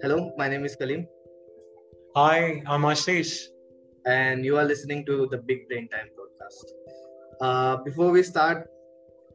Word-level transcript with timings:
Hello, 0.00 0.32
my 0.36 0.46
name 0.46 0.64
is 0.64 0.76
Kalim. 0.76 1.08
Hi, 2.14 2.62
I'm 2.68 2.82
Ashish. 2.82 3.46
And 4.04 4.44
you 4.44 4.56
are 4.58 4.64
listening 4.64 5.04
to 5.06 5.26
the 5.26 5.38
Big 5.38 5.68
Brain 5.68 5.88
Time 5.88 6.06
podcast. 6.20 6.66
Uh, 7.40 7.82
before 7.82 8.12
we 8.12 8.22
start, 8.22 8.68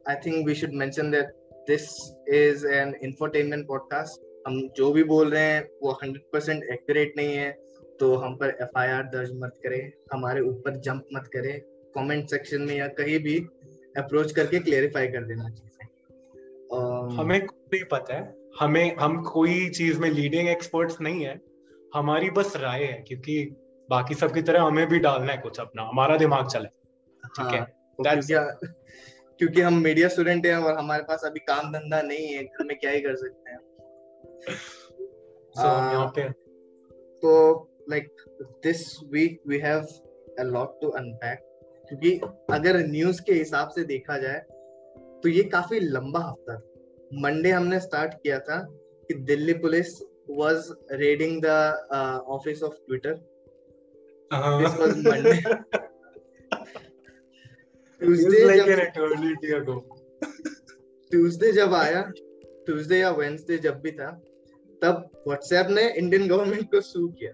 I 0.06 0.14
think 0.14 0.46
we 0.46 0.54
should 0.54 0.72
mention 0.72 1.10
that 1.10 1.26
this 1.66 2.12
is 2.26 2.64
an 2.64 2.94
infotainment 3.04 3.66
podcast. 3.66 4.16
हम 4.46 4.68
जो 4.76 4.92
भी 4.92 5.04
बोल 5.04 5.30
रहे 5.30 5.42
हैं 5.42 5.68
वो 5.82 5.98
100% 6.04 6.62
accurate 6.72 7.12
नहीं 7.16 7.36
है 7.36 7.50
तो 8.00 8.14
हम 8.14 8.34
पर 8.36 8.48
एफआईआर 8.62 9.02
दर्ज 9.02 9.30
मत 9.34 9.54
करें 9.62 9.92
हमारे 10.12 10.40
ऊपर 10.40 10.76
जंप 10.76 11.08
मत 11.14 11.26
करें 11.26 11.60
कमेंट 11.94 12.30
सेक्शन 12.30 12.62
में 12.62 12.76
या 12.76 12.88
कहीं 12.88 13.18
भी 13.18 13.38
अप्रोच 13.96 14.32
करके 14.32 14.58
क्लेरिफाई 14.58 15.06
कर 15.06 15.24
देना 15.24 15.48
चाहिए 15.48 15.67
हमें 17.12 17.46
कुछ 17.46 17.58
नहीं 17.74 17.84
पता 17.84 18.14
है? 18.14 18.34
हमें 18.60 18.96
हम 18.96 19.22
कोई 19.22 19.68
चीज़ 19.68 20.00
में 20.00 20.10
लीडिंग 20.10 20.48
एक्सपर्ट्स 20.48 21.00
नहीं 21.00 21.24
है। 21.24 21.40
हमारी 21.94 22.30
बस 22.30 22.56
राय 22.56 22.84
है 22.84 23.04
क्योंकि 23.08 23.56
बाकी 23.90 24.14
सब 24.14 24.32
की 24.32 24.42
तरह 24.42 24.62
हमें 24.62 24.88
भी 24.88 24.98
डालना 24.98 25.32
है 25.32 25.38
कुछ 25.38 25.60
अपना। 25.60 25.82
हमारा 25.82 26.16
दिमाग 26.16 26.46
चले 26.46 26.68
ठीक 27.28 27.54
है? 27.54 27.60
हाँ, 27.60 28.58
क्योंकि 29.38 29.60
हम 29.60 29.74
मीडिया 29.74 30.08
स्टूडेंट 30.08 30.46
हैं 30.46 30.56
और 30.56 30.78
हमारे 30.78 31.02
पास 31.02 31.20
अभी 31.24 31.40
काम 31.40 31.72
धंधा 31.72 32.02
नहीं 32.02 32.26
है 32.26 32.44
घर 32.44 32.64
में 32.64 32.78
क्या 32.78 32.90
ही 32.90 33.00
कर 33.00 33.16
सकते 33.16 33.50
हैं? 33.50 33.58
So, 35.58 35.64
uh, 35.64 36.14
पे 36.14 36.28
तो 37.18 37.62
like 37.90 38.08
this 38.42 39.00
week 39.12 39.40
we 39.48 39.58
have 39.58 39.80
a 40.38 40.42
lot 40.42 40.80
to 40.80 40.88
unpack 40.88 41.38
क्योंकि 41.88 42.20
अगर 42.54 42.76
न्यूज़ 42.86 43.22
के 43.22 43.32
हिसाब 43.32 43.68
से 43.68 43.84
देखा 43.84 44.18
जाए 44.18 44.38
तो 45.22 45.28
ये 45.28 45.42
काफ़ी 45.42 45.80
लंबा 45.80 46.20
हफ़्ता 46.20 46.67
मंडे 47.14 47.50
हमने 47.50 47.80
स्टार्ट 47.80 48.14
किया 48.22 48.38
था 48.38 48.58
कि 49.08 49.14
Delhi 49.30 49.52
police 49.64 50.00
was 50.30 50.70
raiding 50.92 51.40
the 51.44 51.46
office 52.28 52.62
of 52.62 52.74
Twitter 52.86 53.14
this 54.32 54.74
was 54.80 54.96
Monday 55.06 55.32
Tuesday 58.00 58.38
Tuesday 61.10 61.52
जब 61.52 61.74
आया 61.74 62.02
ट्यूसडे 62.66 62.98
या 62.98 63.10
वेंसडे 63.10 63.58
जब 63.58 63.80
भी 63.82 63.90
था 63.92 64.10
तब 64.82 65.08
व्हाट्सएप 65.26 65.66
ने 65.70 65.88
इंडियन 65.90 66.28
गवर्नमेंट 66.28 66.70
को 66.74 66.80
सू 66.80 67.06
किया. 67.20 67.32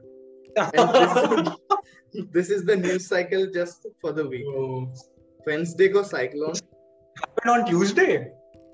This 2.15 2.51
is 2.51 2.65
the 2.67 2.71
news 2.79 3.09
cycle 3.09 3.51
just 3.55 3.89
for 4.03 4.13
the 4.13 4.27
week 4.29 4.47
Wednesday 5.49 5.89
को 5.89 6.03
साइक्लोन 6.03 7.51
ऑन 7.51 7.65
ट्यूसडे 7.65 8.07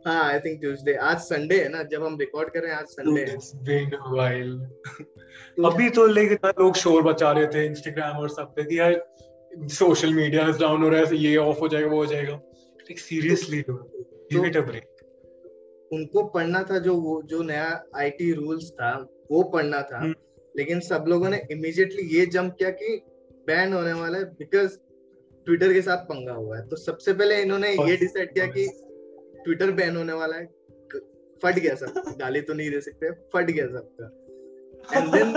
हाँ 0.06 0.32
आई 0.32 0.38
थिंक 0.38 0.60
ट्यूसडे 0.60 0.94
आज 0.94 1.16
संडे 1.16 1.62
है 1.62 1.68
ना 1.68 1.82
जब 1.82 2.04
हम 2.04 2.18
रिकॉर्ड 2.18 2.48
कर 2.48 2.60
रहे 2.60 2.72
हैं 2.72 2.78
आज 2.78 2.84
संडे 2.84 3.20
है। 3.20 3.36
अभी 5.64 5.90
तो 5.90 6.06
लेकिन 6.06 6.38
लोग 6.60 6.74
शोर 6.74 7.02
बचा 7.02 7.32
रहे 7.32 7.46
थे 7.46 7.66
इंस्टाग्राम 7.66 8.16
और 8.16 8.28
सब 8.28 8.42
पे 8.42 8.64
कि 8.64 8.78
यार 8.78 9.14
सोशल 9.58 10.14
मीडिया 10.14 10.46
डाउन 10.60 10.82
हो 10.82 10.88
रहा 10.88 11.00
है 11.00 11.16
ये 11.16 11.36
ऑफ़ 11.36 11.58
हो 11.58 11.68
जाएगा 11.68 11.88
वो 11.88 11.96
हो 11.96 12.06
जाएगा। 12.06 12.32
Like 12.32 12.98
seriously 12.98 13.64
give 13.68 14.44
it 14.44 14.56
a 14.56 14.60
break 14.60 14.86
उनको 15.92 16.22
पढ़ना 16.24 16.62
था 16.62 16.78
जो 16.78 16.94
वो 16.94 17.22
जो 17.22 17.42
नया 17.42 17.84
आईटी 17.96 18.32
रूल्स 18.32 18.70
था 18.70 19.08
वो 19.30 19.42
पढ़ना 19.42 19.82
था। 19.82 20.02
hmm. 20.02 20.14
लेकिन 20.56 20.80
सब 20.80 21.04
लोगों 21.08 21.28
ने 21.28 21.42
इमीडिएटली 21.50 22.02
ये 22.02 22.26
जंप 22.26 22.56
किया 22.58 22.70
कि 22.70 23.02
बैन 23.46 23.72
होने 23.72 23.92
वाला 23.92 24.18
है 24.18 24.24
बिकॉज़ 24.24 24.78
ट्विटर 25.46 25.72
के 25.72 25.82
साथ 25.82 25.96
पंगा 25.96 26.32
हुआ 26.32 26.58
है। 26.58 26.68
तो 26.68 26.76
सबसे 26.76 27.12
पहले 27.12 27.42
इन्होंने 27.42 27.72
ये 27.72 27.96
डिसाइड 27.96 28.34
किया 28.34 28.46
कि 28.46 28.86
ट्विटर 29.44 29.70
बैन 29.72 29.96
होने 29.96 30.12
वाला 30.12 30.36
है। 30.36 30.46
फट 31.42 31.58
गया 31.58 31.74
सब। 31.74 32.14
गाली 32.18 32.40
तो 32.40 32.54
नहीं 32.54 32.70
दे 32.70 32.80
सकते। 32.80 33.10
फट 33.34 33.50
गया 33.50 33.66
सबका 33.68 34.96
एंड 34.96 35.12
देन 35.12 35.32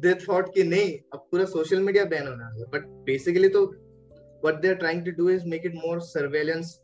दे 0.00 0.14
थॉट 0.22 0.52
कि 0.54 0.64
नहीं 0.64 0.92
अब 1.14 1.26
पूरा 1.30 1.44
सोशल 1.46 1.80
मीडिया 1.82 2.04
बैन 2.04 2.26
होना 2.28 2.48
है। 2.48 2.64
बट 2.72 2.86
बेसिकली 3.06 3.48
तो 3.48 3.64
what 3.64 4.60
they 4.62 4.68
are 4.68 4.74
trying 4.74 5.04
to 5.04 5.10
do 5.12 5.28
is 5.30 5.46
make 5.46 5.66
it 5.66 5.74
more 5.76 6.00
surveillance 6.02 6.78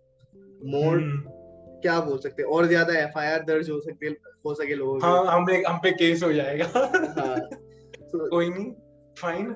more 0.67 1.01
क्या 1.83 1.99
बोल 2.01 2.19
सकते 2.19 2.43
और 2.57 2.67
ज़्यादा 2.67 2.99
एफआईआर 2.99 3.45
दर्ज 3.45 3.71
हो 3.71 3.81
सकती 3.81 4.07
है 4.07 4.13
हो 4.47 4.55
सके 4.55 4.75
लोगों 4.75 5.01
हाँ 5.03 5.25
हम 5.27 5.47
पे 5.47 5.63
हम 5.63 5.79
पे 5.79 5.91
केस 5.93 6.23
हो 6.23 6.33
जाएगा। 6.33 6.65
हाँ। 6.65 7.37
So, 8.13 8.29
कोई 8.31 8.49
नहीं 8.49 8.71
fine 9.19 9.51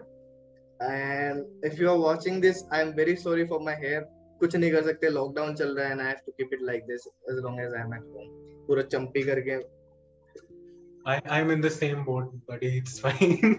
and 0.80 1.64
if 1.64 1.82
you 1.82 1.90
are 1.90 1.96
watching 1.98 2.40
this 2.42 2.62
I 2.72 2.80
am 2.80 2.92
very 2.92 3.14
sorry 3.16 3.44
for 3.44 3.60
my 3.60 3.74
hair 3.80 4.06
कुछ 4.40 4.56
नहीं 4.56 4.70
कर 4.72 4.82
सकते 4.82 5.10
लॉकडाउन 5.10 5.54
चल 5.54 5.76
रहा 5.76 5.88
है 5.88 5.98
I 6.00 6.06
have 6.06 6.16
to 6.26 6.32
keep 6.32 6.50
it 6.52 6.62
like 6.62 6.82
this 6.82 7.08
as 7.30 7.36
long 7.36 7.60
as 7.60 7.74
I 7.74 7.80
am 7.80 7.94
at 7.94 8.02
home 8.02 8.28
पूरा 8.66 8.82
चंपी 8.82 9.22
करके। 9.22 9.58
I 11.08 11.14
I'm 11.34 11.50
in 11.50 11.60
the 11.62 11.70
same 11.70 11.98
boat, 12.06 12.30
buddy. 12.46 12.68
It's 12.78 12.94
fine. 13.02 13.56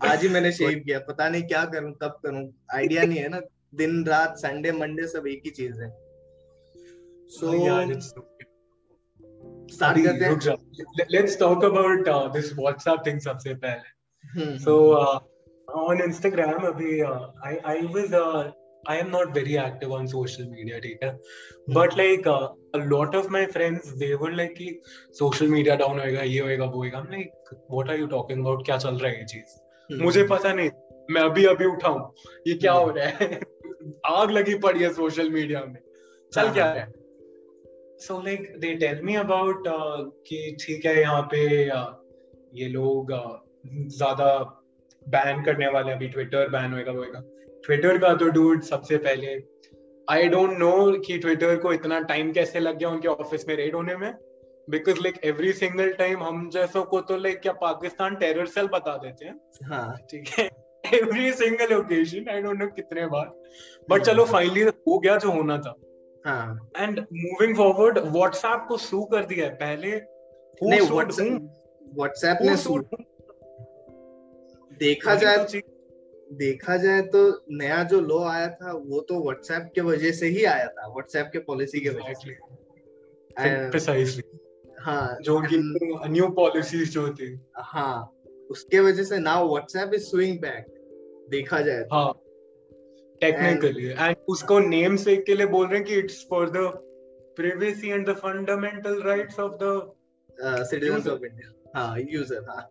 आज 0.04 0.22
ही 0.22 0.28
मैंने 0.28 0.52
शेव 0.52 0.78
किया 0.86 0.98
पता 0.98 1.28
नहीं 1.28 1.42
क्या 1.42 1.64
करूँ 1.64 1.92
कब 2.02 2.14
करूँ। 2.26 2.42
आइडिया 2.74 3.02
नहीं 3.02 3.18
है 3.18 3.28
ना 3.28 3.40
दिन 3.74 4.04
रात 4.06 4.36
संडे 4.36 4.72
मंडे 4.72 5.06
सब 5.06 5.26
एक 5.26 5.42
ही 5.44 5.50
चीज़ 5.50 5.82
है। 5.82 5.88
सो 7.28 7.52
स्टार्ट 9.74 9.98
करते 10.06 10.24
हैं। 10.24 11.06
Let's 11.10 11.38
talk 11.38 11.64
about 11.64 12.08
this 12.32 12.52
WhatsApp 12.58 13.02
thing 13.06 13.20
सबसे 13.20 13.54
पहले। 13.54 14.58
सो 14.58 14.94
ऑन 15.68 16.02
इंस्टाग्राम 16.02 16.66
अभी 16.66 17.00
I 17.00 17.56
I 17.66 17.80
was 17.96 18.14
I 18.90 18.98
am 18.98 19.08
not 19.10 19.34
very 19.34 19.56
active 19.56 19.92
on 19.92 20.06
social 20.06 20.44
media 20.50 20.78
ठीक 20.78 21.02
है? 21.04 21.10
But 21.70 21.96
like 21.98 22.28
lot 22.76 23.16
of 23.16 23.28
my 23.32 23.46
friends 23.46 23.92
they were 23.98 24.32
like 24.32 24.54
कि 24.54 24.80
social 25.18 25.48
media 25.48 25.76
down 25.76 26.00
होएगा 26.00 26.22
ये 26.22 26.40
होएगा 26.40 26.64
वो 26.64 26.78
होएगा. 26.78 27.06
Like 27.10 27.54
what 27.70 27.90
are 27.90 27.98
you 28.00 28.06
talking 28.06 28.40
about 28.40 28.64
क्या 28.66 28.76
चल 28.78 28.94
रहा 28.94 29.10
है 29.10 29.18
ये 29.18 29.24
चीज़? 29.24 29.56
Hmm. 29.90 30.02
मुझे 30.02 30.26
पता 30.26 30.52
नहीं 30.52 30.70
मैं 31.10 31.22
अभी 31.22 31.44
अभी 31.46 31.64
उठाऊ 31.64 31.98
ये 32.46 32.54
क्या 32.54 32.72
hmm. 32.72 32.84
हो 32.84 32.90
रहा 32.90 33.06
है? 33.06 33.40
आग 34.06 34.30
लगी 34.30 34.54
पड़ी 34.58 34.82
है 34.82 34.92
सोशल 34.92 35.30
मीडिया 35.30 35.64
में। 35.64 35.78
चल 36.32 36.52
क्या 36.52 36.64
हाँ। 36.64 36.74
है। 36.74 36.92
So 37.98 38.20
like 38.22 38.52
they 38.58 38.74
tell 38.74 39.00
me 39.02 39.14
about 39.14 39.64
कि 40.28 40.56
ठीक 40.60 40.86
है 40.86 41.00
यहाँ 41.00 41.22
पे 41.22 41.44
uh, 41.70 41.86
ये 42.54 42.68
लोग 42.68 43.12
uh, 43.12 43.36
ज़्यादा 43.96 44.28
बैन 45.06 45.42
करने 45.44 45.68
वाले 45.68 45.92
अभी 45.92 46.08
ट्विटर 46.08 46.48
बैन 46.48 46.72
होएगा 46.72 46.92
होएगा। 46.92 47.22
ट्विटर 47.66 47.98
का 47.98 48.14
तो 48.14 48.28
डूड 48.28 48.62
सबसे 48.62 48.96
पहले। 48.96 49.34
आई 50.08 50.28
डोंट 50.28 50.58
नो 50.58 50.98
कि 51.06 51.18
ट्विटर 51.18 51.56
को 51.56 51.72
इतना 51.72 52.00
टाइम 52.00 52.32
कैसे 52.32 52.60
लग 52.60 52.78
गया 52.78 52.88
उनके 52.88 53.08
ऑफ़िस 53.08 53.48
में 53.48 53.54
रेड 53.56 53.74
होने 53.74 53.96
में। 53.96 54.12
Because 54.70 55.00
like 55.00 55.18
every 55.24 55.52
single 55.52 55.92
time 55.92 56.22
हम 56.22 56.48
जैसों 56.50 56.82
को 56.84 57.00
तो 57.00 57.16
लाइक 57.16 57.40
क्या 57.40 57.52
पाकिस्तान 57.52 58.16
टेरर 58.16 58.46
सेल 58.46 58.66
बता 58.66 58.96
देते 58.96 59.24
हैं। 59.24 59.34
हाँ। 59.64 59.96
ठीक 60.10 60.28
है? 60.28 60.48
Every 60.84 61.32
single 61.32 61.74
occasion 61.74 62.30
I 62.30 62.42
don't 62.42 62.58
know 62.58 62.66
कितने 62.66 63.06
बार। 63.06 63.26
बट 63.90 64.02
चलो 64.02 64.24
फाइनली 64.24 64.62
हो 64.62 64.98
गया 64.98 65.16
जो 65.16 65.30
होना 65.30 65.58
था। 65.58 65.74
एंड 66.78 67.00
मूविंग 67.00 67.56
फॉरवर्ड 67.56 67.98
व्हाट्सएप 67.98 68.64
को 68.68 68.76
सू 68.76 69.04
कर 69.04 69.24
दिया 69.24 69.46
है 69.46 69.54
पहले। 69.54 69.90
नहीं 70.62 70.80
व्हाट्सएप 71.92 72.38
ने 72.42 72.56
सू 72.56 72.78
देखा 74.80 75.14
जाए 75.14 75.36
तो 75.36 75.58
देखा 76.30 76.76
जाए 76.76 77.02
तो 77.02 77.46
नया 77.50 77.82
जो 77.82 78.00
लॉ 78.00 78.28
आया 78.28 78.48
था 78.48 78.72
वो 78.72 79.00
तो 79.00 79.22
व्हाट्सएप 79.22 79.72
के 79.74 79.80
वजह 79.80 80.12
से 80.12 80.26
ही 80.26 80.44
आया 80.44 80.66
था 80.66 80.88
व्हाट्सएप 80.88 81.30
के 81.32 81.38
पॉलिसी 81.38 81.80
के 81.80 81.88
वजह 81.88 82.12
से। 82.12 82.36
हाँ 84.80 85.18
जो 85.22 85.36
उनकी 85.36 85.56
न्यू 86.10 86.28
पॉलिसीज़ 86.28 86.90
जो 86.90 87.14
थी। 87.14 87.40
हाँ 87.56 88.12
उसके 88.50 88.80
वजह 88.80 89.04
से 89.04 89.18
now 89.18 89.48
WhatsApp 89.48 89.90
is 89.94 90.02
swing 90.02 90.40
back 90.40 90.66
देखा 91.30 91.60
जाए 91.60 91.82
तो। 91.82 91.94
हाँ 91.94 92.22
टेक्निकली 93.20 93.86
एंड 93.86 94.16
उसको 94.28 94.58
नेम 94.58 94.96
से 94.96 95.16
के 95.16 95.34
लिए 95.34 95.46
बोल 95.46 95.66
रहे 95.66 95.76
हैं 95.76 95.84
कि 95.84 95.94
it's 95.94 96.26
for 96.30 96.50
the 96.50 96.82
privacy 97.38 97.94
and 97.94 98.08
the 98.08 98.14
fundamental 98.14 99.04
rights 99.04 99.38
of 99.38 99.58
the 99.58 99.90
uh, 100.42 100.64
citizens 100.64 101.06
of 101.06 101.22
India. 101.22 101.46
हाँ 101.74 101.96
हाँ। 102.46 102.70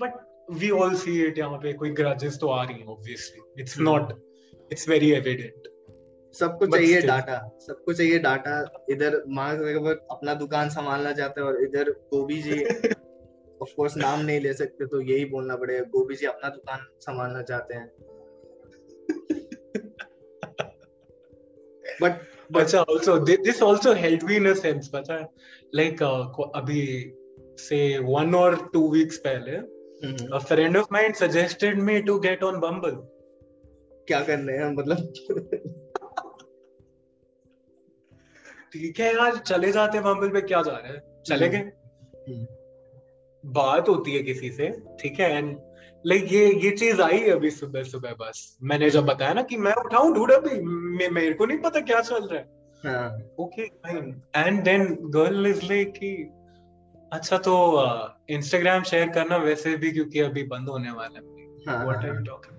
But 0.00 0.12
we 0.48 0.72
all 0.72 0.94
see 0.94 1.22
it 1.22 1.38
यहाँ 1.38 1.58
पे 1.58 1.72
कोई 1.72 1.94
grudges 1.94 2.38
तो 2.40 2.48
आ 2.48 2.64
रही 2.64 2.78
हैं 2.78 2.86
obviously. 2.86 3.40
It's 3.56 3.78
not 3.78 4.12
it's 4.70 4.86
very 4.86 5.14
evident. 5.14 5.68
सबको 6.34 6.66
चाहिए 6.66 7.00
डाटा 7.00 7.58
सबको 7.60 7.92
चाहिए 7.92 8.18
डाटा 8.18 8.84
इधर 8.90 9.22
मार्क 9.28 10.06
अपना 10.10 10.34
दुकान 10.34 10.68
संभालना 10.68 11.12
चाहते 11.12 11.40
हैं 11.40 11.48
और 11.48 11.62
इधर 11.64 11.90
गोभी 11.90 12.42
जी 12.42 12.64
ऑफ़ 13.62 13.74
कोर्स 13.76 13.96
नाम 13.96 14.20
नहीं 14.20 14.40
ले 14.40 14.52
सकते 14.52 14.86
तो 14.86 15.00
यही 15.00 15.24
बोलना 15.24 15.56
पड़ेगा 15.56 15.82
गोभी 15.82 16.16
जी 16.16 16.26
अपना 16.26 16.48
दुकान 16.48 16.86
संभालना 17.00 17.42
चाहते 17.42 17.74
हैं। 17.74 17.90
बट 22.02 22.20
अच्छा 22.56 22.84
also 22.84 23.18
this 23.24 23.62
also 23.62 23.94
helped 23.94 24.22
me 24.22 24.36
in 24.36 24.46
a 24.46 24.54
sense 24.54 24.88
पता 24.88 25.14
है 25.14 25.28
like 25.74 26.02
uh, 26.02 26.50
अभी 26.54 27.14
से 27.58 27.98
one 27.98 28.34
or 28.34 28.52
two 28.74 28.86
weeks 28.96 29.16
पहले 29.16 29.77
Mm-hmm. 30.04 30.32
A 30.32 30.40
friend 30.40 30.76
of 30.76 30.90
mine 30.90 31.14
suggested 31.14 31.76
me 31.76 32.02
to 32.02 32.20
get 32.20 32.42
on 32.42 32.60
Bumble. 32.60 32.98
क्या 34.08 34.20
करने 34.20 34.52
हैं 34.52 34.74
मतलब? 34.74 35.12
ठीक 38.72 39.00
है 39.00 39.14
यार 39.14 39.36
चले 39.36 39.72
जाते 39.72 40.00
बम्बल 40.00 40.28
पे 40.28 40.40
क्या 40.40 40.62
जा 40.62 40.72
रहे 40.72 40.92
हैं? 40.92 41.22
चले 41.26 41.46
हम्म। 41.46 41.58
गए। 41.58 42.32
हम्म। 42.32 43.52
बात 43.52 43.88
होती 43.88 44.14
है 44.14 44.22
किसी 44.22 44.50
से 44.52 44.70
ठीक 45.00 45.20
है? 45.20 45.30
एंड 45.36 45.58
लाइक 46.06 46.32
ये 46.32 46.46
ये 46.54 46.70
चीज़ 46.70 47.02
आई 47.02 47.28
अभी 47.30 47.50
सुबह 47.50 47.82
सुबह 47.82 48.12
बस। 48.12 48.58
मैंने 48.62 48.90
जब 48.90 49.06
बताया 49.06 49.32
ना 49.34 49.42
कि 49.42 49.56
मैं 49.56 49.74
उठाऊं 49.74 50.14
ढूंढ 50.14 50.30
अभी 50.30 50.60
मेरे 51.08 51.32
को 51.34 51.46
नहीं 51.46 51.58
पता 51.58 51.80
क्या 51.80 52.00
चल 52.00 52.28
रहा 52.32 52.38
है। 52.38 53.28
Okay 53.40 53.66
fine 53.66 54.22
and 54.36 54.62
then 54.64 54.96
girl 55.00 55.46
is 55.46 55.64
like 55.64 55.92
कि 55.92 56.30
अच्छा 57.12 57.38
तो 57.38 57.52
इंस्टाग्राम 58.30 58.82
शेयर 58.82 59.08
करना 59.08 59.36
वैसे 59.36 59.76
भी 59.76 59.90
क्योंकि 59.90 60.20
अभी 60.20 60.42
बंद 60.42 60.68
होने 60.68 60.90
वाला 60.90 61.18
है। 61.18 61.24
व्हाट 61.84 61.96
आर 61.96 62.14
यू 62.14 62.24
टॉकिंग 62.24 62.54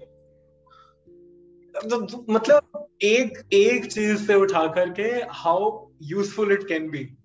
मतलब 2.29 2.87
एक 3.01 3.37
एक 3.53 3.85
चीज़ 3.85 4.27
से 4.27 4.35
उठा 4.35 4.67
करके 4.67 5.03
how 5.29 5.89
useful 6.03 6.53
it 6.53 6.67
can 6.67 6.89
be 6.89 7.17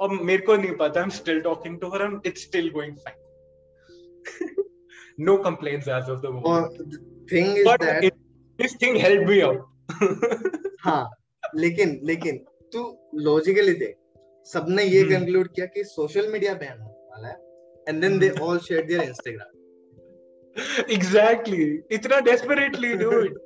और 0.00 0.10
मेरे 0.10 0.42
को 0.46 0.56
नहीं 0.56 0.76
पता 0.76 1.00
I 1.00 1.04
am 1.04 1.10
still 1.10 1.40
talking 1.40 1.80
to 1.80 1.88
her 1.88 2.02
and 2.02 2.20
it's 2.26 2.42
still 2.42 2.70
going 2.70 2.96
fine 2.96 4.64
no 5.20 5.36
complaints 5.36 5.88
as 5.88 6.10
of 6.10 6.20
the 6.20 6.26
moment 6.26 6.98
thing 7.32 7.58
is 7.58 7.68
that 7.68 8.14
this 8.58 8.76
thing 8.82 8.96
help 8.96 9.28
me 9.28 9.40
out 9.40 9.60
हाँ 10.80 11.10
लेकिन 11.54 12.00
लेकिन 12.04 12.38
तू 12.72 12.98
लॉजिकली 13.14 13.74
देख 13.74 13.96
सबने 14.46 14.84
ये 14.84 15.02
कंक्लूड 15.04 15.46
hmm. 15.46 15.54
किया 15.54 15.66
कि 15.66 15.84
सोशल 15.86 16.32
मीडिया 16.32 16.54
बैन 16.56 16.78
होने 16.78 17.08
वाला 17.10 17.28
है 17.28 17.36
and 17.88 18.00
then 18.02 18.18
they 18.18 18.30
all 18.42 18.58
share 18.68 18.86
their 18.86 19.02
Instagram 19.02 20.92
exactly 20.92 21.66
इतना 21.92 22.20
desperately 22.30 22.94
dude 22.96 23.38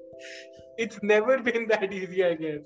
it's 0.78 1.02
never 1.02 1.38
been 1.38 1.66
that 1.68 1.92
easy, 1.92 2.24
I 2.24 2.34
guess. 2.34 2.60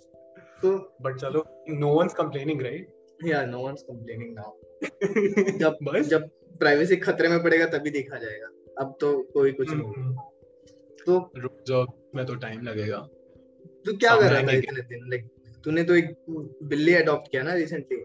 So, 0.61 0.89
but 1.01 1.17
chalo, 1.17 1.45
no 1.69 1.93
one's 1.93 2.15
complaining, 2.15 2.59
right? 2.61 2.87
Yeah, 3.21 3.45
no 3.47 3.61
one's 3.61 3.83
complaining 3.85 4.35
now. 4.35 4.53
जब 5.61 5.77
बस 5.83 6.07
जब 6.09 6.29
privacy 6.61 6.97
खतरे 6.99 7.29
में 7.29 7.43
पड़ेगा 7.43 7.67
तभी 7.69 7.91
देखा 7.91 8.19
जाएगा 8.19 8.49
अब 8.79 8.97
तो 9.01 9.11
कोई 9.35 9.53
कुछ 9.53 9.71
नहीं 9.71 9.93
हम्म। 9.93 10.15
तो 10.99 11.19
रुक 11.37 11.63
जाओ 11.69 11.85
मैं 12.17 12.25
तो 12.27 12.35
टाइम 12.43 12.61
लगेगा 12.63 12.99
तू 13.87 13.97
क्या 13.97 14.15
कर 14.17 14.33
रहा 14.33 14.43
था 14.43 14.57
इतने 14.57 14.83
दिन 14.91 15.09
लाइक 15.11 15.31
तूने 15.65 15.85
तो 15.85 15.95
एक 15.95 16.15
बिल्ली 16.73 16.95
अडॉप्ट 16.95 17.31
किया 17.31 17.43
ना 17.43 17.55
रिसेंटली 17.55 17.99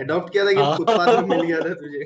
अडॉप्ट 0.00 0.32
किया 0.32 0.44
था 0.44 0.52
कि 0.52 0.76
फुटपाथ 0.76 1.06
हाँ। 1.06 1.22
में 1.22 1.28
मिल 1.28 1.46
गया 1.46 1.60
था 1.60 1.74
तुझे। 1.74 2.04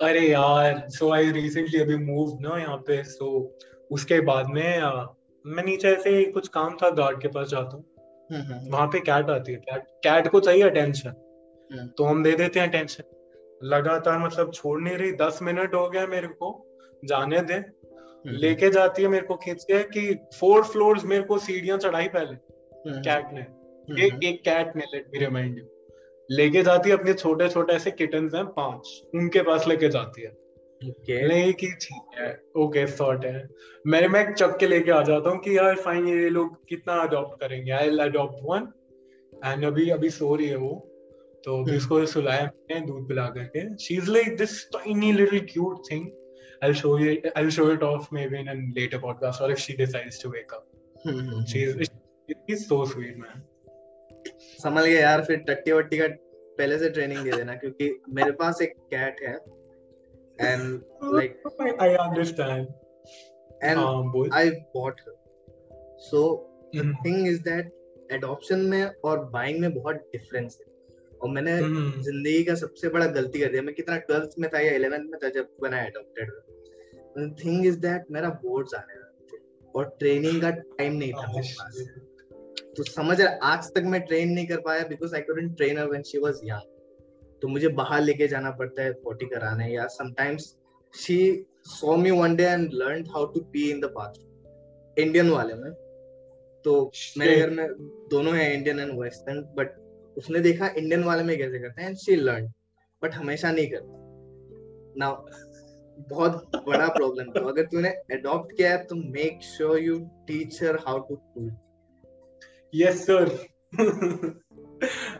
अरे 0.00 0.20
यार 0.20 0.88
सो 0.88 1.10
आई 1.12 1.30
रिसेंटली 1.30 1.80
अभी 1.80 1.96
मूव 1.96 2.38
ना 2.40 2.58
यहाँ 2.58 2.76
पे 2.76 3.02
सो 3.04 3.28
उसके 3.90 4.20
बाद 4.20 4.46
में 4.46 4.80
मैं 5.44 5.64
नीचे 5.64 5.88
ऐसे 5.88 6.24
कुछ 6.24 6.48
काम 6.48 6.76
था 6.82 6.90
गार्ड 6.90 7.20
के 7.20 7.28
पास 7.28 7.48
जाता 7.48 7.76
हूँ। 7.76 7.84
हम्म, 8.32 8.42
हम्म, 8.42 8.54
हम्म। 8.54 8.72
वहाँ 8.72 8.86
पे 8.86 9.00
कैट 9.00 9.30
आती 9.30 9.52
है। 9.52 9.58
कैट 9.58 9.82
कैट 10.04 10.28
को 10.28 10.40
चाहिए 10.40 10.62
अटेंशन 10.62 11.90
तो 11.98 12.04
हम 12.04 12.22
दे 12.22 12.32
देते 12.32 12.60
हैं 12.60 12.68
अटेंशन 12.68 13.68
लगातार 13.68 14.18
मतलब 14.18 14.52
छोड़ 14.52 14.80
नहीं 14.80 14.96
रही 14.96 15.12
दस 15.12 15.38
मिनट 15.42 15.74
हो 15.74 15.88
गया 15.90 16.06
मेरे 16.06 16.28
को 16.28 16.48
जाने 17.04 17.40
दे। 17.40 17.62
लेके 18.26 18.70
जाती 18.70 19.02
है 19.02 19.08
मेरे 19.08 19.26
को 19.26 19.34
खींच 19.34 19.64
के 19.64 19.82
कि 19.82 20.14
फोर 20.40 20.64
फ्लोर्स 20.64 21.04
मेरे 21.04 21.22
को 21.22 21.38
सीढ़ियाँ 21.38 21.78
चढ़ाई 21.78 22.08
पहले 22.08 22.36
कैट 23.00 23.32
ने। 23.32 23.40
एक 24.06 24.24
एक 24.24 24.42
कैट 24.44 24.76
ने 24.76 24.84
लेट 24.94 25.06
मी 25.14 25.18
रिमाइंड 25.18 25.58
यू 25.58 25.64
लेके 26.36 26.62
जाती 26.62 26.90
है 26.90 26.96
अपने 26.96 27.12
छोटे 27.14 27.48
छोटे 27.48 27.72
ऐसे 27.72 27.90
किटन 27.90 28.30
हैं 28.34 28.44
पाँच। 28.56 28.88
उनके 29.14 29.42
पास 29.42 29.66
लेके 29.68 29.88
जाती 29.88 30.22
है। 30.22 30.30
Okay. 30.82 31.18
नहीं 31.28 31.52
कि 31.52 31.66
ठीक 31.82 32.18
है 32.18 32.30
ओके 32.56 32.86
सॉर्ट 32.86 33.24
है। 33.24 33.48
मैं 33.86 34.06
मैं 34.08 34.22
चक 34.34 34.56
के 34.60 34.66
लेके 34.66 34.90
आ 34.90 35.02
जाता 35.02 35.30
हूँ 35.30 35.38
कि 35.40 35.56
यार 35.56 35.74
फाइन 35.80 36.08
ये 36.08 36.28
लोग 36.30 36.56
कितना 36.68 36.94
अडॉप्ट 37.02 37.40
करेंगे। 37.40 37.70
आई 37.72 37.98
अडॉप्ट 38.06 38.40
वन 38.44 38.72
एंड 39.44 39.64
अभी 39.64 39.88
अभी 39.90 40.10
सो 40.10 40.34
रही 40.34 40.48
है 40.48 40.56
वो। 40.56 40.72
तो 41.44 41.62
अभी 41.62 41.76
उसको 41.76 42.04
सुलाया 42.06 42.44
मैंने 42.44 42.86
दूध 42.86 43.06
पिला 43.08 43.26
करके। 43.36 43.62
She 43.84 43.96
is 43.96 44.10
like 44.10 44.36
this 44.36 44.64
tiny 44.72 45.12
little 45.12 45.46
cute 45.52 45.90
thing 45.90 46.10
I'll 46.64 46.74
show 46.78 46.90
you 46.98 47.12
I'll 47.38 47.48
show 47.54 47.64
it 47.70 47.80
off 47.86 48.04
maybe 48.16 48.36
in 48.40 48.48
a 48.50 48.54
later 48.74 48.98
podcast 49.04 49.40
or 49.44 49.46
if 49.52 49.62
she 49.62 49.74
decides 49.78 50.18
to 50.18 50.28
wake 50.34 50.52
up. 50.56 50.66
she's 51.52 51.88
she's 52.48 52.62
so 52.68 52.78
sweet 52.90 53.16
man. 53.22 53.40
समझ 54.62 54.84
गया 54.84 55.00
यार 55.00 55.24
फिर 55.24 55.38
टट्टी 55.38 55.72
वट्टी 55.72 55.98
का 55.98 56.06
पहले 56.58 56.78
से 56.78 56.90
training 56.90 57.24
दे 57.24 57.30
देना 57.30 57.54
क्योंकि 57.54 58.00
मेरे 58.08 58.30
पास 58.30 58.62
एक 58.62 58.74
कैट 58.94 59.16
है 59.22 59.62
understand. 60.40 62.68
And 63.62 63.78
um, 63.78 64.28
I 64.32 64.52
bought 64.74 65.00
her. 65.06 65.12
So 66.10 66.46
the 66.72 66.80
mm-hmm. 66.80 67.02
thing 67.02 67.26
is 67.26 67.40
that 67.40 67.64
adoption 68.10 68.70
में 68.70 68.90
और 69.04 69.30
buying 69.34 69.60
में 69.60 69.74
बहुत 69.74 70.10
difference 70.16 70.54
है 70.54 70.72
और 71.22 71.30
मैंने 71.30 71.58
mm-hmm. 71.58 72.02
ज़िंदगी 72.02 72.44
का 72.44 72.54
सबसे 72.54 72.88
बड़ा 72.88 73.06
गलती 73.06 73.40
कर 73.40 73.46
दिया 73.46 73.62
मैं 73.62 73.74
कितना 73.74 73.96
ट्वेल्थ 73.96 74.30
में 74.38 74.50
था 74.54 74.60
या 74.60 74.72
इलेवेंथ 74.72 75.00
में 75.00 75.20
था 75.24 75.28
जब 75.28 75.48
मैंने 75.62 75.80
अडॉप्टेड 75.80 76.30
थिंग 77.44 77.66
इज़ 77.66 77.78
दैट 77.78 78.04
मेरा 78.10 78.28
बोर्ड्स 78.28 78.74
आने 78.74 78.94
थे 78.94 79.36
और 79.74 79.96
ट्रेनिंग 79.98 80.42
का 80.42 80.50
टाइम 80.50 80.92
नहीं 80.92 81.12
था 81.12 81.26
मेरे 81.26 81.52
पास 81.52 81.94
तो 82.76 82.82
समझ 82.82 83.20
रहा 83.20 83.52
आज 83.52 83.66
तक 83.74 83.82
मैं 83.86 84.00
ट्रेन 84.00 84.30
नहीं 84.30 84.46
कर 84.46 84.60
पाया 84.60 84.82
because 84.88 85.14
I 85.14 85.20
couldn't 85.22 85.56
train 85.56 85.78
her 85.78 85.88
when 85.88 86.02
she 86.02 86.18
was 86.18 86.40
young 86.44 86.68
तो 87.42 87.48
मुझे 87.48 87.68
बाहर 87.78 88.00
लेके 88.02 88.28
जाना 88.28 88.50
पड़ता 88.58 88.82
है 88.82 88.92
पोटी 89.02 89.26
कराने 89.26 89.66
या 89.72 89.86
sometimes 89.90 90.44
she 90.94 91.18
saw 91.68 91.96
me 91.96 92.10
one 92.10 92.36
day 92.36 92.44
and 92.44 92.70
learn 92.74 93.04
how 93.10 93.26
to 93.32 93.40
pee 93.52 93.68
in 93.70 93.80
the 93.80 93.90
bathroom 93.94 94.30
Indian 94.96 95.30
वाले 95.30 95.54
में। 95.54 95.70
तो 96.64 96.90
मेरे 97.18 97.36
घर 97.36 97.50
में 97.50 97.66
दोनों 98.10 98.34
है 98.36 98.52
इंडियन 98.54 98.80
एंड 98.80 99.00
वेस्टर्न 99.00 99.40
बट 99.56 99.74
उसने 100.16 100.40
देखा 100.40 100.66
इंडियन 100.68 101.04
वाले 101.04 101.22
में 101.22 101.36
कैसे 101.38 101.58
करते 101.58 101.82
हैं 101.82 101.94
शी 101.94 102.16
लर्न 102.16 102.46
बट 103.02 103.14
हमेशा 103.14 103.50
नहीं 103.50 103.70
करता। 103.70 104.00
ना 104.98 105.10
बहुत 106.10 106.56
बड़ा 106.66 106.88
प्रॉब्लम 106.88 107.30
तो 107.32 107.40
अगर 107.48 107.66
तूने 107.66 107.88
अडॉप्ट 108.16 108.56
किया 108.56 108.70
है 108.70 108.84
तो 108.84 108.96
make 108.96 109.42
sure 109.46 109.78
you 109.80 109.98
teach 110.26 110.62
her 110.62 110.78
how 110.86 110.98
to 111.08 111.14
poo 111.16 111.50
yes 112.74 113.06
sir 113.06 113.38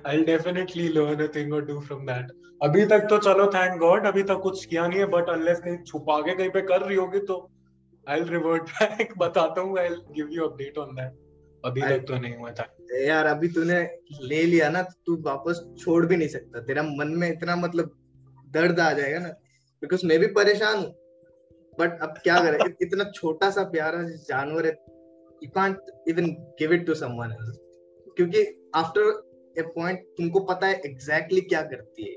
I'll 0.07 0.25
definitely 0.25 0.93
learn 0.93 1.21
a 1.21 1.29
thing 1.29 1.53
or 1.53 1.63
two 1.67 1.81
from 1.81 2.07
that. 2.07 2.31
अभी 2.63 2.87
तक 2.87 3.07
तो 3.11 3.19
चलो 3.19 3.47
थैंक 3.47 3.81
गॉड 3.81 4.07
अभी 4.07 4.23
तक 4.23 4.41
कुछ 4.43 4.65
किया 4.65 4.87
नहीं 4.87 4.99
है 4.99 5.07
बट 5.07 5.29
अनलेस 5.29 5.61
कहीं 5.61 5.79
छुपा 5.79 6.21
के 6.21 6.35
कहीं 6.35 6.51
पे 6.51 6.61
कर 6.61 6.81
रही 6.81 6.97
होगी 6.97 7.19
तो 7.19 7.51
I'll 8.09 8.29
revert 8.29 8.63
back. 8.63 9.09
बताता 9.19 9.61
हूँ, 9.61 9.77
I'll 9.77 10.01
give 10.19 10.31
you 10.31 10.45
update 10.49 10.79
on 10.79 10.95
that. 10.95 11.11
अभी 11.65 11.81
तक 11.81 12.05
तो 12.09 12.19
नहीं 12.19 12.37
हुआ 12.37 12.51
था। 12.51 12.77
यार, 13.05 13.27
अभी 13.27 13.49
तूने 13.49 13.91
ले 14.23 14.43
लिया 14.43 14.69
ना, 14.69 14.83
तू 14.83 15.23
वापस 15.23 15.75
छोड़ 15.79 16.07
भी 16.07 16.17
नहीं 16.17 16.29
सकता। 16.29 16.61
तेरा 16.61 16.83
मन 16.83 17.09
में 17.09 17.33
इतना 17.33 17.57
मतलब 17.57 17.97
दर्द 18.51 18.81
आ 18.81 18.93
जाएगा 18.93 19.19
ना 19.19 19.29
बिकॉज़ 19.83 20.07
मैं 20.07 20.19
भी 20.19 20.27
परेशान 20.27 20.77
हूँ। 20.77 20.95
बट 21.81 22.01
अब 22.03 22.15
क्या 22.23 22.39
करें? 22.39 22.75
इतना 22.83 23.05
छोटा 23.05 23.51
सा 23.51 23.63
प्यारा 23.63 24.03
जानवर 24.03 24.67
है 24.67 24.73
you 25.43 25.51
can't 25.51 25.79
even 26.09 26.27
give 26.31 26.73
it 26.73 26.87
to 26.87 26.95
someone 26.95 27.53
क्योंकि 28.17 28.71
आफ्टर 28.75 29.29
ए 29.59 29.63
पॉइंट 29.63 30.03
तुमको 30.03 30.41
पता 30.41 30.67
है 30.67 30.81
एग्जैक्टली 30.87 31.41
exactly 31.41 31.49
क्या 31.49 31.63
करती 31.63 32.03
है 32.03 32.17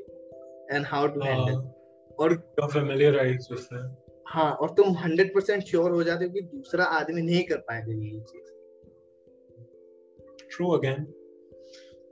एंड 0.75 0.85
हाउ 0.85 1.07
टू 1.07 1.21
हैंडल 1.21 1.55
और 2.19 2.53
फेमिलियराइज 2.61 3.47
उससे 3.51 4.05
हाँ 4.27 4.51
और 4.51 4.69
तुम 4.69 4.95
100% 4.95 5.59
श्योर 5.59 5.91
हो 5.91 6.03
जाते 6.03 6.25
हो 6.25 6.31
कि 6.31 6.41
दूसरा 6.41 6.83
आदमी 6.83 7.21
नहीं 7.21 7.43
कर 7.43 7.57
पाएगा 7.57 7.91
ये 7.91 8.19
चीज़। 8.21 8.45
True 10.51 10.71
again 10.71 11.03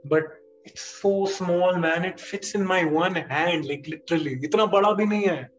but 0.06 0.42
it's 0.66 0.80
so 0.80 1.26
small 1.26 1.76
man 1.76 2.04
it 2.04 2.18
fits 2.18 2.56
in 2.56 2.62
my 2.62 2.84
one 2.84 3.16
hand 3.16 3.64
like 3.64 3.82
literally 3.88 4.30
इतना 4.44 4.66
बड़ा 4.66 4.92
भी 4.92 5.06
नहीं 5.06 5.26
है। 5.26 5.50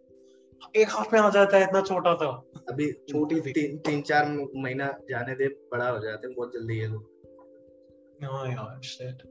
एक 0.75 0.88
हाथ 0.89 1.13
में 1.13 1.19
आ 1.19 1.29
जाता 1.29 1.57
है 1.57 1.63
इतना 1.63 1.81
छोटा 1.81 2.15
था। 2.15 2.54
अभी 2.69 2.91
छोटी 3.10 3.39
थी 3.41 3.51
ती, 3.51 3.67
तीन 3.77 4.01
चार 4.01 4.25
महीना 4.55 4.88
जाने 5.10 5.36
दे 5.36 5.48
बड़ा 5.72 5.89
हो 5.89 6.00
जाते 6.00 6.27
हैं 6.27 6.36
बहुत 6.36 6.53
जल्दी 6.53 6.79
ये 6.79 6.88
लोग 6.88 8.24
हाँ 8.24 8.48
यार 8.51 8.81
शिट 8.91 9.24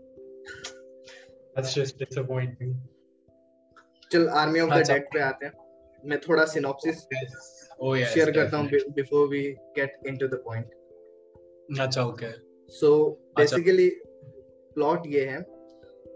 That's 1.56 1.74
just 1.74 2.00
disappointing. 2.00 2.70
चल 4.12 4.28
आर्मी 4.38 4.60
ऑफ़ 4.60 4.70
द 4.70 4.82
डेड 4.88 5.04
पे 5.12 5.20
आते 5.20 5.46
हैं 5.46 5.52
मैं 6.04 6.18
थोड़ा 6.20 6.44
सिनॉप्सिस 6.52 6.98
शेयर 8.14 8.30
करता 8.30 8.56
हूँ 8.56 8.68
before 8.96 9.28
we 9.28 9.42
get 9.78 9.96
into 10.08 10.26
the 10.28 10.42
point 10.44 11.80
अच्छा 11.80 12.04
ओके 12.04 12.30
सो 12.72 12.90
बेसिकली 13.38 13.88
प्लॉट 14.76 15.06
ये 15.06 15.24
है 15.30 15.42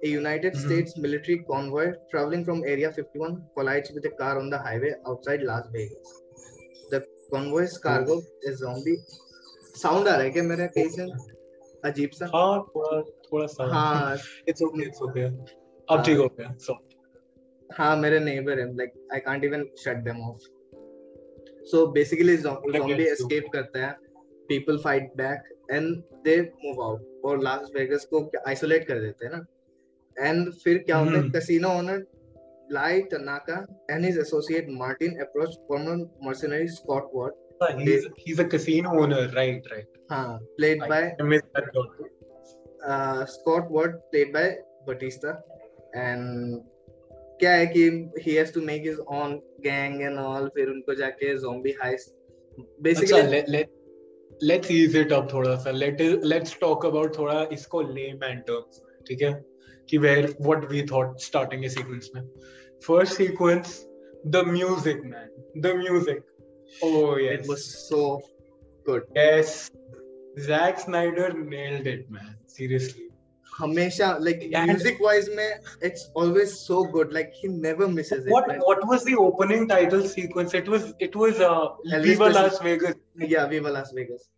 A 0.00 0.08
United 0.08 0.54
mm-hmm. 0.54 0.66
States 0.66 0.96
military 0.96 1.38
convoy 1.46 1.92
traveling 2.10 2.44
from 2.44 2.60
Area 2.64 2.90
51 2.92 3.32
collides 3.56 3.90
with 3.90 4.04
a 4.04 4.10
car 4.10 4.38
on 4.38 4.50
the 4.50 4.58
highway 4.58 4.92
outside 5.04 5.42
Las 5.42 5.64
Vegas. 5.72 6.12
Convoy's 7.28 7.76
cargo 7.78 8.14
is 8.42 8.60
zombie. 8.60 8.98
Sound 9.74 10.08
आ 10.08 10.14
रहा 10.14 10.22
है 10.22 10.30
क्या 10.30 10.42
मेरे 10.42 10.66
कहीं 10.76 10.88
से 10.90 11.02
अजीब 11.84 12.10
सा। 12.12 12.26
हाँ 12.34 12.58
थोड़ा 12.68 13.00
थोड़ा 13.26 13.46
सा 13.46 13.64
हाँ। 13.72 14.16
इट्स 14.48 14.62
ओके 14.62 14.82
इट्स 14.82 15.02
ओके 15.02 15.24
अब 15.88 16.02
ठीक 16.06 16.18
हो 16.18 16.26
गया 16.38 16.54
सो 16.60 16.78
हाँ 17.70 17.96
मेरे 17.96 18.18
नेबर 18.20 18.58
है। 18.60 18.66
Like 18.76 18.92
I 19.14 19.20
can't 19.20 19.44
even 19.44 19.64
shut 19.78 20.02
them 20.04 20.20
off 20.28 20.38
so 21.70 21.86
basically 21.92 22.36
zombie 22.36 23.02
escape 23.04 23.48
करता 23.52 23.86
है। 23.86 23.92
People 24.48 24.78
fight 24.84 25.12
back 25.16 25.48
and 25.72 25.94
they 26.24 26.40
move 26.64 26.82
out 26.82 27.22
और 27.24 27.42
लास्ट 27.42 27.76
वेगस 27.76 28.04
को 28.12 28.30
आइसोलेट 28.48 28.86
कर 28.88 29.00
देते 29.00 29.26
हैं 29.26 29.32
ना। 29.32 29.44
एंड 30.16 30.52
फिर 30.54 30.78
क्या 30.78 30.98
होता 30.98 31.18
है? 31.18 31.30
Casino 31.30 31.68
owner 31.78 32.04
Lai 32.70 33.02
Tanaka 33.10 33.66
and 33.88 34.04
his 34.04 34.16
associate 34.16 34.68
Martin 34.68 35.20
approached 35.20 35.58
former 35.66 36.06
mercenary 36.22 36.68
Scott 36.68 37.12
Ward. 37.14 37.32
Uh, 37.60 37.76
He's, 37.76 38.06
he's 38.16 38.38
a 38.38 38.44
casino 38.44 38.90
owner, 39.00 39.28
right, 39.34 39.62
right. 39.70 39.86
हाँ, 40.10 40.38
played 40.56 40.82
I 40.82 40.88
by 40.88 41.12
uh, 42.86 43.26
Scott 43.26 43.70
Ward, 43.70 44.00
played 44.12 44.32
by 44.32 44.56
Batista, 44.86 45.38
and 45.94 46.62
क्या 47.40 47.52
है 47.52 47.66
कि 47.74 48.10
he 48.20 48.34
has 48.34 48.50
to 48.52 48.60
make 48.60 48.84
his 48.84 49.00
own 49.08 49.40
gang 49.64 50.02
and 50.04 50.18
all 50.18 50.48
फिर 50.56 50.70
उनको 50.70 50.94
जाके 51.00 51.36
zombie 51.40 51.74
heist 51.82 52.14
basically 52.82 53.20
अच्छा, 53.20 53.30
let, 53.30 53.48
let, 53.48 53.68
let's 54.42 54.70
ease 54.70 54.94
it 54.94 55.12
up 55.12 55.32
थोड़ा 55.32 55.54
सा 55.64 55.72
let 55.74 56.00
let's 56.24 56.56
talk 56.64 56.84
about 56.84 57.18
थोड़ा 57.18 57.42
इसको 57.52 57.82
layman 57.94 58.42
terms 58.50 58.80
ठीक 59.08 59.22
है 59.22 59.32
कि 59.90 60.00
where 60.04 60.28
what 60.48 60.68
we 60.68 60.82
thought 60.92 61.20
starting 61.20 61.64
a 61.64 61.70
sequence 61.70 62.10
में 62.14 62.24
first 62.86 63.20
sequence 63.20 63.74
the 64.36 64.44
music 64.44 65.04
man 65.04 65.28
the 65.66 65.74
music 65.74 66.22
oh 66.82 67.16
yes 67.16 67.40
it 67.40 67.48
was 67.48 67.66
so 67.88 68.20
good 68.86 69.02
yes 69.14 69.70
Zack 70.46 70.80
Snyder 70.80 71.28
nailed 71.52 71.86
it 71.86 72.10
man 72.10 72.34
seriously 72.46 73.08
हमेशा 73.60 74.08
like 74.24 74.42
music 74.66 75.00
wise 75.00 75.28
में 75.36 75.48
it's 75.82 76.10
always 76.14 76.58
so 76.60 76.82
good 76.96 77.12
like 77.12 77.32
he 77.40 77.48
never 77.48 77.88
misses 77.88 78.26
it 78.26 78.32
what 78.32 78.52
what 78.66 78.86
was 78.90 79.04
the 79.04 79.16
opening 79.16 79.66
title 79.68 80.04
sequence 80.16 80.54
it 80.54 80.68
was 80.74 80.92
it 81.06 81.16
was 81.16 81.40
uh, 81.40 81.66
Viva 82.06 82.28
Las 82.28 82.60
Vegas 82.68 82.94
yeah 83.34 83.46
Viva 83.46 83.72
Las 83.78 83.92
Vegas 83.92 84.28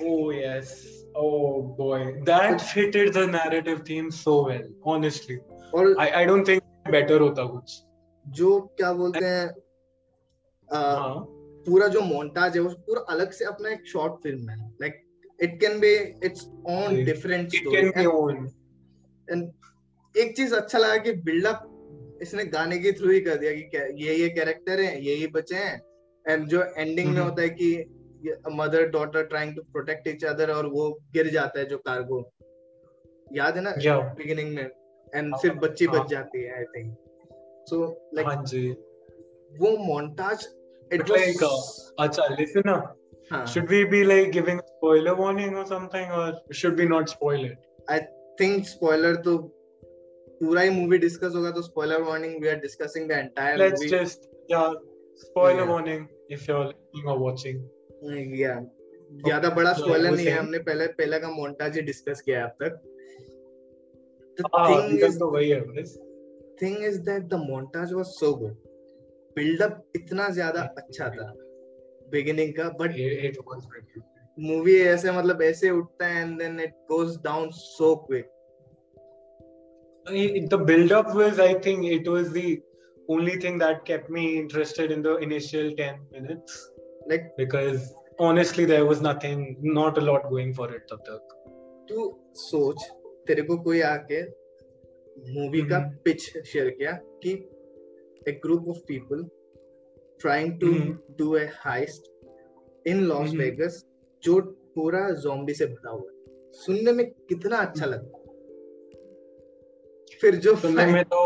oh 0.00 0.30
yes 0.30 0.74
oh 1.14 1.62
boy 1.78 2.20
that 2.24 2.60
fitted 2.60 3.12
the 3.12 3.26
narrative 3.26 3.82
theme 3.84 4.10
so 4.10 4.34
well 4.46 4.66
honestly 4.84 5.38
और 5.74 5.94
I 5.98 6.08
I 6.22 6.26
don't 6.26 6.44
think 6.44 6.62
better 6.90 7.20
होता 7.20 7.44
कुछ 7.52 7.80
जो 8.26 8.58
क्या 8.76 8.92
बोलते 8.92 9.24
हैं 9.24 9.46
हाँ 10.68 11.14
पूरा 11.66 11.86
जो 11.88 12.00
मोन्टाज 12.00 12.56
है 12.56 12.62
वो 12.62 12.70
पूरा 12.86 13.00
अलग 13.14 13.30
से 13.32 13.44
अपना 13.44 13.70
एक 13.70 13.86
शॉर्ट 13.88 14.22
फ़िल्म 14.22 14.50
है 14.50 14.56
like 14.82 15.02
it 15.38 15.58
can 15.60 15.80
be 15.80 15.92
its 16.22 16.46
own 16.66 16.96
it, 16.96 17.04
different 17.04 17.52
story. 17.52 17.76
It 17.78 17.94
can 17.94 18.02
be 18.02 18.06
own. 18.08 18.50
And 19.28 19.50
एक 20.14 20.36
चीज़ 20.36 20.54
अच्छा 20.54 20.78
लगा 20.78 20.96
कि 21.04 21.12
बिल्डअप 21.26 22.18
इसने 22.22 22.44
गाने 22.44 22.78
के 22.78 22.92
थ्रू 22.92 23.10
ही 23.10 23.20
कर 23.20 23.36
दिया 23.36 23.52
कि 23.52 24.04
ये 24.04 24.14
ये 24.16 24.28
कैरेक्टर 24.28 24.80
है 24.80 25.04
ये 25.04 25.14
ये 25.16 25.26
बचे 25.34 25.56
हैं 25.56 25.80
एंड 26.24 26.46
जो 26.48 26.62
एंडिंग 26.78 27.08
में 27.14 27.20
होता 27.20 27.42
है 27.42 27.48
कि 27.50 27.70
mother 28.50 28.88
daughter 28.88 29.24
trying 29.24 29.56
to 29.56 29.62
protect 29.62 30.08
each 30.08 30.24
other 30.24 30.50
और 30.50 30.66
वो 30.66 30.98
गिर 31.12 31.30
जाता 31.30 31.60
है 31.60 31.66
जो 31.66 31.78
कार्गो 31.78 32.32
याद 33.32 33.56
है 33.56 33.62
ना? 33.62 33.74
बिगिनिंग 34.14 34.54
में। 34.54 34.70
एंड 35.14 35.36
फिर 35.36 35.54
बच्ची 35.54 35.86
बच 35.88 36.08
जाती 36.10 36.42
है 36.42 36.56
आई 36.58 36.64
थिंक 36.64 36.96
सो 37.68 38.10
लाइक 38.14 38.28
वो 39.60 39.76
मोन्टाज 39.76 40.48
इट 40.92 41.10
लाइक 41.10 41.44
अच्छा 41.98 42.26
लिसन 42.26 42.62
ना 42.66 42.94
Huh. 43.32 43.46
Should 43.46 43.68
we 43.70 43.84
be 43.84 44.04
like 44.04 44.32
giving 44.32 44.60
spoiler 44.66 45.14
warning 45.14 45.54
or 45.54 45.64
something, 45.66 46.10
or 46.10 46.32
should 46.50 46.76
we 46.76 46.86
not 46.86 47.08
spoil 47.08 47.44
it? 47.44 47.58
I 47.88 48.00
think 48.38 48.66
spoiler 48.66 49.16
तो 49.22 49.36
पूरा 50.40 50.60
ही 50.60 50.70
मूवी 50.70 50.98
डिस्कस 50.98 51.32
होगा 51.34 51.50
तो 51.50 51.62
spoiler 51.62 52.02
warning 52.02 52.42
we 52.42 52.48
are 52.48 52.56
discussing 52.56 53.08
the 53.08 53.12
entire 53.12 53.58
movie 53.58 53.86
let's 53.86 53.86
just 53.86 54.28
या 54.50 54.72
spoiler 55.16 55.62
warning 55.62 56.06
if 56.30 56.50
you 56.50 56.56
are 56.56 56.66
listening 56.66 57.08
और 57.08 57.18
watching 57.18 57.64
ज़्यादा 59.26 59.48
बड़ा 59.50 59.72
spoiler 59.72 60.10
नहीं 60.10 60.26
है 60.26 60.38
हमने 60.38 60.58
पहले 60.58 60.86
पहला 60.86 61.18
का 61.18 61.30
मोन्टाज 61.30 61.76
ही 61.76 61.82
डिस्कस 61.82 62.20
किया 62.20 62.38
है 62.38 62.44
अब 62.44 62.56
तक। 62.62 62.82
Thing 66.62 66.84
is 66.84 67.00
that 67.00 67.22
the 67.22 67.34
montage 67.34 67.92
was 67.92 68.06
so 68.06 68.32
good 68.34 68.54
buildup 69.36 69.84
इतना 69.96 70.28
ज़्यादा 70.28 70.62
अच्छा 70.78 71.08
था 71.08 71.32
बिगिनिंग 72.10 72.52
का 72.54 72.68
तो 72.68 72.84
बट 72.84 72.90
मूवी 74.38 74.78
ऐसे 74.80 75.12
मतलब 75.12 75.42
ऐसे 75.42 75.70
उठता 75.70 76.06
है 76.06 76.22
and 76.22 76.38
then 76.38 76.60
it 76.60 76.74
goes 76.90 77.16
down 77.24 77.50
so 77.50 77.94
quick 77.96 78.28
the 80.50 80.58
build 80.58 80.92
up 80.92 81.10
was 81.14 81.40
i 81.42 81.54
think 81.64 81.84
it 81.96 82.08
was 82.08 82.32
the 82.32 82.60
only 83.08 83.34
thing 83.36 83.58
that 83.58 83.84
kept 83.84 84.08
me 84.10 84.36
interested 84.38 84.90
in 84.90 85.02
the 85.02 85.16
initial 85.18 85.70
10 85.76 86.00
minutes. 86.12 86.71
Like 87.08 87.30
because 87.36 87.94
honestly 88.18 88.64
there 88.64 88.84
was 88.84 89.00
nothing 89.00 89.56
not 89.60 89.98
a 89.98 90.00
lot 90.00 90.28
going 90.30 90.52
for 90.54 90.68
it 90.76 90.82
तब 90.90 91.02
तक 91.08 91.38
तू 91.88 92.08
सोच 92.40 92.84
तेरे 93.28 93.42
को 93.42 93.56
कोई 93.64 93.80
आके 93.88 94.22
movie 95.34 95.62
का 95.70 95.78
pitch 96.04 96.22
share 96.46 96.70
किया 96.70 96.92
कि 97.24 97.34
a 98.28 98.32
group 98.32 98.68
of 98.68 98.76
people 98.86 99.22
trying 100.20 100.58
to 100.58 100.66
mm-hmm. 100.66 100.92
do 101.16 101.36
a 101.36 101.46
heist 101.64 102.04
in 102.86 103.08
Las 103.08 103.30
mm-hmm. 103.30 103.40
Vegas 103.40 103.84
जो 104.22 104.40
पूरा 104.76 105.08
जोम्बी 105.22 105.54
से 105.54 105.66
भरा 105.66 105.90
हुआ 105.90 106.10
है 106.10 106.50
सुनने 106.54 106.92
में 106.92 107.04
कितना 107.28 107.56
अच्छा 107.56 107.86
लगता 107.86 108.18
फिर 110.20 110.36
जो 110.44 110.54
सुनने 110.56 110.86
में 110.86 111.04
तो 111.04 111.22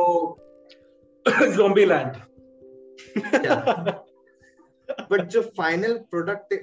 जोम्बी 1.56 1.84
लैंड 1.84 2.16
बट 5.10 5.22
जो 5.34 5.42
फाइनल 5.58 5.96
प्रोडक्ट 6.10 6.54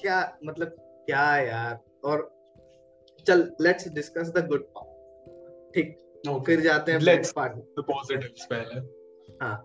क्या 0.00 0.38
मतलब 0.44 0.76
क्या 1.06 1.36
यार? 1.36 1.78
और 2.04 2.28
चल 3.26 3.50
let's 3.60 3.88
discuss 3.94 4.32
the 4.36 4.46
good 4.48 4.64
part 4.76 5.74
ठीक 5.74 5.96
फिर 6.46 6.60
जाते 6.60 6.92
हैं 6.92 6.98
लेट्स 7.00 7.32
पार्ट 7.32 7.52
द 7.78 7.84
पॉजिटिव्स 7.88 8.46
पहले। 8.52 8.80
हाँ 9.44 9.56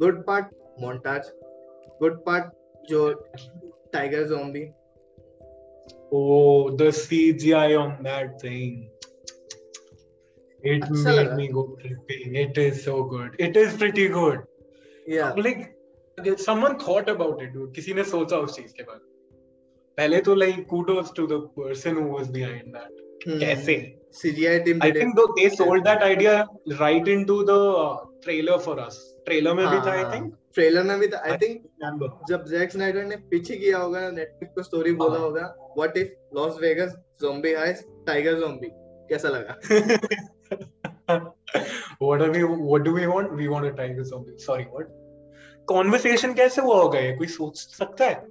good 0.00 0.24
part 0.26 0.54
montage 0.80 1.30
good 2.00 2.24
part 2.26 2.52
जो 2.88 3.10
tiger 3.92 4.26
zombie 4.28 4.70
oh 6.16 6.70
the 6.80 6.88
cgi 6.96 7.70
on 7.78 8.02
that 8.02 8.40
thing. 8.40 8.88
It 10.62 10.84
अच्छा 10.84 11.14
made 11.16 11.32
me 11.36 11.48
go 11.48 11.64
tripping. 11.80 12.36
It 12.42 12.58
is 12.58 12.82
so 12.84 13.04
good. 13.04 13.34
It 13.38 13.56
is 13.56 13.74
pretty 13.80 14.08
good. 14.08 14.38
Yeah. 15.06 15.32
like 15.46 15.73
someone 16.38 16.78
thought 16.78 17.08
about 17.08 17.42
it 17.42 17.52
dude 17.54 17.74
किसी 17.74 17.94
ने 17.94 18.04
सोचा 18.04 18.38
उस 18.46 18.56
चीज़ 18.56 18.72
के 18.76 18.82
बारे 18.82 19.00
में 19.00 19.12
पहले 19.98 20.20
तो 20.20 20.34
like 20.34 20.62
kudos 20.72 21.12
to 21.18 21.26
the 21.26 21.40
person 21.58 22.00
who 22.00 22.06
was 22.14 22.30
behind 22.38 22.74
that 22.74 23.04
hmm. 23.26 23.38
कैसे 23.40 23.76
team 24.64 24.82
I 24.82 24.90
think 24.92 25.16
though 25.16 25.32
they 25.36 25.48
sold 25.48 25.84
that 25.84 26.02
idea 26.02 26.46
right 26.80 27.08
into 27.08 27.44
the 27.44 27.60
uh, 27.84 27.96
trailer 28.22 28.58
for 28.58 28.78
us 28.80 28.98
trailer 29.28 29.54
में 29.54 29.66
भी 29.66 29.80
था 29.86 29.94
I 30.00 30.10
think 30.12 30.32
ट्रेलर 30.54 30.82
में 30.82 30.98
भी 31.00 31.06
था 31.12 31.20
आई 31.26 31.36
थिंक 31.36 31.62
जब 32.28 32.44
Jack 32.48 32.72
Snyder 32.72 33.04
ने 33.04 33.16
pitch 33.30 33.50
ही 33.50 33.56
किया 33.58 33.78
होगा 33.78 34.10
नेटफ्लिक्स 34.10 34.54
को 34.54 34.62
स्टोरी 34.62 34.92
बोला 35.00 35.18
हाँ। 35.18 35.20
होगा 35.20 35.46
what 35.76 35.96
if 35.96 36.36
Las 36.36 36.58
Vegas 36.62 36.94
zombie 37.22 37.54
heist 37.54 37.84
tiger 38.06 38.38
zombie 38.40 38.68
कैसा 39.10 39.28
लगा 39.28 39.58
what 42.00 42.18
do 42.20 42.30
we 42.34 42.44
what 42.44 42.84
do 42.84 42.92
we 42.92 43.06
want 43.06 43.32
we 43.40 43.48
want 43.48 43.66
a 43.66 43.72
tiger 43.72 44.04
zombie 44.04 44.36
sorry 44.44 44.64
what 44.76 44.92
conversation 45.72 46.36
कैसे 46.36 46.62
हुआ 46.62 46.76
होगा? 46.76 46.98
ये 46.98 47.16
कोई 47.16 47.26
सोच 47.26 47.58
सकता 47.58 48.04
है? 48.04 48.26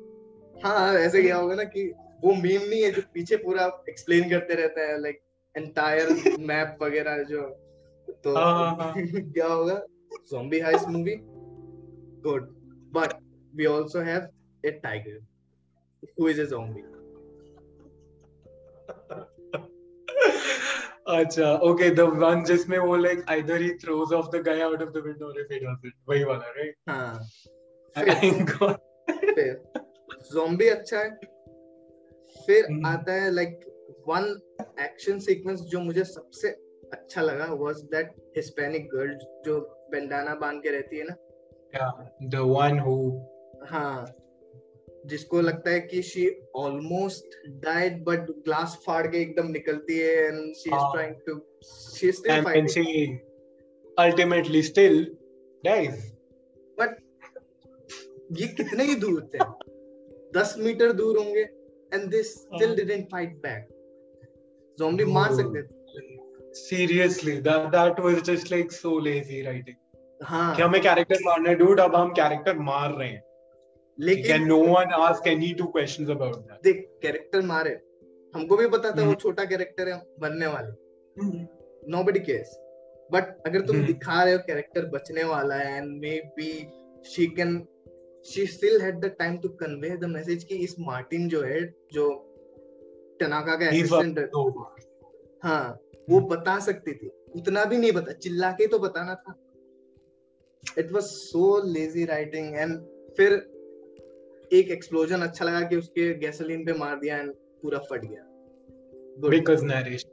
हाँ 0.64 0.94
ऐसे 0.94 1.24
क्या 1.24 1.36
होगा 1.36 1.56
ना 1.56 1.64
कि 1.64 1.94
वो 2.24 2.34
मीम 2.34 2.62
नहीं 2.62 2.84
है 2.84 2.92
जो 2.92 3.02
पीछे 3.14 3.36
पूरा 3.36 3.84
एक्सप्लेन 3.90 4.30
करते 4.30 4.54
रहता 4.54 4.82
है 4.82 5.02
लाइक 5.02 5.22
एंटायर 5.58 6.10
मैप 6.40 6.78
वगैरह 6.82 7.24
जो। 7.24 7.42
तो 8.24 8.36
हाँ, 8.36 8.76
हाँ, 8.76 8.94
क्या 9.08 9.48
होगा? 9.48 9.82
Zombie 10.34 10.62
heist 10.62 10.88
movie? 10.88 11.18
Good. 12.28 12.44
But 12.94 13.14
we 13.60 13.68
also 13.74 14.04
have 14.04 14.30
a 14.66 14.72
tiger. 14.88 15.20
Who 16.18 16.32
is 16.32 16.40
a 16.40 16.48
zombie. 16.56 16.93
अच्छा 21.10 21.56
ओके 21.56 21.90
द 21.90 22.00
वन 22.00 22.44
जिसमें 22.44 22.78
वो 22.80 22.96
like 22.96 23.26
either 23.30 23.62
he 23.62 23.70
throws 23.74 24.14
off 24.14 24.38
the 24.38 24.42
guy 24.42 24.62
out 24.62 24.82
of 24.82 24.90
the 24.90 24.98
window 24.98 25.26
और 25.26 25.40
इफ़ 25.40 25.54
ही 25.54 25.60
डज 25.60 25.82
इट 25.86 25.94
वही 26.10 26.24
वाला 26.24 26.48
right 26.48 26.76
हाँ 26.90 27.20
फिर 29.36 29.64
zombie 30.34 30.68
अच्छा 30.68 31.00
है। 31.00 31.16
फिर 32.48 32.78
hmm. 32.78 32.88
आता 32.88 33.14
है 33.14 33.32
लाइक 33.32 33.60
वन 34.08 34.40
एक्शन 34.80 35.20
सीक्वेंस 35.20 35.60
जो 35.60 35.80
मुझे 35.80 36.04
सबसे 36.04 36.48
अच्छा 36.94 37.22
लगा 37.22 37.46
वाज 37.46 37.76
दैट 37.76 38.34
हिस्पैनिक 38.38 38.90
गर्ल 38.90 39.20
जो 39.46 39.60
बेंडाना 39.92 40.36
बाँध 40.36 40.64
के 40.64 40.70
रहती 40.70 40.98
है 40.98 41.06
ना? 41.10 41.16
The 42.34 42.42
one 42.46 42.80
who 42.80 43.22
हाँ 43.68 44.06
जिसको 45.06 45.42
लगता 45.42 45.70
है 45.70 45.80
कि 45.80 46.02
she 46.02 46.42
almost 46.56 47.48
died 47.50 48.04
but 48.04 48.20
glass 48.20 48.84
फाड़ 48.86 49.08
के 49.08 49.18
एकदम 49.18 49.48
निकलती 49.48 50.00
है 50.00 50.16
and 50.28 50.54
she 50.56 50.70
is 50.70 50.94
trying 50.94 51.16
to 51.16 51.42
she 51.98 52.08
is 52.08 52.16
still 52.16 52.44
fighting 52.44 52.68
she 52.68 52.86
ultimately 54.00 54.64
still 54.72 55.06
dies. 55.66 56.02
ये 58.34 58.48
कितने 58.48 58.84
ही 58.84 58.96
दूर 58.96 59.30
थे? 59.34 59.38
दस 60.40 60.56
मीटर 60.58 60.92
दूर 60.92 61.18
होंगे 61.18 61.42
and 61.94 62.12
this 62.12 62.34
still 62.34 62.76
didn't 62.76 63.06
fight 63.12 63.36
back 63.36 63.68
zombie 64.80 65.06
मार 65.06 65.36
सकते 65.36 65.64
थे। 65.64 65.84
Seriously 66.70 67.36
that 67.48 67.72
that 67.72 68.00
was 68.06 68.22
just 68.30 68.52
like 68.52 68.72
so 68.72 68.94
lazy 69.08 69.42
writing. 69.48 69.76
हाँ। 70.24 70.56
कि 70.56 70.62
हमें 70.62 70.82
कैरेक्टर 70.82 71.16
मारना 71.26 71.50
है। 71.50 71.56
डूड 71.56 71.80
अब 71.80 71.96
हम 71.96 72.10
कैरेक्टर 72.10 72.58
मार 72.58 72.94
रहे 72.94 73.10
हैं। 73.10 73.24
लेकिन 73.98 74.26
can 74.26 74.48
no 74.48 74.58
one 74.66 74.94
ask 74.96 75.28
any 75.28 75.54
two 75.54 75.66
questions 75.68 76.10
about 76.10 76.36
that 76.38 76.64
देख 76.64 76.88
कैरेक्टर 77.02 77.42
मारे 77.46 77.80
हमको 78.34 78.58
भी 78.58 78.68
पता 78.68 78.90
था 78.90 78.96
वो 78.96 79.02
हम्म। 79.02 79.16
छोटा 79.16 79.46
कैरेक्टर 79.46 79.90
है 79.90 80.02
बनने 80.20 80.48
वाले 80.48 81.22
हम्म। 81.22 81.48
नोबडी 81.88 82.20
केयर्स 82.22 82.58
बट 83.10 83.36
अगर 83.48 83.62
तुम 83.62 83.76
हम्म। 83.76 83.88
दिखा 83.88 84.24
रहे 84.24 84.34
हो 84.34 84.40
कैरेक्टर 84.48 84.86
बचने 84.90 85.24
वाला 85.24 85.56
है 85.56 85.78
and 85.78 85.98
maybe 86.38 86.50
she 87.06 87.28
can 87.36 87.60
she 88.26 88.46
still 88.48 88.82
had 88.82 89.00
the 89.00 89.16
time 89.20 89.38
to 89.38 89.50
convey 89.62 89.90
the 89.98 90.06
message 90.10 90.44
कि 90.44 90.56
इस 90.66 90.76
मार्टिन 90.82 91.28
जो 91.30 91.42
है 91.44 91.62
जो 91.94 92.10
टनाका 93.20 93.56
का 93.56 93.68
असिस्टेंट 93.68 94.20
हाँ 95.44 95.64
वो 96.10 96.18
हम्म। 96.18 96.28
बता 96.28 96.60
सकती 96.60 96.94
थी 96.94 97.10
उतना 97.36 97.64
भी 97.66 97.78
नहीं 97.78 97.92
बता 97.92 98.12
चिल्ला 98.18 98.52
के 98.52 98.68
तो 98.68 98.80
बताना 98.80 99.16
था 99.18 99.40
it 100.64 100.92
was 100.92 101.04
so 101.04 101.46
lazy 101.68 102.06
writing 102.06 102.56
and 102.56 102.78
फिर 103.18 103.34
एक 104.54 104.72
एक्सप्लोजन 104.72 105.22
अच्छा 105.22 105.46
लगा 105.46 105.62
कि 105.62 105.76
उसके 105.76 106.14
गैसोलीन 106.14 106.66
पे 106.66 106.74
मार 106.74 107.00
दिया 107.00 107.18
एंड 107.18 107.34
पूरा 107.34 107.78
फट 107.80 108.02
गया। 108.06 108.30
Narration. 109.62 110.10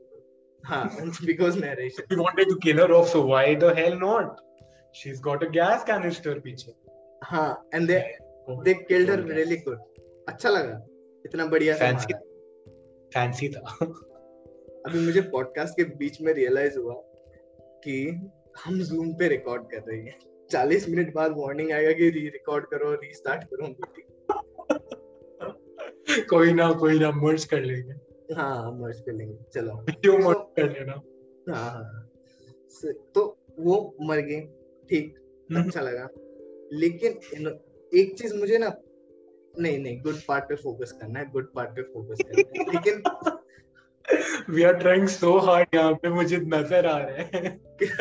हाँ 0.65 0.91
because 1.25 1.59
narration 1.59 2.15
we 2.15 2.19
wanted 2.23 2.49
to 2.51 2.57
kill 2.67 2.81
her 2.83 2.89
off 2.97 3.09
so 3.15 3.21
why 3.31 3.45
the 3.63 3.71
hell 3.79 3.97
not? 4.01 4.41
She's 4.99 5.21
got 5.27 5.45
a 5.47 5.51
gas 5.57 5.87
canister 5.91 6.35
पीछे। 6.41 6.73
हाँ 7.25 7.69
and 7.75 7.89
they 7.89 7.99
they 8.65 8.75
killed 8.75 9.11
her 9.11 9.23
really 9.23 9.57
good 9.57 9.79
अच्छा 10.29 10.49
लगा। 10.49 10.87
इतना 11.27 11.47
बढ़िया 11.47 11.75
से 11.75 11.85
Fancy. 11.85 12.13
मारा। 12.13 12.19
फैंसी 13.15 13.49
था। 13.49 13.77
अभी 14.87 15.07
मुझे 15.07 15.21
पॉडकास्ट 15.21 15.75
के 15.77 15.85
बीच 15.85 16.21
में 16.21 16.33
रियलाइज़ 16.33 16.79
हुआ 16.79 16.95
कि 17.85 18.29
हम 18.65 18.81
जूम 18.83 19.13
पे 19.13 19.29
रिकॉर्ड 19.29 19.63
कर 19.63 19.83
रहे 19.89 20.01
हैं। 20.01 20.19
चालीस 20.51 20.89
मिनट 20.89 21.15
बाद 21.15 21.35
वार्निंग 21.37 21.73
आएगा 21.73 21.93
कि 21.93 22.11
री 22.11 22.21
रिकॉर्ड 22.29 22.67
करो 22.67 22.93
रीस्टार्ट 22.95 23.45
करो। 23.45 23.67
मीटिंग 23.67 24.20
कोई 26.31 26.53
ना 26.53 26.71
कोई 26.73 26.99
ना 26.99 27.11
मर्ज 27.13 27.45
कर 27.45 27.61
लेंगे। 27.63 28.35
हाँ 28.35 28.73
मर्ज 28.73 29.01
कर 29.01 29.13
लेंगे 29.13 29.37
चलो। 29.55 29.75
वीडियो 29.81 30.19
मर्ज 30.19 30.45
कर 30.57 30.71
लेना। 30.71 30.93
हाँ 31.49 31.71
हाँ 31.71 32.07
तो 33.15 33.25
वो 33.59 33.77
मर 34.03 34.21
गए 34.21 34.41
ठीक 34.91 35.15
हम्म। 35.51 35.63
अच्छा 35.63 35.81
लगा। 35.81 36.09
लेकिन 36.73 37.11
एक 37.93 38.15
चीज़ 38.19 38.35
मुझे 38.37 38.59
ना 38.59 38.73
नहीं 39.55 39.79
नहीं 39.79 40.01
गुड 40.03 40.19
पार्ट 40.29 40.45
पे 40.45 40.55
फोकस 40.57 40.93
करना 41.01 41.19
है 41.19 41.31
गुड 41.31 41.53
पार्ट 41.55 41.71
पे 41.71 41.83
फोकस 41.85 42.19
करना 42.23 42.61
है। 42.61 42.73
लेकिन 42.73 43.03
we 44.55 44.63
are 44.63 44.75
trying 44.75 45.07
so 45.09 45.37
hard 45.39 45.75
यहाँ 45.75 45.93
पे 45.95 46.09
मुझे 46.11 46.37
नज़र 46.37 46.87
आ 46.87 46.97
रहा 46.99 47.39
है। 47.39 47.59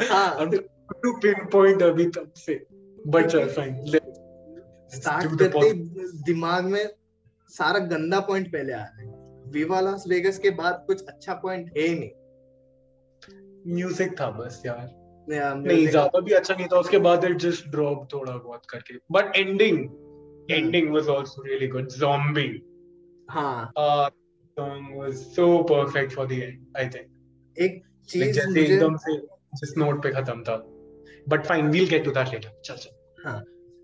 हाँ। 0.10 0.50
टू 0.50 1.12
पिन 1.18 1.46
पॉइंट 1.52 1.84
अभी 1.84 2.06
तब 2.10 2.32
से 2.38 2.54
बट 3.08 3.36
फाइन 3.56 3.74
स्टार्ट 4.96 5.39
करते 5.39 5.60
ही 5.60 5.74
दिमाग 6.25 6.65
में 6.65 6.86
सारा 7.51 7.79
गंदा 7.88 8.19
पॉइंट 8.19 8.48
पहले 8.53 8.74
आ 8.74 8.77
रहा 8.77 9.01
है। 9.01 9.51
विवा 9.51 9.79
लॉस 9.81 10.03
वेगस 10.08 10.38
के 10.39 10.50
बाद 10.62 10.84
कुछ 10.88 11.05
अच्छा 11.08 11.34
पॉइंट 11.43 11.72
है 11.77 11.84
ही 11.84 11.96
नहीं। 12.00 13.75
म्यूज़िक 13.75 14.19
था 14.19 14.29
बस 14.31 14.62
यार। 14.65 14.88
या, 15.27 15.53
नहीं 15.53 15.88
ज़्यादा 15.88 16.19
भी 16.19 16.34
अच्छा 16.34 16.53
नहीं 16.53 16.67
था 16.67 16.79
उसके 16.79 16.98
बाद 16.98 17.25
इट 17.25 17.38
जस्ट 17.38 17.67
ड्रॉप 17.67 18.08
थोड़ा 18.13 18.31
बहुत 18.31 18.65
करके। 18.69 18.98
But 19.12 19.36
ending 19.36 19.77
ending 20.51 20.93
was 20.93 21.10
also 21.10 21.43
really 21.43 21.67
good 21.67 21.89
zombie 21.98 22.51
हाँ। 23.29 23.72
Song 24.58 24.88
was 24.96 25.19
so 25.36 25.43
perfect 25.63 26.13
for 26.13 26.24
the 26.29 26.38
end 26.43 26.79
i 26.79 26.86
think. 26.93 27.05
एक 27.58 27.81
चीज़ 28.10 28.31
जैसे 28.31 28.63
एकदम 28.63 28.96
से 28.98 29.15
जिस 29.60 29.77
नोट 29.77 30.01
पे 30.03 30.12
खत्म 30.12 30.43
था। 30.43 30.55
But 31.29 31.46
fine 31.46 31.69
we'll 31.69 31.88
get 31.89 32.03
to 32.05 32.12
that 32.12 32.34
later 32.34 32.60
चल 32.65 32.75
चल। 32.75 33.24
हाँ। 33.25 33.39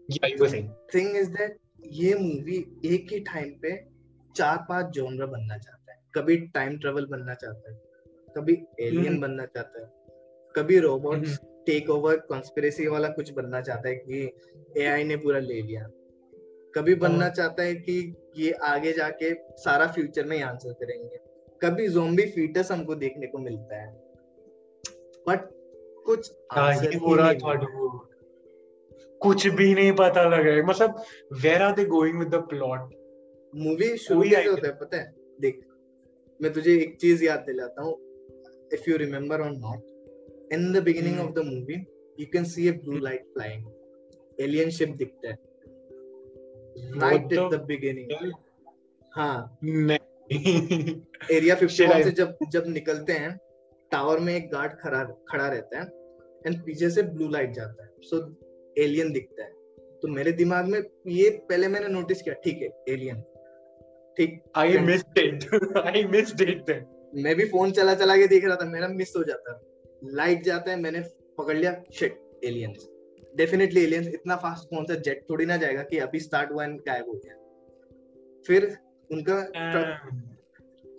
You 0.10 0.44
were 0.44 0.50
saying 0.50 0.70
thing 0.96 1.16
is 1.18 1.30
that 1.30 1.58
ये 1.94 2.14
मूवी 2.16 2.58
एक 2.86 3.12
ही 3.12 3.20
टाइम 3.20 3.50
पे 3.62 3.76
चार 4.36 4.66
पाँच 4.70 4.86
जॉनर 4.86 5.26
बनना 5.26 5.58
चाहता 5.58 5.92
है 5.94 6.00
कभी 6.16 6.38
टाइम 6.38 6.78
ट्रेवल 6.78 7.06
बनना 7.06 7.34
चाहता 7.34 7.72
है 7.72 7.80
कभी 8.38 8.54
एलियन 8.80 9.08
हम्म। 9.08 9.22
बनना 9.22 9.46
चाहता 9.46 9.82
है 9.82 9.90
कभी 10.56 10.78
हम्म। 10.78 11.36
टेक 11.66 11.90
ओवर 11.90 12.18
कॉन्स्पिरेसी 12.30 12.88
वाला 12.88 13.08
कुछ 13.10 13.32
बनना 13.32 13.62
चाहता 13.62 13.90
है 13.90 13.96
कि 13.96 14.32
एआई 14.82 15.04
ने 15.04 15.16
पूरा 15.16 15.40
ले 15.40 15.62
लिया 15.62 15.88
कभी 16.76 16.96
बनना 16.96 17.26
हाँ। 17.26 17.34
चाहता 17.34 17.64
है 17.64 17.76
कि 17.76 18.16
ये 18.38 18.52
आगे 18.52 18.94
जाके 18.94 19.34
सारा 19.58 19.88
फ्यूचर 19.88 20.26
में 20.26 20.42
आंसर 20.44 20.74
करेंगे 20.74 21.20
कभी 21.62 21.88
जोम्बी 21.88 22.26
फीटस 22.26 22.72
हमको 22.72 22.96
देखने 22.96 23.28
को 23.28 23.38
मिलता 23.38 23.82
है 23.82 23.94
बट 25.28 25.50
कुछ 26.06 26.32
हाँ 26.52 26.68
आंसर 26.68 26.92
ही 26.92 27.00
नहीं 27.00 27.16
मिलता। 27.16 27.54
dude. 27.54 28.15
कुछ 29.22 29.48
भी 29.48 29.74
नहीं 29.76 29.92
पता 29.92 30.24
लग 30.24 30.46
रहा 30.48 30.56
है। 30.56 30.66
मतलब 30.66 31.04
where 31.44 31.62
are 31.62 31.76
they 31.76 31.86
going 31.86 32.20
with 32.20 32.28
the 32.28 32.36
plot 32.50 32.94
movie 33.54 33.96
शुरू 33.98 34.22
कैसे 34.22 34.50
होता 34.50 34.68
है 34.68 34.74
पता 34.74 34.98
है? 34.98 35.14
देख 35.42 35.60
मैं 36.40 36.52
तुझे 36.54 36.74
एक 36.74 36.96
चीज़ 37.02 37.24
याद 37.24 37.40
दिलाता 37.40 37.84
हूँ 37.84 37.94
इफ़ 38.74 38.90
यू 38.90 38.98
रिमेम्बर 38.98 39.42
और 39.42 39.52
not 39.52 40.52
in 40.54 40.72
the 40.74 40.84
beginning. 40.84 41.20
Of 41.20 41.32
the 41.32 41.46
movie 41.46 41.76
you 42.20 42.26
can 42.34 42.44
see 42.44 42.68
a 42.68 42.72
blue 42.72 42.98
light 43.00 43.26
flying 43.34 43.66
alien 44.42 44.70
ship 44.70 44.90
दिखता 44.96 45.30
है। 45.30 45.38
राइट 47.00 47.34
एट 47.34 47.52
द 47.52 47.62
बिगिनिंग 47.68 48.32
हाँ। 49.14 49.58
एरिया 51.32 51.56
Shit, 51.56 51.64
51 51.64 52.04
से 52.04 52.12
जब 52.12 52.38
जब 52.52 52.64
निकलते 52.68 53.14
हैं 53.14 53.36
टावर 53.92 54.20
में 54.20 54.34
एक 54.36 54.50
गार्ड 54.52 54.72
खड़ा 54.72 55.04
खड़ा 55.30 55.48
रहता 55.48 55.80
है 55.80 55.86
एंड 56.46 56.64
पीछे 56.66 56.90
से 56.90 57.04
ब्लू 57.04 57.28
लाइट 57.30 57.52
जाता 57.52 57.84
है। 57.84 57.90
सो 58.02 58.20
एलियन 58.78 59.12
दिखता 59.14 59.44
है। 59.44 59.52
तो 60.02 60.08
मेरे 60.08 60.32
दिमाग 60.32 60.66
में 60.66 60.80
ये 61.08 61.30
पहले 61.50 61.68
मैंने 61.68 61.88
नोटिस 61.88 62.22
किया 62.22 62.36
ठीक 62.44 62.62
है 62.62 62.70
एलियन 62.94 63.22
ठीक? 64.18 64.42
I 64.56 64.78
missed 64.78 65.18
it 65.18 65.78
I 65.78 66.04
missed 66.04 66.42
it 66.42 66.72
मैं 67.16 67.36
भी 67.36 67.46
फ़ोन 67.46 67.72
चला 67.72 67.94
चला 67.96 68.18
के 68.18 68.28
देख 68.28 68.46
रहा 68.46 68.56
था 68.56 68.66
मेरा 68.66 68.88
मिस 68.88 69.14
हो 69.18 69.24
जाता 69.24 69.60
लाइट 70.14 70.44
जाता 70.44 70.72
है 70.72 70.80
मैंने 70.80 71.00
पकड़ 71.38 71.56
लिया 71.58 71.72
शिट 71.94 72.20
एलियंस 72.44 72.88
डेफिनेटली 73.38 73.84
एलियंस 73.84 74.08
इतना 74.08 74.36
फास्ट 74.36 74.70
कौन 74.70 74.86
सा 74.86 74.96
जेट 74.96 75.26
थोड़ी 75.30 75.46
ना 75.46 75.58
जाएगा 75.58 75.84
कि 75.84 75.98
अभी 75.98 76.20
स्टार्ट 76.20 76.52
हुआ 76.52 76.64
एंड 76.64 76.80
गायब 76.80 77.06
हो 77.08 77.14
गया। 77.14 77.36
फिर 78.46 78.78
उनका 79.10 79.40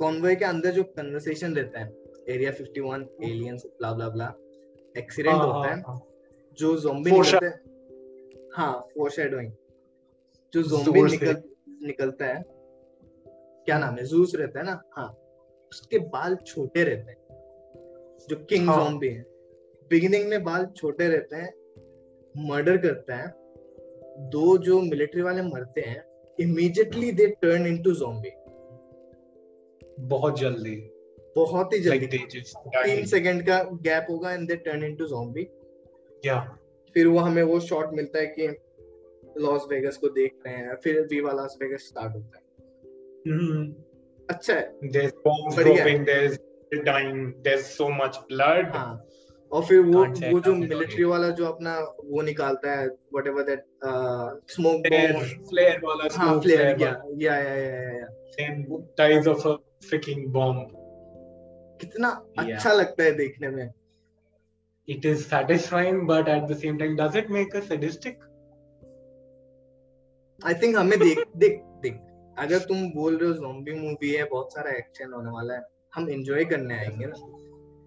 कॉन्वॉय 0.01 0.35
के 0.35 0.45
अंदर 0.45 0.71
जो 0.71 0.83
कन्वर्सेशन 0.83 1.55
रहता 1.55 1.81
है 1.81 1.93
area 2.29 2.51
51 2.53 3.07
aliens 3.25 3.63
blah 3.67 3.93
blah 3.93 4.09
blah 4.09 4.33
accident 4.99 5.37
हाँ, 5.37 5.47
होता 5.47 5.71
है। 5.71 5.81
हाँ, 5.81 6.01
जो 6.59 6.77
जोम्बी 6.77 7.11
निकलते 7.11 7.47
हैं। 7.47 7.61
हाँ 8.55 8.89
फोरशैडोइंग 8.95 9.53
जो 10.53 10.63
जोम्बी 10.63 11.03
निकल 11.03 11.43
निकलता 11.87 12.27
है। 12.27 12.45
क्या 13.67 13.79
नाम 13.79 13.95
है? 13.95 14.05
जूस 14.05 14.35
रहता 14.35 14.59
है 14.59 14.67
ना? 14.67 14.83
हाँ। 14.97 15.09
उसके 15.73 15.99
बाल 15.99 16.37
छोटे 16.37 16.85
रहते 16.85 17.11
हैं। 17.11 17.19
जो 18.31 18.37
किंग 18.37 18.69
हाँ। 18.69 18.85
जोम्बी 18.85 19.09
है। 19.09 19.23
बिगिनिंग 19.91 20.29
में 20.29 20.45
बाल 20.45 20.67
छोटे 20.67 21.09
रहते 21.09 21.37
हैं। 21.37 21.53
मर्डर 22.49 22.77
करता 22.77 23.17
है। 23.17 23.35
दो 24.31 24.59
जो 24.59 24.81
मिलिट्री 24.81 25.23
वाले 25.23 25.43
मरते 25.43 25.81
हैं 25.81 26.05
immediately 26.41 27.13
they 27.13 27.27
turn 27.27 27.67
into 27.67 27.93
zombie 27.93 28.31
बहुत 30.01 30.39
जल्दी। 30.39 30.91
बहुत 31.37 31.73
ही 31.73 31.79
जल्दी। 31.79 32.07
तीन 32.07 33.07
सेकंड 33.07 33.43
का 33.43 33.63
गैप 33.63 34.07
होगा 34.11 34.33
and 34.33 34.49
they 34.49 34.57
turn 34.57 34.85
into 34.85 35.07
zombie 35.07 35.49
फिर 36.95 37.07
वो 37.07 37.19
हमें 37.19 37.43
वो 37.43 37.61
शॉट 37.61 37.93
मिलता 37.93 38.19
है 38.19 38.27
कि 38.27 38.49
लॉस 39.41 39.67
वेगस 39.71 39.97
को 39.97 40.09
देख 40.09 40.33
हैं 40.47 40.77
फिर 40.77 41.01
वीवा 41.01 41.33
लॉस 41.33 41.59
वेगस 41.63 41.81
स्टार्ट 41.81 42.13
होता 42.15 42.39
है। 42.39 42.45
अच्छा 44.31 44.55
हाँ। 48.77 49.05
और 49.53 49.65
फिर 49.65 49.81
वो 49.81 50.05
वो 50.33 50.41
जो 50.41 50.55
मिलिट्री 50.55 51.05
वाला 51.05 51.29
जो 51.29 51.47
अपना 51.47 51.81
वो 52.05 52.23
निकालता 52.23 52.81
है 52.81 52.89
वट 52.89 53.27
एवर 53.27 53.43
दैट 53.43 53.65
स्मोक 54.49 54.83
वाला 55.85 56.09
कितना 61.81 62.27
अच्छा 62.39 62.73
लगता 62.73 63.03
है 63.03 63.13
देखने 63.13 63.49
में। 63.49 63.71
It 64.89 65.05
is 65.05 65.23
satisfying 65.27 65.97
but 66.09 66.29
at 66.29 66.45
the 66.49 66.57
same 66.59 66.77
time 66.79 66.97
does 66.97 67.15
it 67.21 67.31
make 67.37 67.55
us 67.61 67.69
sadistic? 67.71 68.19
I 70.47 70.55
think 70.55 70.77
हमें 70.77 70.99
देख 70.99 71.19
देख 71.37 71.61
देख। 71.83 71.95
अगर 72.39 72.59
तुम 72.69 72.89
बोल 72.93 73.17
रहे 73.17 73.31
हो 73.31 73.35
zombie 73.37 73.77
मूवी 73.81 74.11
है 74.11 74.25
बहुत 74.25 74.53
सारा 74.53 74.71
एक्शन 74.71 75.13
होने 75.13 75.31
वाला 75.31 75.55
है। 75.55 75.63
हम 75.95 76.09
एंजॉय 76.11 76.45
करने 76.45 76.79
आएँगे 76.79 77.07
ना। 77.07 77.15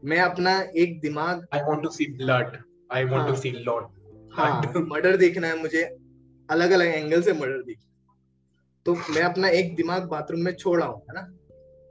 मैं 0.04 0.20
अपना 0.22 0.60
एक 0.78 1.00
दिमाग 1.02 1.46
I 1.56 1.62
want 1.70 1.86
to 1.86 1.92
see 1.92 2.08
blood. 2.18 2.58
I 2.92 3.04
want 3.06 3.22
हाँ. 3.22 3.28
to 3.30 3.38
see 3.42 3.54
lot. 3.68 3.88
हाँ 4.34 4.62
मर्डर 4.78 5.18
देखना 5.18 5.48
है 5.48 5.62
मुझे। 5.62 5.84
अलग 6.50 6.72
अलग 6.72 6.88
एंगल 6.88 7.22
से 7.22 7.34
मर्डर 7.34 7.64
देखना 7.64 7.86
तो 8.86 8.96
मैं 9.14 9.22
अपना 9.22 9.48
एक 9.48 9.76
दिमाग 9.76 10.08
बाथरूम 10.10 10.42
में 10.42 10.54
छोड़ 10.56 10.82
आऊँगा 10.84 11.14
ना। 11.14 11.28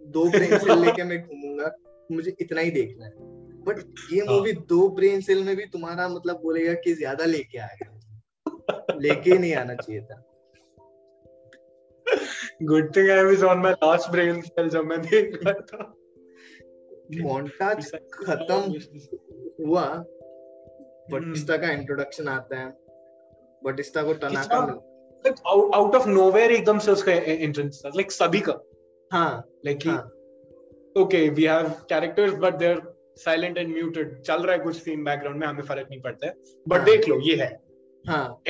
दो 0.02 0.28
से 0.30 0.74
लेके 0.74 1.04
मैं 1.04 1.22
घूमूँगा। 1.22 1.72
मुझे 2.12 2.36
इतना 2.40 2.60
ही 2.60 2.70
देखना 2.70 3.06
है। 3.06 3.37
बट 3.68 3.78
ये 4.12 4.22
मूवी 4.24 4.52
हाँ। 4.52 4.64
दो 4.68 4.88
ब्रेन 4.96 5.20
सेल 5.20 5.42
में 5.44 5.54
भी 5.56 5.64
तुम्हारा 5.72 6.08
मतलब 6.08 6.40
बोलेगा 6.42 6.74
कि 6.84 6.94
ज़्यादा 6.94 7.24
लेके 7.26 7.58
आएगा 7.58 8.96
लेके 8.96 9.38
नहीं 9.38 9.54
आना 9.56 9.74
चाहिए 9.74 10.00
था। 10.02 10.24
Good 12.64 12.94
thing 12.96 13.10
I 13.10 13.24
was 13.24 13.42
on 13.44 13.58
my 13.58 13.72
last 13.74 14.10
brain 14.10 14.40
cell 14.42 14.68
जब 14.68 14.84
मैं 14.84 15.00
देख 15.02 15.38
रहा 15.42 15.52
था। 15.62 15.94
मोन्टाज 17.16 17.90
खत्म 18.14 18.60
हुआ 19.60 19.84
बटिस्टा 21.10 21.56
का 21.56 21.70
इंट्रोडक्शन 21.72 22.28
आता 22.28 22.58
है। 22.58 22.68
बटिस्टा 23.62 24.02
को 24.02 24.12
टनाका 24.16 24.56
आउट 25.74 25.94
ऑफ़ 25.94 26.08
नोवेयर 26.08 26.52
एकदम 26.52 26.78
से 26.78 26.90
उसका 26.90 27.12
एंट्रेंस 27.12 27.80
था। 27.84 27.88
लाइक 27.88 28.12
सभी 28.12 28.40
का। 28.40 28.60
हाँ 29.10 29.44
like 29.66 29.88
okay 30.96 31.28
we 31.30 31.44
have 31.44 31.68
characters 31.88 32.34
but 32.36 32.54
they 32.56 32.66
are 32.66 32.80
silent 33.24 33.58
and 33.58 33.72
muted 33.74 34.20
चल 34.20 34.42
रहा 34.42 34.52
है 34.52 34.58
कुछ 34.58 34.76
सीन 34.76 35.04
बैकग्राउंड 35.04 35.40
में 35.40 35.46
हमें 35.46 35.62
फ़र्क 35.62 35.86
नहीं 35.90 36.00
पड़ता 36.00 36.26
है। 36.26 36.34
बट 36.68 36.76
हाँ. 36.76 36.84
देख 36.84 37.08
लो 37.08 37.20
ये 37.20 37.36
है। 37.36 37.68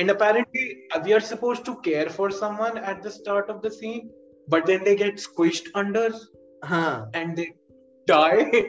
and 0.01 0.11
apparently 0.11 0.63
we 1.05 1.13
are 1.15 1.23
supposed 1.27 1.63
to 1.67 1.73
care 1.87 2.09
for 2.17 2.27
someone 2.35 2.77
at 2.91 2.99
the 3.05 3.11
start 3.15 3.49
of 3.53 3.57
the 3.63 3.71
scene 3.77 4.03
but 4.53 4.67
then 4.67 4.83
they 4.83 4.95
get 4.95 5.17
squished 5.23 5.71
under 5.83 6.09
हाँ. 6.65 7.11
and 7.11 7.37
they 7.37 7.47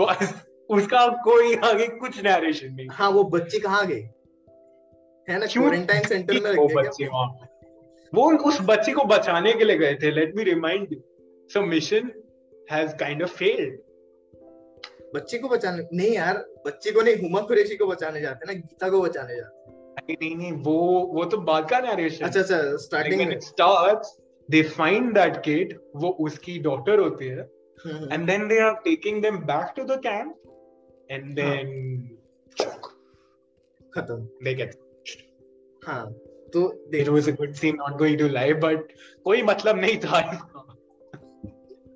बस 0.00 0.46
उसका 0.70 1.06
कोई 1.08 1.54
आगे 1.56 1.86
कुछ 1.86 2.24
नरेशन 2.24 2.74
नहीं। 2.74 2.88
हाँ 2.92 3.10
वो 3.10 3.24
बच्चे 3.24 3.58
कहाँ 3.58 3.86
गए? 3.86 4.02
है 5.28 5.38
ना 5.38 5.46
क्वारंटाइन 5.46 6.02
सेंटर 6.02 6.40
में 6.40 6.54
वो 6.54 6.68
बच्चे 6.74 7.06
वहाँ 7.06 7.28
वो 8.14 8.38
उस 8.48 8.58
बच्चे 8.60 8.92
को 8.92 9.04
बचाने 9.04 9.52
के 9.52 9.64
लिए 9.64 9.78
गए 9.78 9.94
थे 9.94 10.10
let 10.10 10.36
me 10.36 10.42
remind 10.42 10.86
you 10.92 11.00
so 11.48 11.62
mission 11.62 12.10
has 12.72 12.96
kind 12.96 13.22
of 13.22 13.36
failed 13.36 13.78
बच्चे 15.14 15.38
को 15.38 15.48
बचाने 15.48 15.86
नहीं 15.92 16.10
यार 16.12 16.38
बच्चे 16.66 16.90
को 16.92 17.02
नहीं 17.02 17.16
हुमा 17.22 17.40
कुरैशी 17.48 17.76
को 17.76 17.86
बचाने 17.86 18.20
जाते 18.20 18.46
ना 18.46 18.52
गीता 18.52 18.88
को 18.90 19.00
बचाने 19.02 19.36
जाते 19.36 19.70
नहीं 20.00 20.16
नहीं 20.16 20.36
नहीं 20.36 20.52
वो 20.64 20.76
वो 21.14 21.24
तो 21.32 21.38
बाद 21.48 21.68
का 21.70 21.78
नरेशन 21.80 22.24
अच्छा 22.24 22.40
अच्छा 22.40 22.76
स्टार्टिंग 22.78 23.20
में। 23.28 23.38
Starts 23.40 24.16
they 24.48 24.62
find 24.70 25.12
that 25.14 25.36
kid 25.44 25.78
वो 25.96 26.10
उसकी 26.26 26.58
डॉटर 26.60 27.00
होती 27.00 27.26
है 27.28 27.48
and 28.12 28.26
then 28.26 28.46
they 28.48 28.60
are 28.60 28.74
taking 28.84 29.22
them 29.22 29.38
back 29.46 29.72
to 29.76 29.84
the 29.84 30.00
camp 30.02 31.08
and 31.10 31.34
then 31.34 31.66
खत्म। 33.92 34.16
दे 34.44 34.54
गेट 34.54 34.78
हाँ 35.82 36.04
तो 36.54 36.62
it 36.94 37.08
was 37.08 37.28
a 37.28 37.32
good 37.34 37.52
scene 37.54 37.76
not 37.76 37.98
going 37.98 38.18
to 38.18 38.28
live 38.28 38.60
but 38.60 38.92
कोई 39.24 39.42
मतलब 39.42 39.80
नहीं 39.80 39.96
था 39.98 40.20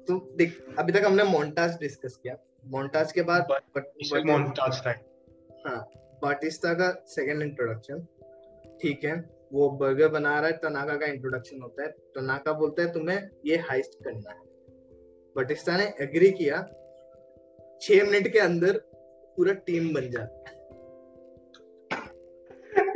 तो 0.09 0.19
देख 0.39 0.61
अभी 0.79 0.93
तक 0.93 1.05
हमने 1.05 1.25
मोंटाज 1.25 1.79
डिस्कस 1.81 2.19
किया। 2.23 2.35
मोंटाज 2.67 3.13
के 3.13 3.23
बाद 3.23 3.47
मोंटाज 4.27 4.81
राइट 4.87 5.67
हाँ 5.67 5.79
बाटिस्ता 6.23 6.73
का 6.75 6.91
सेकंड 7.07 7.43
इंट्रोडक्शन 7.43 8.07
ठीक 8.83 9.05
है 9.05 9.15
वो 9.53 9.69
बर्गर 9.81 10.09
बना 10.09 10.39
रहा 10.41 10.51
है 10.51 10.57
तनाका 10.57 10.97
का 10.97 11.07
इंट्रोडक्शन 11.07 11.61
होता 11.63 11.83
है 11.83 11.89
तनाका 12.17 12.53
बोलता 12.53 12.83
है 12.83 12.93
तुम्हें 12.93 13.29
ये 13.47 13.57
हाइस्ट 13.69 13.95
करना 14.05 14.31
है। 14.31 14.45
बाटिस्ता 15.37 15.77
ने 15.77 15.85
एग्री 16.01 16.31
किया 16.31 16.63
छह 17.83 18.11
मिनट 18.11 18.29
के 18.33 18.39
अंदर 18.39 18.79
पूरा 19.37 19.53
टीम 19.67 19.93
बन 19.95 20.11
जाता 20.11 20.51
है। 20.51 20.55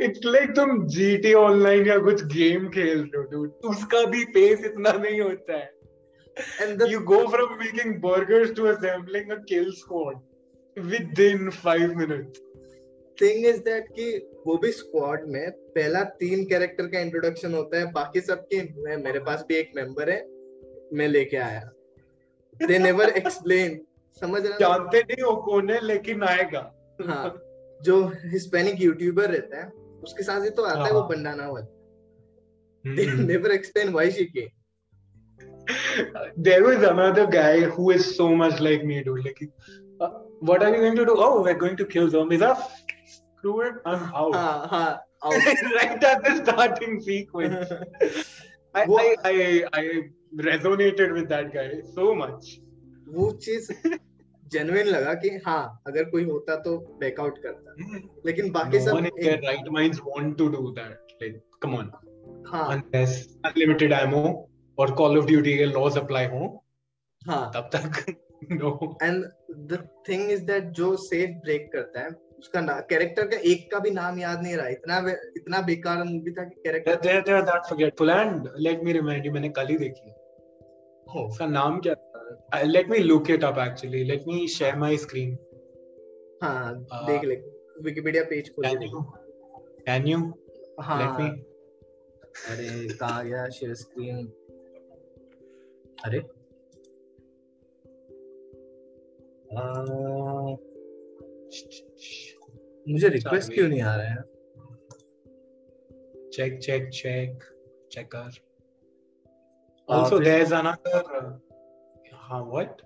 इट्स 0.01 0.25
लाइक 0.25 0.49
तुम 0.51 0.87
जीटी 0.87 1.33
ऑनलाइन 1.33 1.87
या 1.87 1.97
कुछ 1.99 2.23
गेम 2.33 2.67
खेल 2.69 3.09
रहे 3.15 3.35
हो 3.35 3.43
उसका 3.69 4.05
भी 4.05 4.23
पेस 4.33 4.65
इतना 4.65 4.91
नहीं 4.91 5.21
होता 5.21 5.57
है। 5.57 5.80
And 6.37 6.79
the, 6.79 6.89
you 6.89 6.99
go 7.01 7.29
from 7.29 7.57
making 7.59 7.99
burgers 7.99 8.51
to 8.53 8.67
assembling 8.67 9.31
a 9.31 9.43
kill 9.43 9.71
squad 9.71 10.15
within 10.77 11.51
5 11.51 11.95
minutes. 11.95 12.39
Thing 13.17 13.45
is 13.45 13.59
that 13.63 13.87
कि 13.95 14.05
वो 14.47 14.57
भी 14.57 14.71
स्क्वाड 14.71 15.25
में 15.27 15.51
पहला 15.75 16.03
तीन 16.21 16.45
कैरेक्टर 16.45 16.87
का 16.87 16.99
इंट्रोडक्शन 16.99 17.53
होता 17.53 17.77
है 17.79 17.91
बाकी 17.91 18.21
सबके 18.21 18.61
मैं 18.83 18.97
मेरे 18.97 19.19
पास 19.19 19.43
भी 19.49 19.55
एक 19.55 19.71
मेंबर 19.75 20.09
है 20.09 20.19
मैं 20.93 21.07
लेके 21.07 21.37
आया। 21.37 21.59
दे 22.67 22.77
नेवर 22.79 23.09
एक्सप्लेन 23.09 23.79
समझ 24.21 24.41
रहे 24.45 24.57
जानते 24.59 25.01
नहीं 25.01 25.23
हो 25.23 25.35
कौन 25.41 25.69
है 25.69 25.79
लेकिन 25.85 26.23
आएगा। 26.23 26.61
हाँ 27.01 27.41
जो 27.83 28.01
हिस्पैनिक 28.25 28.81
यूट्यूबर 28.81 29.29
रहता 29.31 29.61
है 29.61 29.69
उसके 30.03 30.23
साथ 30.23 30.43
ही 30.43 30.49
तो 30.49 30.63
आता 30.63 30.85
है 30.85 30.91
वो 30.91 30.99
हाँ। 30.99 31.09
बंडाना 31.09 31.47
वाला। 31.49 32.95
They 32.95 33.05
never 33.23 33.51
explain 33.51 33.89
why 33.89 34.11
she 34.11 34.25
came 34.25 34.49
there 36.36 36.62
was 36.64 36.82
another 36.82 37.26
guy 37.26 37.60
who 37.60 37.90
is 37.90 38.16
so 38.16 38.34
much 38.34 38.60
like 38.60 38.84
me 38.84 39.02
dude 39.02 39.24
like 39.24 39.42
uh, 40.00 40.10
what 40.40 40.62
are 40.62 40.74
you 40.74 40.82
going 40.86 40.96
to 40.96 41.06
do 41.06 41.14
oh 41.16 41.42
we're 41.42 41.60
going 41.64 41.76
to 41.76 41.86
kill 41.94 42.10
zombies 42.10 42.42
ah 42.42 42.56
screw 43.46 43.60
it, 43.62 43.74
I'm 43.84 44.02
out. 44.14 44.34
Uh, 44.34 44.68
uh, 44.70 44.98
out. 45.24 45.32
right 45.80 46.04
at 46.04 46.24
the 46.24 46.42
starting 46.42 47.00
sequence. 47.00 47.70
I, 48.74 48.82
I, 48.82 49.16
I, 49.24 49.64
I 49.72 50.00
resonated 50.36 51.12
with 51.14 51.28
that 51.28 51.52
guy 51.52 51.82
so 51.94 52.14
much. 52.14 52.60
वो 53.14 53.30
चीज 53.42 53.68
genuine 54.52 54.86
लगा 54.86 55.12
कि 55.22 55.28
हाँ 55.44 55.82
अगर 55.86 56.04
कोई 56.10 56.24
होता 56.24 56.54
तो 56.62 56.76
backout 57.00 57.38
करता 57.42 57.74
लेकिन 58.26 58.50
बाकी 58.52 58.78
no 58.78 58.84
सब 58.84 58.94
one 58.96 59.06
in 59.06 59.20
their 59.20 59.36
right 59.42 59.70
minds 59.76 60.00
want 60.06 60.36
to 60.40 60.48
do 60.54 60.72
that 60.78 61.12
like 61.22 61.36
come 61.64 61.76
on 61.78 61.92
हाँ 62.50 62.64
unless 62.74 63.14
unlimited 63.50 63.94
ammo 64.00 64.24
और 64.77 64.95
Call 64.99 65.17
of 65.19 65.29
Duty 65.29 65.55
के 65.57 65.71
laws 65.73 65.97
apply 66.01 66.25
हो 66.31 66.63
हाँ। 67.21 67.51
तब 67.55 67.69
तक 67.75 68.03
no. 68.51 68.69
And 69.03 69.25
the 69.71 69.77
thing 70.07 70.29
is 70.35 70.43
that 70.45 70.69
जो 70.79 70.91
safe 71.05 71.33
break 71.47 71.67
करता 71.73 72.01
है 72.01 72.09
उसका 72.39 72.61
ना 72.61 72.79
कैरेक्टर 72.89 73.27
का 73.27 73.37
एक 73.51 73.69
का 73.71 73.79
भी 73.79 73.91
नाम 73.91 74.19
याद 74.19 74.41
नहीं 74.43 74.55
रहा 74.57 74.67
इतना 74.67 74.97
इतना 75.37 75.61
बेकार 75.61 76.03
मूवी 76.03 76.31
था 76.31 76.43
कि 76.43 76.61
character 76.63 76.95
they 76.95 77.19
they 77.21 77.41
that 77.41 77.65
forgetful 77.69 78.09
and 78.09 78.49
let 78.57 78.83
me 78.83 78.93
remind 78.93 79.25
you 79.25 79.31
मैंने 79.31 79.49
कल 79.49 79.67
ही 79.67 79.77
देखी 79.77 80.09
हो। 81.07 81.27
उसका 81.27 81.45
नाम 81.45 81.79
क्या 81.79 81.93
था? 81.95 82.61
Let 82.61 82.89
me 82.89 82.97
look 82.97 83.29
it 83.31 83.43
up 83.43 83.59
actually 83.59 84.03
let 84.03 84.23
me 84.27 84.47
share 84.47 84.75
my 84.75 84.97
screen 84.97 85.37
हाँ 86.43 86.73
देख 86.93 87.23
ले। 87.23 87.35
विकिपीडिया 87.83 88.23
पेज 88.23 88.49
खोल 88.55 88.83
यू 88.83 89.01
कैन 89.85 90.07
यू 90.07 90.17
हाँ। 90.81 90.99
लेट 91.01 91.21
मी 91.21 91.29
अरे 92.49 92.93
कहाँ 92.97 93.25
गया 93.25 93.47
शेयर 93.59 93.73
स्क्रीन 93.75 94.25
अरे। 96.05 96.19
आ, 99.57 99.61
मुझे 102.87 103.07
रिक्वेस्ट 103.07 103.53
क्यों 103.53 103.67
नहीं 103.67 103.81
आ 103.81 103.95
रहे 103.95 104.07
हैं? 104.07 104.23
Check 106.33 106.59
check 106.59 106.89
check 106.89 107.43
checker 107.91 108.29
also 109.89 110.19
there 110.19 110.53
another 110.53 111.01
how 112.13 112.49
what 112.51 112.81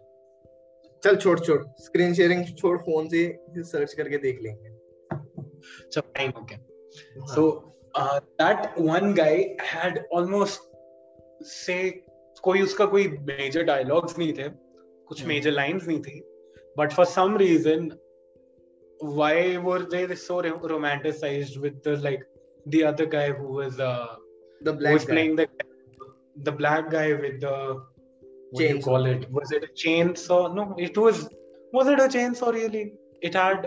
चल 1.04 1.16
छोड़ 1.16 1.40
छोड़। 1.40 1.62
स्क्रीन 1.80 2.14
शेयरिंग 2.14 2.46
छोड़ 2.58 2.78
फ़ोन 2.78 3.08
से 3.10 3.24
सर्च 3.64 3.94
करके 3.94 4.18
देख 4.18 4.42
लेंगे। 4.42 4.70
So 5.92 6.02
fine 6.02 6.32
okay 6.42 6.56
so 7.34 7.44
that 7.98 8.80
one 8.80 9.14
guy 9.14 9.38
had 9.64 10.06
almost 10.14 10.62
से 11.48 11.78
कोई 12.46 12.62
उसका 12.62 12.86
कोई 12.86 13.08
मेजर 13.08 13.64
डायलॉग्स 13.64 14.18
नहीं 14.20 14.34
थे 14.34 14.50
कुछ 15.06 15.26
मेजर 15.26 15.52
लाइंस 15.52 15.88
नहीं 15.88 16.02
थी 16.02 16.20
but 16.78 16.92
for 16.92 17.06
some 17.06 17.38
reason 17.38 17.90
why 19.04 19.58
were 19.58 19.82
they 19.82 20.16
so 20.16 20.40
romanticized 20.42 21.62
with 21.62 21.88
like 21.88 22.24
the 22.68 22.82
other 22.82 23.06
guy 23.06 23.30
who 23.30 23.62
is 23.62 23.82
the 24.62 24.76
black 24.78 25.06
playing 25.06 25.38
the 25.38 25.48
the 26.40 26.50
black 26.50 26.90
guy 26.90 27.14
with 27.14 27.40
the 27.44 27.88
chain 28.58 28.82
call 28.82 29.08
it 29.08 29.26
was 29.32 29.54
it 29.54 29.64
a 29.64 29.74
chain 29.78 30.14
so 30.14 30.48
no 30.48 30.76
it 30.80 30.98
was 30.98 31.26
was 31.76 31.90
it 31.90 32.00
a 32.00 32.08
chain 32.08 32.34
so 32.34 32.52
really 32.52 32.82
it 33.24 33.36
had 33.36 33.66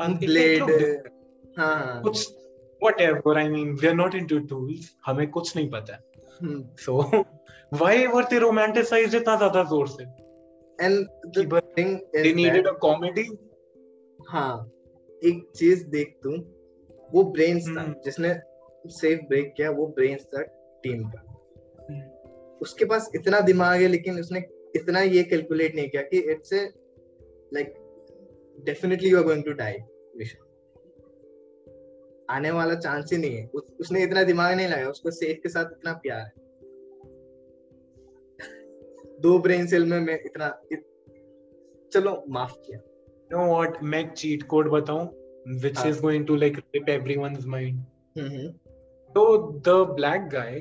an 0.00 0.18
blade 0.18 0.62
हाँ। 1.58 2.02
कुछ 2.02 2.32
whatever 2.82 3.38
I 3.38 3.48
mean 3.48 3.72
we 3.72 3.88
are 3.88 3.94
not 3.94 4.14
into 4.14 4.38
tools 4.38 4.92
हमें 5.06 5.30
कुछ 5.30 5.56
नहीं 5.56 5.70
पता। 5.70 5.94
है 5.94 6.15
hmm. 6.40 6.60
so 6.76 7.24
why 7.80 8.06
were 8.08 8.26
they 8.30 8.40
romanticized 8.40 9.14
इतना 9.14 9.36
ज़्यादा 9.36 9.62
ज़ोर 9.64 9.88
से 9.88 10.06
and 10.78 11.06
the 11.34 11.62
thing 11.74 12.00
is 12.12 12.22
they 12.22 12.34
needed 12.34 12.64
that... 12.64 12.72
a 12.72 12.80
comedy 12.80 13.28
हाँ 14.28 14.52
एक 15.22 15.46
चीज़ 15.56 15.84
देख 15.88 16.16
तू 16.22 16.30
वो 17.10 17.22
ब्रेन्स 17.32 17.68
था 17.68 17.80
हम्म। 17.80 17.94
जिसने 18.04 18.34
सेफ़ 18.92 19.20
ब्रेक 19.28 19.52
किया 19.56 19.70
वो 19.70 19.86
ब्रेन्स 19.96 20.24
था 20.24 20.42
टीम 20.82 21.02
का 21.08 21.20
हम्म। 21.80 22.00
उसके 22.62 22.84
पास 22.84 23.10
इतना 23.14 23.40
दिमाग 23.40 23.80
है 23.82 23.88
लेकिन 23.88 24.18
उसने 24.20 24.42
इतना 24.76 25.00
ये 25.00 25.22
कैलकुलेट 25.24 25.74
नहीं 25.74 25.88
किया 25.88 26.02
कि 26.02 26.18
it's 26.32 26.52
a 26.52 26.64
like 27.54 27.74
definitely 28.66 29.10
you 29.10 29.18
are 29.18 29.24
going 29.24 29.44
to 29.44 29.52
die 29.62 29.78
mission 30.16 30.45
आने 32.30 32.50
वाला 32.50 32.74
चांस 32.74 33.12
ही 33.12 33.18
नहीं 33.18 33.36
है। 33.36 33.46
उसने 33.80 34.02
इतना 34.02 34.22
दिमाग 34.22 34.54
नहीं 34.56 34.68
लगाया 34.68 34.88
उसको 34.88 35.10
सेफ़ 35.10 35.38
के 35.42 35.48
साथ 35.48 35.64
इतना 35.72 35.92
प्यार 35.92 36.20
है। 36.20 36.32
दो 39.20 39.38
ब्रेन 39.38 39.66
सेल 39.66 39.84
में 39.84 40.00
मैं 40.00 40.18
इतना 40.24 40.46
इत... 40.72 40.84
चलो 41.92 42.22
माफ़ 42.28 42.54
किया। 42.66 42.78
नो 43.32 43.46
व्हाट 43.46 43.82
मैं 43.82 44.08
चीट 44.14 44.42
कोड 44.42 44.70
बताऊँ 44.70 45.06
which 45.60 45.86
is 45.86 46.00
going 46.00 46.26
to 46.26 46.36
like 46.36 46.58
rip 46.74 46.88
everyone's 46.88 47.46
mind 47.46 47.84
तो 49.14 49.26
the 49.66 49.76
black 49.96 50.28
guy 50.28 50.54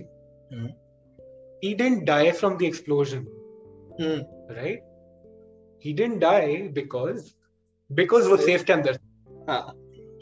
he 1.64 1.74
didn't 1.74 2.04
die 2.04 2.32
from 2.32 2.58
the 2.58 2.64
explosion 2.64 3.26
right 4.52 4.84
he 5.86 5.94
didn't 5.94 6.20
die 6.22 6.58
because 6.74 7.30
because 7.90 8.30
वो 8.30 8.38
सेफ़ 8.38 8.64
के 8.66 8.74
अंदर 8.74 9.00
हाँ। 9.50 9.62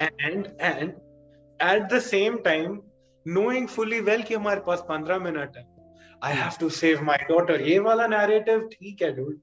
And 0.02 0.48
and 0.62 0.94
and 1.63 1.83
at 1.83 1.89
the 1.89 2.01
same 2.01 2.39
time 2.43 2.83
knowing 3.27 3.67
fully 3.77 4.01
well 4.09 4.23
कि 4.23 4.35
हमारे 4.35 4.61
पास 4.67 4.85
पंद्रह 4.89 5.19
minute 5.19 5.57
है 5.57 5.67
I 6.25 6.35
have 6.35 6.59
to 6.61 6.69
save 6.77 7.03
my 7.05 7.27
daughter 7.29 7.61
ये 7.69 7.79
वाला 7.89 8.07
नैरेटिव 8.07 8.69
ठीक 8.73 9.03
है 9.03 9.13
dude 9.17 9.41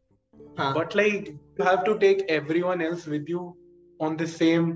but 0.77 0.95
like 0.95 1.27
you 1.59 1.65
have 1.65 1.83
to 1.85 1.93
take 2.05 2.25
everyone 2.31 2.81
else 2.81 3.07
with 3.07 3.29
you 3.29 3.45
on 3.99 4.15
the 4.17 4.25
same 4.39 4.71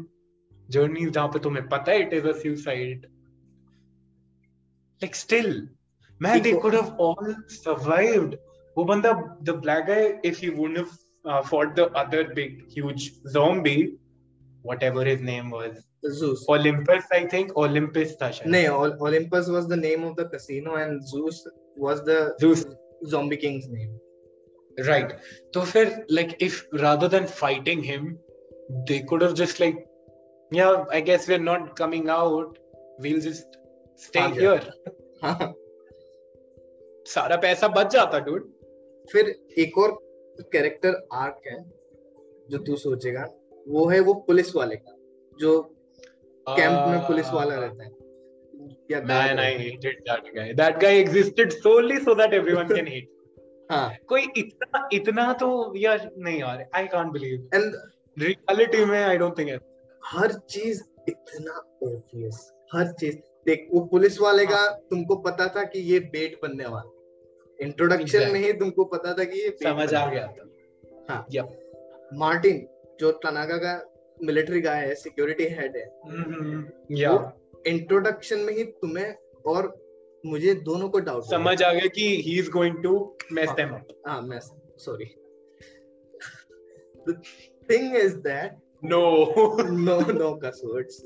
journey 0.77 1.09
जहां 1.09 1.27
पे 1.31 1.39
तुम्हें 1.47 1.67
पता 1.69 1.91
है 1.91 2.01
it 2.01 2.13
is 2.13 2.27
a 2.27 2.33
suicide 2.43 3.05
like 5.01 5.15
still 5.15 5.53
man 6.21 6.41
they 6.43 6.53
could 6.53 6.73
have 6.73 6.95
all 6.99 7.27
survived 7.47 8.35
वो 8.77 8.83
बंदा 8.85 9.11
the 9.49 9.53
black 9.65 9.85
guy 9.89 10.01
if 10.29 10.39
he 10.43 10.49
wouldn't 10.49 10.77
have 10.77 10.91
uh, 11.25 11.41
fought 11.41 11.75
the 11.75 11.85
other 12.01 12.23
big 12.39 12.57
huge 12.73 13.05
zombie 13.35 13.81
whatever 14.69 15.05
his 15.09 15.21
name 15.29 15.49
was 15.49 15.77
Zeus. 16.10 16.44
Olympus, 16.48 17.04
I 17.12 17.24
think. 17.26 17.56
Olympus 17.56 18.14
था 18.22 18.30
शायद. 18.30 18.50
नहीं, 18.50 18.68
Olympus 19.00 19.48
was 19.48 19.68
the 19.68 19.76
name 19.76 20.04
of 20.04 20.16
the 20.16 20.24
casino 20.24 20.76
and 20.76 21.02
Zeus 21.02 21.46
was 21.76 22.04
the 22.04 22.34
Zeus 22.40 22.64
zombie 23.06 23.36
king's 23.36 23.68
name. 23.68 23.98
Right. 24.86 25.12
So 25.54 25.62
फिर 25.62 26.04
like 26.08 26.36
if 26.40 26.66
rather 26.72 27.08
than 27.08 27.26
fighting 27.26 27.82
him, 27.82 28.18
they 28.88 29.02
could 29.02 29.22
have 29.22 29.34
just 29.34 29.60
like, 29.60 29.86
yeah, 30.50 30.84
I 30.90 31.00
guess 31.00 31.28
we're 31.28 31.38
not 31.38 31.76
coming 31.76 32.08
out. 32.08 32.58
We'll 32.98 33.20
just 33.20 33.58
stay 33.96 34.30
here. 34.30 34.60
सारा 37.06 37.36
पैसा 37.36 37.68
बच 37.68 37.92
जाता 37.92 38.18
dude 38.18 38.48
फिर 39.12 39.34
एक 39.58 39.78
और 39.78 39.90
character 40.52 41.06
arc 41.12 41.40
है 41.46 41.62
जो 42.50 42.58
तू 42.66 42.76
सोचेगा 42.76 43.26
वो 43.68 43.86
है 43.88 44.00
वो 44.00 44.14
पुलिस 44.26 44.54
वाले 44.56 44.76
का 44.76 44.96
जो 45.40 45.73
कैंप 46.48 46.88
में 46.88 47.06
पुलिस 47.06 47.30
वाला 47.30 47.54
रहता 47.54 47.84
है। 47.84 48.04
Man, 48.90 49.38
I 49.38 49.50
hated 49.58 49.96
that 50.06 50.24
guy. 50.34 50.52
That 50.52 50.80
guy 50.80 50.90
existed 50.90 51.52
solely 51.52 52.00
so 52.00 52.14
that 52.14 52.32
everyone 52.32 52.68
can 52.68 52.86
hate. 52.86 53.08
हाँ। 53.70 53.94
कोई 54.08 54.22
इतना 54.36 54.88
इतना 54.92 55.32
तो 55.32 55.76
यार 55.76 56.10
नहीं 56.18 56.40
यार 56.40 56.70
I 56.74 56.86
can't 56.86 57.12
believe 57.12 57.50
and 57.54 57.74
reality 58.18 58.84
में 58.84 59.04
आई 59.04 59.16
डोंट 59.16 59.38
थिंक 59.38 59.60
हर 60.06 60.32
चीज़ 60.32 60.82
इतना 61.08 61.52
ऑब्वियस 61.82 62.52
हर 62.74 62.92
चीज़। 62.92 63.16
देख 63.46 63.68
वो 63.74 63.80
पुलिस 63.80 64.20
वाले 64.20 64.46
का 64.46 64.56
हाँ। 64.56 64.78
तुमको 64.90 65.16
पता 65.16 65.48
था 65.48 65.64
कि 65.64 65.78
ये 65.78 65.98
बेट 65.98 66.40
बनने 66.42 66.64
वाला 66.64 66.90
इंट्रोडक्शन 67.60 68.18
exactly. 68.18 68.32
में 68.32 68.40
ही 68.40 68.52
तुमको 68.52 68.84
पता 68.84 69.14
था 69.14 69.24
कि 69.24 69.38
ये 69.40 69.50
समझ 69.50 69.94
आ 69.94 70.06
गया 70.06 70.26
था। 70.26 70.48
हाँ। 71.10 71.26
मार्टिन 72.14 72.68
जो 73.00 73.12
तनागा 73.12 73.56
का 73.56 73.93
मिलिट्री 74.20 74.60
गाय 74.60 74.86
है 74.86 74.94
सिक्योरिटी 74.94 75.44
हेड 75.54 75.76
है। 75.76 75.86
या 76.98 77.12
इंट्रोडक्शन 77.66 78.38
में 78.38 78.52
ही 78.52 78.64
तुम्हें 78.64 79.14
और 79.46 79.72
मुझे 80.26 80.54
दोनों 80.64 80.88
को 80.88 81.00
डाउट 81.00 81.24
समझ 81.24 81.62
आ 81.62 81.72
गया 81.72 81.86
कि 81.86 82.06
he 82.22 82.38
is 82.38 82.50
going 82.50 82.82
to 82.82 82.92
mess 83.32 83.50
them 83.50 83.74
up 83.74 83.88
हाँ 84.06 84.20
mess 84.22 84.50
sorry 84.78 85.04
the 87.08 87.20
thing 87.70 87.96
is 87.96 88.16
that 88.18 88.56
no 88.84 89.00
no 89.70 90.00
no 90.12 90.34
cuss 90.44 90.60
words 90.64 91.04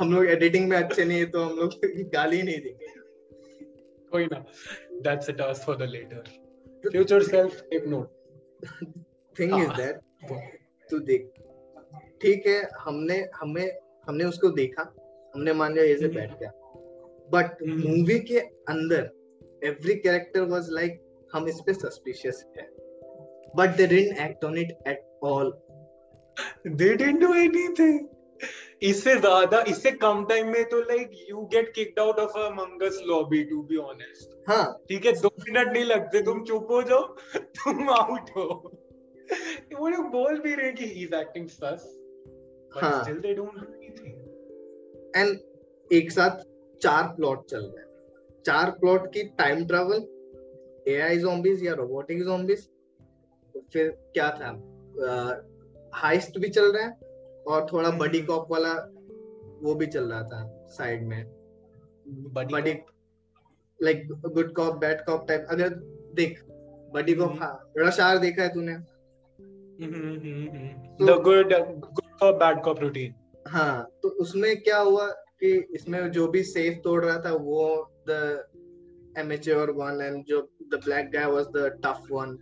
हम 0.00 0.12
लोग 0.12 0.26
एडिटिंग 0.26 0.68
में 0.68 0.76
अच्छे 0.76 1.04
नहीं 1.04 1.18
है 1.18 1.26
तो 1.26 1.42
हम 1.42 1.56
लोग 1.56 1.70
गाली 2.14 2.42
नहीं 2.42 2.60
देंगे। 2.60 2.86
कोई 4.12 4.24
ना। 4.26 4.44
That's 5.02 5.28
a 5.30 5.32
task 5.32 5.66
for 5.66 5.76
the 5.76 5.88
later 5.90 6.90
future 6.90 7.22
self 7.22 7.60
take 7.70 7.86
note 7.86 8.08
thing 9.36 9.58
is 9.62 9.70
that 9.76 10.00
तू 10.90 10.98
देख 10.98 11.30
ठीक 12.20 12.46
है 12.46 12.60
हमने 12.80 13.16
हमें 13.34 13.66
हमने 14.08 14.24
उसको 14.24 14.48
देखा 14.52 14.82
हमने 15.34 15.52
मान 15.52 15.72
लिया 15.74 15.84
ये 15.84 15.96
से 15.98 16.08
बैठ 16.08 16.38
गया। 16.40 16.50
बट 17.30 17.62
मूवी 17.64 18.18
के 18.20 18.38
अंदर 18.70 19.10
एवरी 19.62 19.94
कैरेक्टर 19.96 20.48
वाज 20.48 20.68
लाइक 20.70 21.00
हम 21.32 21.48
इस 21.48 21.60
पे 21.66 21.72
सस्पिशियस 21.74 22.44
है। 22.58 22.68
But 23.56 23.76
they 23.76 23.86
didn't 23.86 24.18
act 24.20 24.44
on 24.44 24.58
it 24.58 24.76
at 24.88 25.04
all 25.24 25.52
they 26.66 26.88
didn't 26.88 27.20
do 27.20 27.32
anything 27.34 27.98
इससे 28.82 29.14
ज़्यादा 29.16 29.60
इससे 29.68 29.90
कम 29.98 30.24
टाइम 30.28 30.48
में 30.52 30.64
तो 30.68 30.80
like 30.82 31.10
you 31.30 31.42
get 31.52 31.72
kicked 31.74 32.00
out 32.00 32.18
of 32.18 32.38
a 32.38 32.48
मंगस 32.54 33.00
lobby 33.06 33.42
to 33.44 33.62
be 33.62 33.76
honest 33.82 34.48
हाँ। 34.48 34.64
ठीक 34.88 35.06
है 35.06 35.12
दो 35.20 35.30
मिनट 35.40 35.72
नहीं 35.72 35.84
लगते 35.84 36.22
तुम 36.22 36.42
चुप 36.44 36.70
हो 36.70 36.82
जाओ 36.82 37.02
तुम 37.36 37.88
आउट 37.90 38.30
हो। 38.36 38.46
वो 39.78 39.88
लोग 39.88 40.10
बोल 40.12 40.38
भी 40.40 40.54
रहे 40.54 40.72
कि 40.72 40.84
ही 40.84 41.04
इज़ 41.04 41.14
एक्टिंग 41.14 41.46
सस 41.48 41.86
हाँ। 42.74 43.04
एक 45.92 46.10
साथ 46.12 46.42
चार 46.82 47.02
प्लॉट 47.16 47.44
चल 47.46 47.58
रहे 47.58 47.80
हैं। 47.80 48.42
चार 48.46 48.70
प्लॉट 48.70 49.06
की 49.12 49.22
टाइम 49.38 49.66
ट्रैवल 49.66 50.06
एआई 50.88 51.18
ज़ॉम्बीज 51.18 51.62
या 51.66 51.74
रोबोटिक 51.74 52.22
ज़ॉम्बीज 52.22 52.68
फिर 53.72 53.88
क्या 54.14 54.30
था? 54.30 54.50
हाइस्ट 55.94 56.38
भी 56.38 56.48
चल 56.48 56.72
रहा 56.72 56.84
है 56.84 56.90
और 57.48 57.66
थोड़ा 57.72 57.90
बडी 57.90 58.20
कॉप 58.20 58.42
हम्म। 58.42 58.52
वाला 58.52 58.72
वो 59.62 59.74
भी 59.74 59.86
चल 59.86 60.04
रहा 60.04 60.22
था 60.22 60.68
साइड 60.68 61.06
में। 61.06 61.24
Buddy 62.34 62.72
like 63.80 64.06
good 64.08 64.54
cop 64.54 64.76
bad 64.76 65.00
cop 65.00 65.28
type 65.28 65.46
अगर 65.50 65.68
देख 66.14 66.42
बडी 66.94 67.14
कॉप 67.14 67.36
हाँ 67.40 67.72
रश 67.78 68.00
आर 68.00 68.18
देखा 68.18 68.42
है 68.42 68.48
तूने। 68.48 68.76
The 71.04 71.20
good 71.24 71.52
good 71.84 72.03
cop 72.20 72.34
bad 72.34 72.62
cop 72.62 72.80
routine 72.80 73.14
हाँ 73.46 73.88
तो 74.02 74.08
उसमें 74.20 74.56
क्या 74.62 74.78
हुआ 74.78 75.06
कि 75.40 75.52
इसमें 75.74 76.10
जो 76.10 76.26
भी 76.28 76.42
सेफ़ 76.42 76.78
तोड़ 76.78 77.04
रहा 77.04 77.18
था 77.20 77.32
वो 77.42 77.64
द 78.08 78.44
एमेच्योर 79.18 79.70
वन 79.70 80.00
एंड 80.02 80.24
जो 80.24 80.40
the 80.72 80.80
black 80.84 81.10
guy 81.10 81.26
was 81.26 81.46
the 81.46 81.66
tough 81.84 82.06
one 82.10 82.38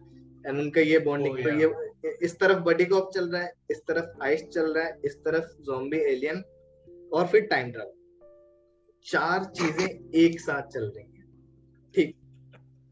and 0.47 0.59
उनका 0.59 0.81
ये 0.81 0.99
बॉन्डिंग 0.99 1.39
oh, 1.39 1.45
तो 1.45 1.51
ये 1.51 2.17
इस 2.23 2.39
तरफ़ 2.39 2.59
बडी 2.59 2.85
कॉप 2.85 3.11
चल 3.15 3.29
रहा 3.29 3.43
है 3.43 3.53
इस 3.71 3.83
तरफ़ 3.89 4.25
आइस 4.25 4.45
चल 4.49 4.73
रहा 4.75 4.85
है 4.85 4.99
इस 5.05 5.17
तरफ़ 5.17 5.51
जोम्बी 5.63 5.99
एलियन 6.13 6.43
और 7.13 7.27
फिर 7.27 7.41
टाइम 7.41 7.71
ट्रैवल 7.73 7.93
चार 9.07 9.45
चीज़ें 9.45 10.11
एक 10.15 10.41
साथ 10.41 10.69
चल 10.69 10.85
रही 10.97 11.05
हैं। 11.05 11.27
ठीक। 11.95 12.17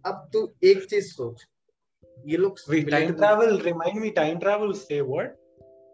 अब 0.05 0.29
तू 0.33 0.49
एक 0.65 0.85
चीज़ 0.85 1.07
सोच। 1.07 1.45
ये 2.27 2.37
लोग 2.37 2.59
time 2.91 3.13
travel 3.13 3.59
remind 3.59 4.01
me 4.01 4.11
time 4.11 4.39
travel 4.39 4.73
से 4.73 5.01
व्हाट 5.01 5.40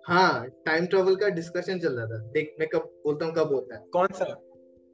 हाँ 0.08 0.46
टाइम 0.66 0.84
ट्रैवल 0.86 1.16
का 1.20 1.28
डिस्कशन 1.36 1.78
चल 1.80 1.92
रहा 1.92 2.06
था 2.06 2.18
देख 2.32 2.54
मैं 2.60 2.68
कब 2.74 2.82
बोलता 3.04 3.26
हूँ 3.26 3.34
कब 3.34 3.52
होता 3.52 3.74
है 3.74 3.82
कौन 3.92 4.12
सा 4.18 4.24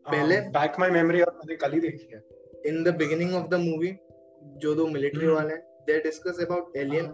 पहले 0.06 0.40
बैक 0.54 0.78
माय 0.80 0.90
मेमोरी 0.90 1.20
और 1.22 1.32
मैंने 1.36 1.56
कल 1.64 1.72
ही 1.72 1.80
देखी 1.80 2.08
है 2.12 2.20
in 2.66 2.82
the 2.84 2.94
beginning 2.98 3.34
of 3.34 3.48
the 3.48 3.60
movie 3.64 3.92
जो 4.62 4.74
दो 4.74 4.86
मिलिट्री 4.86 5.26
hmm. 5.26 5.34
वाले 5.34 5.56
they 5.88 5.98
discuss 6.02 6.40
about 6.46 6.76
alien 6.84 7.12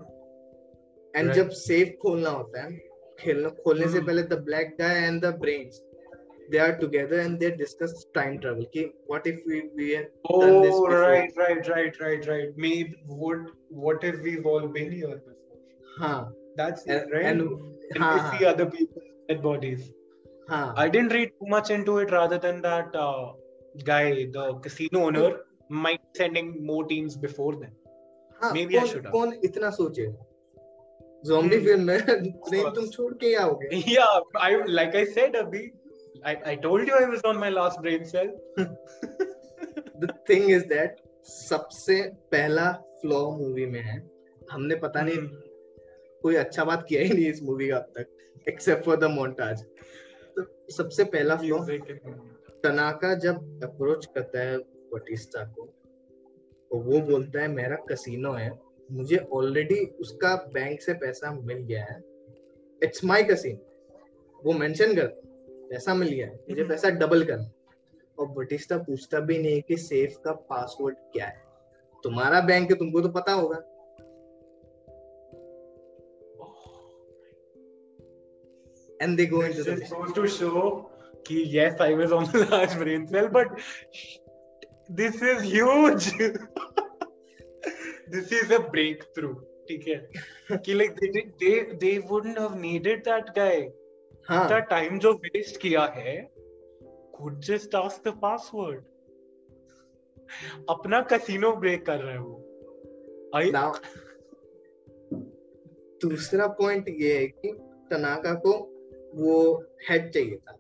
and 1.15 1.33
जब 1.33 1.49
सेफ़ 1.63 1.89
खोलना 2.03 2.31
होता 2.31 2.63
है 2.63 2.79
खेलना 3.21 3.49
खोलने 3.65 3.85
hmm. 3.85 3.95
से 3.95 4.01
पहले 4.01 4.23
the 4.23 4.39
black 4.45 4.77
guy 4.81 5.07
and 5.07 5.21
the 5.25 5.35
brains 5.41 5.83
they 6.53 6.61
are 6.65 6.75
together 6.81 7.17
and 7.21 7.41
they 7.41 7.49
discuss 7.57 7.91
time 8.17 8.37
travel 8.43 8.69
ki 8.75 8.83
what 9.13 9.27
if 9.31 9.41
we 9.49 9.59
we 9.79 9.89
had 9.89 10.07
oh, 10.35 10.39
done 10.43 10.55
this 10.63 10.77
before? 10.77 11.01
right 11.01 11.41
right 11.41 11.69
right 11.73 11.99
right 12.05 12.29
right 12.31 12.63
maybe 12.67 13.19
what 13.25 13.51
what 13.87 14.07
if 14.11 14.23
we've 14.29 14.49
all 14.53 14.69
been 14.77 14.95
here 14.99 15.11
before 15.11 15.37
huh 15.99 16.23
that's 16.61 16.87
and, 16.87 16.95
it 16.95 17.13
right 17.17 17.29
and, 17.33 17.77
and 17.95 18.05
huh, 18.05 18.13
we 18.15 18.39
see 18.39 18.45
other 18.45 18.67
people's 18.67 19.11
dead 19.29 19.43
bodies 19.43 19.91
huh. 20.49 20.73
i 20.77 20.89
didn't 20.89 21.13
read 21.19 21.31
too 21.41 21.51
much 21.57 21.71
into 21.71 21.99
it 21.99 22.11
rather 22.11 22.39
than 22.39 22.63
that 22.63 22.95
uh, 22.95 23.33
guy 23.85 24.27
the 24.37 24.47
casino 24.67 25.07
owner 25.09 25.31
might 25.69 26.01
sending 26.17 26.49
more 26.71 26.85
teams 26.87 27.17
before 27.17 27.55
them 27.57 27.75
हाँ, 28.43 28.53
maybe 28.53 28.75
कौन, 28.75 28.83
I 28.83 28.87
should 28.87 29.05
have. 29.05 29.13
कौन 29.13 29.33
इतना 29.45 29.71
सोचेगा 29.77 30.27
zombie 31.27 31.59
film 31.65 31.83
में 31.83 31.99
नहीं 32.09 32.65
तुम 32.75 32.87
छोड़ 32.91 33.13
के 33.23 33.35
आओगे 33.35 33.83
yeah 33.95 34.21
I 34.37 34.51
like 34.79 34.95
I 34.95 35.05
said 35.17 35.37
अभी 35.37 35.71
I, 36.25 36.37
I 36.53 36.55
told 36.57 36.89
you 36.89 36.95
I 36.95 37.05
was 37.09 37.21
on 37.31 37.39
my 37.39 37.49
last 37.49 37.81
brain 37.83 38.05
cell. 38.05 38.31
the 40.05 40.13
thing 40.27 40.49
is 40.51 40.65
that 40.75 41.05
सबसे 41.29 42.03
पहला 42.33 42.71
फ्लॉ 43.01 43.21
मूवी 43.39 43.67
में 43.73 43.81
है 43.83 43.99
हमने 44.53 44.75
पता 44.85 45.03
नहीं 45.03 45.17
hmm. 45.17 45.48
कोई 46.23 46.35
अच्छा 46.35 46.65
बात 46.65 46.87
किया 46.89 47.03
ही 47.03 47.09
नहीं 47.09 47.31
इस 47.31 47.43
मूवी 47.43 47.69
का 47.69 47.77
अब 47.77 47.93
तक 47.99 48.49
एक्सेप्ट 48.49 48.85
फॉर 48.85 48.97
द 48.97 49.05
मोन्टाज 49.05 49.63
तो 50.37 50.45
सबसे 50.73 51.05
पहला 51.05 51.37
फ्लॉ 51.37 51.59
तनाका 52.65 53.15
जब 53.15 53.61
अप्रोच 53.65 54.07
करता 54.07 54.41
है 54.41 54.59
बटिस्टा 54.93 55.45
को 55.45 55.65
तो 56.71 56.79
वो 56.79 57.01
बोलता 57.01 57.41
है 57.41 57.49
मेरा 57.49 57.77
कसिनो 57.91 58.33
है 58.33 58.51
मुझे 58.93 59.17
ऑलरेडी 59.33 59.85
उसका 60.01 60.35
बैंक 60.55 60.81
से 60.81 60.93
पैसा 60.95 61.31
मिल 61.35 61.59
गया 61.59 61.85
है। 61.85 61.99
इट्स 62.83 63.05
माय 63.05 63.23
कसिन 63.23 63.59
वो 64.43 64.53
मेंशन 64.53 64.95
कर 64.95 65.07
पैसा 65.71 65.95
मिल 65.95 66.09
गया 66.09 66.27
है 66.27 66.35
मुझे 66.35 66.61
हम्म। 66.61 66.71
पैसा 66.71 66.91
डबल 66.91 67.25
करना 67.25 67.51
और 68.19 68.27
बटिस्टा 68.29 68.79
पूछता 68.79 69.21
भी 69.21 69.39
नहीं 69.39 69.63
कि 69.63 69.77
सेफ़ 69.77 70.19
का 70.25 70.33
पासवर्ड 70.51 70.97
क्या 71.13 71.27
है। 71.27 71.43
तुम्हारा 72.05 72.41
बैंक 72.41 72.71
है 72.71 72.77
तुमको 72.77 73.01
तो 73.01 73.09
पता 73.09 73.33
होगा। 73.33 73.61
And 79.01 79.19
they 79.19 79.27
go 79.27 79.41
into 79.43 79.65
this 79.65 79.91
the 79.91 80.13
to 80.15 80.27
show 80.37 80.63
ki 81.29 81.43
yes 81.57 81.81
i 81.81 81.93
was 82.01 82.13
on 82.13 82.31
the 82.33 82.45
large 82.53 82.77
brain 82.83 83.07
cell 83.07 83.29
but 83.29 83.49
this 85.01 85.21
is 85.33 85.43
huge 85.43 86.09
this 88.17 88.33
is 88.41 88.57
a 88.59 88.65
breakthrough 88.75 89.37
ठीक 89.69 89.87
है 89.89 90.59
कि 90.65 90.75
like 90.75 90.93
they 91.01 91.21
they 91.41 91.51
they 91.81 91.89
wouldn't 92.11 92.39
have 92.39 92.55
needed 92.61 93.03
that 93.09 93.29
guy 93.37 93.59
हाँ 94.29 94.61
time 94.71 94.99
जो 94.99 95.13
waste 95.25 95.61
किया 95.61 95.83
है 95.97 96.15
could 97.19 97.41
just 97.43 97.75
ask 97.75 98.03
the 98.03 98.13
password. 98.25 98.83
अपना 100.71 101.01
casino 101.11 101.53
break 101.61 101.85
कर 101.87 101.99
रहे 101.99 102.17
हो 102.17 103.31
आई 103.37 103.51
Now, 103.53 103.71
दूसरा 106.05 106.47
पॉइंट 106.59 106.89
ये 106.89 107.17
है 107.19 107.27
कि 107.27 107.53
तनाका 107.91 108.35
को 108.47 108.53
वो 109.15 109.65
हेड 109.91 110.11
चाहिए 110.11 110.37
था। 110.37 110.57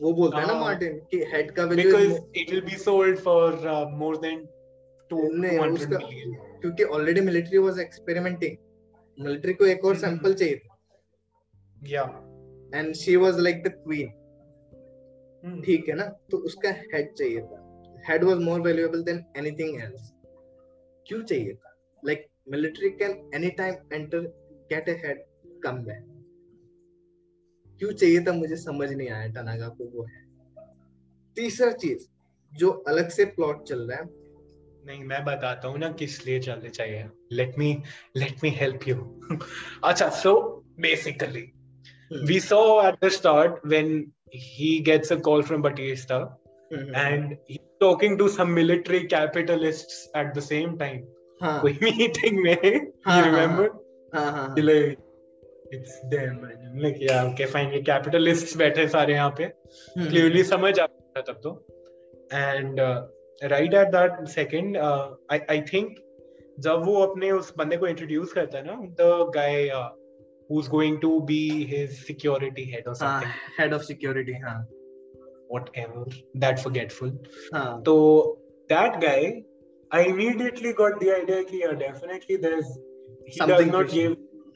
वो 0.00 0.12
बोलता 0.12 0.38
है 0.38 0.46
ना 0.46 0.54
मार्टिन 0.54 0.98
कि 1.10 1.24
हेड 1.24 1.50
का 1.50 1.64
value 1.64 1.96
because 1.96 2.40
it 2.40 2.50
will 2.50 2.60
be 2.60 2.76
sold 2.76 3.18
for 3.18 3.52
more 3.90 4.16
than 4.16 4.46
200 5.10 5.28
million 5.30 6.34
क्योंकि 6.60 6.84
already 6.84 7.20
military 7.20 7.58
was 7.58 7.78
experimenting 7.80 8.56
military 9.18 9.52
को 9.52 9.66
एक 9.66 9.84
और 9.84 9.96
सैंपल 9.96 10.26
हम्म। 10.26 10.34
चाहिए 10.34 10.56
था। 10.56 10.78
या 11.88 12.02
and 12.74 12.94
she 12.94 13.16
was 13.16 13.38
like 13.38 13.62
the 13.62 13.68
queen 13.68 14.12
Hmm. 15.44 15.64
ठीक 15.64 15.88
है 15.88 15.94
ना? 15.94 16.04
तो 16.30 16.36
उसका 16.36 16.70
हेड 16.70 17.12
चाहिए 17.12 17.40
था। 17.40 17.58
Head 18.08 18.24
was 18.24 18.38
more 18.38 18.60
valuable 18.60 19.02
than 19.02 19.24
anything 19.36 19.80
else 19.82 20.10
क्यों 21.06 21.22
चाहिए 21.22 21.54
था? 21.54 21.74
Like 22.04 22.26
military 22.48 22.90
can 22.90 23.30
any 23.34 23.48
time 23.48 23.74
enter 23.92 24.18
get 24.72 24.88
a 24.88 24.92
head 24.92 25.22
come 25.64 25.82
back 25.84 26.09
क्यों 27.80 27.92
चाहिए 27.92 28.20
था 28.20 28.32
मुझे 28.32 28.56
समझ 28.56 28.92
नहीं 28.92 29.08
आया 29.10 29.26
टनागा 29.26 29.68
को 29.68 29.84
वो 29.84 30.04
है। 30.04 30.24
तीसरा 31.36 31.72
चीज़ 31.72 32.06
जो 32.52 32.70
अलग 32.70 33.08
से 33.08 33.24
प्लॉट 33.24 33.62
चल 33.62 33.78
रहा 33.78 33.98
है। 33.98 34.08
नहीं 34.86 35.04
मैं 35.04 35.24
बताता 35.24 35.68
हूँ 35.68 35.78
ना 35.78 35.88
किस 35.92 36.26
लिए 36.26 36.40
चलने 36.40 36.68
चाहिए। 36.68 37.08
Let 37.32 37.58
me 37.58 37.82
let 38.16 38.36
me 38.42 38.50
help 38.50 38.88
you 38.88 38.96
अच्छा 39.84 40.08
so 40.08 40.64
basically 40.80 41.52
we 42.26 42.40
saw 42.40 42.88
at 42.88 43.04
the 43.04 43.08
start 43.08 43.66
when 43.66 44.12
he 44.34 44.78
gets 44.80 45.12
a 45.12 45.16
call 45.16 45.42
from 45.42 45.62
Bautista 45.62 46.16
and 46.72 47.36
he 47.50 47.58
talking 47.80 48.18
to 48.18 48.28
some 48.28 48.48
military 48.48 49.00
capitalist 49.00 50.16
at 50.16 50.34
the 50.34 50.40
same 50.40 50.76
time 50.76 51.00
कोई 51.42 51.72
meeting 51.82 52.42
में 52.42 52.56
हाँ, 53.06 53.18
you 53.18 53.24
remember 53.24 53.68
हाँ, 54.14 54.24
हाँ. 54.24 54.32
हाँ, 54.32 54.32
हाँ। 54.32 54.54
It's 55.74 56.00
तो। 61.40 61.64
That 63.42 64.26
second 64.26 64.76
I 65.30 65.38
I 65.50 65.60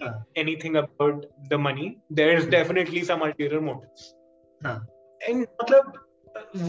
huh. 0.04 0.12
anything 0.36 0.76
about 0.76 1.26
the 1.50 1.58
money. 1.58 1.98
There's 2.10 2.46
definitely 2.46 3.04
some 3.04 3.22
ulterior 3.22 3.60
motives. 3.60 4.14
Huh. 4.62 4.80
And 5.28 5.46
matlab, 5.60 5.94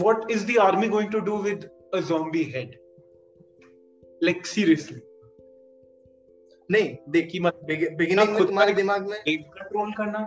what 0.04 0.30
is 0.30 0.44
the 0.44 0.58
army 0.58 0.88
going 0.88 1.10
to 1.10 1.20
do 1.20 1.36
with 1.36 1.66
a 1.92 2.02
zombie 2.02 2.50
head? 2.50 2.76
Like 4.20 4.46
seriously. 4.46 5.02
नहीं 6.72 6.96
देख 7.10 7.28
beginning 7.96 8.28
में 8.28 8.46
तुम्हारे 8.46 8.72
दिमाग 8.74 9.06
में 9.08 9.18
control 9.26 9.92
करना 9.98 10.20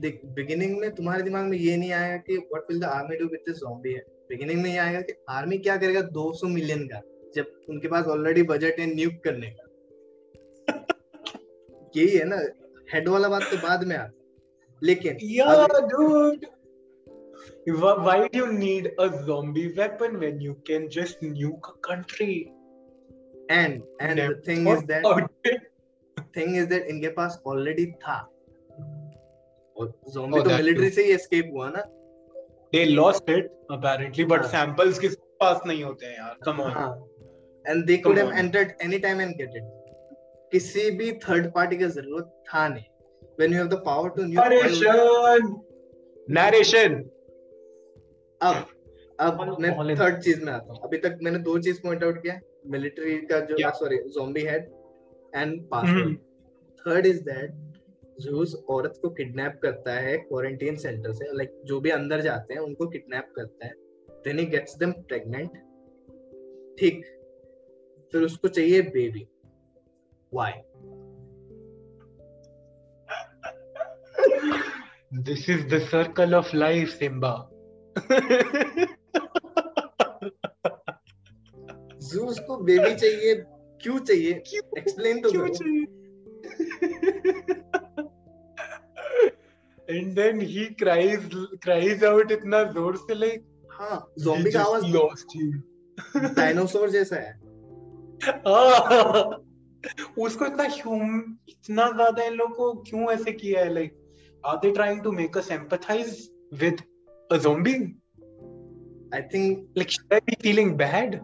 देख 0.00 0.20
beginning 0.34 0.76
में 0.80 0.94
तुम्हारे 0.94 1.22
दिमाग 1.22 1.46
में 1.46 1.56
ये 1.58 1.76
नहीं 1.76 1.92
आएगा 1.92 2.16
कि 2.26 2.36
what 2.36 2.70
will 2.70 2.80
the 2.80 2.84
army 2.84 3.16
do 3.16 3.26
with 3.32 3.40
this 3.48 3.56
zombie 3.56 3.92
है 3.92 4.02
बिगिनिंग 4.28 4.62
में 4.62 4.70
ये 4.70 4.76
आएगा 4.78 5.00
कि 5.00 5.14
आर्मी 5.28 5.58
क्या 5.58 5.76
करेगा 5.76 6.00
200 6.18 6.50
मिलियन 6.52 6.86
का 6.88 7.00
जब 7.34 7.50
उनके 7.70 7.88
पास 7.88 8.06
ऑलरेडी 8.14 8.42
बजट 8.52 8.78
है 8.80 8.86
न्यूक 8.94 9.14
करने 9.24 9.50
का 9.50 9.69
यही 11.96 12.16
है 12.16 12.24
ना 12.24 12.36
हेड 12.92 13.08
वाला 13.08 13.28
बात 13.28 13.42
तो 13.50 13.56
बाद 13.68 13.84
में 13.88 13.96
आता 13.96 14.20
लेकिन 14.82 15.18
या 15.22 15.66
dude 15.66 16.46
why 17.66 18.28
do 18.28 18.38
you 18.38 18.52
need 18.52 18.86
a 18.98 19.08
zombie 19.26 19.72
weapon 19.76 20.18
when 20.18 20.40
you 20.40 20.54
can 20.68 20.88
just 20.90 21.22
nuke 21.22 21.68
a 21.68 21.76
country 21.86 22.52
and 23.50 23.82
and 24.00 24.18
the 24.18 24.40
thing 24.46 24.66
is 24.66 24.82
that 24.90 25.04
thing 26.34 26.54
is 26.56 26.68
that 26.72 26.88
इनके 26.90 27.08
पास 27.18 27.40
already 27.46 27.86
था 28.04 28.18
और 29.76 29.92
zombie 30.16 30.42
तो 30.44 30.50
military 30.50 30.90
से 30.90 31.04
ही 31.04 31.16
escape 31.16 31.50
हुआ 31.52 31.70
ना 31.76 31.84
they 32.72 32.84
lost 33.00 33.30
it 33.36 33.50
apparently 33.70 34.24
but 34.24 34.46
हाँ. 34.46 34.50
samples 34.54 34.98
किसी 34.98 35.16
पास 35.40 35.60
नहीं 35.66 35.82
होते 35.84 36.06
हैं 36.06 36.16
यार 36.18 36.36
come 36.48 36.60
on 36.60 36.72
हाँ. 36.72 36.90
and 37.66 37.86
they 37.86 37.98
could 37.98 38.18
have 38.18 38.32
entered 38.44 38.74
anytime 38.80 39.20
and 39.20 39.38
get 39.42 39.60
it 39.62 39.79
किसी 40.52 40.90
भी 40.90 41.12
थर्ड 41.12 41.52
पार्टी 41.54 41.76
का 41.76 41.86
ज़रूरत 41.88 42.42
था 42.48 42.68
नहीं। 42.68 42.84
When 43.40 43.52
you 43.52 43.58
have 43.58 43.70
the 43.72 43.80
power 43.84 44.08
to 44.16 44.24
narration! 44.30 45.46
narration! 46.28 46.96
अब 48.40 48.66
अब 49.20 49.56
मैं 49.60 49.96
थर्ड 49.96 50.20
चीज़ 50.22 50.44
में 50.44 50.52
आता 50.52 50.72
हूँ। 50.72 50.80
अभी 50.84 50.98
तक 50.98 51.18
मैंने 51.22 51.38
दो 51.38 51.58
चीज़ 51.58 51.80
पॉइंट 51.82 52.04
आउट 52.04 52.22
किया 52.22 52.40
मिलिट्री 52.66 53.16
का 53.22 53.40
जो 53.40 53.56
sorry 53.70 53.98
zombie 54.08 54.40
head 54.40 54.68
and 55.36 55.60
password 55.64 56.16
third 56.80 57.06
is 57.06 57.22
that 57.22 57.50
जो 58.20 58.38
उस 58.38 58.54
औरत 58.68 58.98
को 59.02 59.08
किडनैप 59.10 59.58
करता 59.62 59.92
है 59.92 60.16
क्वारंटीन 60.18 60.76
सेंटर 60.76 61.12
से। 61.12 61.36
लाइक 61.36 61.50
like, 61.50 61.64
जो 61.66 61.80
भी 61.80 61.90
अंदर 61.90 62.20
जाते 62.20 62.54
हैं 62.54 62.60
उनको 62.60 62.86
किडनैप 62.86 63.32
करता 63.36 63.66
है। 63.66 63.72
Then 64.24 64.38
he 64.38 64.44
gets 64.46 64.76
them 64.78 64.92
pregnant 64.92 65.50
ठीक। 66.78 67.04
फिर 68.12 68.22
उसको 68.22 68.48
चाहिए 68.48 68.82
baby 68.82 69.26
why 70.34 70.52
this 75.22 75.48
is 75.50 75.66
the 75.68 75.78
circle 75.84 76.34
of 76.34 76.56
life 76.56 76.88
Simba 76.88 77.32
Zeus 82.02 82.38
को 82.38 82.56
बेबी 82.56 82.94
चाहिए 82.94 83.34
क्यों 83.82 83.98
चाहिए? 83.98 84.32
एक्सप्लेन 84.78 85.20
तो 85.20 85.30
क्यों 85.30 85.48
चाहिए? 85.48 85.84
And 89.88 90.14
then 90.14 90.40
he 90.40 90.64
cries 90.74 91.30
cries 91.62 92.04
out 92.04 92.32
इतना 92.32 92.62
ज़ोर 92.72 92.96
से 92.96 93.14
लाइक 93.14 93.44
हाँ 93.72 93.98
ज़ॉम्बी 94.18 94.50
का 94.50 94.62
आवाज़ 94.62 94.86
लॉस्ट 94.86 95.36
यू 95.36 95.50
डायनासोर 96.34 96.90
जैसा 96.90 97.16
है। 97.16 97.38
उसको 100.18 100.46
इतना 100.46 100.64
इतना 100.64 101.90
ज़्यादा 101.90 102.24
इन 102.24 102.34
लोगों 102.34 102.54
को 102.54 102.82
क्यों 102.82 103.10
ऐसे 103.12 103.32
किया 103.32 103.60
है? 103.60 103.72
Like 103.74 103.96
are 104.44 104.56
they 104.56 104.70
trying 104.70 105.02
to 105.02 105.12
make 105.12 105.36
us 105.38 105.50
empathize 105.52 106.28
with 106.60 106.82
a 107.30 107.36
zombie 107.36 107.74
I 109.14 109.22
think 109.34 109.72
like 109.78 109.90
should 109.90 110.14
I 110.14 110.20
be 110.26 110.36
feeling 110.42 110.74
bad 110.76 111.20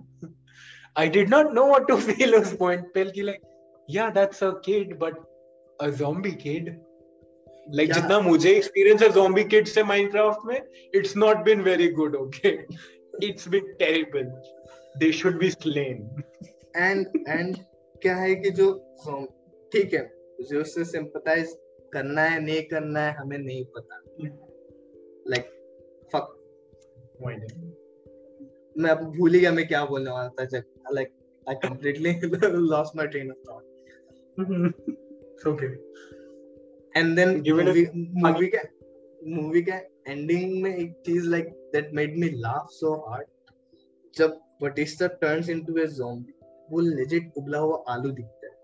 I 0.97 1.09
did 1.09 1.31
not 1.31 1.53
know 1.55 1.67
what 1.67 1.89
to 1.89 1.97
feel 2.01 2.35
उस 2.35 2.57
पॉइंट 2.57 2.93
पे 2.95 3.05
कि 3.11 3.23
लाइक 3.23 3.41
या 3.89 4.09
that's 4.11 4.43
a 4.45 4.51
kid 4.65 4.99
but 4.99 5.19
a 5.81 5.89
zombie 5.99 6.33
kid 6.43 6.75
like 7.75 7.93
जितना 7.93 8.21
मुझे 8.21 8.51
experience 8.51 9.03
है 9.03 9.09
zombie 9.13 9.45
kid 9.45 9.67
से 9.67 9.83
Minecraft 9.85 10.47
में 10.47 10.61
it's 10.95 11.17
not 11.17 11.45
been 11.45 11.61
very 11.63 11.89
good 11.93 12.17
okay 12.17 12.59
it's 13.29 13.49
been 13.49 13.73
terrible 13.79 14.31
they 14.99 15.13
should 15.13 15.39
be 15.39 15.51
slain 15.51 16.23
and 16.77 17.07
and 17.29 17.57
क्या 18.07 18.17
है 18.17 18.35
कि 18.35 18.51
जो 18.51 18.73
ठीक 19.73 19.95
है 19.95 20.15
जो 20.41 20.61
उससे 20.61 20.85
sympathize 20.85 21.49
करना 21.93 22.23
है 22.23 22.41
नहीं 22.41 22.63
करना 22.63 23.01
है 23.01 23.13
हमें 23.13 23.39
नहीं 23.39 23.65
पता 23.65 24.03
like 25.33 25.47
fuck 26.15 26.27
मैं 28.79 28.91
अब 28.91 29.05
भूल 29.17 29.35
ही 29.35 29.41
गया 29.41 29.53
मैं 29.53 29.69
क्या 29.69 29.85
बोलने 29.85 30.11
वाला 30.11 30.29
था 30.29 30.45
जब 30.45 30.63
I 31.47 31.55
completely 31.55 32.13
lost 32.73 32.97
my 32.97 33.05
train 33.07 33.31
of 33.31 33.37
thought. 33.47 33.65
it's 34.41 35.47
okay. 35.53 35.71
And 36.97 37.17
then 37.17 37.31
movie 38.17 38.47
का 38.47 38.59
मूवी 39.27 39.63
का 39.63 39.77
एंडिंग 40.13 40.63
में 40.63 40.77
एक 40.77 40.93
चीज़ 41.07 41.29
like 41.29 41.47
that 41.47 41.91
made 41.93 42.19
me 42.19 42.29
laugh 42.29 42.67
so 42.71 43.11
hard 43.11 43.27
जब 44.15 44.41
Bautista 44.63 45.07
turns 45.07 45.49
into 45.49 45.75
a 45.75 45.85
zombie 45.85 46.33
वो 46.71 46.81
लेजिट 46.81 47.33
उबला 47.39 47.59
हुआ 47.59 47.85
आलू 47.95 48.11
दिखता 48.21 48.47
है 48.47 48.55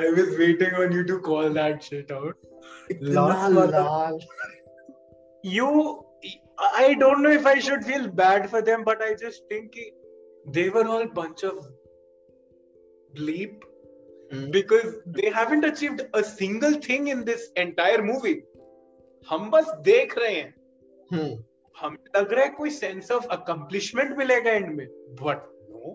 I 0.00 0.10
was 0.16 0.28
waiting 0.38 0.74
on 0.82 0.92
you 0.96 1.04
to 1.08 1.18
call 1.24 1.50
that 1.56 1.82
shit 1.86 2.10
out. 2.10 2.36
Lal, 3.16 3.56
lal. 3.72 4.18
You, 5.42 5.66
I 6.78 6.94
don't 6.94 7.22
know 7.22 7.30
if 7.30 7.44
I 7.50 7.58
should 7.58 7.84
feel 7.84 8.08
bad 8.08 8.48
for 8.48 8.62
them, 8.62 8.84
but 8.84 9.02
I 9.02 9.14
just 9.14 9.42
think 9.50 9.76
they 10.56 10.70
were 10.70 10.86
all 10.86 11.06
bunch 11.06 11.42
of 11.42 11.66
bleep 13.14 13.60
mm. 14.32 14.50
because 14.50 14.94
they 15.06 15.30
haven't 15.30 15.64
achieved 15.64 16.02
a 16.14 16.24
single 16.24 16.74
thing 16.74 17.08
in 17.08 17.24
this 17.24 17.48
entire 17.56 18.02
movie. 18.02 18.40
हम 19.30 19.50
बस 19.50 19.66
देख 19.86 20.16
रहे 20.18 20.34
हैं 20.34 20.54
hmm. 21.12 21.34
हमें 21.82 21.98
लग 22.16 22.32
रहा 22.32 22.44
है 22.44 22.50
कोई 22.50 22.70
सेंस 22.70 23.10
ऑफ़ 23.12 23.26
अकम्पलिशमेंट 23.30 24.16
मिलेगा 24.18 24.50
एंड 24.50 24.66
में। 24.76 24.86
बट 25.22 25.44
नो 25.70 25.94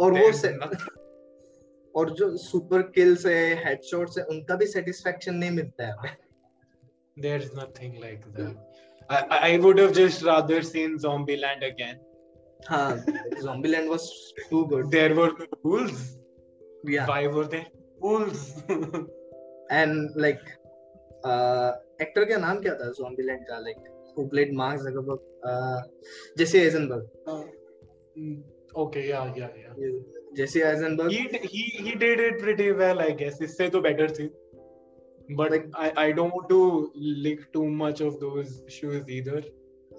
और 0.00 0.12
वो 0.12 0.32
से, 0.32 0.48
और 1.96 2.10
जो 2.10 2.36
सुपर 2.36 2.82
किल्स 2.82 3.26
है 3.26 3.64
हेडशॉट्स 3.64 4.18
है 4.18 4.24
उनका 4.24 4.56
भी 4.56 4.66
सेटिस्फेक्शन 4.66 5.34
नहीं 5.34 5.50
मिलता 5.50 5.86
है। 5.86 5.92
हमें 5.92 6.16
there 7.18 7.42
is 7.42 7.52
nothing 7.56 8.00
like 8.00 8.26
that 8.38 9.32
I 9.32 9.38
I 9.50 9.58
would 9.58 9.80
have 9.80 9.92
just 9.92 10.24
rather 10.24 10.62
seen 10.62 10.96
Zombieland 10.98 11.64
again 11.64 12.00
हाँ 12.68 13.04
Zombieland 13.42 13.90
was 13.90 14.08
too 14.50 14.64
good 14.64 14.90
there 14.90 15.12
were 15.12 15.36
rules 15.66 16.10
yeah 16.84 17.06
why 17.06 17.26
were 17.26 17.44
there 17.44 17.66
fools 18.00 18.38
and 19.80 20.10
like 20.16 20.40
uh 21.24 21.72
actor 22.02 22.24
का 22.24 22.36
नाम 22.36 22.60
क्या 22.60 22.74
था 22.74 22.88
Zombieland 22.90 23.44
का? 23.46 23.58
Like 23.58 23.76
who 24.14 24.28
played 24.28 24.52
Mark 24.52 24.80
Zuckerberg 24.80 25.20
uh 25.44 25.80
Jesse 26.38 26.60
Eisenberg 26.66 27.04
uh, 27.26 27.42
okay 28.84 29.08
yeah 29.08 29.32
yeah 29.36 29.48
yeah 29.78 29.90
Jesse 30.36 30.64
Eisenberg 30.64 31.10
he 31.10 31.22
he 31.54 31.62
he 31.86 31.94
did 31.94 32.20
it 32.20 32.38
pretty 32.38 32.72
well 32.72 33.00
I 33.00 33.10
guess 33.22 33.40
इससे 33.48 33.68
तो 33.70 33.82
better 33.88 34.08
थी 34.20 34.30
but 35.36 35.52
like, 35.52 35.66
I 35.74 35.92
I 36.04 36.12
don't 36.12 36.34
want 36.36 36.48
to 36.48 36.60
lick 37.26 37.52
too 37.52 37.66
much 37.82 38.00
of 38.00 38.20
those 38.20 38.62
shoes 38.76 39.08
either 39.18 39.42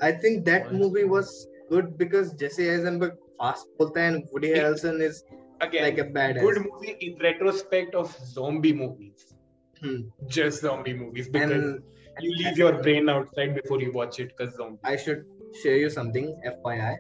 I 0.02 0.12
think 0.24 0.46
that 0.46 0.74
movie 0.74 1.06
was 1.16 1.32
good 1.70 1.98
because 1.98 2.34
Jesse 2.34 2.70
Eisenberg 2.74 3.14
fast 3.40 3.68
bolta 3.80 4.08
and 4.08 4.28
Woody 4.32 4.54
Harrelson 4.56 5.02
is 5.08 5.24
again 5.62 5.84
like 5.84 5.98
a 5.98 6.10
bad 6.18 6.40
good 6.40 6.60
movie 6.66 6.96
in 7.08 7.18
retrospect 7.26 7.96
of 7.96 8.16
zombie 8.34 8.74
movies 8.74 9.34
hmm. 9.82 10.02
just 10.28 10.62
zombie 10.62 10.94
movies 10.94 11.30
because 11.30 11.52
and, 11.52 11.84
you 12.22 12.32
leave 12.38 12.58
your 12.58 12.74
brain 12.82 13.10
outside 13.10 13.56
before 13.56 13.82
you 13.82 13.92
watch 13.92 14.20
it 14.20 14.32
because 14.36 14.56
zombie 14.56 14.80
i 14.84 14.96
should 14.96 15.26
share 15.62 15.78
you 15.78 15.90
something 15.90 16.28
fyi 16.64 16.96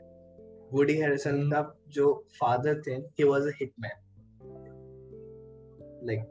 woody 0.71 0.99
harrison 0.99 1.35
mm-hmm. 1.35 1.53
का 1.53 1.75
जो 1.95 2.05
father 2.39 2.75
थे 2.87 2.99
he 3.19 3.27
was 3.31 3.45
a 3.45 3.57
hitman 3.61 3.99
like 6.11 6.29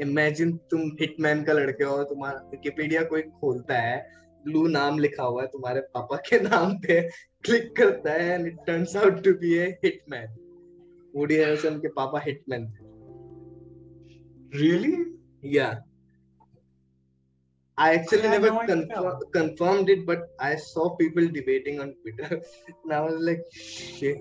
imagine 0.00 0.56
तुम 0.70 0.80
hitman 1.00 1.42
का 1.44 1.52
लड़के 1.52 1.84
हो 1.84 2.02
तुम्हारा 2.04 2.38
Wikipedia 2.50 3.02
कोई 3.10 3.22
खोलता 3.40 3.74
है 3.80 3.98
ब्लू 4.44 4.66
नाम 4.68 4.98
लिखा 4.98 5.22
हुआ 5.24 5.42
है 5.42 5.48
तुम्हारे 5.48 5.80
पापा 5.94 6.16
के 6.28 6.38
नाम 6.40 6.74
पे 6.86 7.00
क्लिक 7.44 7.70
करता 7.76 8.12
है 8.12 8.34
and 8.34 8.46
it 8.46 8.56
turns 8.66 8.96
out 8.96 9.22
to 9.24 9.32
be 9.42 9.54
a 9.58 9.68
hitman 9.84 10.34
Woody 11.16 11.34
Harrelson 11.34 11.78
के 11.80 11.88
पापा 12.00 12.20
हिटमैन 12.26 12.66
थे 12.72 12.92
really 14.54 14.96
yeah 15.42 15.74
I 17.77 17.95
actually 17.95 18.27
I 18.27 18.31
never 18.31 18.51
no 18.51 18.65
confirm, 18.65 19.19
confirmed 19.31 19.89
it, 19.89 20.05
but 20.05 20.23
I 20.39 20.55
saw 20.57 20.95
people 20.97 21.27
debating 21.27 21.79
on 21.79 21.95
Twitter. 22.01 22.41
and 22.83 22.93
I 22.93 22.99
was 22.99 23.15
like, 23.19 23.41
shit. 23.53 24.17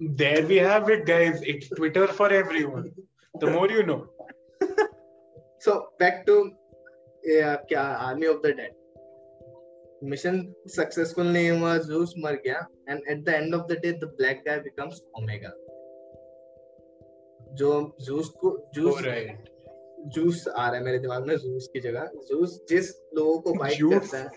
There 0.00 0.44
we 0.46 0.56
have 0.56 0.90
it, 0.90 1.06
guys. 1.06 1.40
It's 1.42 1.68
Twitter 1.68 2.08
for 2.08 2.28
everyone. 2.28 2.90
The 3.40 3.50
more 3.50 3.70
you 3.70 3.84
know. 3.84 4.08
so 5.60 5.88
back 6.00 6.26
to 6.26 6.52
yeah, 7.24 7.56
क्या 7.70 7.84
Army 8.08 8.26
of 8.26 8.42
the 8.42 8.52
Dead. 8.52 8.72
Mission 10.02 10.52
successful 10.66 11.24
नहीं 11.24 11.50
हुआ 11.50 11.78
Zeus 11.86 12.14
मर 12.24 12.36
गया 12.46 12.66
and 12.88 13.00
at 13.08 13.24
the 13.24 13.36
end 13.36 13.54
of 13.54 13.66
the 13.68 13.76
day 13.76 13.92
the 13.92 14.10
black 14.18 14.44
guy 14.44 14.58
becomes 14.58 15.00
Omega. 15.20 15.52
जो 17.58 17.96
juice 18.06 18.28
को 18.40 18.50
juice 18.74 19.02
juice 20.07 20.47
आ 20.47 20.67
रहा 20.67 20.77
है 20.77 20.83
मेरे 20.83 20.99
दिमाग 20.99 21.27
में 21.27 21.35
जूस 21.37 21.69
की 21.73 21.79
जगह 21.79 22.11
जूस 22.29 22.59
जिस 22.69 22.89
लोगों 23.15 23.39
को 23.41 23.53
बाइट 23.53 23.77
करता 23.81 24.17
है 24.17 24.29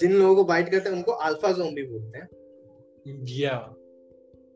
जिन 0.00 0.12
लोगों 0.12 0.34
को 0.36 0.44
बाइट 0.44 0.68
करते 0.68 0.88
हैं 0.90 0.96
उनको 0.96 1.12
अल्फ़ा 1.12 1.52
ज़ोंबी 1.52 1.82
बोलते 1.82 2.18
हैं 2.18 2.28
या 3.28 3.74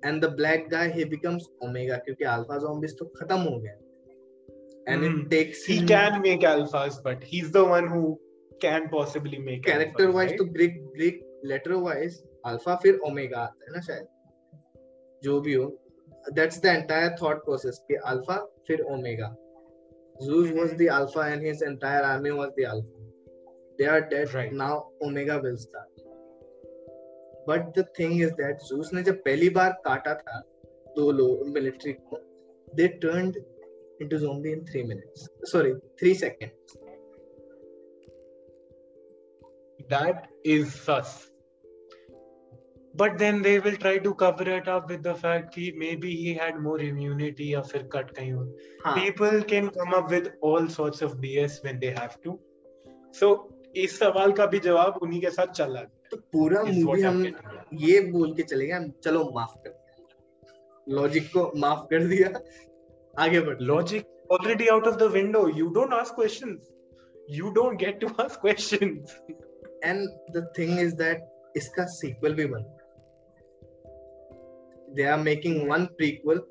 and 0.05 0.25
the 0.25 0.29
black 0.37 0.69
guy 0.69 0.93
he 0.93 1.05
becomes 1.05 1.49
omega 1.65 1.97
क्योंकि 1.97 2.25
अल्फ़ा 2.25 2.59
ज़ोंबीज 2.59 2.99
तो 2.99 3.05
खत्म 3.05 3.41
हो 3.41 3.59
गए 3.59 3.79
and 4.87 5.03
mm. 5.03 5.23
it 5.23 5.31
takes 5.31 5.65
he 5.65 5.79
him, 5.79 5.87
can 5.87 6.21
make 6.23 6.41
alphas 6.41 7.03
but 7.03 7.23
he's 7.23 7.51
the 7.53 7.65
one 7.65 7.89
who 7.89 8.19
can 8.61 8.89
possibly 8.89 9.39
make 9.39 9.65
character 9.65 10.09
alphas, 10.09 10.15
wise 10.15 10.31
right? 10.31 10.39
to 10.39 10.45
break 10.47 10.95
break 10.95 11.23
letter 11.45 11.79
wise 11.79 12.23
alpha 12.45 12.79
फिर 12.83 12.99
omega 13.07 13.35
आता 13.35 13.65
है 13.65 13.73
ना 13.73 13.81
शायद 13.81 14.07
जो 15.23 15.41
भी 15.41 15.55
हो 15.55 15.67
That's 16.34 16.62
the 16.62 16.66
entire 16.66 17.16
thought 17.22 17.44
process 17.46 17.84
कि 17.88 17.96
alpha 18.14 18.38
फिर 18.68 18.82
omega 18.96 19.36
Zeus 20.20 20.52
was 20.52 20.74
the 20.78 20.90
alpha 20.90 21.20
and 21.20 21.44
his 21.44 21.62
entire 21.62 22.04
army 22.04 22.32
was 22.32 22.52
the 22.58 22.66
alpha. 22.66 22.88
They 23.78 23.86
are 23.86 24.02
dead. 24.02 24.34
Right. 24.34 24.52
Now 24.52 24.88
Omega 25.02 25.40
will 25.44 25.58
start. 25.58 25.90
But 27.46 27.74
the 27.76 27.84
thing 27.98 28.18
is 28.20 28.32
that 28.40 28.66
Zeus 28.70 28.94
ने 28.94 29.04
जब 29.04 29.22
पहली 29.26 29.50
बार 29.58 29.78
काटा 29.86 30.14
था 30.22 30.40
दो 30.96 31.12
लोग 31.12 31.48
मिलिट्री 31.50 31.94
को 31.94 32.20
they 32.74 32.88
turned 33.04 33.38
into 34.02 34.20
zombie 34.20 34.52
in 34.54 34.66
three 34.66 34.84
minutes. 34.84 35.30
Sorry, 35.46 35.76
three 36.00 36.14
seconds. 36.14 36.78
That 39.90 40.28
is 40.44 40.74
sus. 40.74 41.31
But 42.97 43.17
then 43.19 43.43
they 43.43 43.59
will 43.59 43.77
try 43.77 43.99
to 43.99 44.13
cover 44.13 44.49
it 44.57 44.69
up 44.69 44.91
with 44.91 45.01
the 45.01 45.13
fact 45.13 45.55
कि 45.55 45.73
maybe 45.97 46.17
he 46.17 46.33
had 46.33 46.59
more 46.61 46.83
immunity 46.83 47.55
या 47.55 47.61
फिर 47.61 47.83
cut 47.83 48.11
कहीं 48.11 48.33
और 48.33 48.47
people 48.87 49.41
can 49.41 49.69
come 49.69 49.91
up 49.91 50.11
with 50.11 50.33
all 50.45 50.69
sorts 50.69 51.03
of 51.03 51.17
BS 51.17 51.61
when 51.65 51.79
they 51.79 51.87
have 51.87 52.09
to 52.25 52.39
so 53.15 53.49
इस 53.77 53.99
सवाल 53.99 54.33
का 54.33 54.47
भी 54.47 54.59
जवाब 54.59 54.99
उन्हीं 55.03 55.21
के 55.21 55.31
साथ 55.31 55.47
चला 55.47 55.81
गया 55.81 56.09
तो 56.11 56.17
पूरा 56.17 56.63
मूवी 56.63 57.03
हम 57.03 57.23
ये 57.75 58.01
बोल 58.01 58.35
के 58.35 58.43
चले 58.43 58.67
गए 58.67 58.89
चलो 59.05 59.31
माफ़ 59.35 59.59
कर 59.59 59.81
लॉजिक 60.89 61.27
को 61.27 61.53
माफ़ 61.57 61.81
कर 61.81 62.05
दिया। 62.07 62.29
आगे 63.23 63.41
बढ़ 63.41 63.61
logic 63.61 64.07
already 64.31 64.67
out 64.67 64.87
of 64.87 64.97
the 64.97 65.03
window 65.03 65.49
you 65.49 65.69
don't 65.69 65.95
ask 65.95 66.15
questions 66.15 66.69
you 67.31 67.51
don't 67.51 67.79
get 67.79 68.01
to 68.01 68.07
ask 68.21 68.41
questions 68.41 69.17
and 69.85 70.09
the 70.09 70.53
thing 70.59 70.81
is 70.81 70.95
that 70.95 71.29
इसका 71.57 71.85
सीक्वल 71.85 72.35
भी 72.35 72.47
बनता 72.47 72.82
they 74.96 75.06
are 75.06 75.18
making 75.18 75.68
one 75.68 75.90
prequel 76.00 76.42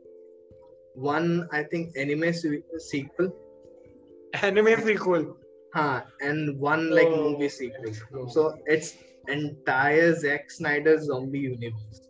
one 0.94 1.48
i 1.52 1.62
think 1.62 1.96
anime 1.96 2.32
sequel 2.78 3.32
anime 4.42 4.74
sequel 4.84 5.36
huh 5.74 6.00
and 6.20 6.58
one 6.58 6.90
like 6.90 7.08
oh. 7.08 7.30
movie 7.30 7.48
sequel 7.48 8.28
so 8.28 8.58
it's 8.66 8.94
entire 9.28 10.14
Zack 10.14 10.50
Snyder 10.50 10.98
zombie 11.00 11.40
universe 11.40 12.00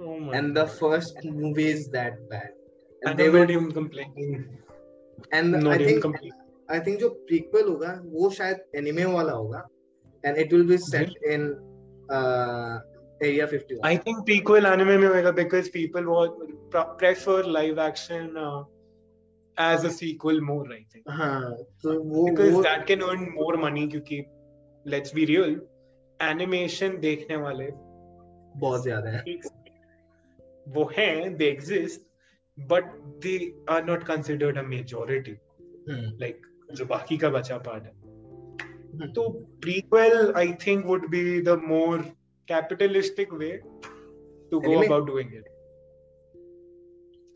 oh 0.00 0.30
and 0.30 0.56
the 0.56 0.66
first 0.66 1.24
movie 1.24 1.68
is 1.68 1.88
that 1.90 2.28
bad 2.30 2.50
and, 3.02 3.10
and 3.10 3.18
they 3.18 3.28
were 3.28 3.44
even 3.44 3.72
complaining 3.72 4.58
and 5.32 5.52
not 5.52 5.74
I 5.74 5.84
think 5.84 6.04
I 6.68 6.78
think 6.78 7.00
जो 7.00 7.08
prequel 7.28 7.68
होगा 7.68 7.92
वो 8.12 8.30
शायद 8.30 8.58
anime 8.76 9.06
वाला 9.14 9.32
होगा 9.32 9.62
and 10.24 10.36
it 10.36 10.52
will 10.52 10.64
be 10.64 10.78
set 10.78 11.10
in 11.24 11.56
uh, 12.10 12.78
Area 13.23 13.47
51. 13.47 13.79
I 13.83 13.97
think 13.97 14.25
prequel 14.27 14.65
anime 14.65 14.99
में 14.99 15.07
होगा 15.07 15.35
because 15.35 15.69
people 15.69 16.03
would 16.03 16.77
prefer 16.97 17.43
live 17.43 17.79
action 17.79 18.37
uh, 18.37 18.63
as 19.57 19.83
a 19.83 19.91
sequel 19.91 20.41
more, 20.41 20.65
I 20.71 20.85
think. 20.91 21.05
हाँ, 21.07 21.57
तो 21.83 21.99
वो 22.03 22.29
because 22.29 22.53
वो, 22.53 22.63
that 22.63 22.87
can 22.87 23.03
earn 23.03 23.29
more 23.33 23.57
money 23.57 23.87
क्योंकि 23.87 24.25
let's 24.85 25.11
be 25.11 25.25
real, 25.25 25.59
animation 26.21 26.99
देखने 27.01 27.35
वाले 27.35 27.69
बहुत 28.57 28.83
ज़्यादा 28.83 29.09
हैं. 29.09 29.23
वो 30.69 30.89
हैं, 30.97 31.37
they 31.37 31.49
exist, 31.51 32.01
but 32.57 32.83
they 33.19 33.53
are 33.67 33.81
not 33.81 34.05
considered 34.05 34.57
a 34.57 34.63
majority. 34.63 35.37
Hmm. 35.87 36.09
Like 36.19 36.41
जो 36.73 36.85
बाकी 36.85 37.17
का 37.17 37.29
बचा 37.29 37.57
पार्ट 37.67 37.83
है. 37.83 37.93
Hmm. 38.95 39.13
तो 39.13 39.47
prequel 39.59 40.35
I 40.35 40.51
think 40.65 40.85
would 40.85 41.09
be 41.11 41.41
the 41.41 41.57
more 41.57 42.03
capitalistic 42.47 43.31
way 43.31 43.59
to 44.51 44.61
go 44.61 44.71
Anime? 44.71 44.85
about 44.85 45.07
doing 45.07 45.31
it. 45.33 45.45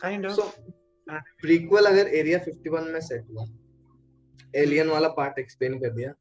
Kind 0.01 0.25
of. 0.25 0.35
So, 0.35 0.51
prequel 1.43 1.85
अगर 1.87 2.07
area 2.15 2.39
51 2.45 2.87
में 2.93 2.99
set 3.01 3.25
हुआ 3.31 3.45
alien 4.55 4.89
वाला 4.89 5.07
पार्ट 5.17 5.39
एक्सप्लेन 5.39 5.77
कर 5.79 5.93
दिया 5.93 6.13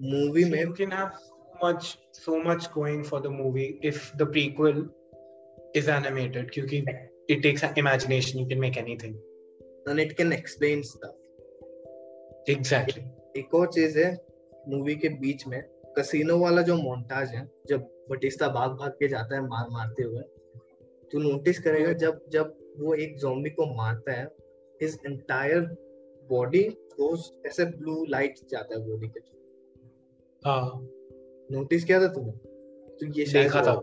मूवी 0.00 0.44
में 0.50 0.62
you 0.64 0.72
can 0.78 0.90
have 0.90 1.18
much 1.62 1.90
so 2.12 2.38
much 2.46 2.68
going 2.76 3.02
for 3.10 3.20
the 3.26 3.30
movie 3.30 3.68
if 3.90 4.00
the 4.22 4.26
prequel 4.36 4.80
is 5.80 5.90
animated 5.96 6.50
क्योंकि 6.54 6.84
it 7.34 7.42
takes 7.42 7.62
imagination 7.82 8.40
you 8.42 8.48
can 8.52 8.60
make 8.66 8.78
anything 8.84 9.14
and 9.88 10.04
it 10.06 10.16
can 10.16 10.32
explain 10.38 10.82
stuff 10.92 11.14
exactly 12.56 13.04
एक 13.36 13.54
और 13.54 13.66
चीज़ 13.72 13.98
है 13.98 14.10
movie 14.68 14.94
के 14.96 15.08
बीच 15.20 15.46
में 15.46 15.62
कसिनो 15.98 16.38
वाला 16.38 16.62
जो 16.62 16.76
मोन्टाज 16.76 17.34
है 17.34 17.48
जब 17.68 17.88
बटिस्ता 18.10 18.48
भाग 18.48 18.70
भाग 18.70 18.90
के 18.90 19.08
जाता 19.08 19.34
है 19.34 19.40
मार 19.42 19.68
मारते 19.70 20.02
हुए। 20.02 20.22
तो 21.12 21.18
नोटिस 21.18 21.58
करेगा 21.58 21.92
जब 21.92 22.20
जब 22.28 22.54
वो 22.78 22.94
एक 22.94 23.16
जोम्बी 23.18 23.50
को 23.50 23.66
मारता 23.76 24.12
है 24.12 24.24
हिज 24.82 24.98
एंटायर 25.06 25.60
बॉडी 26.30 26.62
गोस 26.94 27.32
ऐसे 27.46 27.64
ब्लू 27.64 28.04
लाइट 28.04 28.34
जाता 28.50 28.74
है 28.74 28.80
बॉडी 28.88 29.08
के 29.08 29.20
हाँ। 30.48 30.88
नोटिस 31.50 31.84
किया 31.84 32.00
था 32.00 32.08
तुमने 32.08 32.32
तो 32.96 33.06
ये 33.18 33.26
शायद 33.26 33.50
था। 33.50 33.82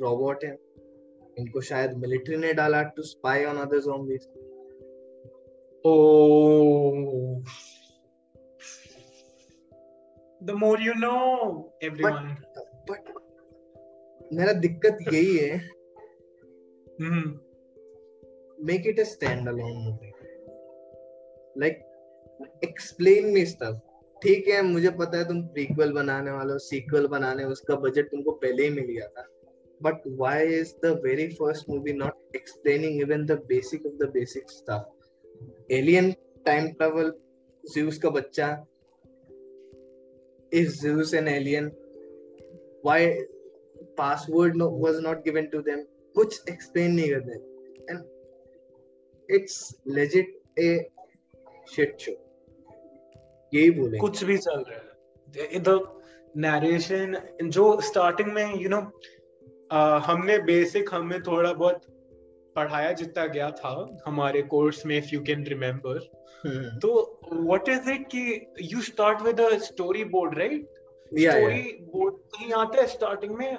रोबोट 0.00 0.44
है। 0.44 0.58
इनको 1.38 1.60
शायद 1.60 1.92
मिलिट्री 1.96 2.36
ने 2.36 2.52
डाला 2.52 2.82
to 2.82 3.02
spy 3.02 3.44
on 3.44 3.56
other 3.56 3.78
zombies 3.78 4.28
Oh, 5.84 7.42
the 10.40 10.54
more 10.54 10.78
you 10.78 10.94
know, 10.94 11.72
everyone. 11.80 12.36
But, 12.88 13.04
but 13.06 13.27
मेरा 14.32 14.52
दिक्कत 14.62 14.98
यही 15.12 15.36
है 15.36 15.56
make 18.66 18.86
it 18.86 19.00
a 19.00 19.04
standalone 19.48 19.76
movie 19.84 20.12
like 21.56 21.80
explain 22.64 23.26
me 23.34 23.44
stuff 23.46 23.76
ठीक 24.22 24.48
है 24.48 24.60
मुझे 24.62 24.90
पता 24.98 25.18
है 25.18 25.24
तुम 25.28 25.40
प्रीक्वल 25.48 25.92
बनाने 25.92 26.30
वाले 26.30 26.52
हो 26.52 26.58
सीक्वल 26.58 27.06
बनाने 27.06 27.44
उसका 27.46 27.74
बजट 27.84 28.10
तुमको 28.10 28.32
पहले 28.44 28.62
ही 28.62 28.70
मिल 28.70 28.84
गया 28.84 29.06
था. 29.08 29.26
But 29.80 30.06
why 30.18 30.54
is 30.54 30.72
the 30.84 30.86
very 31.04 31.26
first 31.32 31.68
movie 31.70 31.92
not 31.92 32.36
explaining 32.36 33.00
even 33.02 33.24
the 33.26 33.38
basic 33.48 33.86
of 33.86 33.94
the 33.96 34.10
basic 34.14 34.50
stuff 34.50 35.72
alien 35.72 36.10
time 36.46 36.68
travel 36.72 37.12
Zeus 37.64 37.98
का 37.98 38.10
बच्चा. 38.10 38.48
Is 40.52 40.80
Zeus 40.80 41.14
an 41.14 41.28
alien 41.28 41.66
why 42.84 43.06
password 44.00 44.56
no, 44.56 44.68
was 44.84 45.00
not 45.08 45.24
given 45.24 45.50
to 45.50 45.62
them 45.68 45.84
कुछ 46.16 46.40
explain 46.52 46.96
नहीं 46.96 47.10
करते। 47.10 47.32
And 47.92 48.00
it's 49.28 49.58
legit 49.98 50.28
a 50.58 50.70
shit 51.74 52.00
show 52.00 52.16
यही 53.54 53.70
बोले 53.70 53.98
कुछ 53.98 54.24
भी 54.24 54.38
चल 54.38 54.64
रहा 54.68 54.78
है। 54.78 55.60
द 55.60 55.78
नरेशन 56.36 57.16
जो 57.42 57.80
स्टार्टिंग 57.80 58.32
में 58.32 58.44
यू 58.44 58.58
you 58.58 58.70
नो 58.70 58.80
know, 58.80 58.90
हमने 60.06 60.38
बेसिक 60.38 60.94
हमें 60.94 61.22
थोड़ा 61.22 61.52
बहुत 61.52 61.86
पढ़ाया 62.56 62.92
जितना 62.92 63.26
गया 63.26 63.50
था 63.50 63.72
हमारे 64.06 64.42
कोर्स 64.42 64.84
में 64.86 64.96
इफ़ 64.98 65.08
यू 65.12 65.20
कैन 65.22 65.44
रिमेम्बर 65.46 65.98
तो 66.82 66.90
व्हाट 67.32 67.68
इज़ 67.68 67.90
इट 67.90 68.06
कि 68.14 68.22
you 68.72 68.80
start 68.82 69.22
with 69.22 69.40
a 69.40 69.58
storyboard 70.14 70.38
right 70.38 70.62
storyboard 71.92 72.14
कहीं 72.34 72.52
आता 72.52 72.80
है 72.80 72.86
स्टार्टिंग 72.86 73.34
में 73.36 73.58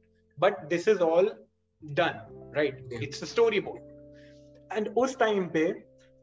but 0.43 0.69
this 0.69 0.87
is 0.87 1.01
all 1.01 1.31
done 1.81 2.19
right? 2.55 2.75
Yeah. 2.89 2.99
it's 3.01 3.21
a 3.21 3.25
storyboard. 3.25 3.81
And 4.71 4.89
us 4.97 5.15
time 5.15 5.49
pe 5.49 5.65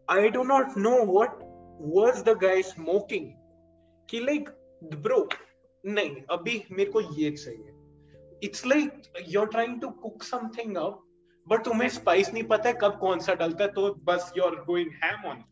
i 0.09 0.29
do 0.37 0.45
not 0.45 0.77
know 0.77 0.99
what 1.16 1.43
was 1.97 2.23
the 2.31 2.35
guy 2.47 2.61
smoking. 2.71 3.35
कि 4.09 4.21
like 4.27 4.49
bro 5.03 5.27
नहीं 5.85 6.23
अभी 6.31 6.62
मेरे 6.73 6.91
को 6.91 7.01
ये 7.01 7.31
चाहिए 7.31 7.73
it's 8.45 8.64
like 8.66 9.03
you 9.29 9.41
are 9.41 9.47
trying 9.47 9.81
to 9.81 9.89
cook 10.05 10.23
something 10.23 10.77
up 10.77 11.03
but 11.47 11.64
तुम्हें 11.64 11.89
spice 11.89 12.33
नहीं 12.33 12.43
पता 12.53 12.69
है 12.69 12.75
कब 12.81 12.99
कौन 13.01 13.21
सा 13.27 13.35
डलता 13.43 13.64
है 13.64 13.71
तो 13.73 13.93
बस 14.05 14.33
you 14.37 14.45
are 14.45 14.55
going 14.64 14.91
ham 15.05 15.29
on 15.31 15.45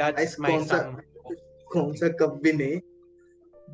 that's 0.00 0.38
my 0.40 0.58
कौन 1.72 1.92
सा 1.96 2.08
कब 2.20 2.38
भी 2.44 2.52
नहीं 2.52 2.80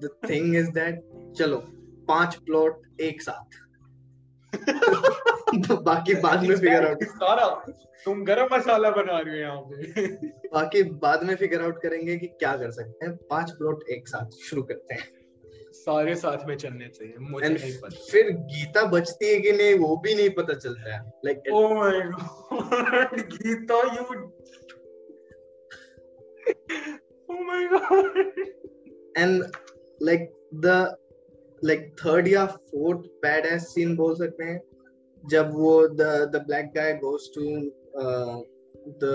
द 0.01 0.11
थिंग 0.28 0.57
इज़ 0.57 0.70
दैट 0.78 1.03
चलो 1.38 1.62
पाँच 2.11 2.36
प्लॉट 2.36 3.00
एक 3.00 3.22
साथ। 3.22 3.58
बाकी 5.82 6.14
बाद 6.14 6.42
में 6.44 6.56
फिगर 6.56 6.86
आउट 6.86 7.02
सारा 7.04 7.46
तुम 8.04 8.24
गरम 8.24 8.48
मसाला 8.52 8.90
बना 8.90 9.18
रही 9.18 9.34
हो 9.34 9.40
यहाँ 9.40 9.61
पे। 9.61 10.06
बाकी 10.48 10.82
बाद 10.82 11.22
में 11.22 11.34
फिगर 11.36 11.62
आउट 11.62 11.82
करेंगे 11.82 12.16
कि 12.16 12.26
क्या 12.26 12.56
कर 12.56 12.70
सकते 12.70 13.06
हैं। 13.06 13.16
पाँच 13.30 13.50
प्लॉट 13.50 13.84
एक 13.90 14.08
साथ 14.08 14.30
शुरू 14.44 14.62
करते 14.62 14.94
हैं। 14.94 15.08
सारे 15.72 16.14
साथ 16.14 16.46
में 16.46 16.56
चलने 16.56 16.88
चाहिए 16.88 17.14
मुझे 17.20 17.48
नहीं 17.48 17.72
पता। 17.78 18.04
फिर 18.11 18.30
गीता 18.30 18.84
बचती 18.84 19.28
है 19.28 19.40
कि 19.40 19.52
नहीं 19.52 19.74
वो 19.78 19.96
भी 19.96 20.14
नहीं 20.14 20.30
पता 20.30 20.54
चलता 20.54 20.94
है। 20.94 21.12
Like 21.24 21.42
oh 21.52 21.74
my 21.74 22.00
God 22.00 23.20
Geeta 23.32 23.80
you 23.96 24.02
oh 27.30 27.42
my 27.42 27.66
God 27.66 28.18
and 29.18 29.44
like 30.02 30.32
the 30.54 30.96
like 31.64 31.88
third 31.98 32.28
या 32.28 32.44
फोर्थ 32.46 33.00
बैड 33.22 33.46
एस 33.46 33.62
सीन 33.74 33.96
बोल 33.96 34.14
सकते 34.16 34.44
हैं 34.44 34.61
जब 35.24 35.50
वो 35.54 35.72
the 35.88 36.02
the 36.34 36.42
black 36.46 36.70
guy 36.76 36.92
goes 37.02 37.30
to 37.34 37.42
the 39.02 39.11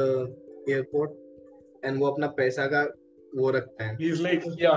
airport 0.69 1.85
and 1.85 1.99
वो 1.99 2.07
अपना 2.07 2.27
पैसा 2.37 2.65
का 2.67 2.83
वो 3.35 3.49
रखता 3.51 3.85
है। 3.85 3.95
He 3.97 4.09
is 4.09 4.21
like 4.23 4.43
yeah 4.61 4.73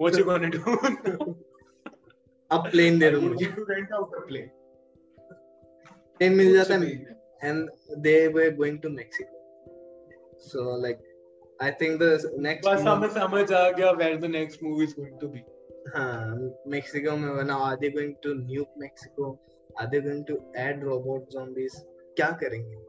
what 0.00 0.18
you 0.18 0.24
gonna 0.24 0.48
do 0.48 1.34
अब 2.50 2.70
प्लेन 2.70 2.98
दे 2.98 3.10
दो 3.10 3.20
मुझे 3.20 3.46
to 3.56 3.64
rent 3.70 3.92
out 3.92 4.16
the 4.16 4.24
plane 4.26 4.48
plane 6.18 6.34
मिल 6.36 6.52
जाता 6.54 6.74
है। 6.74 6.90
And 7.44 7.68
they 7.98 8.16
were 8.28 8.54
going 8.56 8.78
to 8.80 8.88
Mexico 8.88 9.36
so 10.48 10.80
like 10.82 10.96
I 11.62 11.70
think 11.80 12.00
the 12.02 12.04
next 12.40 12.68
बस 12.68 12.82
हमें 12.82 13.08
समझ 13.08 13.52
आ 13.52 13.70
गया 13.70 13.90
where 14.02 14.16
the 14.16 14.30
next 14.32 14.62
movie 14.62 14.84
is 14.84 14.94
going 15.00 15.18
to 15.20 15.28
be 15.28 15.44
Mexico 16.73 17.15
में 17.17 17.35
बना 17.35 17.55
are 17.65 17.75
they 17.83 17.89
going 17.97 18.13
to 18.23 18.33
nuke 18.33 18.73
Mexico 18.79 19.31
are 19.81 19.87
they 19.89 20.01
going 20.01 20.25
to 20.25 20.39
add 20.65 20.83
robot 20.83 21.29
zombies 21.33 21.81
क्या 22.19 22.31
करेंगे 22.43 22.83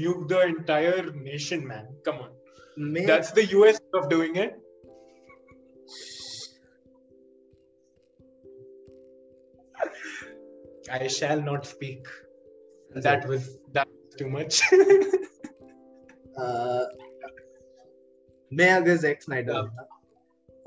nuke 0.00 0.28
the 0.28 0.40
entire 0.48 1.10
nation 1.12 1.66
man 1.66 1.86
come 2.04 2.18
on 2.24 2.32
Man. 2.76 3.06
that's 3.06 3.32
the 3.32 3.42
us 3.42 3.80
of 3.94 4.08
doing 4.08 4.36
it 4.36 4.54
i 10.90 11.06
shall 11.16 11.40
not 11.40 11.66
speak 11.66 12.06
that 13.06 13.26
was 13.26 13.58
that 13.72 13.88
was 13.88 14.14
too 14.18 14.28
much 14.28 14.62
uh, 16.38 16.84
मैं 18.53 18.71
अगर 18.71 18.97
Jack 18.97 19.21
Snyder 19.21 19.57
होता 19.57 19.99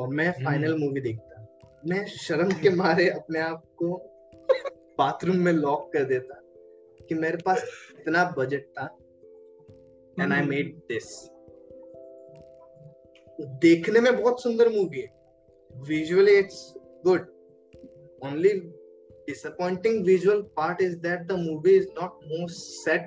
और 0.01 0.09
मैं 0.09 0.31
final 0.33 0.79
movie 0.79 1.01
देखता 1.01 1.47
मैं 1.87 2.07
शर्म 2.07 2.51
के 2.53 2.71
मारे 2.71 3.09
अपने 3.11 3.39
आप 3.41 3.65
को 3.77 3.95
बाथरूम 4.99 5.37
में 5.37 5.53
लॉक 5.53 5.93
कर 5.93 6.05
देता 6.05 6.41
कि 7.09 7.15
मेरे 7.15 7.37
पास 7.37 7.65
इतना 7.99 8.25
बजट 8.39 8.67
था 8.79 8.85
एंड 10.21 10.33
आई 10.33 10.43
मेड 10.43 10.77
दिस 10.93 11.09
देखने 13.41 14.01
में 14.01 14.23
बहुत 14.23 14.43
सुंदर 14.43 14.69
मूवी 14.69 15.01
है। 15.01 15.09
Visually 15.89 16.37
it's 16.39 16.75
good 17.07 17.21
only 18.25 18.61
disappointing 19.29 20.05
visual 20.07 20.41
part 20.59 20.81
is 20.81 20.95
that 21.03 21.29
the 21.29 21.37
movie 21.37 21.75
is 21.81 21.85
not 21.97 22.15
more 22.31 22.49
set 22.49 23.05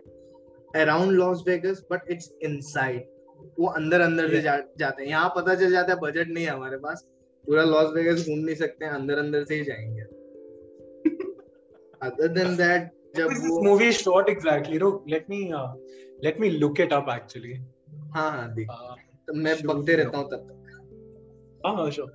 around 0.75 1.17
Las 1.17 1.41
Vegas, 1.41 1.81
but 1.89 2.01
it's 2.07 2.29
inside. 2.41 3.03
वो 3.57 3.67
अंदर 3.69 4.01
अंदर 4.01 4.29
से 4.29 4.41
जा, 4.41 4.57
जाते 4.79 5.03
हैं। 5.03 5.09
यहाँ 5.09 5.29
पता 5.35 5.55
चल 5.55 5.71
जाता 5.71 5.93
है 5.93 5.99
बजट 5.99 6.27
नहीं 6.27 6.45
है 6.45 6.51
हमारे 6.51 6.77
पास। 6.77 7.05
पूरा 7.45 7.63
लॉस 7.63 7.93
वेगस 7.93 8.27
घूम 8.27 8.39
नहीं 8.39 8.55
सकते 8.55 8.85
अंदर 8.85 9.17
अंदर 9.17 9.43
से 9.43 9.55
ही 9.55 9.63
जाएँगे। 9.63 10.01
अदर 12.01 12.27
देन 12.27 12.55
दैट 12.55 12.91
जब 13.15 13.29
वो 13.43 13.61
movie 13.63 13.91
shot 13.93 14.29
exactly 14.29 14.77
row 14.77 14.89
let 15.09 15.29
me 15.29 15.39
let 16.23 16.39
me 16.39 16.49
look 16.49 16.79
it 16.79 16.93
up 16.93 17.05
actually 17.09 17.53
हाँ 18.13 18.31
हाँ 18.31 18.53
देख। 18.53 18.67
Uh, 18.67 18.97
तो 19.27 19.33
मैं 19.33 19.55
बकते 19.63 19.95
रहता 19.95 20.17
हूँ 20.17 20.29
तब 20.29 20.47
तक। 20.47 21.61
हाँ 21.65 21.75
हाँ 21.75 21.89
श्योर 21.91 22.09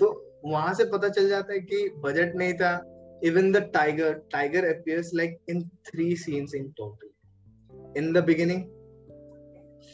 तो 0.00 0.06
वहाँ 0.44 0.74
से 0.74 0.84
पता 0.84 1.08
चल 1.08 1.28
जाता 1.28 1.52
है 1.52 1.58
कि 1.60 1.88
बजट 1.98 2.36
नहीं 2.36 2.54
था। 2.54 2.72
Even 3.24 3.50
the 3.52 3.56
tiger 3.74 4.12
tiger 4.32 4.64
appears 4.66 5.10
like 5.14 5.38
in 5.50 5.62
three 5.86 6.14
scenes 6.16 6.54
in 6.54 6.68
total 6.70 7.98
in 7.98 8.12
the 8.12 8.24
beginning 8.24 8.62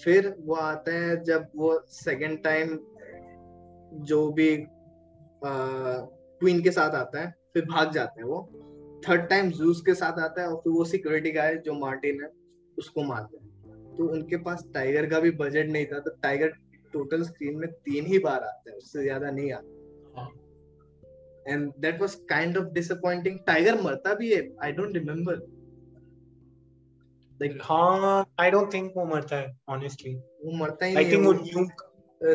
फिर 0.05 0.35
वो 0.41 0.55
आते 0.55 0.91
हैं 0.93 1.23
जब 1.25 1.49
वो 1.57 1.79
सेकेंड 1.91 2.43
टाइम 2.45 2.79
जो 4.05 4.27
भी 4.33 4.49
क्वीन 5.43 6.63
के 6.63 6.71
साथ 6.71 6.95
आता 6.95 7.21
है 7.21 7.35
फिर 7.55 7.65
भाग 7.65 7.93
जाता 7.93 8.21
है 8.21 8.27
वो। 8.27 8.41
थर्ड 9.03 9.29
टाइम 9.31 9.51
जूस 9.53 9.81
के 9.87 9.95
साथ 9.95 10.19
आता 10.21 10.43
है 10.43 10.49
और 10.49 10.57
फिर 10.57 10.73
वो 10.73 10.85
सिक्योरिटी 10.85 11.31
गाय 11.33 11.57
जो 11.67 11.75
मार्टिन 11.75 12.23
है 12.23 12.31
उसको 12.79 13.03
मारते 13.05 13.37
हैं। 13.37 13.95
तो 13.97 14.09
उनके 14.09 14.37
पास 14.37 14.65
टाइगर 14.75 15.07
का 15.07 15.21
भी 15.21 15.31
बजट 15.37 15.69
नहीं 15.69 15.87
था 15.87 15.99
तो 15.99 16.11
टाइगर 16.23 16.53
टोटल 16.93 17.23
स्क्रीन 17.23 17.59
में 17.59 17.69
तीन 17.71 18.07
ही 18.07 18.19
बार 18.19 18.43
आता 18.43 18.71
है 18.71 18.77
उससे 18.77 19.03
ज़्यादा 19.03 19.31
नहीं 19.31 19.53
आता। 19.53 19.75
And 21.47 21.73
that 21.79 22.01
was 22.01 22.15
kind 22.29 22.57
of 22.59 22.73
disappointing 22.73 23.39
tiger 23.47 23.81
मरता 23.83 24.15
भी 24.15 24.33
है 24.33 24.43
आई 24.65 24.73
डोंट 24.73 24.95
रिमेम्बर 24.95 25.37
लाइक 27.42 27.58
हाँ 27.64 28.26
आई 28.40 28.52
डोंट 28.52 28.74
थिंक 28.74 28.92
वो 28.98 29.06
मरता 29.06 29.36
है 29.36 29.52
ऑनेस्टली 29.70 30.14
वो 30.16 30.58
मरता 30.58 30.86
ही 30.86 30.94
नहीं 30.96 31.06
आई 31.06 31.12
थिंक 31.12 31.26
वो 31.26 31.34
न्यूक 31.34 31.84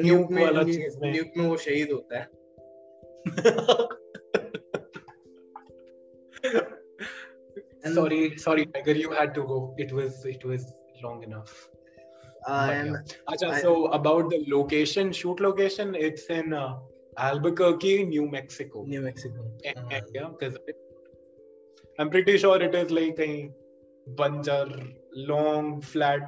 न्यूक 0.05 0.31
में 0.31 0.43
वाला 0.45 0.63
चीज 0.73 0.97
में 1.03 1.13
न्यूक 1.13 1.37
में 1.37 1.47
वो 1.49 1.57
शहीद 1.67 1.93
होता 1.93 2.19
है 2.19 2.35
sorry 7.95 8.37
sorry 8.45 8.67
tiger 8.67 8.93
you 8.93 9.11
had 9.11 9.35
to 9.35 9.43
go 9.51 9.75
it 9.85 9.93
was 9.93 10.25
it 10.33 10.45
was 10.45 10.65
long 11.03 11.23
enough 11.23 11.69
uh, 12.49 12.71
and 12.73 12.91
yeah. 12.91 13.35
Achha, 13.35 13.51
I, 13.51 13.61
so 13.61 13.87
about 13.99 14.31
the 14.31 14.45
location 14.49 15.13
shoot 15.13 15.41
location 15.41 15.95
it's 15.95 16.27
in 16.39 16.53
uh, 16.53 16.79
albuquerque 17.19 18.05
new 18.05 18.29
mexico 18.31 18.85
new 18.95 19.03
mexico 19.03 19.47
uh, 19.67 20.01
yeah 20.15 20.29
because 20.33 20.59
i'm 21.99 22.11
pretty 22.11 22.37
sure 22.39 22.61
it 22.69 22.75
is 22.75 22.91
like 22.91 23.19
a 23.19 23.51
बंजर 24.10 24.94
long 25.18 25.82
flat 25.84 26.24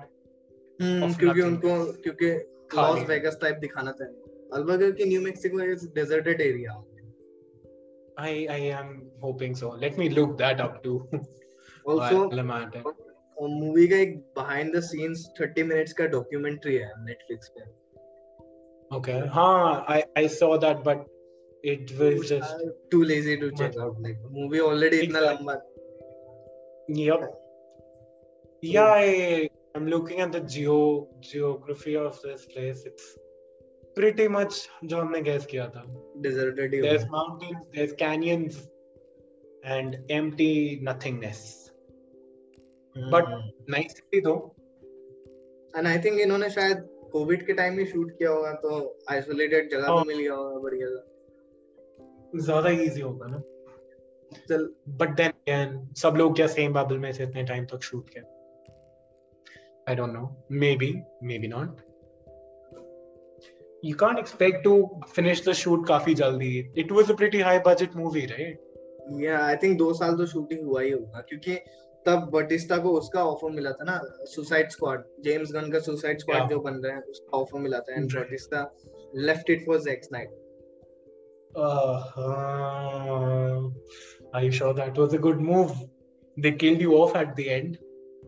क्योंकि 0.82 1.42
उनको 1.42 1.76
क्योंकि 2.04 2.32
Las 2.78 3.08
Vegas 3.10 3.38
type 3.42 3.58
दिखाना 3.58 3.92
था 3.92 4.06
Albuquerque 4.58 4.98
New 5.08 5.22
Mexico 5.22 5.62
is 5.62 5.88
deserted 5.96 6.42
area 6.42 6.84
I 8.18 8.48
I 8.48 8.60
am 8.80 8.90
hoping 9.22 9.56
so. 9.56 9.70
Let 9.70 9.98
me 9.98 10.10
look 10.10 10.38
that 10.38 10.60
up 10.62 10.84
too. 10.84 11.10
also, 11.86 12.30
movie 13.42 13.88
का 13.88 13.96
एक 13.98 14.18
behind 14.38 14.76
the 14.76 14.80
scenes 14.80 15.24
30 15.42 15.64
minutes 15.64 15.94
का 15.94 16.06
documentary 16.08 16.76
है 16.76 16.92
नेटफ्लिक्स 17.06 17.48
पे 17.48 17.64
Okay. 18.92 19.28
हाँ, 19.28 19.86
I 19.90 20.04
I 20.18 20.28
saw 20.28 20.58
that, 20.58 20.84
but 20.84 21.00
it 21.64 21.92
was 22.00 22.30
just 22.30 22.64
too 22.92 23.04
lazy 23.04 23.38
to 23.38 23.50
check 23.52 23.78
out. 23.78 23.96
Like 24.02 24.20
movie 24.32 24.62
already 24.62 25.00
इतना 25.04 25.20
लंबा. 25.20 25.56
Yep. 26.90 27.43
Yeah, 28.64 28.94
I, 28.96 29.50
I'm 29.76 29.88
looking 29.88 30.22
at 30.22 30.32
the 30.32 30.40
geo 30.40 31.10
geography 31.20 31.98
of 31.98 32.22
this 32.22 32.46
place. 32.46 32.84
It's 32.86 33.18
pretty 33.96 34.28
much 34.28 34.70
जो 34.86 35.02
हमने 35.02 35.22
guess 35.24 35.46
किया 35.46 35.68
था. 35.74 35.84
Deserted. 36.22 36.72
There's 36.72 37.06
mountains, 37.10 37.66
there's 37.74 37.92
canyons, 37.94 38.70
and 39.66 39.98
empty 40.10 40.80
nothingness. 40.82 41.72
Hmm. 42.96 43.10
But 43.10 43.26
nice 43.68 43.96
city 43.96 44.22
though. 44.22 44.56
And 45.76 45.88
I 45.88 45.98
think 45.98 46.20
इन्होंने 46.22 46.50
शायद 46.50 46.88
Covid 47.14 47.46
के 47.46 47.54
time 47.54 47.74
में 47.78 47.86
shoot 47.86 48.12
किया 48.18 48.30
होगा 48.30 48.52
तो 48.62 49.00
आइसोलेटेड 49.12 49.70
जगह 49.72 49.88
तो 49.88 50.04
मिल 50.06 50.20
गया 50.20 50.34
होगा 50.34 50.60
बढ़िया 50.60 50.88
सा 50.88 52.40
ज़्यादा 52.46 52.70
इजी 52.70 53.02
होगा 53.02 53.28
ना 53.28 53.42
चल 54.50 54.70
बट 55.02 55.16
देन 55.22 55.78
सब 56.04 56.16
लोग 56.18 56.36
क्या 56.36 56.48
सेम 56.56 56.74
बबल 56.74 56.98
में 56.98 57.12
से 57.14 57.24
इतने 57.24 57.44
टाइम 57.52 57.66
तक 57.74 57.84
शूट 57.90 58.10
किया 58.10 58.24
I 59.87 59.95
don't 59.95 60.13
know. 60.13 60.37
Maybe, 60.49 61.03
maybe 61.23 61.49
not. 61.49 61.85
You 63.83 63.95
can't 63.95 64.19
expect 64.19 64.65
to 64.65 64.73
finish 65.17 65.43
the 65.43 65.55
shoot 65.55 65.87
काफी 65.89 66.15
जल्दी. 66.15 66.53
It 66.75 66.93
was 66.93 67.11
a 67.11 67.15
pretty 67.15 67.41
high 67.41 67.59
budget 67.59 67.95
movie, 67.95 68.27
right? 68.27 68.57
Yeah, 69.25 69.45
I 69.47 69.57
think 69.57 69.79
दो 69.79 69.93
साल 70.01 70.17
तो 70.17 70.27
शूटिंग 70.27 70.65
हुआ 70.67 70.81
ही 70.83 70.91
होगा 70.91 71.21
क्योंकि 71.29 71.55
तब 72.07 72.29
बटिस्टा 72.33 72.77
को 72.83 72.91
उसका 72.99 73.25
ऑफर 73.25 73.51
मिला 73.51 73.71
था 73.79 73.85
ना 73.85 74.01
सुसाइड 74.35 74.71
स्क्वाड 74.71 75.05
जेम्स 75.25 75.53
गन 75.53 75.71
का 75.73 75.79
सुसाइड 75.87 76.21
स्क्वाड 76.21 76.39
yeah. 76.39 76.51
जो 76.51 76.61
बन 76.61 76.75
रहा 76.85 76.95
है 76.97 77.01
उसका 77.11 77.39
ऑफर 77.39 77.59
मिला 77.61 77.79
था 77.89 77.95
and 77.95 78.19
Bautista 78.19 78.63
left 79.29 79.51
it 79.51 79.65
for 79.67 79.81
Zack 79.89 80.05
Snyder 80.05 80.47
uh, 81.55 82.01
are 84.35 84.43
you 84.43 84.51
sure 84.51 84.75
that 84.75 84.97
was 84.97 85.15
a 85.15 85.19
good 85.19 85.41
move? 85.41 85.73
They 86.37 86.53
killed 86.53 86.81
you 86.81 86.95
off 86.95 87.17
at 87.17 87.35
the 87.37 87.51
end. 87.51 87.79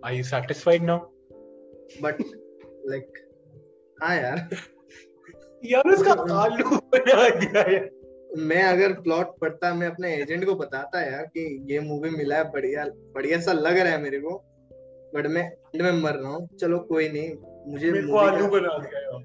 Are 0.03 0.13
you 0.13 0.25
satisfied 0.25 0.83
now? 0.83 1.09
But 2.02 2.22
like 2.90 3.14
हाँ 4.04 4.16
यार। 4.16 4.50
यार 5.66 5.90
उसका 5.94 6.12
आलू 6.36 6.78
बना 6.96 7.30
दिया 7.40 7.62
है 7.70 7.90
मैं 8.38 8.64
अगर 8.64 8.94
प्लॉट 8.94 9.28
पढ़ता 9.40 9.74
मैं 9.74 9.88
अपने 9.88 10.16
एजेंट 10.16 10.46
को 10.46 10.56
बताता 10.56 11.02
यार 11.02 11.26
कि 11.26 11.66
ये 11.72 11.80
मूवी 11.80 12.10
मिला 12.10 12.36
है 12.36 12.44
बढ़िया 12.52 12.86
बढ़िया 13.16 13.40
सा 13.40 13.54
लग 13.54 13.78
रहा 13.78 13.92
है 13.92 14.02
मेरे 14.02 14.20
को। 14.20 14.36
बट 15.16 15.28
मैं 15.28 15.44
एंड 15.52 15.82
में 15.82 16.02
मर 16.02 16.14
रहा 16.14 16.32
हूँ। 16.32 16.48
चलो 16.58 16.80
कोई 16.80 17.10
नहीं। 17.10 17.36
मुझे 17.72 17.92
मेरे 17.92 18.08
को 18.08 18.18
आलू 18.18 18.48
बना 18.48 18.78
दिया 18.78 19.00
यार। 19.02 19.20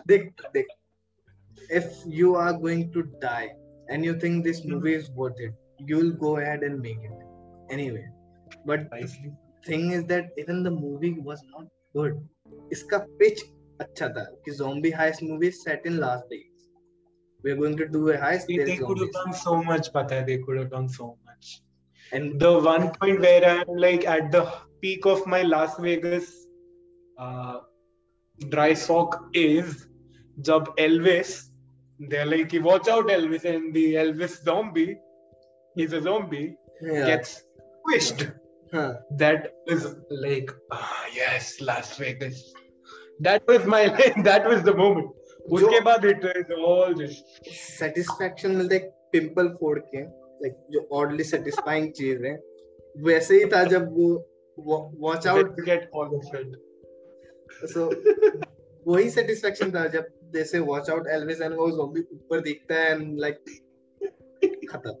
देख 0.08 0.30
देख। 0.54 0.66
If 1.70 1.84
you 2.18 2.30
are 2.34 2.52
going 2.52 2.80
to 2.94 3.02
die 3.24 3.48
and 3.92 4.04
you 4.04 4.14
think 4.22 4.44
this 4.46 4.64
movie 4.64 4.94
is 5.00 5.10
worth 5.18 5.40
it 5.48 5.54
you'll 5.90 6.10
go 6.22 6.36
ahead 6.38 6.64
and 6.68 6.80
make 6.80 7.04
it. 7.10 7.20
Anyway 7.70 8.04
but 8.66 8.80
Nicely. 8.92 9.32
Thing 9.68 9.92
is 9.92 10.02
that 10.12 10.34
even 10.38 10.62
the 10.64 10.72
movie 10.80 11.10
was 11.26 11.40
not 11.44 11.68
good 11.96 12.68
इसका 12.72 12.98
pitch 13.22 13.42
अच्छा 13.80 14.08
था 14.16 14.24
कि 14.44 14.52
zombie 14.60 14.92
heist 15.00 15.22
movie 15.26 15.50
set 15.58 15.86
in 15.90 15.98
Las 16.00 16.24
Vegas. 16.30 16.66
We're 17.44 17.56
going 17.60 17.76
to 17.76 17.86
do 17.92 18.08
a 18.14 18.16
heist. 18.22 18.48
They, 18.48 18.56
they 18.70 18.76
could 18.76 18.98
have 19.02 19.12
done 19.12 19.32
so 19.42 19.62
much, 19.68 19.92
Pata. 19.92 20.22
They 20.26 20.38
could 20.38 20.58
have 20.58 20.70
done 20.72 20.88
so 20.96 21.06
much. 21.28 21.52
And 22.12 22.40
the 22.40 22.50
one 22.66 22.90
point 22.96 23.20
where 23.20 23.44
I'm 23.50 23.78
like 23.84 24.06
at 24.06 24.30
the 24.32 24.42
peak 24.82 25.06
of 25.06 25.26
my 25.26 25.42
Las 25.42 25.78
Vegas 25.78 26.28
uh, 27.18 27.60
dry 28.48 28.74
sock 28.74 29.16
is 29.32 29.86
jab 30.40 30.74
Elvis, 30.76 31.50
they're 31.98 32.26
like, 32.26 32.52
watch 32.62 32.88
out, 32.88 33.08
Elvis, 33.08 33.44
and 33.44 33.74
the 33.74 33.94
Elvis 33.94 34.42
zombie, 34.42 34.98
he's 35.74 35.92
a 35.92 36.00
zombie, 36.00 36.56
yeah. 36.80 37.06
gets 37.06 37.42
squished. 37.86 38.32
Huh. 38.72 38.94
That 39.12 39.52
was 39.66 39.96
like, 40.10 40.50
ah, 40.70 41.04
yes, 41.12 41.60
Las 41.60 41.96
Vegas. 41.98 42.52
That 43.20 43.42
was 43.46 43.64
my, 43.66 43.88
that 44.24 44.46
was 44.46 44.62
the 44.62 44.74
moment. 44.74 45.16
उसके 45.50 45.80
बाद 45.80 46.04
it 46.04 46.24
is 46.26 46.52
all 46.52 46.94
just 46.94 47.48
satisfaction 47.50 48.50
मिलता 48.56 48.74
है 48.74 48.88
pimple 49.12 49.48
फोड़ 49.60 49.78
के 49.78 50.00
like 50.00 50.56
जो 50.70 50.80
oddly 50.98 51.24
satisfying 51.24 51.90
चीज़ 51.92 52.24
है 52.24 52.32
वैसे 53.06 53.38
ही 53.38 53.46
था 53.52 53.62
जब 53.72 53.88
वो 53.96 54.08
watch 55.06 55.26
out 55.26 55.60
get 55.68 55.88
all 55.94 56.14
of 56.16 56.36
it 56.36 57.66
so 57.72 57.86
वही 58.86 59.10
सेटिस्फैक्शन 59.10 59.70
था 59.74 59.86
जब 59.96 60.06
जैसे 60.34 60.58
वॉच 60.68 60.90
आउट 60.90 61.08
एल्विस 61.16 61.40
एंड 61.40 61.54
वो 61.54 61.70
ज़ॉम्बी 61.70 62.00
ऊपर 62.14 62.40
दिखता 62.40 62.80
है 62.80 62.92
एंड 62.92 63.18
लाइक 63.20 63.44
खत्म। 64.70 64.94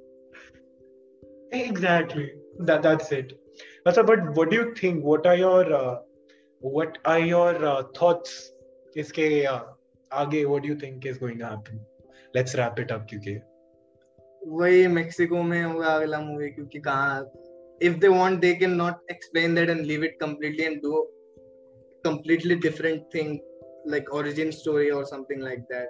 Exactly 1.60 2.26
that 2.62 2.80
that's 2.82 3.12
it 3.12 3.39
Achha, 3.87 4.05
but 4.05 4.35
what 4.35 4.49
do 4.49 4.57
you 4.57 4.73
think? 4.75 5.03
What 5.03 5.25
are 5.25 5.35
your 5.35 5.73
uh, 5.73 5.95
what 6.59 6.97
are 7.05 7.19
your 7.19 7.65
uh, 7.65 7.83
thoughts? 7.95 8.51
इसके 8.97 9.45
uh, 9.47 9.63
आगे 10.13 10.45
what 10.49 10.63
do 10.63 10.69
you 10.69 10.75
think 10.75 11.05
is 11.05 11.17
going 11.17 11.37
to 11.39 11.45
happen? 11.45 11.79
Let's 12.33 12.55
wrap 12.55 12.79
it 12.79 12.91
up 12.91 13.07
क्योंकि 13.09 13.39
वही 14.47 14.87
Mexico 14.87 15.41
में 15.43 15.61
होगा 15.63 15.95
अगला 15.95 16.19
movie 16.21 16.49
क्योंकि 16.49 16.79
कहाँ 16.87 17.31
if 17.81 17.99
they 17.99 18.09
want 18.09 18.41
they 18.41 18.55
can 18.55 18.77
not 18.77 18.99
explain 19.09 19.55
that 19.55 19.69
and 19.69 19.85
leave 19.85 20.03
it 20.03 20.19
completely 20.19 20.65
and 20.65 20.81
do 20.81 21.05
completely 22.03 22.55
different 22.55 23.09
thing 23.11 23.39
like 23.85 24.13
origin 24.13 24.51
story 24.51 24.91
or 24.91 25.05
something 25.05 25.41
like 25.47 25.65
that 25.69 25.89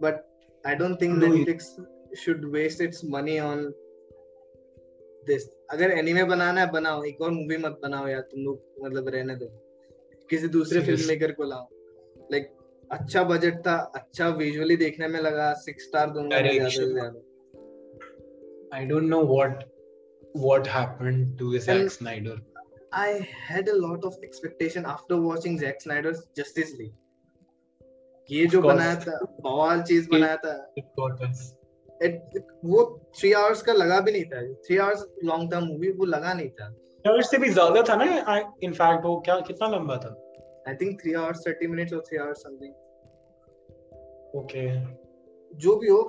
but 0.00 0.26
i 0.66 0.74
don't 0.74 0.98
think 0.98 1.16
no, 1.16 1.28
netflix 1.28 1.70
should 2.14 2.44
waste 2.52 2.80
its 2.80 3.02
money 3.04 3.38
on 3.38 3.72
this 5.29 5.43
अगर 5.71 5.91
anime 5.91 6.23
बनाना 6.31 6.61
है 6.61 6.71
बनाओ। 6.71 7.03
एक 7.03 7.21
और 7.21 7.31
movie 7.31 7.57
मत 7.57 7.79
बनाओ 7.83 8.07
यार 8.07 8.21
तुम 8.31 8.43
लोग 8.43 8.85
मतलब 8.85 9.07
रहने 9.15 9.35
दो। 9.35 9.47
किसी 10.29 10.47
दूसरे 10.55 10.81
फ़िल्म 10.81 11.07
मेकर 11.07 11.31
को 11.31 11.43
लाओ। 11.43 11.67
लाइक 12.31 12.49
अच्छा 12.91 13.23
बजट 13.23 13.59
था 13.67 13.75
अच्छा 13.95 14.27
विजुअली 14.39 14.75
देखने 14.77 15.07
में 15.07 15.19
लगा 15.19 15.53
सिक्स 15.61 15.85
स्टार 15.85 16.09
दूँगा 16.09 16.41
ज़्यादा 16.41 16.69
से 16.69 16.91
ज़्यादा। 16.91 17.19
I 18.75 18.85
don't 18.89 19.09
know 19.13 19.21
what 19.29 19.63
what 20.43 20.67
happened 20.67 21.37
to 21.39 21.59
Zack 21.59 21.89
Snyder. 21.91 22.37
I 22.93 23.09
had 23.47 23.69
a 23.69 23.75
lot 23.77 24.05
of 24.05 24.15
expectation 24.23 24.85
after 24.85 25.19
watching 25.21 25.59
Zack 25.59 25.81
Snyder's 25.81 26.21
Justice 26.39 26.71
League. 26.79 26.95
ये 28.29 28.45
जो 28.47 28.61
बनाया 28.61 28.95
था 28.99 29.19
बवाल 29.41 29.81
चीज़ 29.83 30.09
बनाया 30.09 30.35
था। 30.45 30.53
वो 32.65 32.83
थ्री 33.19 33.31
आवर्स 33.33 33.61
का 33.61 33.73
लगा 33.73 33.99
भी 33.99 34.11
नहीं 34.11 34.25
था। 34.25 34.41
Three 34.65 34.77
hours 34.77 35.05
long 35.23 35.51
term 35.51 35.65
movie 35.65 35.91
वो 35.91 36.05
लगा 36.05 36.33
नहीं 36.33 36.49
था। 36.49 36.65
आवर्स 37.05 37.29
से 37.31 37.37
भी 37.37 37.49
ज़्यादा 37.49 37.81
था 37.89 37.95
ना 37.95 38.37
इनफैक्ट 38.63 39.05
वो 39.05 39.19
क्या 39.25 39.39
कितना 39.47 39.67
लंबा 39.67 39.97
था? 39.97 40.15
I 40.67 40.75
think 40.75 40.99
three 41.01 41.13
hours 41.13 41.47
thirty 41.47 41.67
minutes 41.67 41.93
और 41.93 42.01
थ्री 42.01 42.17
आवर्स 42.17 42.43
समथिंग 42.43 42.73
ओके 44.35 44.67
जो 45.57 45.75
भी 45.75 45.87
हो 45.87 45.99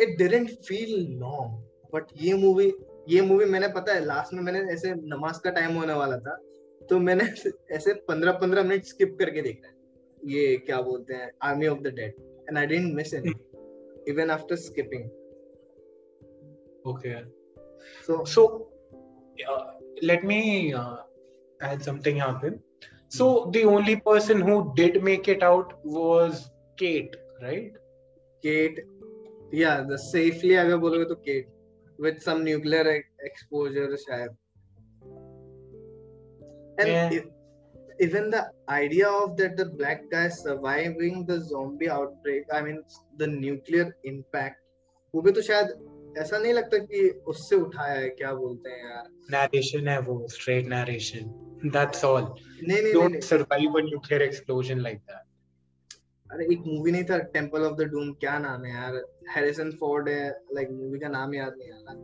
it 0.00 0.16
didn't 0.18 0.50
feel 0.66 0.94
long 1.20 1.62
but 1.94 2.04
ये 2.16 2.34
मूवी 2.34 2.72
ये 3.08 3.20
मूवी 3.20 3.44
मैंने 3.44 3.68
पता 3.68 3.94
है 3.94 4.04
लास्ट 4.04 4.34
में 4.34 4.42
मैंने 4.42 4.60
ऐसे 4.72 4.92
नमाज़ 4.94 5.40
का 5.40 5.50
टाइम 5.50 5.74
होने 5.76 5.92
वाला 5.92 6.18
था 6.18 6.36
तो 6.90 6.98
मैंने 6.98 7.24
ऐसे 7.74 7.94
पंद्रह 8.08 8.32
पंद्रह 8.32 8.62
मिनट 8.62 8.84
स्किप 8.84 9.16
करके 9.18 9.42
देखा 9.42 9.68
है। 9.68 9.74
ये 10.22 10.56
क्या 10.56 10.80
बोलते 10.82 11.14
हैं 11.14 11.30
Army 11.42 11.66
of 11.66 11.78
the 11.78 11.94
Dead 11.94 12.14
and 12.48 12.58
I 12.58 12.66
didn't 12.66 12.94
miss 12.94 13.14
any 13.14 13.32
Even 14.07 14.29
after 14.31 14.55
skipping 14.55 15.09
okay 16.91 17.19
so 18.07 18.23
so 18.35 18.47
let 20.07 20.23
me 20.29 20.73
uh, 20.79 20.97
add 21.67 21.81
something 21.85 22.17
यहाँ 22.17 22.39
पे 22.43 22.49
so 23.17 23.25
the 23.53 23.63
only 23.65 23.95
person 24.07 24.41
who 24.47 24.55
did 24.75 24.97
make 25.03 25.29
it 25.33 25.43
out 25.43 25.73
was 25.95 26.41
Kate 26.81 27.15
right 27.43 27.79
Kate 28.45 28.79
yeah 29.61 29.81
the 29.89 29.97
safely 30.05 30.55
अगर 30.63 30.77
बोलोगे 30.83 31.05
तो 31.13 31.17
Kate 31.25 31.49
with 32.05 32.21
some 32.27 32.43
nuclear 32.49 32.85
exposure 33.29 33.89
शायद 34.05 34.37
and 36.81 36.89
yeah. 36.89 37.19
Even 38.00 38.30
the 38.30 38.42
idea 38.70 39.08
of 39.08 39.36
that 39.36 39.56
the 39.56 39.64
black 39.80 40.00
guy 40.10 40.28
surviving 40.28 41.24
the 41.26 41.38
zombie 41.50 41.88
outbreak 41.96 42.44
i 42.52 42.60
mean 42.62 42.78
the 43.18 43.26
nuclear 43.26 43.86
impact 44.12 44.62
वो 45.14 45.22
भी 45.22 45.32
तो 45.32 45.42
शायद 45.42 45.68
ऐसा 46.18 46.38
नहीं 46.38 46.52
लगता 46.52 46.78
कि 46.78 47.08
उससे 47.26 47.56
उठाया 47.56 47.94
है 47.94 48.08
क्या 48.08 48.32
बोलते 48.34 48.70
हैं 48.70 48.90
यार? 48.90 49.08
नरेशन 49.30 49.88
है 49.88 49.98
वो 50.00 50.26
स्ट्रेट 50.28 50.66
नरेशन 50.66 51.30
दैट्स 51.76 52.04
ऑल 52.04 52.22
नहीं 52.22 52.82
नहीं 52.82 52.92
don't 52.92 53.22
survive 53.22 53.78
a 53.78 53.82
nuclear 53.82 54.22
explosion 54.22 54.78
like 54.78 54.98
that 54.98 55.22
अरे 56.32 56.44
एक 56.52 56.62
मूवी 56.66 56.92
नहीं 56.92 57.04
था 57.04 57.18
टेंपल 57.18 57.62
ऑफ़ 57.62 57.76
द 57.76 57.82
डूम 57.82 58.12
क्या 58.12 58.38
नाम 58.38 58.64
है 58.64 58.72
यार? 58.74 59.02
हैरिसन 59.36 59.70
फोर्ड 59.70 60.08
है 60.08 60.30
लाइक 60.30 60.70
मूवी 60.70 60.98
का 60.98 61.08
नाम 61.08 61.34
याद 61.34 61.54
नहीं 61.58 61.70
आ 61.70 61.76
रहा। 61.76 61.94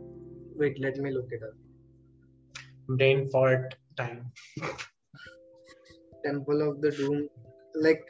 Wait 0.59 0.79
let 0.79 0.97
me 0.97 1.09
look 1.09 1.33
it 1.33 1.43
up 1.43 1.53
brain 2.91 3.27
fart 3.27 3.73
time 3.97 4.17
Temple 6.23 6.61
of 6.61 6.77
the 6.77 6.93
Doom 6.99 7.17
like 7.83 8.05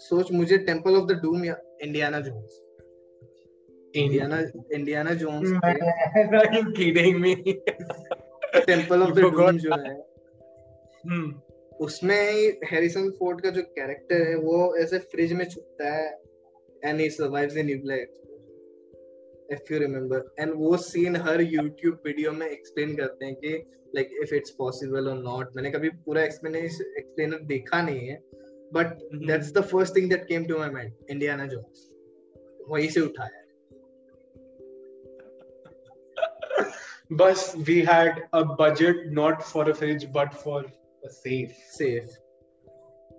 सोच 0.00 0.32
मुझे 0.32 0.58
टेंपल 0.66 0.96
ऑफ़ 0.96 1.06
द 1.06 1.20
डूम 1.22 1.44
या 1.44 1.56
Indiana 1.82 2.20
Jones 2.20 2.62
Indiana 3.94 4.38
Indiana 4.74 5.14
Jones 5.14 5.52
are 5.64 6.54
you 6.56 6.62
kidding 6.72 7.16
me 7.20 7.34
Temple 8.66 9.02
of 9.02 9.10
the 9.10 9.20
Doom 9.20 9.58
जो 9.58 9.70
है। 9.74 9.94
हम्म 11.04 11.34
उसमें 11.84 12.18
हैरिसन 12.64 13.10
फोर्ड 13.10 13.40
का 13.40 13.50
जो 13.50 13.62
character 13.78 14.26
है 14.28 14.36
वो 14.36 14.58
ऐसे 14.76 14.98
फ्रिज 15.12 15.32
में 15.32 15.44
छुपता 15.48 15.90
है 15.94 16.06
and 16.84 17.00
he 17.00 17.08
survives 17.10 17.56
in 17.56 17.66
nuclear 17.66 18.06
if 19.52 19.72
you 19.72 19.78
remember 19.78 20.34
and 20.40 20.52
वो 20.56 20.76
सीन 20.76 21.16
हर 21.16 21.40
यूट्यूब 21.40 22.00
वीडियो 22.06 22.32
में 22.32 22.46
एक्सप्लेन 22.46 22.96
करते 22.96 23.26
हैं 23.26 23.34
कि 23.34 23.52
लाइक 23.96 24.10
इफ़ 24.22 24.34
इट्स 24.34 24.50
पॉसिबल 24.50 25.08
और 25.08 25.18
नॉट 25.18 25.56
मैंने 25.56 25.70
कभी 25.70 25.88
पूरा 25.88 26.22
एक्सप्लेनेशन 26.22 26.84
एक्सप्लेनर 26.98 27.38
देखा 27.38 27.82
नहीं 27.82 28.08
है 28.08 28.22
but 28.74 28.86
that's 29.14 29.52
the 29.52 29.60
first 29.60 29.96
thing 29.96 30.10
that 30.10 30.24
came 30.24 30.44
to 30.44 30.58
my 30.58 30.70
mind 30.70 30.92
Indiana 31.10 31.46
Jones 31.46 31.90
वहीं 32.68 32.88
से 32.88 33.00
उठाया 33.00 33.42
बस 37.12 37.52
we 37.56 37.80
had 37.80 38.22
a 38.34 38.42
budget 38.60 39.06
not 39.06 39.42
for 39.42 39.70
a 39.70 39.72
fridge 39.72 40.04
but 40.04 40.34
for 40.34 40.72
safe 41.04 41.52
safe 41.52 42.06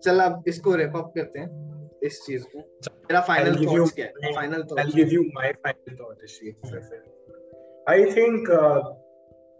चल 0.03 0.19
अब 0.19 0.43
इसको 0.47 0.75
रैप 0.75 0.93
अप 0.95 1.11
करते 1.15 1.39
हैं। 1.39 1.76
इस 2.03 2.21
चीज़ 2.25 2.43
को 2.55 2.59
मेरा 2.59 3.21
फाइनल 3.27 3.55
थॉट्स 3.65 3.91
क्या 3.95 4.05
है 4.05 4.33
final 4.35 4.63
thoughts 4.71 4.85
I 4.85 4.91
give 4.95 5.13
you 5.13 5.23
my 5.35 5.51
final 5.65 5.95
thought 5.99 6.23
is 6.23 6.39
I 7.89 8.05
think 8.15 8.55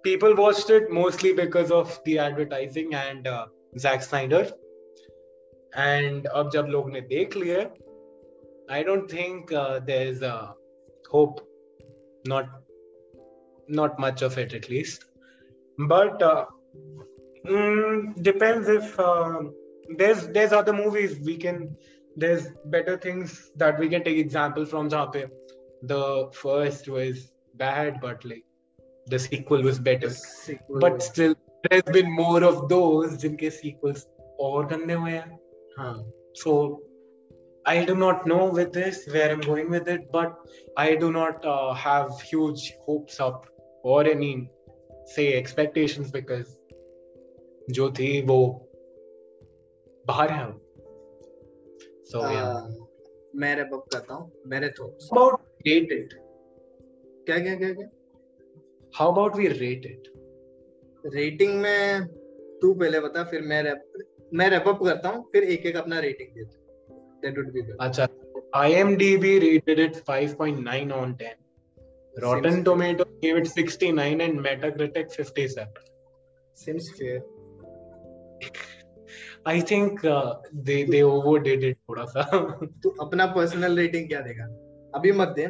people 0.06 0.34
watched 0.40 0.70
it 0.74 0.86
mostly 0.96 1.30
because 1.38 1.72
of 1.78 1.96
the 2.04 2.14
advertising 2.26 2.94
and 2.98 3.26
uh, 3.30 3.40
Zack 3.86 4.04
Snyder. 4.04 4.42
And 5.86 6.28
अब 6.42 6.52
जब 6.54 6.68
लोग 6.76 6.92
ने 6.92 7.02
देख 7.10 7.36
लिए 7.38 7.66
I 8.78 8.80
don't 8.90 9.12
think 9.16 9.52
uh, 9.64 9.80
there's 9.90 10.24
a 10.30 10.36
hope 11.12 11.42
not 12.34 12.56
not 13.82 14.00
much 14.06 14.24
of 14.30 14.40
it 14.46 14.56
at 14.60 14.70
least 14.76 15.06
but 15.94 16.26
uh, 16.30 16.46
Mm, 17.48 18.22
depends 18.22 18.68
if 18.68 19.00
uh, 19.00 19.42
there's 19.98 20.28
there's 20.30 20.52
other 20.52 20.74
movies 20.74 21.18
we 21.26 21.38
can 21.38 21.78
there's 22.18 22.48
better 22.66 22.98
things 22.98 23.52
that 23.56 23.80
we 23.80 23.88
can 23.90 24.04
take 24.04 24.18
example 24.18 24.66
from 24.66 24.90
जहाँ 24.90 25.30
the 25.84 26.30
first 26.34 26.88
was 26.88 27.32
bad 27.56 28.00
but 28.02 28.26
like 28.26 28.46
the 29.08 29.20
sequel 29.20 29.62
was 29.62 29.80
better 29.80 30.10
sequel 30.10 30.80
but 30.80 30.94
was... 30.94 31.06
still 31.06 31.36
there's 31.70 31.92
been 31.98 32.12
more 32.12 32.44
of 32.44 32.68
those 32.70 33.18
जिनके 33.24 33.52
sequels 33.62 34.06
और 34.40 34.68
गंदे 34.68 34.94
हुए 34.94 35.12
हैं 35.12 35.40
हाँ 35.78 36.12
so 36.34 36.54
I 37.70 37.84
do 37.84 37.96
not 37.96 38.26
know 38.26 38.50
with 38.58 38.72
this 38.72 39.00
where 39.14 39.30
I'm 39.30 39.42
going 39.42 39.70
with 39.70 39.90
it, 39.90 40.10
but 40.12 40.36
I 40.78 40.96
do 40.96 41.12
not 41.12 41.46
uh, 41.46 41.74
have 41.74 42.22
huge 42.22 42.74
hopes 42.86 43.20
up 43.20 43.48
or 43.84 44.06
any 44.06 44.50
say 45.16 45.34
expectations 45.40 46.12
because 46.12 46.56
जो 47.78 47.90
थी 47.92 48.22
वो 48.26 48.40
बाहर 50.08 50.32
है 50.32 50.46
सो 52.10 52.22
मैं 53.40 53.56
रैप 53.56 53.74
अप 53.74 53.86
करता 53.94 54.14
हूँ. 54.14 54.32
मेरे 54.48 54.70
थॉट्स 54.80 55.10
अबाउट 55.14 55.40
रेट 55.68 55.92
इट 55.92 56.14
क्या 57.26 57.40
क्या 57.40 57.56
क्या 57.56 57.74
क्या? 57.74 57.88
How 58.94 59.12
about 59.12 59.36
we 59.36 59.48
rate 59.48 59.86
it 59.86 60.12
rating 61.16 61.60
में 61.62 62.08
तू 62.62 62.74
पहले 62.74 63.00
बता 63.00 63.24
फिर 63.24 63.42
मैं 63.42 63.62
रैप 63.64 63.84
मैं 64.34 64.50
रैप 64.50 64.68
अप 64.68 64.84
करता 64.84 65.10
हूँ 65.10 65.24
फिर 65.32 65.44
एक 65.44 65.66
एक 65.66 65.76
अपना 65.76 66.00
रेटिंग 66.00 66.30
देता 66.38 66.64
दैट 67.22 67.38
वुड 67.38 67.52
बी 67.54 67.62
गुड 67.62 67.78
अच्छा. 67.80 68.08
IMDb 68.56 69.30
rated 69.44 69.80
it 69.84 69.98
5.9 70.10 70.92
on 70.98 71.10
10 71.22 72.22
Rotten 72.24 72.64
Tomatoes 72.64 73.10
gave 73.22 73.40
it 73.40 73.48
69 73.48 74.22
and 74.26 74.40
Metacritic 74.46 75.12
57 75.16 75.74
seems 76.58 76.88
fair. 77.00 77.18
I 79.48 79.62
think 79.62 80.00
they 80.56 80.84
they 80.84 81.02
overdid 81.02 81.64
it 81.64 81.78
थोड़ा 81.90 82.06
सा। 82.06 82.24
तू 82.84 82.90
अपना 82.90 83.26
पर्सनल 83.26 83.78
रेटिंग 83.78 84.08
क्या 84.08 84.22
देगा? 84.22 84.46
अभी 84.96 85.12
मत 85.12 85.28
दे 85.28 85.48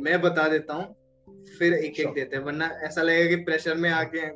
मैं 0.00 0.20
बता 0.22 0.48
देता 0.48 0.74
हूँ 0.74 1.44
फिर 1.58 1.74
एक 1.74 2.00
एक 2.00 2.14
देते 2.14 2.36
हैं 2.36 2.42
वरना 2.44 2.66
ऐसा 2.82 3.02
लगेगा 3.02 3.36
कि 3.36 3.42
प्रेशर 3.44 3.74
में 3.74 3.90
आके 3.90 4.26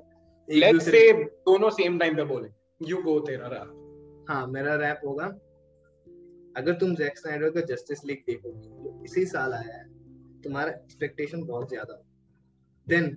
लेट्स 0.48 0.84
से 0.84 1.12
दोनों 1.22 1.70
सेम 1.70 1.98
टाइम 1.98 2.16
पे 2.16 2.24
बोले 2.24 2.48
यू 2.88 3.02
गो 3.02 3.18
तेरा 3.20 3.46
रैप 3.46 4.26
हाँ 4.30 4.46
मेरा 4.46 4.74
रैप 4.74 5.00
होगा। 5.06 5.26
अगर 6.56 6.72
तुम 6.72 6.94
जैक 6.96 7.18
स्नाइडर 7.18 7.50
का 7.50 7.60
जस्टिस 7.60 8.04
लीग 8.04 8.22
देखोगे 8.26 8.60
तो 8.60 9.04
इसी 9.04 9.24
साल 9.26 9.52
आया 9.52 9.76
है 9.76 9.84
तुम्हारा 10.42 10.70
एक्सपेक्टेशन 10.70 11.42
बहुत 11.44 11.68
ज़्यादा 11.68 12.02
then 12.86 13.16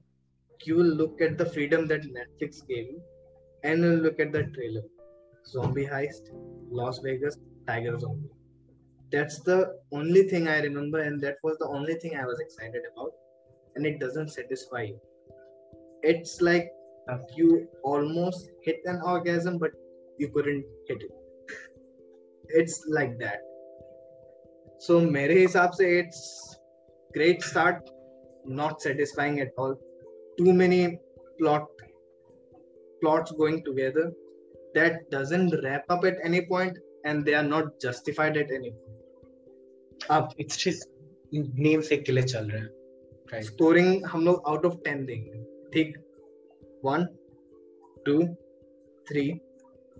will 0.67 0.91
look 0.97 1.21
at 1.21 1.33
the 1.37 1.45
freedom 1.45 1.81
that 1.87 2.03
Netflix 2.17 2.59
gave 2.67 2.91
you 2.91 2.99
and 3.63 3.87
look 4.03 4.19
at 4.19 4.29
the 4.35 4.43
trailer 4.57 4.83
zombie 5.45 5.85
heist 5.85 6.31
las 6.69 6.99
vegas 6.99 7.39
tiger 7.67 7.97
zombie. 7.99 8.29
That's 9.11 9.39
the 9.39 9.77
only 9.91 10.23
thing 10.23 10.47
i 10.47 10.59
remember 10.61 10.99
and 10.99 11.21
that 11.21 11.37
was 11.43 11.57
the 11.59 11.67
only 11.67 11.95
thing 11.95 12.15
i 12.17 12.25
was 12.25 12.39
excited 12.39 12.81
about 12.91 13.11
and 13.75 13.85
it 13.85 13.99
doesn't 13.99 14.29
satisfy 14.29 14.83
you. 14.83 14.99
It's 16.01 16.41
like 16.41 16.71
you 17.35 17.67
almost 17.83 18.49
hit 18.61 18.79
an 18.85 19.01
orgasm 19.05 19.57
but 19.57 19.71
you 20.17 20.29
couldn't 20.29 20.65
hit 20.87 21.01
it. 21.01 21.11
It's 22.49 22.85
like 22.87 23.19
that. 23.19 23.39
So 24.79 24.99
mere 24.99 25.29
hisab 25.29 25.75
se 25.75 25.99
it's 25.99 26.57
great 27.13 27.41
start 27.41 27.89
not 28.45 28.81
satisfying 28.81 29.39
at 29.39 29.49
all. 29.57 29.75
Too 30.37 30.53
many 30.53 30.97
plot 31.39 31.67
plots 33.01 33.31
going 33.31 33.63
together 33.63 34.11
that 34.74 35.10
doesn't 35.10 35.54
wrap 35.64 35.90
up 35.90 36.04
at 36.04 36.16
any 36.24 36.40
point 36.52 36.78
and 37.04 37.24
they 37.24 37.34
are 37.34 37.48
not 37.54 37.80
justified 37.80 38.36
at 38.36 38.50
any 38.58 38.70
point 38.70 38.96
अब 40.16 40.28
it's 40.42 40.64
just 40.64 40.88
name 41.64 41.80
से 41.86 41.96
के 41.96 42.12
लिए 42.12 42.24
चल 42.24 42.50
रहे 42.50 42.60
हैं 42.60 42.68
right. 43.32 43.44
Scoring 43.46 44.04
हम 44.06 44.24
लोग 44.24 44.42
out 44.48 44.64
of 44.66 44.78
ten 44.84 45.04
देंगे 45.06 45.42
ठीक 45.74 45.96
one 46.84 47.04
two 48.06 48.22
three 49.10 49.28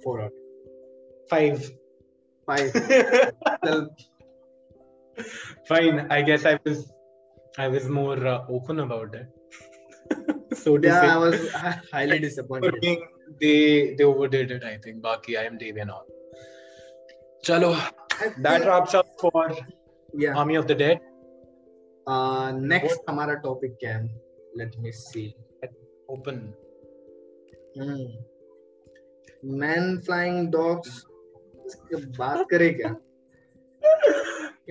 four 0.05 0.21
out 0.21 1.27
five 1.31 1.59
five 2.51 2.73
fine 5.69 5.97
i 6.17 6.23
guess 6.27 6.45
i 6.47 6.59
was 6.65 6.83
i 7.59 7.69
was 7.69 7.87
more 7.95 8.19
uh, 8.33 8.57
open 8.57 8.81
about 8.85 9.15
it 9.21 10.59
so 10.61 10.75
yeah 10.83 11.01
say. 11.01 11.09
i 11.09 11.17
was 11.17 11.49
highly 11.93 12.19
disappointed 12.19 12.77
being, 12.81 13.03
they 13.42 13.96
they 13.98 14.04
overdid 14.04 14.52
it 14.52 14.64
i 14.64 14.78
think 14.78 15.02
baki 15.02 15.38
i 15.38 15.46
am 15.46 15.58
Dave 15.58 15.78
and 15.78 15.92
all 15.92 16.06
chalo 17.44 17.72
that 18.40 18.66
wraps 18.66 18.94
up 18.94 19.08
for 19.22 19.46
yeah 20.14 20.36
army 20.36 20.56
of 20.56 20.68
the 20.68 20.78
dead 20.84 21.00
uh, 22.08 22.52
हमारा 23.10 23.34
topic 23.44 23.76
क्या 23.80 23.98
है 23.98 24.22
let 24.58 24.76
me 24.80 24.92
see 24.92 25.28
open 26.12 26.42
man 29.62 29.98
flying 30.06 30.48
dogs 30.52 31.04
बात 32.20 32.46
करें 32.52 32.74
क्या 32.78 32.96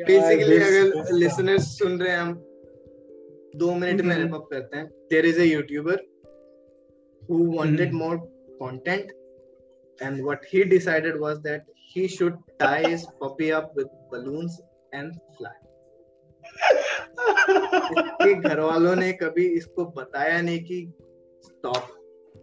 basically 0.06 0.56
अगर 0.56 1.12
listeners 1.14 1.66
सुन 1.78 2.00
रहे 2.00 2.10
हैं 2.10 2.18
हम 2.18 2.32
दो 3.62 3.74
मिनट 3.74 4.00
में 4.00 4.16
रैप 4.16 4.34
अप 4.34 4.48
करते 4.52 4.76
हैं 4.76 4.86
there 5.10 5.26
is 5.26 5.40
a 5.40 5.44
YouTuber 5.44 6.06
who 7.28 7.42
wanted 7.56 7.92
more 7.92 8.20
content. 8.58 9.10
And 10.00 10.24
what 10.24 10.44
he 10.44 10.64
decided 10.64 11.18
was 11.18 11.40
that 11.42 11.64
he 11.84 12.08
should 12.08 12.36
tie 12.58 12.88
his 12.88 13.06
puppy 13.20 13.52
up 13.52 13.74
with 13.76 13.88
balloons 14.10 14.60
and 14.92 15.12
fly. 15.36 15.56
इसके 17.92 18.34
घर 18.48 18.60
वालों 18.60 18.94
ने 18.96 19.12
कभी 19.22 19.44
इसको 19.56 19.84
बताया 19.96 20.40
नहीं 20.42 20.62
कि 20.64 20.78
stop 21.42 21.88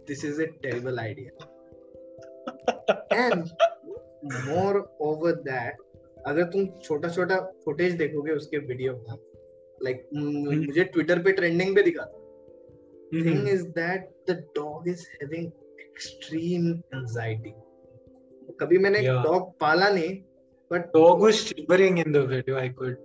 this 0.08 0.24
is 0.24 0.40
a 0.42 0.46
terrible 0.62 0.98
idea 1.00 1.30
and 3.12 3.44
moreover 5.00 5.32
that 5.48 5.76
अगर 6.26 6.44
तुम 6.52 6.66
छोटा 6.82 7.08
छोटा 7.08 7.36
फुटेज 7.64 7.92
देखोगे 7.98 8.32
उसके 8.32 8.58
वीडियो 8.58 8.94
का 8.94 9.18
लाइक 9.84 10.02
like, 10.02 10.66
मुझे 10.66 10.84
ट्विटर 10.84 11.22
पे 11.22 11.32
ट्रेंडिंग 11.32 11.74
पे 11.76 11.82
दिखा 11.82 12.04
था 12.04 12.18
thing 13.24 13.48
is 13.48 13.66
that 13.78 14.10
the 14.30 14.32
dog 14.56 14.88
is 14.88 15.06
having 15.12 15.50
extreme 15.90 16.70
anxiety 16.94 17.54
कभी 18.60 18.78
मैंने 18.78 19.00
डॉग 19.02 19.26
yeah. 19.26 19.60
पाला 19.60 19.88
नहीं 19.90 20.16
but 20.70 20.86
dog 20.94 21.22
was 21.22 21.32
shivering 21.34 21.98
in 21.98 22.12
the 22.12 22.26
video 22.28 22.56
I 22.56 22.68
could 22.80 22.96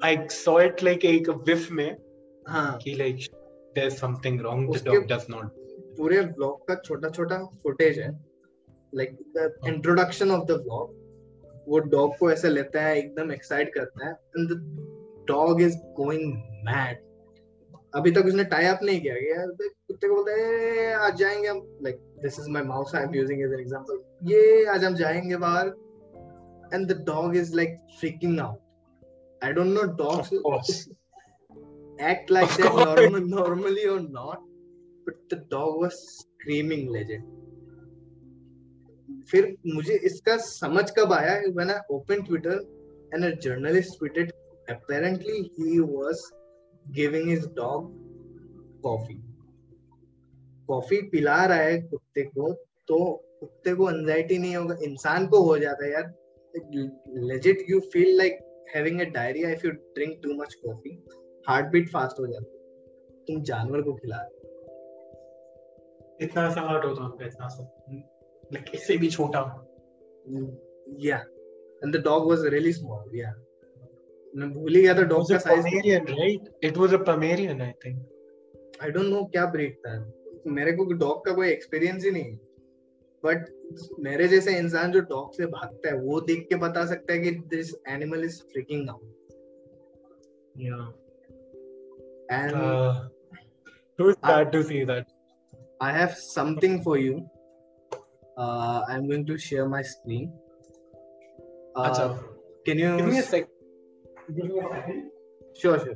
I 0.00 0.28
saw 0.28 0.56
it 0.58 0.82
like 0.82 1.04
एक 1.04 1.28
whiff 1.46 1.70
में 1.70 1.96
हाँ। 2.48 2.78
कि 2.82 2.94
like 2.96 3.24
there's 3.76 3.98
something 3.98 4.38
wrong. 4.38 4.70
The 4.70 4.80
dog 4.80 5.08
does 5.08 5.28
not. 5.28 5.50
पूरे 5.96 6.20
vlog 6.20 6.66
का 6.68 6.74
छोटा 6.84 7.08
छोटा 7.10 7.36
फुटेज 7.62 7.98
है 7.98 8.10
like 8.92 9.16
the 9.36 9.52
introduction 9.68 10.30
of 10.30 10.44
the 10.46 10.52
vlog 10.62 11.64
वो 11.68 11.78
डॉग 11.94 12.16
को 12.18 12.30
ऐसे 12.32 12.48
लेता 12.48 12.82
है 12.82 12.96
एकदम 12.98 13.32
एक्साइट 13.32 13.74
करता 13.74 14.06
है 14.06 14.12
and 14.12 14.48
the 14.52 15.26
dog 15.28 15.60
is 15.62 15.76
going 15.98 16.32
mad 16.66 17.02
अभी 17.94 18.10
तक 18.12 18.26
उसने 18.26 18.44
टाई 18.50 18.66
अप 18.66 18.78
नहीं 18.82 19.00
किया 19.00 19.14
गया 19.14 19.46
तो 19.46 19.68
कुत्ते 19.68 20.08
को 20.08 20.14
बोलते 20.14 20.92
आज 21.06 21.16
जाएँगे 21.16 21.48
हम। 21.48 21.58
Like 21.82 21.96
this 22.22 22.38
is 22.40 22.48
my 22.50 22.62
mouse 22.62 22.94
I 22.94 23.02
am 23.04 23.14
using 23.14 23.40
as 23.42 23.52
an 23.52 23.60
example 23.60 23.98
ये 24.30 24.64
आज 24.74 24.84
हम 24.84 24.94
जाएँगे 24.94 25.36
बाहर. 25.44 25.66
And 26.74 26.86
the 26.92 26.96
dog 27.06 27.36
is 27.36 27.54
like 27.56 27.76
freaking 28.00 28.40
out 28.40 29.44
I 29.44 29.52
don't 29.52 29.66
know 29.66 29.82
dogs 30.02 30.88
act 32.10 32.30
like 32.30 32.48
that 32.56 32.72
normal 32.86 33.28
normally 33.28 33.86
और 33.86 34.00
not 34.00 34.50
but 35.06 35.34
the 35.34 35.38
dog 35.50 35.80
was 35.82 35.90
screaming 35.92 36.90
legend 36.90 37.24
फिर 39.30 39.56
मुझे 39.74 39.94
इसका 40.04 40.36
समझ 40.36 40.90
कब 40.98 41.12
आया? 41.12 41.40
When 41.48 41.70
I 41.70 41.94
open 41.94 42.22
Twitter 42.22 42.56
and 43.14 43.24
a 43.24 43.36
journalist 43.40 43.98
tweeted 43.98 44.32
apparently 44.72 45.38
he 45.54 45.70
was 45.86 46.20
giving 46.86 47.28
his 47.30 47.46
dog 47.58 47.90
coffee. 48.86 49.20
Coffee 50.68 51.00
पिला 51.10 51.44
रहा 51.44 51.56
है 51.58 51.80
कुत्ते 51.82 52.22
को 52.22 52.52
तो 52.88 52.98
कुत्ते 53.40 53.74
को 53.74 53.90
एंजाइटी 53.90 54.38
नहीं 54.38 54.56
होगा 54.56 54.76
इंसान 54.82 55.26
को 55.26 55.42
हो 55.42 55.58
जाता 55.58 55.84
है 55.84 55.92
यार। 55.92 56.12
Legit 57.26 57.64
you 57.70 57.80
feel 57.92 58.16
like 58.16 58.38
having 58.76 59.00
a 59.00 59.06
diarrhea 59.14 59.48
if 59.54 59.64
you 59.64 59.70
drink 59.96 60.20
too 60.20 60.34
much 60.36 60.52
coffee 60.60 60.94
heart 61.48 61.66
beat 61.66 61.88
fast 61.88 62.20
हो 62.20 62.26
जाता 62.26 62.52
है। 62.52 62.60
तुम 63.26 63.42
जानवर 63.42 63.82
को 63.82 63.92
खिला 63.94 64.16
इतना 66.22 66.48
सा 66.54 66.60
हार्ट 66.60 66.84
होता 66.84 67.04
है 67.22 67.28
इतना 67.28 67.48
सा। 67.48 67.62
लाइक 68.52 68.70
इससे 68.74 68.96
भी 68.96 69.10
छोटा 69.10 69.40
या 71.00 71.18
and 71.84 71.96
the 71.96 72.02
dog 72.04 72.28
was 72.28 72.44
really 72.46 72.72
small 72.72 73.16
या 73.18 73.32
मैं 74.36 74.52
भूल 74.52 74.74
ही 74.74 74.82
गया 74.82 74.94
था 74.94 75.02
डॉग 75.02 75.30
का 75.30 75.38
size 75.38 75.66
right 75.96 76.40
it 76.64 76.76
was 76.76 76.94
a 76.94 76.96
Pomeranian 76.96 77.62
I 77.62 77.70
think 77.70 78.06
I 78.82 78.90
don't 78.90 79.06
know 79.06 79.24
क्या 79.24 79.46
ब्रीड 79.46 79.74
था। 79.74 80.12
मेरे 80.46 80.72
को 80.72 80.84
डॉग 80.84 81.24
का 81.24 81.32
कोई 81.32 81.48
एक्सपीरियंस 81.48 82.04
ही 82.04 82.10
नहीं 82.10 82.36
बट 83.24 83.46
मेरे 84.00 84.28
जैसे 84.28 84.58
इंसान 84.58 84.92
जो 84.92 85.00
डॉग 85.00 85.32
से 85.32 85.46
भागता 85.46 85.88
है 85.88 86.00
वो 86.00 86.20
देख 86.20 86.46
के 86.48 86.54
बता 86.54 86.86
सकता 86.86 87.12
है 87.12 87.18
कि 87.18 87.30
this 87.30 87.74
animal 87.88 88.24
is 88.24 88.42
freaking 88.42 88.90
out 88.90 89.12
yeah. 90.56 90.86
And 92.30 92.54
uh, 92.54 93.08
it 93.98 94.02
was 94.02 94.16
sad 94.24 94.46
I, 94.46 94.50
to 94.50 94.64
see 94.64 94.84
that. 94.84 95.06
I 95.80 95.92
have 95.92 96.16
something 96.16 96.82
for 96.82 96.98
you. 96.98 97.28
Uh, 98.38 98.84
i'm 98.88 99.06
going 99.06 99.26
to 99.26 99.36
share 99.36 99.68
my 99.68 99.82
screen. 99.82 100.32
Uh, 101.76 101.90
Achha. 101.90 102.24
can 102.64 102.78
you 102.78 103.51
sure, 105.56 105.78
sure. 105.78 105.94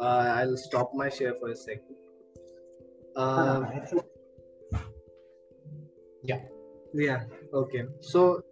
Uh, 0.00 0.34
I'll 0.38 0.56
stop 0.56 0.90
my 0.94 1.08
share 1.08 1.34
for 1.38 1.50
a 1.50 1.56
second. 1.56 1.96
Uh, 3.14 3.62
yeah. 6.24 6.40
Yeah. 6.94 7.24
Okay. 7.54 7.84
So 8.00 8.42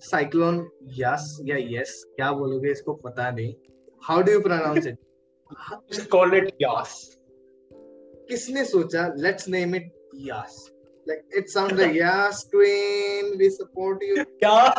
cyclone 0.00 0.58
yes 0.96 1.22
या 1.46 1.56
yes 1.56 1.90
क्या 2.16 2.30
बोलोगे 2.32 2.70
इसको 2.72 2.92
पता 3.04 3.30
नहीं 3.38 3.54
how 4.08 4.22
do 4.22 4.32
you 4.32 4.40
pronounce 4.40 4.86
it 4.86 4.98
just 5.92 6.08
call 6.10 6.34
it 6.38 6.50
yas 6.62 6.92
किसने 8.28 8.64
सोचा 8.64 9.06
let's 9.24 9.48
name 9.54 9.74
it 9.78 9.88
yas 10.26 10.58
like 11.08 11.24
it 11.42 11.50
sounds 11.50 11.76
like 11.80 11.94
yas 11.94 12.44
queen 12.54 13.36
we 13.38 13.50
support 13.50 14.02
you 14.02 14.24
yeah 14.42 14.72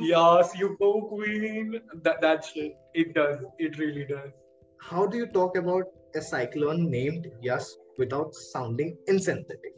yes 0.00 0.52
you 0.58 0.68
go 0.82 0.92
queen 1.14 1.80
that 2.04 2.20
that 2.20 2.44
shit 2.44 2.76
it 2.94 3.14
does 3.14 3.40
it 3.58 3.78
really 3.78 4.04
does 4.04 4.30
how 4.90 5.06
do 5.06 5.16
you 5.18 5.26
talk 5.26 5.56
about 5.56 5.84
a 6.14 6.20
cyclone 6.20 6.90
named 6.90 7.30
Yes 7.40 7.76
without 7.98 8.34
sounding 8.34 8.96
insensitive. 9.06 9.74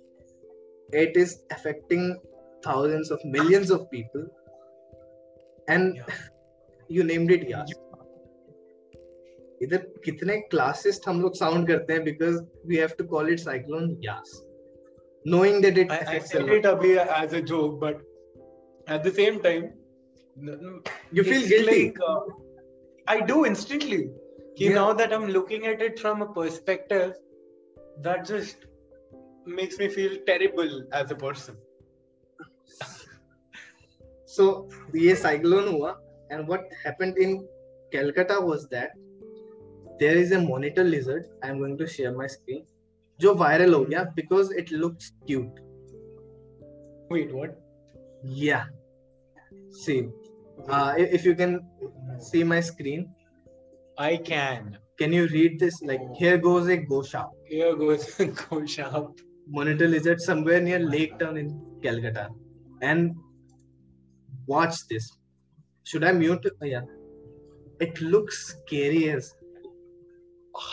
It 0.92 1.16
is 1.16 1.42
affecting 1.50 2.18
thousands 2.62 3.10
of 3.10 3.24
millions 3.24 3.70
of 3.70 3.90
people, 3.90 4.26
and 5.68 5.96
yeah. 5.96 6.14
you 6.88 7.04
named 7.04 7.30
it 7.30 7.48
Yas. 7.48 7.72
इधर 9.62 9.86
कितने 10.04 10.36
classist 10.50 11.08
हम 11.08 11.20
लोग 11.22 11.34
sound 11.36 11.66
करते 11.68 11.92
हैं 11.92 12.04
because 12.04 12.38
we 12.66 12.76
have 12.76 12.94
to 12.98 13.04
call 13.08 13.32
it 13.32 13.40
cyclone 13.40 13.96
Yaas 14.04 14.40
knowing 15.24 15.62
that 15.62 15.78
it 15.78 15.92
affects 15.92 16.34
it 16.36 16.66
as 16.66 17.34
a 17.34 17.40
joke 17.52 17.78
but 17.80 18.00
at 18.88 19.02
the 19.02 19.12
same 19.16 19.38
time 19.40 19.68
you 21.14 21.24
feel 21.24 21.46
guilty 21.48 21.86
I 23.06 23.20
do 23.26 23.44
instantly 23.44 24.02
कि 24.58 24.68
now 24.70 24.92
that 24.94 25.12
I 25.12 25.22
am 25.22 25.28
looking 25.28 25.64
at 25.64 25.82
it 25.82 25.98
from 25.98 26.20
a 26.20 26.32
perspective 26.32 27.12
that 27.98 28.24
just 28.26 28.66
makes 29.50 29.80
me 29.80 29.88
feel 29.90 30.16
terrible 30.26 30.82
as 30.94 31.12
a 31.12 31.16
person 31.22 31.62
so 34.32 34.44
ये 34.96 35.14
cyclone 35.16 35.68
हुआ 35.68 35.90
and 36.30 36.46
what 36.46 36.68
happened 36.86 37.18
in 37.18 37.38
Calcutta 37.92 38.38
was 38.40 38.62
that 38.66 38.92
there 39.99 40.17
is 40.17 40.31
a 40.31 40.41
monitor 40.41 40.83
lizard. 40.83 41.27
I'm 41.43 41.59
going 41.59 41.77
to 41.77 41.87
share 41.87 42.15
my 42.15 42.27
screen. 42.27 42.65
जो 43.21 43.33
viral 43.37 43.73
हो 43.73 43.85
गया 43.89 44.15
because 44.15 44.51
it 44.51 44.71
looks 44.71 45.11
cute. 45.27 45.61
Wait, 47.11 47.33
what? 47.33 47.55
Yeah. 48.23 48.65
See, 49.71 50.09
uh, 50.69 50.93
if 50.97 51.25
you 51.25 51.33
can 51.35 51.61
see 52.19 52.43
my 52.43 52.59
screen, 52.59 53.09
I 53.97 54.17
can. 54.17 54.77
can 54.97 55.13
you 55.13 55.27
read 55.27 55.59
this? 55.59 55.81
Like, 55.81 56.01
oh. 56.01 56.15
here 56.17 56.37
goes 56.37 56.67
a 56.67 56.77
go 56.77 57.03
sharp. 57.03 57.31
Here 57.45 57.75
goes 57.75 58.19
a 58.19 58.25
go 58.27 58.65
sharp. 58.65 59.19
Monitor 59.47 59.87
lizard 59.87 60.19
somewhere 60.19 60.59
near 60.59 60.79
Lake 60.79 61.17
Town 61.19 61.37
in 61.37 61.61
Calcutta. 61.81 62.29
And 62.81 63.15
watch 64.45 64.87
this. 64.89 65.17
Should 65.83 66.03
I 66.03 66.11
mute? 66.11 66.45
Oh, 66.61 66.65
yeah. 66.65 66.81
It 67.79 68.01
looks 68.01 68.55
scary 68.55 69.09
as. 69.11 69.33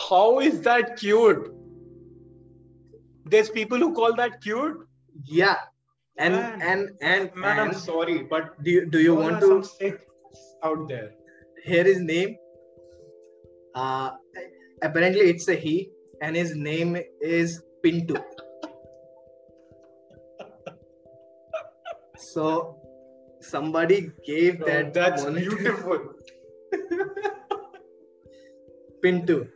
how 0.10 0.40
is 0.40 0.62
that 0.62 0.98
cute? 0.98 1.54
There's 3.26 3.50
people 3.50 3.78
who 3.78 3.94
call 3.94 4.16
that 4.16 4.42
cute. 4.42 4.88
Yeah, 5.26 5.58
and 6.18 6.34
man. 6.34 6.62
and 6.62 6.90
and 7.02 7.36
man, 7.36 7.60
and, 7.60 7.72
I'm 7.72 7.74
sorry, 7.74 8.24
but 8.24 8.62
do 8.64 8.72
you, 8.72 8.86
do 8.86 9.00
you 9.00 9.16
want 9.16 9.40
to 9.42 9.64
out 10.64 10.88
there? 10.88 11.12
Here 11.64 11.86
is 11.86 12.00
name. 12.00 12.38
Uh, 13.76 14.12
apparently 14.82 15.22
it's 15.22 15.48
a 15.48 15.56
he, 15.56 15.90
and 16.22 16.36
his 16.36 16.56
name 16.56 16.98
is 17.22 17.62
Pintu. 17.84 18.22
so 22.18 22.78
somebody 23.42 24.12
gave 24.26 24.60
that. 24.66 24.94
that's 24.94 25.24
beautiful. 25.26 26.14
Pintu. 29.04 29.48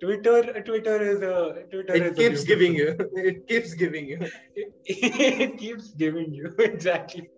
Twitter, 0.00 0.62
Twitter 0.62 1.02
is 1.02 1.22
a 1.22 1.64
Twitter. 1.70 1.94
It 1.94 2.16
keeps 2.16 2.44
giving 2.44 2.74
you. 2.74 2.96
It 3.14 3.46
keeps 3.48 3.74
giving 3.74 4.06
you. 4.06 4.18
It, 4.54 4.72
it 4.86 5.58
keeps 5.58 5.90
giving 5.92 6.32
you 6.32 6.54
exactly. 6.58 7.28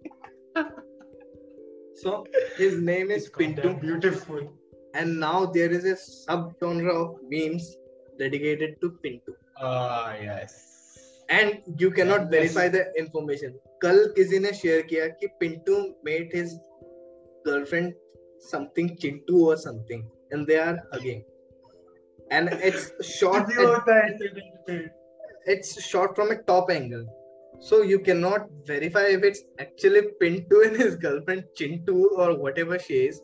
so 1.94 2.26
his 2.57 2.80
name 2.80 3.11
is 3.11 3.28
Pintu. 3.28 3.80
Beautiful. 3.80 4.53
And 4.94 5.20
now 5.20 5.47
there 5.47 5.70
is 5.70 5.84
a 5.84 5.97
sub 5.97 6.55
genre 6.62 6.94
of 6.94 7.16
memes 7.30 7.76
dedicated 8.18 8.80
to 8.80 8.99
Pintu. 9.05 9.34
Ah 9.61 10.14
yes. 10.14 10.62
And 11.28 11.61
you 11.78 11.90
cannot 11.90 12.22
yes. 12.22 12.30
verify 12.30 12.68
the 12.68 12.92
information. 12.97 13.55
कल 13.82 14.05
किसी 14.16 14.38
ने 14.38 14.53
share 14.59 14.82
किया 14.90 15.07
कि 15.20 15.26
Pintu 15.40 15.76
made 16.05 16.32
his 16.32 16.59
girlfriend 17.44 17.94
something 18.40 18.97
Chintu 18.97 19.40
or 19.53 19.57
something 19.57 20.09
and 20.32 20.47
they 20.47 20.59
are 20.59 20.76
hugging 20.92 21.24
and 22.30 22.49
it's 22.53 22.90
shot 23.07 23.47
it's 25.47 25.82
shot 25.82 26.14
from 26.16 26.30
a 26.30 26.42
top 26.42 26.70
angle 26.70 27.07
so 27.61 27.82
you 27.82 27.99
cannot 28.01 28.49
verify 28.66 29.05
if 29.16 29.22
it's 29.22 29.42
actually 29.59 30.03
Pintu 30.20 30.66
and 30.66 30.76
his 30.76 30.97
girlfriend 30.97 31.44
Chintu 31.59 32.11
or 32.16 32.36
whatever 32.38 32.78
she 32.78 32.94
is 32.94 33.22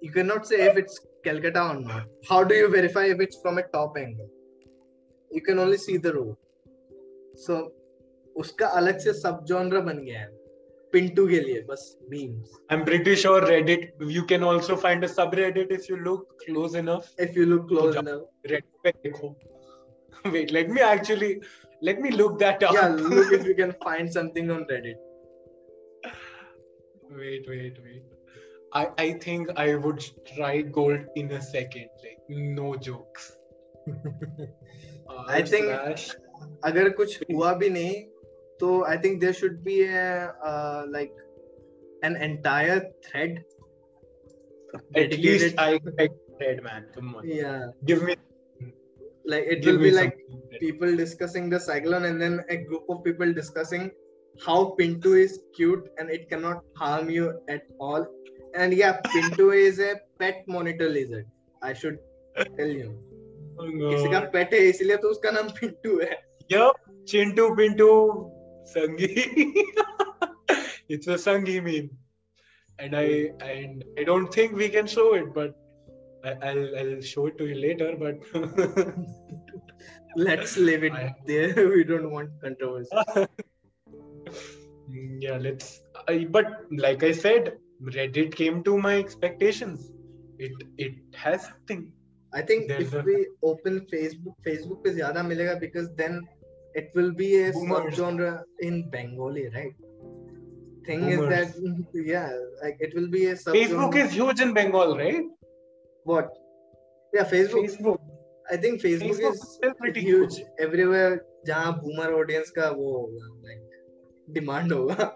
you 0.00 0.12
cannot 0.12 0.46
say 0.46 0.62
if 0.66 0.76
it's 0.76 1.00
Calcutta 1.24 1.62
or 1.70 1.80
not 1.80 2.04
how 2.28 2.44
do 2.44 2.54
you 2.54 2.68
verify 2.68 3.04
if 3.04 3.20
it's 3.20 3.40
from 3.42 3.58
a 3.58 3.62
top 3.68 3.96
angle 3.98 4.30
you 5.32 5.42
can 5.42 5.58
only 5.58 5.76
see 5.76 5.96
the 5.96 6.14
road 6.14 6.36
so 7.34 7.72
उसका 8.38 8.66
अलग 8.78 8.98
से 8.98 9.12
सब 9.12 9.44
genre 9.48 9.80
बन 9.80 9.98
गया 10.04 10.20
है 10.20 10.28
पिंटू 10.93 11.27
के 11.27 11.39
लिए 11.39 11.61
बस 11.69 11.85
memes 12.11 12.57
I 12.71 12.77
am 12.77 12.83
pretty 12.85 13.15
sure 13.23 13.47
Reddit 13.47 13.93
you 14.11 14.23
can 14.29 14.43
also 14.43 14.75
find 14.85 15.03
a 15.03 15.07
subreddit 15.35 15.71
if 15.71 15.85
you 15.89 15.97
look 15.97 16.37
close 16.43 16.75
enough 16.77 17.21
if 17.21 17.39
you 17.39 17.45
look 17.45 17.67
close 17.69 17.97
enough 17.97 18.29
Reddit 18.45 18.65
पे 18.83 18.91
देखो 19.03 19.35
wait 20.25 20.51
let 20.51 20.69
me 20.69 20.81
actually 20.91 21.33
let 21.83 21.99
me 22.01 22.09
look 22.09 22.39
that 22.39 22.63
up 22.63 22.75
या 22.75 22.87
look 22.95 23.33
if 23.33 23.47
you 23.47 23.53
can 23.55 23.71
find 23.83 24.09
something 24.19 24.51
on 24.51 24.65
Reddit 24.71 24.97
wait 27.11 27.49
wait 27.49 27.79
wait 27.79 28.11
I 28.73 28.81
I 28.97 29.11
think 29.13 29.49
I 29.57 29.75
would 29.75 30.03
try 30.25 30.61
gold 30.61 30.99
in 31.15 31.31
a 31.31 31.41
second. 31.41 31.87
Like 32.03 32.19
no 32.29 32.75
jokes. 32.77 33.37
uh, 33.87 35.23
I 35.27 35.41
think 35.41 35.65
slash. 35.65 36.09
अगर 36.65 36.89
कुछ 36.89 37.19
हुआ 37.33 37.53
भी 37.53 37.69
नहीं 37.69 37.95
so 38.60 38.86
I 38.86 38.96
think 38.96 39.20
there 39.20 39.32
should 39.32 39.64
be 39.64 39.84
a 39.84 40.32
uh, 40.44 40.86
like 40.90 41.12
an 42.02 42.16
entire 42.16 42.90
thread. 43.04 43.44
At 44.94 45.18
least 45.18 45.58
I 45.58 45.80
like 45.98 46.12
thread, 46.38 46.62
man. 46.62 46.86
Come 46.94 47.14
on. 47.16 47.28
Yeah. 47.28 47.68
Give 47.84 48.02
me. 48.02 48.16
Like 49.24 49.44
it 49.44 49.64
will 49.66 49.78
be 49.78 49.90
like 49.90 50.18
people 50.60 50.94
discussing 50.96 51.50
the 51.50 51.58
cyclone, 51.58 52.04
and 52.04 52.20
then 52.20 52.44
a 52.48 52.56
group 52.56 52.84
of 52.88 53.02
people 53.04 53.32
discussing 53.32 53.90
how 54.44 54.76
Pintu 54.78 55.18
is 55.20 55.40
cute 55.54 55.88
and 55.98 56.10
it 56.10 56.28
cannot 56.28 56.62
harm 56.76 57.10
you 57.10 57.40
at 57.48 57.62
all. 57.80 58.06
And 58.54 58.72
yeah, 58.72 59.00
Pintu 59.06 59.54
is 59.54 59.78
a 59.78 59.96
pet 60.18 60.44
monitor 60.46 60.88
lizard. 60.88 61.26
I 61.62 61.72
should 61.72 61.98
tell 62.56 62.68
you. 62.68 62.96
Oh, 63.58 63.66
no. 63.66 63.90
किसी 63.90 64.08
का 64.12 64.20
पेट 64.32 64.52
है 64.54 64.58
इसलिए 64.68 64.96
तो 65.02 65.08
उसका 65.10 65.30
नाम 65.30 65.48
पिंटू 65.58 65.98
है 66.00 66.16
Yup, 66.52 66.74
Chintu 67.08 67.48
Pintu 67.56 67.88
Sangi. 68.73 69.53
it's 70.89 71.07
a 71.07 71.15
Sangi 71.15 71.57
meme, 71.63 71.89
and 72.79 72.95
I 72.95 73.31
and 73.53 73.83
I 73.97 74.03
don't 74.03 74.33
think 74.33 74.53
we 74.53 74.69
can 74.69 74.87
show 74.87 75.13
it, 75.13 75.33
but 75.33 75.55
I, 76.23 76.53
will 76.53 76.77
I'll 76.77 77.01
show 77.01 77.27
it 77.27 77.37
to 77.37 77.45
you 77.45 77.55
later. 77.55 77.95
But 77.97 78.19
let's 80.15 80.57
leave 80.57 80.83
it 80.83 80.93
I, 80.93 81.15
there. 81.25 81.69
We 81.75 81.83
don't 81.83 82.11
want 82.11 82.29
controversy. 82.41 82.89
yeah, 85.19 85.37
let's. 85.37 85.81
I, 86.07 86.27
but 86.29 86.65
like 86.71 87.03
I 87.03 87.11
said, 87.11 87.57
Reddit 87.83 88.35
came 88.35 88.63
to 88.63 88.77
my 88.77 88.97
expectations. 88.97 89.91
It 90.37 90.53
it 90.77 90.93
has 91.15 91.47
something. 91.47 91.91
I 92.33 92.41
think 92.41 92.69
There's 92.69 92.87
if 92.87 92.93
a, 92.93 93.01
we 93.01 93.27
open 93.43 93.85
Facebook, 93.91 94.35
Facebook 94.45 94.87
is 94.87 94.95
zyada 94.95 95.23
milega 95.29 95.59
because 95.59 95.89
then 95.95 96.21
it 96.73 96.91
will 96.95 97.11
be 97.11 97.43
a 97.43 97.51
subgenre 97.51 98.43
in 98.59 98.89
Bengali, 98.89 99.49
right? 99.53 99.73
Thing 100.85 101.01
Boomers. 101.01 101.55
is 101.55 101.61
that 101.61 102.05
yeah, 102.05 102.31
like 102.63 102.77
it 102.79 102.93
will 102.95 103.09
be 103.09 103.25
a 103.27 103.37
sub. 103.37 103.53
Facebook 103.53 103.95
is 103.95 104.13
huge 104.13 104.39
in 104.41 104.53
Bengal, 104.53 104.97
right? 104.97 105.23
What? 106.05 106.29
Yeah, 107.13 107.23
Facebook. 107.23 107.69
Facebook. 107.69 107.99
I 108.51 108.57
think 108.57 108.81
Facebook, 108.81 109.11
Facebook 109.11 109.33
is, 109.33 109.59
is 109.63 109.73
pretty 109.79 110.01
huge 110.01 110.37
huge 110.37 110.47
everywhere. 110.59 111.21
जहाँ 111.47 111.73
boomer 111.81 112.13
audience 112.13 112.49
का 112.57 112.69
वो 112.77 113.09
like 113.43 113.61
demand 114.31 114.71
होगा. 114.71 115.11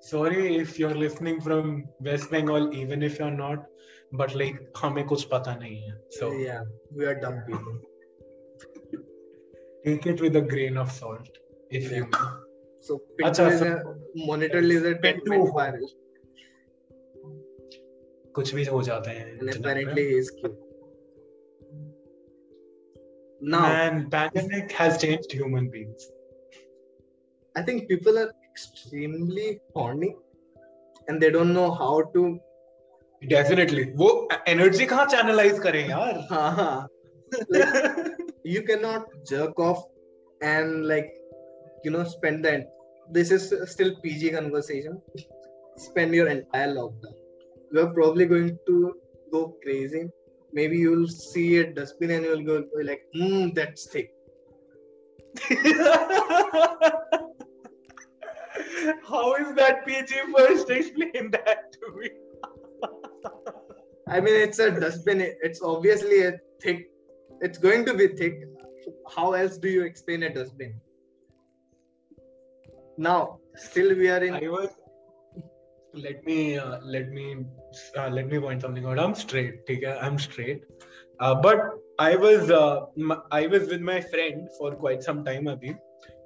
Sorry 0.00 0.56
if 0.56 0.78
you're 0.78 0.94
listening 0.94 1.40
from 1.40 1.84
West 2.00 2.30
Bengal, 2.30 2.72
even 2.74 3.02
if 3.02 3.18
you're 3.18 3.30
not, 3.30 3.66
but 4.12 4.34
like 4.34 4.58
हमें 4.76 5.04
कुछ 5.06 5.24
पता 5.32 5.58
नहीं 5.60 5.82
है. 5.82 5.94
So 6.18 6.32
yeah, 6.32 6.64
we 6.92 7.06
are 7.06 7.14
dumb 7.20 7.40
people 7.46 7.89
take 9.84 10.06
it 10.06 10.20
with 10.20 10.36
a 10.36 10.40
grain 10.40 10.76
of 10.76 10.90
salt 10.92 11.28
if 11.70 11.90
you 11.92 12.04
may. 12.04 12.18
So 12.80 13.00
Pinto 13.18 13.46
is 13.46 13.62
a 13.62 13.82
monitor 14.14 14.62
lizard 14.62 15.02
that 15.02 15.28
went 15.28 15.52
viral. 15.58 15.88
कुछ 18.34 18.54
भी 18.54 18.64
हो 18.64 18.82
जाते 18.82 19.10
हैं. 19.10 19.38
And 19.38 19.54
apparently 19.54 20.04
he 20.08 20.18
is 20.18 20.30
cute. 20.30 20.58
Now, 23.42 23.60
man, 23.62 24.10
pandemic 24.10 24.72
has 24.72 24.98
changed 25.02 25.32
human 25.32 25.68
beings. 25.70 26.06
I 27.56 27.62
think 27.62 27.88
people 27.88 28.18
are 28.18 28.30
extremely 28.50 29.60
horny 29.74 30.14
and 31.08 31.20
they 31.20 31.30
don't 31.30 31.52
know 31.54 31.70
how 31.72 32.02
to 32.14 32.38
definitely 33.28 33.82
वो 33.96 34.28
energy 34.48 34.84
कहाँ 34.86 35.04
channelise 35.06 35.58
करें 35.62 35.88
यार 35.88 36.26
हाँ 36.30 36.50
हाँ 36.56 36.88
you 38.44 38.62
cannot 38.62 39.06
jerk 39.28 39.58
off 39.58 39.84
and 40.42 40.86
like 40.86 41.12
you 41.84 41.90
know 41.90 42.04
spend 42.04 42.44
the 42.44 42.66
this 43.12 43.30
is 43.30 43.52
still 43.70 43.94
pg 44.02 44.30
conversation. 44.30 45.00
Spend 45.76 46.14
your 46.14 46.28
entire 46.28 46.72
lockdown. 46.74 47.14
You're 47.72 47.92
probably 47.92 48.26
going 48.26 48.58
to 48.66 48.94
go 49.32 49.56
crazy. 49.62 50.08
Maybe 50.52 50.78
you'll 50.78 51.08
see 51.08 51.58
a 51.58 51.72
dustbin 51.72 52.10
and 52.10 52.24
you'll 52.24 52.44
go 52.44 52.64
like 52.82 53.02
hmm 53.14 53.48
that's 53.50 53.86
thick. 53.86 54.12
How 59.08 59.34
is 59.34 59.54
that 59.56 59.86
pg 59.86 60.14
first 60.36 60.70
explain 60.70 61.30
that 61.32 61.72
to 61.72 61.92
me? 61.96 62.10
I 64.08 64.20
mean 64.20 64.34
it's 64.34 64.58
a 64.58 64.70
dustbin. 64.70 65.20
It's 65.42 65.62
obviously 65.62 66.22
a 66.26 66.38
thick 66.62 66.89
it's 67.40 67.58
going 67.58 67.84
to 67.86 67.94
be 67.94 68.08
thick. 68.08 68.44
How 69.14 69.32
else 69.32 69.58
do 69.58 69.68
you 69.68 69.82
explain 69.82 70.22
a 70.22 70.32
dustbin? 70.32 70.74
Now, 72.96 73.38
still 73.54 73.94
we 73.96 74.08
are 74.08 74.22
in. 74.22 74.34
I 74.34 74.48
was. 74.48 74.70
Let 75.92 76.24
me 76.24 76.58
uh, 76.58 76.78
let 76.84 77.08
me 77.10 77.44
uh, 77.96 78.10
let 78.10 78.28
me 78.28 78.38
point 78.38 78.62
something 78.62 78.86
out. 78.86 78.98
I'm 78.98 79.14
straight. 79.14 79.60
Okay? 79.68 79.98
I'm 80.00 80.18
straight. 80.18 80.62
Uh, 81.18 81.34
but 81.34 81.58
I 81.98 82.16
was 82.16 82.50
uh, 82.50 82.86
I 83.30 83.46
was 83.46 83.68
with 83.68 83.80
my 83.80 84.00
friend 84.00 84.48
for 84.58 84.74
quite 84.74 85.02
some 85.02 85.24
time. 85.24 85.44
Abhi, 85.44 85.76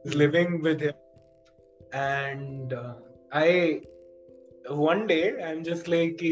living 0.04 0.60
with 0.62 0.80
him, 0.80 0.94
and 1.92 2.72
uh, 2.72 2.94
I 3.32 3.82
one 4.68 5.06
day 5.06 5.42
I'm 5.42 5.62
just 5.64 5.88
like, 5.88 6.22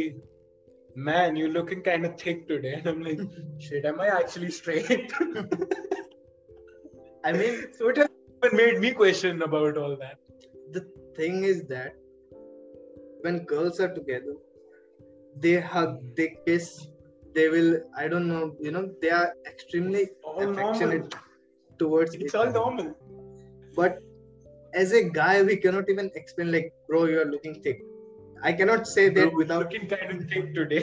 man, 0.94 1.36
you're 1.36 1.48
looking 1.48 1.82
kind 1.82 2.04
of 2.04 2.18
thick 2.20 2.48
today. 2.48 2.74
And 2.74 2.86
I'm 2.86 3.02
like, 3.02 3.20
shit, 3.58 3.84
am 3.84 4.00
I 4.00 4.08
actually 4.08 4.50
straight? 4.50 5.12
I 7.24 7.32
mean, 7.32 7.68
so 7.76 7.88
it 7.88 7.96
has 7.96 8.08
made 8.52 8.80
me 8.80 8.90
question 8.92 9.42
about 9.42 9.76
all 9.76 9.96
that. 9.96 10.18
The 10.72 10.84
thing 11.16 11.44
is 11.44 11.64
that 11.68 11.94
when 13.20 13.44
girls 13.44 13.78
are 13.80 13.94
together, 13.94 14.34
they 15.38 15.60
hug, 15.60 16.00
they 16.16 16.36
kiss, 16.46 16.88
they 17.34 17.48
will, 17.48 17.80
I 17.96 18.08
don't 18.08 18.28
know, 18.28 18.56
you 18.60 18.70
know, 18.72 18.90
they 19.00 19.10
are 19.10 19.32
extremely 19.46 20.08
all 20.24 20.42
affectionate 20.42 21.02
normal. 21.02 21.10
towards 21.78 22.14
it's 22.14 22.34
all 22.34 22.50
normal. 22.50 22.94
But 23.74 24.00
as 24.74 24.92
a 24.92 25.04
guy, 25.04 25.42
we 25.42 25.56
cannot 25.56 25.88
even 25.88 26.10
explain, 26.14 26.52
like, 26.52 26.72
bro, 26.88 27.04
you 27.04 27.20
are 27.20 27.24
looking 27.24 27.62
thick 27.62 27.80
I 28.42 28.52
cannot 28.52 28.86
say 28.86 29.08
that 29.08 29.30
Bro, 29.30 29.36
without 29.36 29.72
looking 29.72 29.88
kind 29.88 30.20
of 30.20 30.28
thing 30.28 30.54
today. 30.54 30.82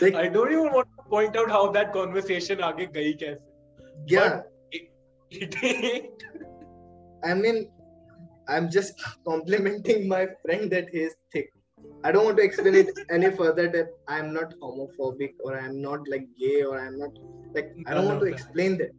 like, 0.00 0.14
I 0.14 0.28
don't 0.28 0.52
even 0.52 0.72
want 0.72 0.88
to 0.96 1.02
point 1.08 1.36
out 1.36 1.50
how 1.50 1.70
that 1.72 1.92
conversation 1.92 2.58
aage 2.58 2.92
gayi 2.94 3.18
kaise. 3.22 3.40
Yeah. 4.06 4.40
It, 4.72 4.90
it 5.30 6.10
I 7.24 7.34
mean, 7.34 7.70
I'm 8.48 8.70
just 8.70 8.94
complimenting 9.26 10.08
my 10.08 10.26
friend 10.42 10.70
that 10.70 10.88
he 10.90 11.00
is 11.00 11.14
thick. 11.32 11.52
I 12.04 12.12
don't 12.12 12.24
want 12.24 12.36
to 12.38 12.44
explain 12.44 12.74
it 12.74 12.88
any 13.10 13.30
further 13.30 13.68
that 13.68 13.88
I'm 14.06 14.32
not 14.32 14.54
homophobic 14.60 15.32
or 15.44 15.58
I'm 15.58 15.82
not 15.82 16.08
like 16.08 16.26
gay 16.38 16.62
or 16.62 16.78
I'm 16.80 16.98
not 16.98 17.10
like 17.54 17.74
I 17.86 17.94
don't 17.94 18.06
want 18.06 18.20
to 18.20 18.26
explain 18.26 18.78
that. 18.78 18.92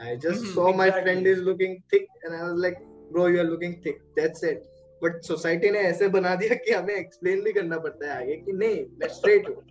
I 0.00 0.16
just 0.16 0.42
mm-hmm, 0.42 0.54
saw 0.54 0.68
exactly. 0.68 0.76
my 0.76 1.02
friend 1.02 1.26
is 1.26 1.40
looking 1.40 1.82
thick 1.90 2.06
and 2.24 2.34
I 2.34 2.44
was 2.44 2.58
like, 2.60 2.78
bro, 3.10 3.26
you 3.26 3.40
are 3.40 3.44
looking 3.44 3.80
thick. 3.82 4.00
That's 4.16 4.42
it. 4.42 4.64
But 5.02 5.22
society 5.24 5.70
ने 5.70 5.78
ऐसे 5.90 6.08
बना 6.16 6.34
दिया 6.42 6.54
कि 6.64 6.72
हमें 6.72 6.94
explain 6.94 7.42
भी 7.44 7.52
करना 7.52 7.78
पड़ता 7.86 8.12
है 8.12 8.16
आगे 8.22 8.36
कि 8.36 8.52
नहीं 8.52 8.84
मैं 9.00 9.08
स्ट्रेट 9.18 9.48
हूँ 9.48 9.62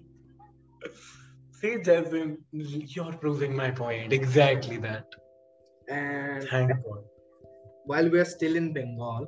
See, 1.61 1.71
Jasmine, 1.85 2.37
you're 2.51 3.13
proving 3.23 3.55
my 3.55 3.69
point. 3.69 4.13
Exactly 4.13 4.77
that. 4.77 5.17
And 5.87 6.47
Thank 6.49 6.71
God. 6.85 7.03
while 7.85 8.09
we 8.09 8.19
are 8.19 8.25
still 8.25 8.55
in 8.55 8.73
Bengal, 8.73 9.27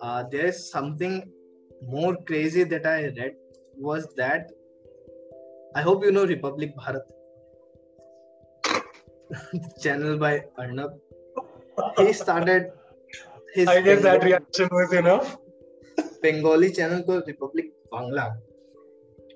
uh, 0.00 0.24
there 0.30 0.46
is 0.46 0.70
something 0.70 1.30
more 1.82 2.16
crazy 2.30 2.64
that 2.64 2.86
I 2.86 3.08
read 3.18 3.34
was 3.76 4.06
that 4.16 4.50
I 5.76 5.82
hope 5.82 6.04
you 6.04 6.12
know 6.12 6.24
Republic 6.24 6.74
Bharat 6.76 7.02
channel 9.82 10.16
by 10.18 10.44
Arnab. 10.58 10.92
He 11.98 12.12
started 12.12 12.70
his 13.54 13.68
I 13.68 13.80
guess 13.80 14.02
Bengali, 14.02 14.18
that 14.18 14.24
reaction 14.24 14.68
was 14.72 14.92
enough. 14.92 15.36
Bengali 16.22 16.72
channel 16.72 17.02
called 17.04 17.24
Republic 17.26 17.66
Bangla. 17.92 18.36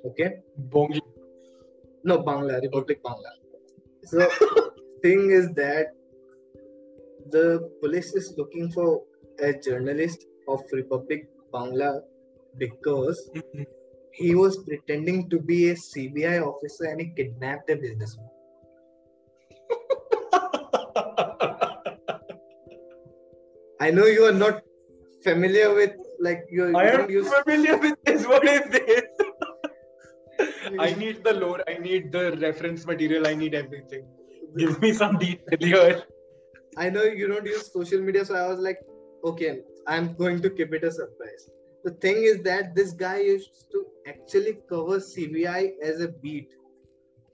Okay. 0.06 0.30
Bongi. 0.70 1.00
No, 2.04 2.18
Bangla, 2.22 2.60
Republic 2.62 3.00
Bangla. 3.02 3.32
So, 4.04 4.28
thing 5.02 5.30
is 5.30 5.52
that 5.54 5.88
the 7.30 7.70
police 7.80 8.14
is 8.14 8.34
looking 8.36 8.70
for 8.72 9.02
a 9.40 9.52
journalist 9.52 10.24
of 10.48 10.62
Republic 10.72 11.28
Bangla 11.52 12.00
because 12.56 13.30
mm-hmm. 13.34 13.62
he 14.12 14.34
was 14.34 14.56
pretending 14.64 15.28
to 15.30 15.38
be 15.38 15.70
a 15.70 15.74
CBI 15.74 16.42
officer 16.42 16.86
and 16.86 17.00
he 17.00 17.08
kidnapped 17.14 17.70
a 17.70 17.76
businessman. 17.76 18.30
I 23.80 23.90
know 23.90 24.06
you 24.06 24.24
are 24.24 24.32
not 24.32 24.62
familiar 25.22 25.74
with 25.74 25.94
like 26.20 26.44
you. 26.50 26.76
I 26.76 26.84
am 26.88 27.10
use... 27.10 27.28
familiar 27.28 27.76
with 27.76 27.96
this. 28.04 28.26
What 28.26 28.44
is 28.44 28.62
this? 28.70 29.02
I 30.80 30.94
need 30.94 31.22
the 31.24 31.34
lore. 31.34 31.62
I 31.68 31.78
need 31.78 32.12
the 32.12 32.36
reference 32.40 32.86
material. 32.86 33.26
I 33.26 33.34
need 33.34 33.54
everything. 33.54 34.06
Give 34.56 34.80
me 34.80 34.92
some 34.92 35.18
detail 35.18 35.58
here. 35.60 36.02
I 36.76 36.90
know 36.90 37.02
you 37.02 37.28
don't 37.28 37.46
use 37.46 37.72
social 37.72 38.00
media, 38.00 38.24
so 38.24 38.34
I 38.34 38.46
was 38.48 38.60
like, 38.60 38.78
okay, 39.24 39.60
I'm 39.86 40.14
going 40.14 40.40
to 40.42 40.50
keep 40.50 40.72
it 40.72 40.84
a 40.84 40.90
surprise. 40.90 41.50
The 41.84 41.92
thing 41.92 42.16
is 42.16 42.42
that 42.42 42.74
this 42.74 42.92
guy 42.92 43.20
used 43.20 43.70
to 43.72 43.84
actually 44.06 44.58
cover 44.68 44.98
CBI 44.98 45.72
as 45.82 46.00
a 46.00 46.08
beat. 46.08 46.48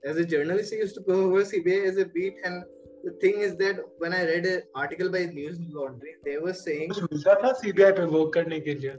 As 0.03 0.17
a 0.17 0.25
journalist, 0.25 0.71
he 0.71 0.79
used 0.79 0.95
to 0.95 1.01
cover 1.01 1.43
CBI 1.43 1.85
as 1.87 1.97
a 1.97 2.05
beat, 2.05 2.35
and 2.43 2.63
the 3.05 3.11
thing 3.21 3.41
is 3.47 3.55
that 3.57 3.79
when 3.99 4.13
I 4.13 4.23
read 4.25 4.45
an 4.47 4.63
article 4.73 5.11
by 5.11 5.25
News 5.25 5.59
Laundry, 5.71 6.15
they 6.25 6.37
were 6.45 6.53
saying 6.53 6.93
मिलता 6.93 7.35
था 7.41 7.51
CBI 7.61 7.91
पे 7.99 8.05
work 8.13 8.31
करने 8.33 8.59
के 8.67 8.73
लिए 8.81 8.95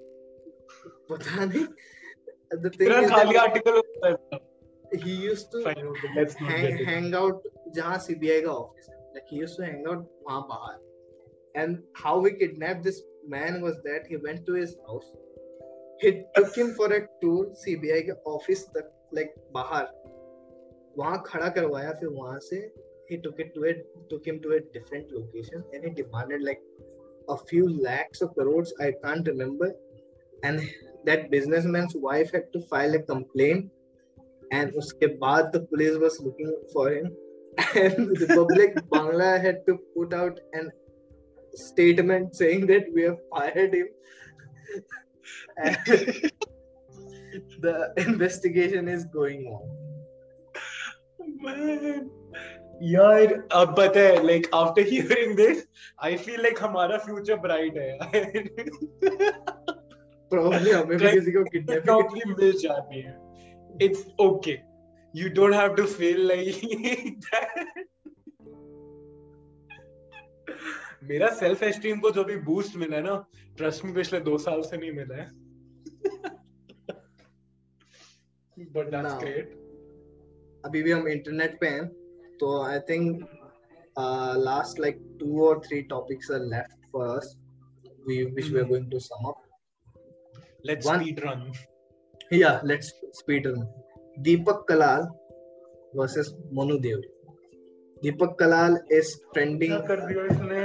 पता 1.11 1.45
नहीं 1.45 1.67
the 2.65 2.71
thing 2.77 2.93
is 2.99 3.11
खाली 3.11 3.37
article 3.45 3.81
होता 3.81 4.11
है 4.11 4.41
he 5.03 5.15
used 5.23 5.51
to 5.53 5.63
hang, 5.65 6.79
hang 6.91 7.15
out 7.15 7.43
जहाँ 7.77 7.99
CBI 8.07 8.41
का 8.45 8.53
ऑफ़िस 8.53 8.89
है 8.91 8.97
like 9.17 9.35
he 9.35 9.43
used 9.43 9.59
to 9.61 9.67
hang 9.67 9.85
out 9.93 10.07
वहाँ 10.29 10.47
बाहर 10.53 10.79
and 11.63 11.83
how 12.05 12.17
we 12.21 12.35
kidnapped 12.41 12.85
this 12.85 13.03
man 13.29 13.61
was 13.61 13.83
that 13.91 14.07
he 14.07 14.23
went 14.29 14.47
to 14.47 14.59
his 14.63 14.77
house 14.89 15.11
he 16.01 16.13
took 16.37 16.55
him 16.55 16.75
for 16.81 16.93
a 16.95 17.05
tour 17.21 17.47
CBI 17.67 18.03
के 18.09 18.21
office 18.37 18.67
तक 18.77 18.93
like 19.19 19.39
बाहर 19.55 19.95
वहाँ 20.99 21.23
खड़ा 21.27 21.49
करवाया 21.57 21.93
फिर 22.01 22.09
वहाँ 22.09 22.39
से 22.43 22.67
he 23.09 23.19
took 23.19 23.39
it 23.39 23.55
to 23.55 23.65
it 23.65 23.87
took 24.11 24.27
him 24.27 24.41
to 24.41 24.53
a 24.53 24.61
different 24.77 25.11
location 25.13 25.63
and 25.73 25.85
he 25.85 25.91
demanded 25.91 26.43
like 26.43 26.61
a 27.29 27.37
few 27.51 27.69
lakhs 27.83 28.23
of 28.23 28.35
crores 28.35 28.73
i 28.81 28.93
can't 29.05 29.27
remember. 29.27 29.75
And 30.43 30.61
that 31.05 31.31
businessman's 31.31 31.95
wife 31.97 32.31
had 32.33 32.53
to 32.53 32.61
file 32.73 32.95
a 32.95 33.03
complaint 33.03 33.71
and 34.53 34.75
uske 34.81 35.07
baad 35.23 35.53
the 35.53 35.61
police 35.71 35.97
was 35.99 36.21
looking 36.21 36.53
for 36.73 36.91
him. 36.91 37.07
And 37.75 38.17
the 38.17 38.27
public 38.35 38.75
bangla 38.93 39.31
had 39.41 39.65
to 39.69 39.79
put 39.95 40.13
out 40.13 40.39
an 40.53 40.71
statement 41.55 42.37
saying 42.37 42.67
that 42.67 42.85
we 42.95 43.03
have 43.03 43.19
fired 43.31 43.75
him. 43.75 43.89
And 45.57 45.77
the 47.61 47.93
investigation 47.97 48.89
is 48.89 49.05
going 49.07 49.47
on. 49.47 49.65
Man 51.41 52.11
यार 52.83 53.33
अब 53.53 53.75
पता 53.79 54.01
है 54.01 54.27
like 54.27 54.47
after 54.55 54.83
hearing 54.83 55.37
this 55.37 55.67
I 56.03 56.17
feel 56.17 56.43
like 56.43 56.59
हमारा 56.63 56.99
future 56.99 57.37
bright 57.37 57.77
है 57.77 57.99
probably 60.31 60.71
हमें 60.71 60.99
भी 60.99 61.13
किसी 61.13 61.33
को 61.33 61.45
किडनैप 61.45 61.85
प्रॉब्ली 61.85 62.21
मिल 62.33 62.53
जाती 62.53 63.01
है। 63.01 63.19
It's 63.83 64.05
okay 64.21 64.59
you 65.15 65.29
don't 65.29 65.55
have 65.55 65.75
to 65.75 65.87
feel 65.87 66.27
like 66.27 66.55
मेरा 71.05 71.29
सेल्फ 71.29 71.63
एस्टीम 71.63 71.99
को 72.01 72.11
जो 72.11 72.25
भी 72.25 72.37
बूस्ट 72.37 72.77
मिला 72.77 72.97
है 72.97 73.03
ना 73.03 73.27
ट्रस्ट 73.57 73.85
में 73.85 73.95
पिछले 73.95 74.21
दो 74.21 74.39
साल 74.39 74.63
से 74.63 74.77
नहीं 74.77 74.93
मिला 74.93 75.17
है। 75.17 75.29
बट 78.57 78.91
दैट्स 78.91 79.15
ग्रेट 79.15 79.55
अभी 80.65 80.83
भी 80.83 80.91
हम 80.91 81.09
इंटरनेट 81.09 81.59
पे 81.61 81.67
हैं। 81.67 82.06
तो 82.41 82.61
I 82.63 82.79
think 82.91 83.27
last 84.39 84.81
like 84.81 84.99
two 85.21 85.47
और 85.47 85.61
three 85.67 85.81
topics 85.91 86.31
are 86.31 86.41
left 86.45 86.87
for 86.93 87.17
us 87.17 87.37
we 88.09 88.23
which 88.25 88.51
we 88.51 88.59
are 88.59 88.67
going 88.67 88.91
to 88.91 88.99
sum 88.99 89.29
up 89.29 89.43
let's 90.67 90.87
speed 90.87 91.21
run 91.25 91.53
या 92.33 92.61
let's 92.65 92.93
speed 93.15 93.47
run 93.47 93.67
Deepak 94.19 94.65
Kalal 94.69 95.09
versus 95.97 96.35
Manu 96.53 96.79
Dev 96.79 97.03
Deepak 98.03 98.37
Kalal 98.41 98.79
is 98.93 99.17
trending 99.35 99.75
कर 99.89 100.01
दिया 100.07 100.25
इसने? 100.25 100.65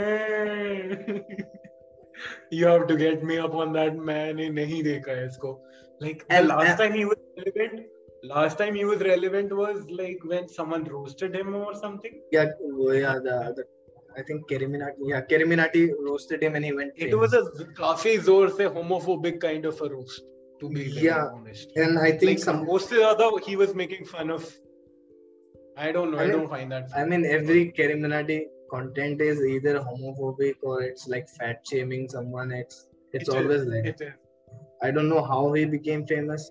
You 2.54 2.68
have 2.68 2.86
to 2.86 2.96
get 2.96 3.24
me 3.24 3.38
up 3.38 3.56
on 3.56 3.74
that 3.74 3.94
मैंने 4.10 4.50
नहीं 4.50 4.84
देखा 4.84 5.12
है 5.12 5.26
इसको 5.28 5.54
like 6.02 6.24
last 6.32 6.78
time 6.78 6.94
he 6.94 7.04
was 7.04 7.44
relevant 7.48 7.91
last 8.23 8.59
time 8.59 8.75
he 8.75 8.85
was 8.85 9.01
relevant 9.01 9.55
was 9.55 9.89
like 9.91 10.19
when 10.25 10.49
someone 10.49 10.85
roasted 10.85 11.35
him 11.35 11.55
or 11.55 11.75
something. 11.75 12.21
Yeah, 12.33 12.47
yeah, 13.05 13.15
the, 13.15 13.55
the 13.57 13.65
I 14.19 14.23
think 14.23 14.49
Keriminati, 14.49 14.95
yeah, 15.05 15.21
Keriminati 15.21 15.91
roasted 16.01 16.43
him 16.43 16.55
and 16.57 16.65
he 16.65 16.73
went. 16.73 16.93
It 16.97 17.15
was 17.15 17.35
a 17.35 17.43
काफी 17.81 18.19
जोर 18.29 18.51
से 18.57 18.73
homophobic 18.75 19.41
kind 19.41 19.67
of 19.67 19.81
a 19.81 19.89
roast. 19.89 20.23
To 20.61 20.71
be 20.71 20.85
yeah, 20.85 21.29
honest. 21.35 21.71
and 21.77 21.99
I 21.99 22.13
think 22.13 22.23
like, 22.23 22.39
some 22.39 22.65
most 22.65 22.91
of 22.91 22.99
the 22.99 23.07
other 23.07 23.31
he 23.45 23.57
was 23.57 23.75
making 23.75 24.07
fun 24.07 24.31
of. 24.31 24.51
I 25.77 25.93
don't 25.93 26.11
know. 26.11 26.19
I, 26.19 26.23
I 26.23 26.27
mean, 26.29 26.39
don't 26.39 26.49
find 26.49 26.73
that. 26.73 26.91
Funny. 26.91 27.03
I 27.03 27.07
mean, 27.07 27.27
every 27.27 27.73
Keriminati 27.79 28.45
content 28.71 29.21
is 29.21 29.45
either 29.45 29.79
homophobic 29.79 30.55
or 30.63 30.81
it's 30.83 31.07
like 31.07 31.29
fat 31.29 31.61
shaming 31.71 32.09
someone. 32.09 32.53
It's 32.53 32.87
it's 33.13 33.29
it 33.29 33.35
always 33.35 33.63
is. 33.63 33.69
like. 33.69 33.85
It 33.85 34.01
is. 34.01 34.13
I 34.83 34.91
don't 34.91 35.11
know 35.11 35.23
how 35.23 35.53
he 35.53 35.67
became 35.67 36.07
famous 36.07 36.51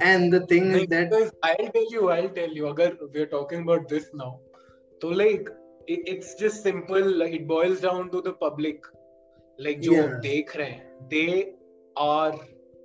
and 0.00 0.32
the 0.32 0.46
thing 0.46 0.72
like, 0.72 0.82
is 0.82 0.88
that 0.88 1.32
I'll 1.42 1.68
tell 1.76 1.92
you, 1.92 2.10
I'll 2.10 2.28
tell 2.28 2.48
you. 2.48 2.68
Agar 2.68 2.92
we're 3.14 3.26
talking 3.26 3.62
about 3.62 3.88
this 3.88 4.08
now, 4.14 4.40
so 5.00 5.08
like 5.08 5.48
it, 5.86 6.00
it's 6.14 6.34
just 6.34 6.62
simple. 6.62 7.04
Like, 7.22 7.32
it 7.32 7.46
boils 7.46 7.80
down 7.80 8.10
to 8.10 8.22
the 8.22 8.32
public. 8.32 8.82
Like 9.58 9.80
जो 9.80 9.92
yeah. 9.92 10.20
देख 10.20 10.56
रहे 10.56 10.70
हैं, 10.70 11.08
they 11.08 11.54
are 11.96 12.32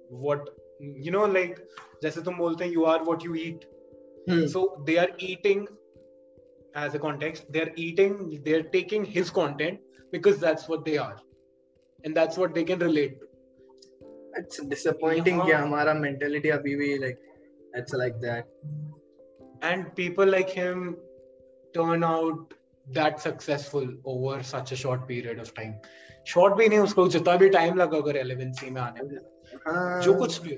what 0.09 0.49
you 0.79 1.11
know 1.11 1.25
like 1.25 1.59
जैसे 2.03 2.21
तुम 2.21 2.37
बोलते 2.37 2.65
हैं 2.65 2.71
you 2.71 2.85
are 2.85 3.03
what 3.03 3.23
you 3.23 3.35
eat 3.35 3.65
hmm. 4.27 4.45
so 4.47 4.83
they 4.85 4.97
are 5.03 5.09
eating 5.19 5.67
as 6.75 6.95
a 6.95 6.99
context 6.99 7.45
they're 7.49 7.71
eating 7.75 8.41
they're 8.45 8.67
taking 8.75 9.05
his 9.05 9.29
content 9.29 9.79
because 10.11 10.37
that's 10.39 10.67
what 10.67 10.85
they 10.85 10.97
are 10.97 11.17
and 12.03 12.15
that's 12.15 12.37
what 12.37 12.53
they 12.53 12.63
can 12.63 12.79
relate 12.79 13.19
to 13.19 13.27
it's 14.40 14.60
disappointing 14.74 15.38
yeah. 15.38 15.46
कि 15.46 15.52
हमारा 15.52 15.94
mentality 16.00 16.50
अभी 16.50 16.74
भी 16.76 16.98
like 17.04 17.18
it's 17.80 17.94
like 17.94 18.20
that 18.20 18.44
and 19.62 19.94
people 19.94 20.26
like 20.26 20.50
him 20.50 20.96
turn 21.74 22.04
out 22.04 22.54
that 22.86 23.20
successful 23.20 23.88
over 24.04 24.42
such 24.42 24.72
a 24.72 24.76
short 24.76 25.06
period 25.08 25.38
of 25.38 25.54
time 25.54 25.74
short 26.34 26.56
भी 26.58 26.68
नहीं 26.68 26.78
उसको 26.78 27.08
जितना 27.16 27.36
भी 27.36 27.48
time 27.58 27.74
लगा 27.76 27.98
अगर 27.98 28.14
रेलेवेंसी 28.14 28.70
में 28.70 28.80
आने 28.80 29.08
में 29.08 29.18
हाँ, 29.66 30.00
जो 30.02 30.14
कुछ 30.18 30.40
भी 30.42 30.54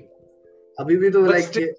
अभी 0.79 0.97
भी 0.97 1.09
तो 1.09 1.25
like 1.25 1.75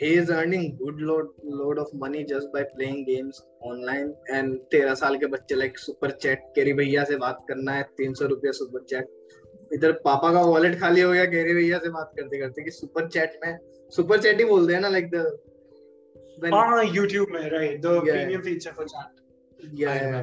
he 0.00 0.10
is 0.18 0.30
earning 0.30 0.62
good 0.76 1.00
load 1.08 1.26
load 1.56 1.78
of 1.80 1.88
money 2.02 2.20
just 2.28 2.52
by 2.52 2.60
playing 2.76 3.00
games 3.08 3.40
online 3.70 4.12
and 4.36 4.54
तेरह 4.72 4.94
साल 5.00 5.16
के 5.18 5.26
बच्चे 5.34 5.54
लाइक 5.54 5.78
सुपर 5.78 6.10
चैट 6.22 6.44
केरी 6.54 6.72
भैया 6.78 7.04
से 7.10 7.16
बात 7.24 7.44
करना 7.48 7.72
है 7.72 7.82
तीन 7.96 8.14
सौ 8.20 8.26
रुपया 8.26 8.52
सुपर 8.58 8.84
चैट 8.90 9.08
इधर 9.70 9.92
पापा 10.04 10.32
का 10.32 10.40
वॉलेट 10.42 10.78
खाली 10.80 11.00
हो 11.00 11.12
गया 11.12 11.24
केरी 11.34 11.54
भैया 11.54 11.78
से 11.78 11.88
बात 11.96 12.12
करते 12.18 12.38
करते 12.38 12.62
कि 12.64 12.70
सुपर 12.70 13.08
चैट 13.08 13.38
में 13.44 13.56
सुपर 13.96 14.20
चैट 14.22 14.38
ही 14.38 14.44
बोलते 14.44 14.74
हैं 14.74 14.80
ना 14.80 14.88
लाइक 14.88 15.10
द 15.14 16.54
हाँ 16.54 16.84
YouTube 16.84 17.30
में 17.30 17.48
right 17.50 17.80
the 17.80 17.98
premium 18.04 18.42
feature 18.42 18.72
for 18.76 18.88
chat 18.88 19.80
या 19.80 20.22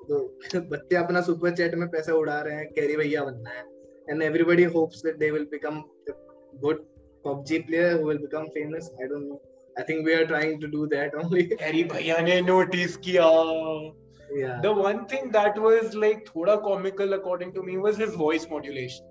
तो 0.00 0.18
बच्चे 0.70 0.96
अपना 0.96 1.20
सुपर 1.22 1.54
चैट 1.56 1.74
में 1.74 1.88
पैसे 1.88 2.12
उड़ा 2.12 2.40
रहे 2.40 2.54
हैं 2.56 2.66
कैरी 2.74 2.96
भैया 2.96 3.24
बनना 3.24 3.50
है 3.50 3.64
and 4.10 4.22
everybody 4.22 4.64
hopes 4.76 5.02
that 5.04 5.16
they 5.18 5.30
will 5.30 5.44
become 5.50 5.82
good 6.60 6.86
PUBG 7.24 7.66
player 7.66 7.98
who 7.98 8.04
will 8.04 8.18
become 8.18 8.48
famous. 8.50 8.90
I 9.02 9.08
don't 9.08 9.28
know. 9.28 9.40
I 9.76 9.82
think 9.82 10.04
we 10.04 10.14
are 10.14 10.26
trying 10.26 10.60
to 10.60 10.68
do 10.68 10.86
that 10.88 11.14
only. 11.14 11.52
Harry 11.60 11.84
bhaiya 11.84 12.22
ne 12.24 12.40
notice 12.40 12.96
kiya. 12.96 13.26
Yeah. 14.35 14.59
The 14.61 14.73
one 14.73 15.05
thing 15.05 15.31
that 15.31 15.59
was 15.59 15.95
like 15.95 16.25
thoda 16.25 16.61
comical 16.61 17.13
according 17.13 17.53
to 17.53 17.63
me 17.63 17.77
was 17.77 17.97
his 17.97 18.15
voice 18.15 18.47
modulation. 18.49 19.05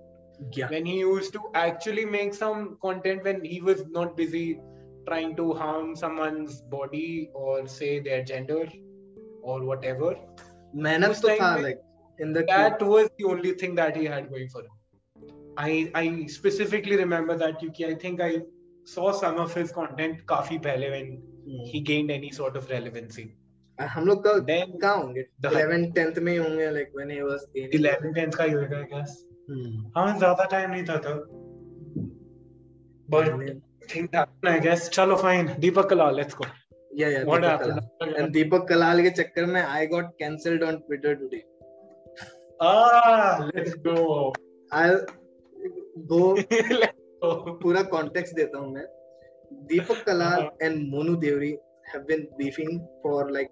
Yeah. 0.51 0.69
When 0.69 0.85
he 0.85 0.99
used 0.99 1.33
to 1.33 1.41
actually 1.53 2.05
make 2.05 2.33
some 2.33 2.77
content 2.81 3.23
when 3.23 3.43
he 3.43 3.61
was 3.61 3.83
not 3.87 4.17
busy 4.17 4.59
trying 5.07 5.35
to 5.35 5.53
harm 5.53 5.95
someone's 5.95 6.61
body 6.61 7.29
or 7.33 7.67
say 7.67 7.99
their 7.99 8.23
gender 8.23 8.67
or 9.41 9.63
whatever. 9.63 10.15
मेहनत 10.75 11.21
तो 11.21 11.37
था 11.39 11.61
like 11.63 11.81
in 12.19 12.33
the 12.33 12.43
that 12.43 12.81
was 12.81 13.09
the 13.17 13.25
only 13.25 13.51
thing 13.53 13.75
that 13.75 13.95
he 13.95 14.05
had 14.05 14.29
going 14.29 14.49
for 14.49 14.63
him. 14.63 14.71
I 15.57 15.91
I 15.95 16.25
specifically 16.35 16.97
remember 16.97 17.37
that 17.37 17.59
क्योंकि 17.59 17.89
I 17.89 17.95
think 18.03 18.21
I 18.21 18.41
saw 18.85 19.11
some 19.11 19.37
of 19.37 19.53
his 19.53 19.71
content 19.71 20.25
काफी 20.27 20.61
पहले 20.67 20.89
when 20.91 21.11
hmm. 21.45 21.63
he 21.71 21.81
gained 21.91 22.11
any 22.11 22.31
sort 22.31 22.57
of 22.57 22.69
relevancy. 22.69 23.35
हम 23.78 24.06
लोग 24.06 24.24
तो 24.24 24.32
कल 24.40 24.78
कहाँ 24.82 24.96
होंगे? 24.96 25.20
Eleven 25.20 25.90
tenth 25.92 26.18
में 26.18 26.38
होंगे 26.38 26.70
like 26.70 26.92
when 26.96 27.10
he 27.10 27.20
was 27.22 27.44
in 27.56 27.70
eleven 27.74 28.12
tenth 28.12 28.32
का 28.32 28.44
ही 28.44 28.52
होगा 28.52 28.80
गैस 28.92 29.24
हाँ 29.96 30.16
ज़्यादा 30.18 30.44
टाइम 30.44 30.70
नहीं 30.70 30.84
था 30.84 30.96
तब 30.96 31.28
बट 33.08 33.60
ठीक 33.90 34.06
था 34.14 34.24
ना 34.44 34.56
गैस 34.58 34.88
चलो 34.88 35.16
fine 35.16 35.54
Deepak 35.58 35.88
Kalal 35.90 36.16
let's 36.16 36.34
go 36.34 36.44
yeah 36.98 37.08
yeah 37.08 37.22
what 37.24 37.44
happened 37.44 38.16
and 38.16 38.30
Deepak 38.32 38.66
Kalal 38.68 39.02
के 39.02 39.10
चक्कर 39.10 39.46
में 39.46 39.60
I 39.62 39.86
got 39.86 40.10
cancelled 40.18 40.62
on 40.62 40.76
Twitter 40.76 41.14
today 41.14 41.42
ah 42.62 43.44
let's 43.44 43.74
go 43.86 44.32
I 44.72 44.90
दो 46.10 46.34
पूरा 47.62 47.82
कॉन्टेक्स्ट 47.82 48.34
देता 48.36 48.58
हूँ 48.58 48.72
मैं। 48.74 48.84
Deepak 49.66 50.02
Kalal 50.06 50.48
and 50.62 50.76
Monu 50.90 51.14
Devri 51.16 51.52
have 51.94 52.02
been 52.08 52.28
beefing 52.38 52.78
for 53.02 53.30
like 53.32 53.48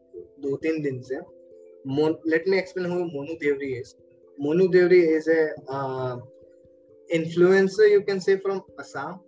दो 0.47 0.57
तीन 0.65 0.83
दिन 0.83 1.01
से 1.11 1.21
let 2.31 2.49
me 2.49 2.59
explain 2.59 2.91
who 2.93 3.05
Monu 3.17 3.35
Devri 3.43 3.73
is 3.81 3.95
Monu 4.47 4.67
Devri 4.79 5.01
is 5.17 5.31
a 5.31 5.45
influencer 7.13 7.89
you 7.89 8.03
can 8.03 8.21
say 8.21 8.37
from 8.37 8.63
assam 8.79 9.21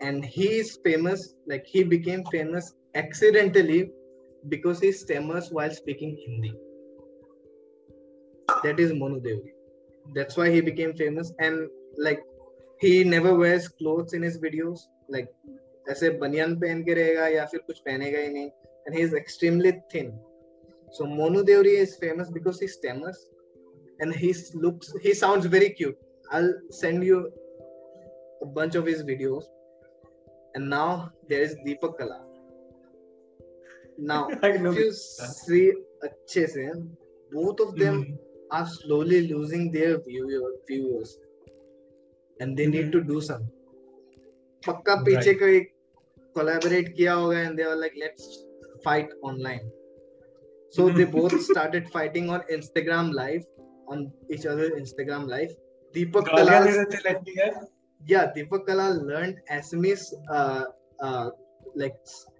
and 0.00 0.24
he 0.24 0.46
is 0.58 0.78
famous 0.84 1.34
like 1.46 1.64
he 1.66 1.82
became 1.82 2.24
famous 2.26 2.74
accidentally 2.94 3.90
because 4.48 4.80
he 4.80 4.92
stammers 4.92 5.50
while 5.50 5.70
speaking 5.70 6.16
hindi 6.26 6.52
that 8.64 8.78
is 8.78 8.92
monu 8.92 9.20
devi 9.26 9.52
that's 10.14 10.36
why 10.36 10.48
he 10.50 10.60
became 10.60 10.94
famous 10.94 11.32
and 11.38 11.68
like 12.08 12.22
he 12.80 12.92
never 13.04 13.34
wears 13.34 13.68
clothes 13.68 14.12
in 14.12 14.22
his 14.22 14.38
videos 14.38 14.86
like 15.08 15.28
ऐसे 15.90 16.10
बनियान 16.18 16.58
पहन 16.60 16.82
के 16.84 16.94
रहेगा 16.94 17.26
या 17.28 17.44
फिर 17.46 17.60
कुछ 17.66 17.78
पहनेगा 17.78 18.18
ही 18.18 18.28
नहीं। 18.28 18.50
And 18.86 18.96
he 18.96 19.02
is 19.02 19.16
extremely 19.16 19.72
thin 19.94 20.10
so 20.94 21.04
Monu 21.14 21.42
Devri 21.42 21.74
is 21.76 21.94
famous 22.00 22.28
because 22.32 22.58
he 22.62 22.68
stammers 22.68 23.26
and 24.02 24.14
he 24.16 24.32
looks 24.56 24.92
he 25.04 25.14
sounds 25.14 25.46
very 25.52 25.68
cute 25.80 25.98
I 26.34 26.52
send 26.74 27.04
you 27.04 27.20
a 27.20 28.52
bunch 28.56 28.76
of 28.76 28.88
his 28.88 29.02
videos 29.06 29.50
and 30.56 30.68
now 30.68 30.96
there 31.28 31.42
is 31.42 31.54
Deepak 31.64 31.96
Kalal 31.98 32.22
now 34.00 34.30
if 34.30 34.78
you 34.78 34.90
see 34.92 35.68
अच्छे 36.04 36.46
से 36.46 36.70
both 37.32 37.60
of 37.60 37.74
them 37.78 38.02
are 38.52 38.64
slowly 38.72 39.20
losing 39.20 39.70
their 39.72 39.96
viewers 40.08 41.16
and 42.40 42.56
they 42.56 42.66
need 42.66 42.92
to 42.92 42.98
do 43.12 43.20
some 43.20 43.46
पक्का 44.62 44.94
पीछे 45.04 45.34
का 45.34 45.46
एक 45.48 45.72
collaborate 46.38 46.90
kiya 46.96 47.16
hoga 47.20 47.38
and 47.46 47.58
they 47.58 47.66
were 47.70 47.80
like 47.84 47.96
let's 48.04 48.26
fight 48.84 49.08
online. 49.22 49.64
So 50.70 50.88
hmm. 50.88 50.96
they 50.98 51.04
both 51.04 51.36
started 51.50 51.88
fighting 51.96 52.30
on 52.30 52.42
instagram 52.58 53.12
live 53.22 53.44
on 53.88 54.12
each 54.30 54.46
other 54.46 54.70
instagram 54.82 55.26
live. 55.36 55.56
Deepak 55.94 56.28
kalal 56.36 56.68
yeah 58.12 58.30
deepak 58.34 58.66
kalal 58.70 59.02
learned 59.10 59.38
sms 59.50 60.02
uh, 60.30 60.64
uh, 61.00 61.30
like 61.74 61.96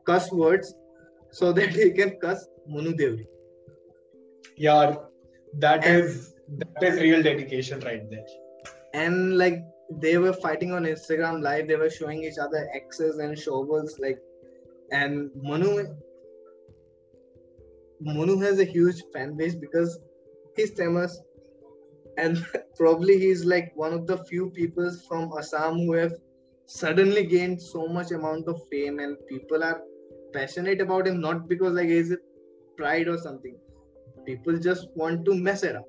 cuss 0.07 0.31
words 0.33 0.75
so 1.31 1.53
that 1.53 1.71
he 1.71 1.91
can 1.99 2.13
cuss 2.25 2.47
monu 2.75 2.93
devri 3.01 3.27
yeah 4.57 4.95
that 5.65 5.85
and, 5.85 6.05
is 6.05 6.35
that 6.61 6.83
is 6.89 7.01
real 7.07 7.23
dedication 7.23 7.81
right 7.89 8.05
there. 8.11 8.29
and 8.95 9.37
like 9.39 9.59
they 9.91 10.19
were 10.19 10.33
fighting 10.33 10.73
on 10.73 10.85
instagram 10.85 11.43
live 11.43 11.69
they 11.69 11.77
were 11.77 11.91
showing 11.91 12.25
each 12.25 12.39
other 12.39 12.69
x's 12.75 13.19
and 13.19 13.39
shovels 13.39 13.99
like 13.99 14.19
and 14.91 15.31
manu 15.43 15.85
manu 18.01 18.39
has 18.41 18.59
a 18.59 18.65
huge 18.65 19.03
fan 19.13 19.37
base 19.37 19.55
because 19.55 19.99
he's 20.57 20.73
famous 20.73 21.21
and 22.19 22.45
probably 22.77 23.19
he's 23.19 23.45
like 23.45 23.73
one 23.75 23.93
of 23.93 24.07
the 24.07 24.19
few 24.25 24.51
people 24.51 24.91
from 25.09 25.31
assam 25.39 25.79
who 25.79 25.93
have 25.93 26.15
suddenly 26.67 27.25
gained 27.25 27.61
so 27.61 27.87
much 27.87 28.11
amount 28.11 28.49
of 28.49 28.61
fame 28.71 28.99
and 28.99 29.17
people 29.29 29.63
are 29.63 29.81
passionate 30.33 30.81
about 30.81 31.07
him 31.07 31.21
not 31.21 31.49
because 31.49 31.75
like 31.75 31.89
he's 31.89 32.15
pride 32.77 33.09
or 33.09 33.17
something 33.17 33.57
people 34.27 34.59
just 34.59 34.89
want 34.97 35.25
to 35.25 35.35
mess 35.35 35.63
it 35.63 35.77
up. 35.77 35.87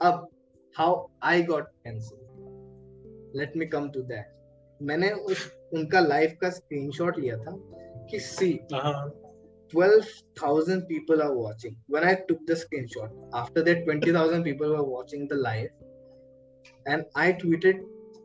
Up 0.00 0.30
how 0.76 1.10
I 1.22 1.40
got 1.40 1.64
cancelled. 1.84 2.27
Let 3.36 3.56
me 3.56 3.66
come 3.66 3.88
to 3.90 4.02
that 4.04 4.36
मैंने 4.80 5.10
उस 5.30 5.50
उनका 5.74 6.00
life 6.00 6.36
का 6.40 6.50
screenshot 6.50 7.18
लिया 7.18 7.36
था 7.36 7.56
कि 8.10 8.20
see 8.20 8.52
twelve 8.70 10.04
thousand 10.42 10.82
people 10.82 11.22
are 11.22 11.30
watching 11.32 11.76
one 11.90 12.04
I 12.04 12.14
took 12.28 12.44
the 12.50 12.54
screen 12.54 13.30
after 13.34 13.62
that 13.62 13.84
twenty 13.84 14.12
thousand 14.12 14.44
people 14.44 14.74
are 14.74 14.82
watching 14.86 15.28
the 15.28 15.38
live 15.40 16.86
and 16.86 17.04
I 17.16 17.32
tweeted 17.34 17.82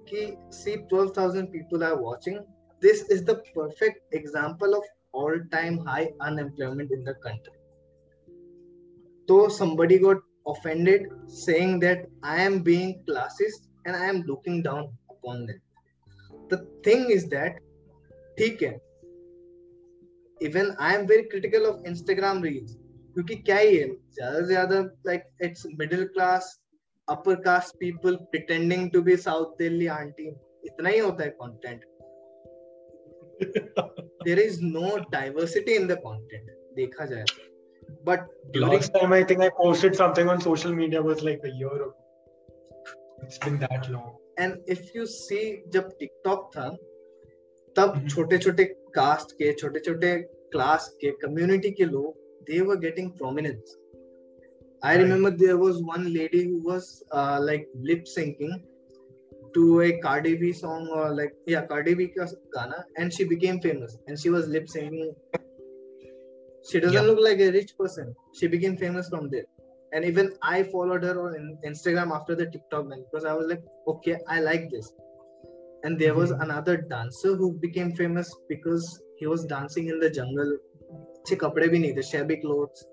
कि 0.10 0.26
see 0.54 0.76
twelve 0.78 1.14
thousand 1.18 1.48
people 1.48 1.84
are 1.84 1.94
watching 2.00 2.40
this 2.84 3.10
is 3.12 3.24
the 3.26 3.42
perfect 3.50 4.16
example 4.16 4.74
of 4.74 4.88
all 5.16 5.40
time 5.52 5.80
high 5.88 6.06
unemployment 6.22 6.92
in 6.92 7.04
the 7.04 7.16
country 7.24 7.62
तो 9.30 9.48
somebody 9.50 9.98
got 9.98 10.24
offended 10.48 11.08
saying 11.36 11.80
that 11.82 12.08
I 12.26 12.46
am 12.46 12.62
being 12.64 12.94
classist 13.06 13.70
and 13.85 13.97
I 13.97 14.07
am 14.07 14.23
looking 14.23 14.63
down 14.63 14.91
upon 15.11 15.47
them. 15.47 15.61
The 16.49 16.67
thing 16.85 17.11
is 17.11 17.29
that, 17.29 17.59
ठीक 18.39 18.81
even 20.41 20.77
I 20.79 20.95
am 20.95 21.07
very 21.07 21.25
critical 21.25 21.67
of 21.67 21.83
Instagram 21.85 22.43
reels 22.43 22.77
क्योंकि 23.15 23.35
क्या 23.47 23.57
ही 23.59 23.77
है 23.77 23.87
ज्यादा 24.17 24.41
से 24.41 24.47
ज्यादा 24.47 24.77
like 25.07 25.25
it's 25.41 25.67
middle 25.79 26.07
class 26.17 26.59
upper 27.09 27.37
caste 27.47 27.79
people 27.81 28.19
pretending 28.35 28.91
to 28.93 29.03
be 29.03 29.17
South 29.17 29.57
Delhi 29.59 29.89
auntie 29.95 30.31
इतना 30.65 30.89
ही 30.89 30.99
होता 30.99 31.25
है 31.25 31.35
content 31.41 31.81
there 34.25 34.39
is 34.45 34.61
no 34.63 34.99
diversity 35.17 35.77
in 35.81 35.89
the 35.93 35.97
content 36.07 36.55
देखा 36.77 37.07
जाए 37.13 37.25
तो 37.25 37.47
But 38.05 38.27
during... 38.55 38.73
last 38.73 38.95
time 38.95 39.13
I 39.13 39.25
think 39.25 39.43
I 39.43 39.51
posted 39.59 39.97
something 39.97 40.29
on 40.29 40.41
social 40.41 40.75
media 40.75 41.03
was 41.03 41.23
like 41.29 41.41
a 41.45 41.53
year 41.61 41.75
ago. 41.75 41.95
It's 43.24 43.38
been 43.46 43.60
that 43.60 43.90
long 43.92 44.16
and 44.38 44.58
if 44.68 44.94
you 44.96 45.06
see 45.06 45.46
जब 45.76 45.92
TikTok 46.02 46.50
था 46.56 46.68
तब 47.78 48.08
छोटे 48.10 48.38
छोटे 48.38 48.64
cast 48.96 49.32
के 49.38 49.54
छोटे 49.60 49.80
छोटे 49.86 50.16
क्लास 50.56 50.90
के 51.02 51.12
कम्युनिटी 51.22 51.72
के 51.80 51.86
लोग 51.94 52.22
they 52.48 52.62
were 52.68 52.76
getting 52.76 53.10
prominence 53.20 53.76
I 54.84 54.96
remember 54.98 55.30
there 55.32 55.58
was 55.58 55.82
one 55.82 56.14
lady 56.14 56.44
who 56.44 56.62
was 56.64 56.88
uh, 57.14 57.40
like 57.42 57.68
lip 57.90 58.06
syncing 58.14 58.52
to 59.54 59.82
a 59.82 60.00
Cardi 60.00 60.36
B 60.36 60.52
song 60.52 60.90
or 60.92 61.16
like 61.16 61.34
yeah 61.48 61.66
Cardi 61.66 61.94
B 61.94 62.08
ka 62.18 62.28
gana 62.56 62.84
and 62.98 63.14
she 63.14 63.24
became 63.24 63.62
famous 63.62 63.98
and 64.08 64.20
she 64.20 64.30
was 64.30 64.50
lip 64.50 64.68
syncing. 64.74 65.14
She 66.70 66.82
doesn't 66.82 66.94
yeah. 66.94 67.08
look 67.10 67.20
like 67.22 67.40
a 67.40 67.52
rich 67.52 67.72
person. 67.78 68.14
She 68.40 68.48
became 68.48 68.76
famous 68.76 69.08
from 69.08 69.30
there. 69.30 69.46
And 69.93 70.05
even 70.05 70.33
I 70.43 70.63
followed 70.63 71.03
her 71.03 71.19
on 71.21 71.59
Instagram 71.65 72.15
after 72.15 72.35
the 72.35 72.47
TikTok 72.47 72.87
man 72.89 73.05
because 73.11 73.25
I 73.25 73.33
was 73.33 73.47
like, 73.47 73.63
okay, 73.87 74.19
I 74.29 74.41
like 74.41 74.71
this. 74.71 74.93
And 75.85 75.99
there 75.99 76.15
was 76.15 76.31
mm-hmm. 76.31 76.43
another 76.43 76.77
dancer 76.77 77.37
who 77.37 77.53
became 77.55 77.93
famous 77.93 78.35
because 78.49 79.03
he 79.17 79.27
was 79.27 79.45
dancing 79.45 79.89
in 79.89 79.99
the 79.99 80.11
jungle. 80.11 80.59
अच्छे 81.29 81.37
कपड़े 81.37 81.67
भी 81.69 81.79
नहीं 81.79 81.95
थे 81.97 82.03
shabby 82.11 82.37
clothes 82.43 82.85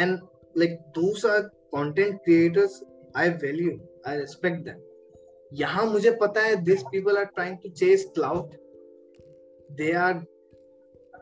and 0.00 0.20
like 0.62 0.74
those 0.94 1.24
are 1.24 1.50
content 1.74 2.18
creators 2.24 2.82
I 3.14 3.28
value 3.44 3.78
I 4.04 4.16
respect 4.16 4.64
them 4.66 4.82
यहाँ 5.60 5.84
मुझे 5.90 6.10
पता 6.20 6.40
है 6.42 6.56
this 6.64 6.82
people 6.92 7.16
are 7.18 7.24
trying 7.24 7.56
to 7.62 7.68
chase 7.80 8.04
cloud 8.14 8.56
they 9.78 9.90
are 10.04 10.18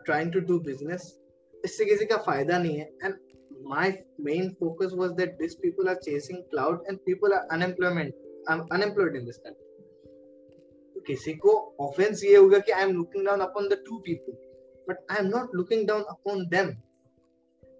trying 0.06 0.32
to 0.32 0.40
do 0.50 0.58
business 0.68 1.12
इससे 1.64 1.84
किसी 1.84 2.06
का 2.12 2.16
फायदा 2.26 2.58
नहीं 2.58 2.76
है 2.78 2.90
And 3.58 3.66
my 3.68 3.92
main 4.20 4.48
focus 4.60 4.92
was 4.94 5.10
that 5.20 5.36
this 5.38 5.54
people 5.62 5.88
are 5.88 5.94
chasing 6.04 6.38
cloud 6.50 6.84
and 6.88 6.98
people 7.06 7.32
are 7.32 7.46
unemployment 7.52 8.14
unemployed 8.50 9.16
in 9.16 9.24
this 9.24 9.38
country 9.38 11.00
किसी 11.06 11.32
को 11.34 11.56
offence 11.80 12.24
ये 12.24 12.36
होगा 12.36 12.58
कि 12.58 12.72
I 12.72 12.82
am 12.82 12.92
looking 12.96 13.26
down 13.26 13.40
upon 13.40 13.68
the 13.68 13.82
two 13.86 13.98
people 14.06 14.36
but 14.88 15.04
I 15.10 15.24
am 15.24 15.26
not 15.26 15.54
looking 15.54 15.86
down 15.88 16.02
upon 16.10 16.46
them 16.48 16.72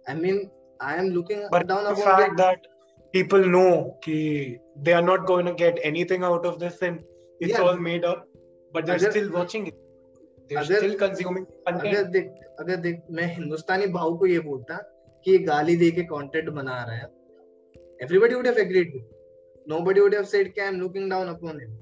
I 0.08 0.20
mean 0.20 0.50
I 0.80 0.96
am 0.96 1.10
looking 1.10 1.46
but 1.50 1.66
down 1.66 1.84
the 1.84 1.96
fact 1.96 2.36
that 2.36 2.66
people 3.14 3.44
know 3.46 3.98
कि 4.04 4.58
they 4.76 4.92
are 4.92 5.02
not 5.02 5.26
going 5.26 5.46
to 5.46 5.54
get 5.54 5.78
anything 5.82 6.24
out 6.24 6.46
of 6.46 6.58
this 6.58 6.82
and 6.82 7.00
it's 7.40 7.52
yeah. 7.52 7.62
all 7.62 7.76
made 7.76 8.04
up 8.04 8.26
but 8.74 8.86
they're 8.86 8.96
अगर, 8.96 9.10
still 9.10 9.30
watching 9.30 9.66
it 9.66 9.76
they're 10.50 10.58
अगर, 10.58 10.78
still 10.78 10.98
consuming 10.98 11.46
content 11.68 11.86
अगर 11.86 12.04
देख 12.04 12.30
अगर 12.58 12.76
देख 12.76 13.00
मैं 13.10 13.34
हिंदुस्तानी 13.34 13.86
भाव 13.98 14.16
को 14.16 14.26
ये 14.26 14.40
बोलता 14.40 14.78
कि 15.25 15.37
गाली 15.49 15.75
दे 15.77 15.91
के 15.91 16.03
कंटेंट 16.13 16.49
बना 16.59 16.83
रहा 16.83 16.95
है 16.95 17.07
everybody 18.03 18.35
would 18.35 18.47
have 18.47 18.59
agreed 18.61 18.93
with 18.97 19.07
nobody 19.67 20.01
would 20.01 20.13
have 20.13 20.27
said 20.33 20.53
कि 20.55 20.61
I'm 20.67 20.79
looking 20.83 21.09
down 21.13 21.31
upon 21.31 21.59
him 21.63 21.73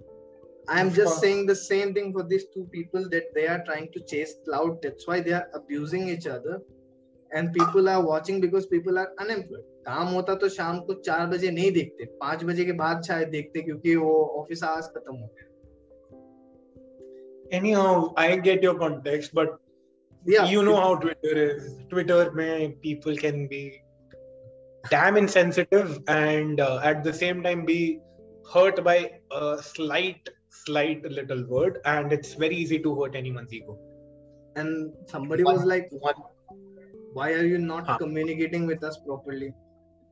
I 0.70 0.80
am 0.82 0.90
just 0.94 1.22
saying 1.22 1.46
the 1.46 1.56
same 1.58 1.94
thing 1.98 2.08
for 2.14 2.24
these 2.32 2.46
two 2.54 2.64
people 2.72 3.06
that 3.12 3.28
they 3.36 3.48
are 3.48 3.60
trying 3.68 3.86
to 3.94 4.02
chase 4.14 4.34
cloud. 4.48 4.82
That's 4.82 5.08
why 5.08 5.20
they 5.22 5.36
are 5.40 5.46
abusing 5.62 6.10
each 6.16 6.28
other 6.38 6.58
and 7.32 7.50
people 7.54 7.90
are 7.90 8.02
watching 8.04 8.42
because 8.42 8.66
people 8.72 8.98
are 8.98 9.06
unemployed 9.20 9.64
काम 9.88 10.08
होता 10.08 10.36
तो 10.42 10.50
शाम 10.50 10.80
को 10.88 10.94
चार 11.06 11.26
बजे 11.28 11.50
नहीं 11.52 11.72
देखते 11.72 12.06
पाँच 12.22 12.44
बजे 12.44 12.66
के 12.66 12.72
बाद 12.82 13.02
शायद 13.08 13.28
देखते 13.30 13.62
क्योंकि 13.62 13.96
वो 13.96 14.14
ऑफ़िस 14.42 14.64
आवर्स 14.64 14.88
खत्म 14.96 15.16
हो 15.16 15.28
गए 15.28 15.46
anyhow 17.58 17.92
i 18.22 18.24
get 18.46 18.66
your 18.66 18.74
context 18.80 19.34
but 19.40 19.52
yeah 20.25 20.45
you 20.47 20.63
know 20.63 20.77
how 20.77 20.95
twitter 20.97 21.35
is 21.45 21.79
twitter 21.91 22.31
mein 22.41 22.73
people 22.87 23.17
can 23.17 23.47
be 23.49 23.63
damn 24.91 25.17
insensitive 25.17 25.99
and 26.09 26.61
uh, 26.61 26.81
at 26.83 27.03
the 27.05 27.13
same 27.13 27.43
time 27.43 27.65
be 27.65 27.99
hurt 28.53 28.83
by 28.85 29.11
a 29.31 29.59
slight 29.63 30.29
slight 30.51 31.03
little 31.19 31.45
word 31.47 31.79
and 31.85 32.13
it's 32.13 32.35
very 32.35 32.57
easy 32.57 32.79
to 32.79 32.95
hurt 33.01 33.15
anyone's 33.17 33.53
ego 33.53 33.79
and 34.57 34.93
somebody 35.07 35.43
was 35.43 35.65
like 35.65 35.89
one 35.91 36.23
why 37.15 37.33
are 37.33 37.47
you 37.47 37.59
not 37.59 37.87
हाँ. 37.87 37.99
communicating 37.99 38.67
with 38.67 38.83
us 38.85 38.99
properly 39.07 39.53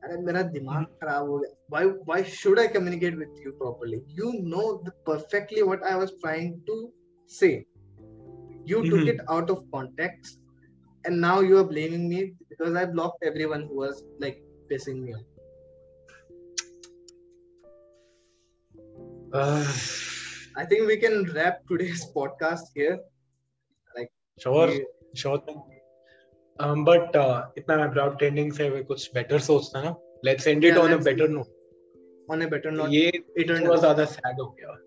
अरे 0.05 0.15
मेरा 0.25 0.41
दिमाग 0.53 0.85
खराब 1.01 1.27
हो 1.29 1.37
गया 1.39 1.49
why 1.73 1.81
why 2.09 2.23
should 2.37 2.59
I 2.59 2.67
communicate 2.75 3.17
with 3.17 3.41
you 3.43 3.51
properly 3.57 3.99
you 4.19 4.31
know 4.53 4.81
the 4.85 4.93
perfectly 5.09 5.63
what 5.63 5.83
I 5.89 5.95
was 5.95 6.13
trying 6.23 6.55
to 6.69 6.77
say 7.27 7.51
you 8.65 8.77
mm-hmm. 8.77 8.89
took 8.89 9.07
it 9.07 9.19
out 9.29 9.49
of 9.49 9.63
context 9.71 10.39
and 11.05 11.19
now 11.19 11.39
you 11.39 11.57
are 11.57 11.63
blaming 11.63 12.07
me 12.07 12.33
because 12.49 12.75
I 12.75 12.85
blocked 12.85 13.23
everyone 13.23 13.67
who 13.67 13.77
was 13.77 14.03
like 14.19 14.41
pissing 14.71 15.01
me 15.03 15.13
off 15.13 15.27
uh, 19.33 19.65
I 20.57 20.65
think 20.65 20.87
we 20.87 20.97
can 20.97 21.31
wrap 21.33 21.61
today's 21.67 22.05
podcast 22.15 22.65
here 22.75 22.99
like 23.95 24.11
sure 24.37 24.67
we, 24.67 24.85
sure 25.15 25.39
thing 25.39 25.61
but 26.59 27.15
um, 27.15 27.21
uh, 27.21 27.41
इतना 27.57 27.83
अब्राउट 27.83 28.17
trending 28.17 28.51
से 28.53 28.69
कुछ 28.83 29.13
better 29.13 29.39
सोचता 29.39 29.81
ना 29.83 29.95
let's 30.25 30.47
end 30.47 30.65
it 30.65 30.77
on 30.77 30.91
a 30.93 30.97
better 31.03 31.29
note 31.29 32.31
on 32.31 32.41
a 32.41 32.49
better 32.49 32.71
note 32.71 32.89
ये 32.93 33.07
eternal 33.37 33.79
ज्यादा 33.79 34.05
sad 34.11 34.41
हो 34.41 34.45
गया 34.59 34.77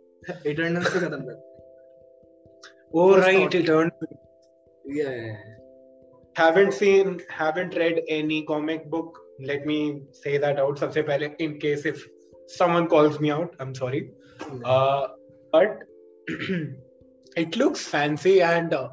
eternal 0.51 0.85
से 0.85 1.01
खत्म 1.01 1.21
कर 1.25 1.48
ओ 2.95 3.15
राइट 3.17 3.55
इटर्नल 3.55 4.07
या 4.99 5.11
haven't 6.39 6.75
seen 6.77 7.11
haven't 7.33 7.75
read 7.81 7.99
any 8.15 8.37
comic 8.47 8.87
book 8.93 9.19
let 9.49 9.67
me 9.71 9.77
say 10.21 10.33
that 10.45 10.59
out 10.63 10.81
सबसे 10.81 11.03
पहले 11.11 11.29
in 11.45 11.53
case 11.65 11.85
if 11.91 12.01
someone 12.55 12.89
calls 12.95 13.21
me 13.25 13.31
out 13.35 13.55
i'm 13.65 13.75
sorry 13.81 14.01
uh, 14.73 15.03
but 15.53 15.85
it 17.45 17.57
looks 17.57 17.87
fancy 17.93 18.35
and 18.43 18.75
uh, 18.75 18.89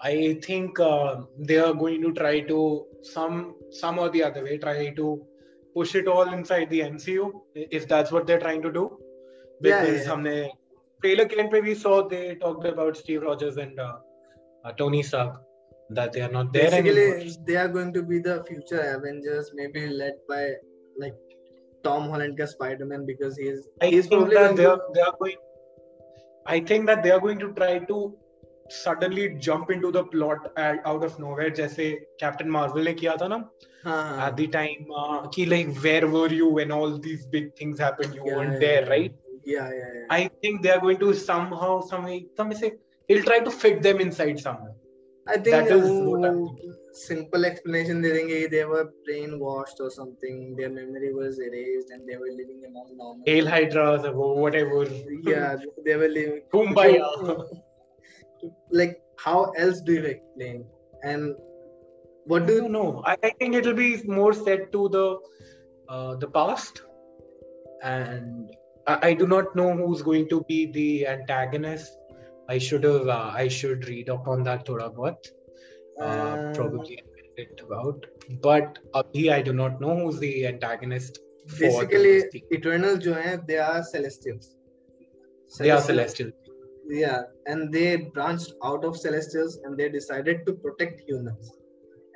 I 0.00 0.38
think 0.42 0.80
uh, 0.80 1.22
they 1.38 1.58
are 1.58 1.74
going 1.74 2.02
to 2.02 2.12
try 2.12 2.40
to 2.40 2.86
some 3.02 3.54
some 3.70 3.98
or 3.98 4.08
the 4.10 4.22
other 4.22 4.42
way 4.42 4.56
try 4.58 4.90
to 4.90 5.22
push 5.74 5.94
it 5.94 6.08
all 6.08 6.32
inside 6.32 6.70
the 6.70 6.80
MCU 6.80 7.30
if 7.54 7.86
that's 7.86 8.10
what 8.10 8.26
they're 8.26 8.40
trying 8.40 8.62
to 8.62 8.72
do. 8.72 8.98
Because 9.60 10.06
yeah, 10.06 10.22
yeah. 10.24 10.48
trailer 11.04 11.28
के 11.28 11.38
end 11.38 11.52
we 11.68 11.74
saw 11.74 12.08
they 12.08 12.34
talked 12.36 12.66
about 12.66 12.96
Steve 12.96 13.22
Rogers 13.22 13.56
and 13.56 13.78
uh, 13.78 13.96
uh, 14.64 14.72
Tony 14.72 15.02
Stark 15.02 15.40
that 15.90 16.12
they 16.12 16.20
are 16.20 16.30
not 16.30 16.52
there 16.52 16.70
Basically, 16.70 17.06
anymore. 17.12 17.36
they 17.46 17.56
are 17.56 17.68
going 17.68 17.92
to 17.92 18.02
be 18.02 18.18
the 18.20 18.44
future 18.44 18.80
Avengers, 18.96 19.50
maybe 19.54 19.88
led 19.88 20.14
by 20.28 20.52
like 20.98 21.16
Tom 21.82 22.08
Holland 22.08 22.40
as 22.40 22.52
Spider-Man 22.52 23.06
because 23.06 23.36
he's 23.36 23.66
I 23.82 23.86
he's 23.86 24.06
probably 24.06 24.36
that 24.36 24.56
they 24.56 24.66
are, 24.66 24.80
they 24.94 25.00
are 25.00 25.14
going. 25.18 25.36
I 26.46 26.60
think 26.60 26.86
that 26.86 27.02
they 27.02 27.10
are 27.10 27.20
going 27.20 27.38
to 27.40 27.52
try 27.54 27.78
to 27.78 28.14
suddenly 28.68 29.34
jump 29.38 29.70
into 29.70 29.90
the 29.90 30.04
plot 30.04 30.52
out 30.56 31.04
of 31.04 31.18
nowhere 31.18 31.50
जैसे 31.50 31.90
captain 32.20 32.48
Marvel 32.50 32.84
ने 32.84 32.92
किया 32.94 33.16
था 33.22 33.28
ना 33.28 33.38
हाँ, 33.84 34.28
at 34.28 34.36
the 34.36 34.46
time 34.46 34.86
uh, 34.96 35.26
कि 35.34 35.48
like 35.48 35.74
where 35.82 36.06
were 36.06 36.32
you 36.32 36.48
when 36.48 36.70
all 36.70 36.98
these 36.98 37.26
big 37.26 37.54
things 37.56 37.80
happened 37.80 38.14
you 38.14 38.22
yeah, 38.26 38.36
weren't 38.36 38.60
there 38.60 38.82
yeah, 38.82 38.90
right 38.90 39.14
Yeah, 39.45 39.69
yeah 39.69 39.91
yeah. 39.99 40.05
I 40.09 40.29
think 40.41 40.61
they 40.61 40.71
are 40.71 40.79
going 40.79 40.99
to 40.99 41.13
somehow 41.13 41.81
some 41.81 42.05
way 42.05 42.25
some 42.37 42.53
say 42.53 42.73
he'll 43.07 43.23
try 43.23 43.39
to 43.39 43.51
fit 43.51 43.81
them 43.81 43.99
inside 43.99 44.39
somewhere. 44.39 44.73
I 45.27 45.33
think 45.33 45.45
that 45.45 45.71
is 45.71 45.89
what 46.01 46.25
I'm 46.25 46.41
simple 46.93 47.45
explanation 47.45 48.01
they 48.01 48.11
देंगे 48.17 48.49
they 48.51 48.65
were 48.73 48.85
brainwashed 49.07 49.79
or 49.85 49.89
something. 49.89 50.55
Their 50.57 50.69
memory 50.69 51.13
was 51.13 51.39
erased 51.47 51.89
and 51.91 52.07
they 52.09 52.17
were 52.17 52.33
living 52.41 52.61
among 52.69 52.91
normal 52.97 53.23
Hail 53.25 53.47
Hydra 53.47 53.87
or 54.11 54.35
whatever. 54.43 54.85
Yeah 55.31 55.55
they 55.87 55.95
were 55.95 56.11
living 56.19 56.41
Kumbaya. 56.53 57.09
Like 58.79 59.01
how 59.25 59.39
else 59.63 59.81
do 59.81 59.93
you 59.93 60.05
explain? 60.13 60.65
And 61.03 61.35
what 62.25 62.47
do 62.47 62.53
you 62.53 62.69
know. 62.69 63.01
I, 63.05 63.17
I 63.23 63.29
think 63.39 63.55
it'll 63.55 63.73
be 63.73 64.01
more 64.03 64.33
set 64.33 64.71
to 64.71 64.89
the 64.89 65.07
uh, 65.89 66.15
the 66.15 66.27
past 66.27 66.81
and 67.83 68.49
I, 68.86 69.08
I, 69.08 69.14
do 69.14 69.26
not 69.26 69.54
know 69.54 69.72
who's 69.76 70.02
going 70.02 70.28
to 70.28 70.42
be 70.48 70.66
the 70.72 71.06
antagonist 71.06 71.92
i 72.48 72.58
should 72.58 72.84
have 72.84 73.08
uh, 73.08 73.30
i 73.42 73.48
should 73.48 73.86
read 73.88 74.10
up 74.10 74.28
on 74.28 74.42
that 74.44 74.66
thoda 74.66 74.88
bahut, 74.96 75.30
uh, 76.00 76.04
uh, 76.04 76.54
probably 76.54 77.02
it 77.36 77.60
about 77.66 78.06
but 78.46 78.78
abhi 79.00 79.26
i 79.38 79.40
do 79.42 79.52
not 79.52 79.80
know 79.80 79.96
who's 80.00 80.18
the 80.26 80.46
antagonist 80.46 81.20
basically 81.58 82.14
eternal 82.58 82.96
jo 82.96 83.14
hai, 83.14 83.36
they 83.50 83.58
are 83.58 83.82
celestials 83.82 84.56
celestials. 85.46 85.58
they 85.58 85.70
are 85.76 85.80
celestials 85.80 86.34
yeah 86.88 87.22
and 87.46 87.72
they 87.72 87.96
branched 88.16 88.52
out 88.64 88.84
of 88.84 88.96
celestials 88.96 89.58
and 89.64 89.78
they 89.78 89.88
decided 89.88 90.44
to 90.46 90.52
protect 90.64 91.00
humans 91.08 91.52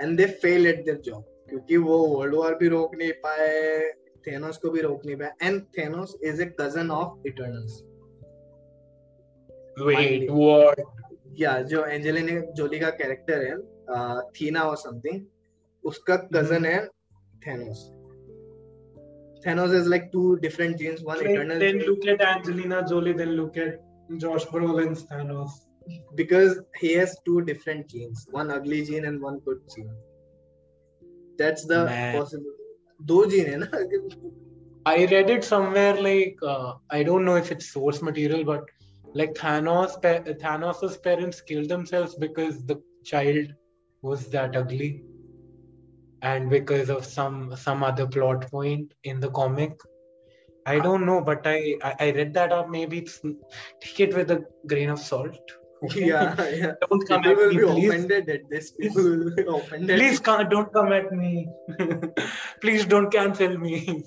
and 0.01 0.19
they 0.19 0.27
failed 0.45 0.67
at 0.75 0.85
their 0.85 1.01
job 1.11 1.23
क्योंकि 1.49 1.77
वो 1.77 1.97
world 2.09 2.35
war 2.35 2.55
भी 2.61 2.69
रोक 2.69 2.95
नहीं 2.97 3.13
पाए 3.25 3.49
Thanos 4.28 4.58
को 4.64 4.70
भी 4.70 4.82
रोक 4.82 5.06
नहीं 5.06 5.16
पाया 5.18 5.48
and 5.48 5.62
Thanos 5.78 6.16
is 6.24 6.42
a 6.44 6.46
cousin 6.60 6.92
of 6.92 7.28
Eternals 7.28 7.82
wait 9.88 10.30
what 10.32 10.82
या 11.40 11.60
जो 11.72 11.86
एंजेलिना 11.86 12.40
जोली 12.58 12.80
का 12.80 12.90
कैरेक्टर 13.02 13.46
है 13.48 13.58
थीना 14.36 14.64
और 14.70 14.78
समथिंग 14.78 15.26
उसका 15.84 16.16
कज़न 16.16 16.66
mm-hmm. 16.66 16.66
है 16.66 16.88
Thanos 17.48 17.88
Thanos 19.46 19.74
is 19.74 19.90
like 19.90 20.10
two 20.14 20.34
different 20.48 20.76
genes 20.78 21.02
one 21.04 21.26
eternal 21.30 21.60
then 21.60 21.82
look 21.82 22.08
at 22.10 22.22
Angelina 22.22 22.82
Jolie 22.94 23.14
then 23.24 23.30
look 23.40 23.58
at 23.58 23.82
Josh 24.26 24.48
Brolin 24.52 24.96
Thanos 24.96 25.66
because 26.16 26.60
he 26.80 26.94
has 26.94 27.18
two 27.26 27.42
different 27.42 27.88
genes 27.88 28.28
one 28.32 28.52
ugly 28.52 28.86
gene 28.86 29.06
and 29.06 29.22
one 29.22 29.40
good 29.40 29.62
gene. 29.74 29.96
That's 31.40 31.66
the 31.66 31.86
Man. 31.86 32.16
दो 33.03 33.25
gene 33.27 33.47
है 33.47 33.57
ना. 33.65 33.71
I 34.87 35.07
read 35.11 35.31
it 35.31 35.45
somewhere 35.45 35.95
like 36.07 36.43
uh, 36.43 36.75
I 36.91 37.03
don't 37.03 37.25
know 37.25 37.37
if 37.37 37.51
it's 37.53 37.73
source 37.73 38.03
material, 38.03 38.45
but 38.45 38.65
like 39.15 39.33
Thanos, 39.35 39.95
Thanos's 40.43 40.99
parents 40.99 41.41
killed 41.41 41.71
themselves 41.71 42.15
because 42.15 42.65
the 42.67 42.83
child 43.05 43.55
was 44.03 44.27
that 44.29 44.57
ugly 44.57 45.03
and 46.25 46.51
because 46.51 46.91
of 46.91 47.05
some 47.05 47.55
some 47.65 47.83
other 47.89 48.07
plot 48.07 48.47
point 48.51 48.95
in 49.05 49.21
the 49.25 49.31
comic 49.39 49.73
i 50.67 50.79
don't 50.87 51.05
know 51.09 51.21
but 51.21 51.47
i 51.47 51.59
i, 52.05 52.11
read 52.19 52.33
that 52.35 52.53
up 52.59 52.71
maybe 52.71 52.99
it's 52.99 53.21
take 53.83 54.01
it 54.07 54.17
with 54.19 54.31
a 54.31 54.39
grain 54.67 54.91
of 54.95 54.99
salt 54.99 55.37
okay? 55.39 55.58
yeah, 55.96 56.50
yeah. 56.50 56.74
Don't 56.90 57.08
come 57.08 57.24
people 57.24 57.44
at 57.44 57.50
me. 57.50 57.56
People 57.56 57.70
will 57.70 57.76
be 57.76 57.82
please. 57.82 57.90
offended 57.90 58.30
at 58.30 58.50
this. 58.50 58.72
People 58.72 59.04
will 59.04 59.36
be 59.36 59.46
offended. 59.48 60.00
Please 60.00 60.20
can't, 60.20 60.50
don't 60.50 60.74
come 60.74 60.92
at 60.92 61.12
me. 61.12 61.48
please 62.62 62.86
don't 62.86 63.12
cancel 63.12 63.58
me. 63.58 64.04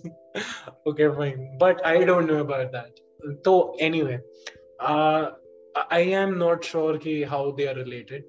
okay, 0.86 1.08
fine. 1.14 1.56
But 1.58 1.84
I 1.84 2.04
don't 2.04 2.26
know 2.26 2.38
about 2.38 2.72
that. 2.72 3.00
So 3.44 3.74
anyway, 3.78 4.20
uh, 4.80 5.30
I 5.90 6.00
am 6.00 6.38
not 6.38 6.64
sure 6.64 6.98
ki 6.98 7.22
how 7.22 7.52
they 7.52 7.68
are 7.68 7.74
related. 7.74 8.24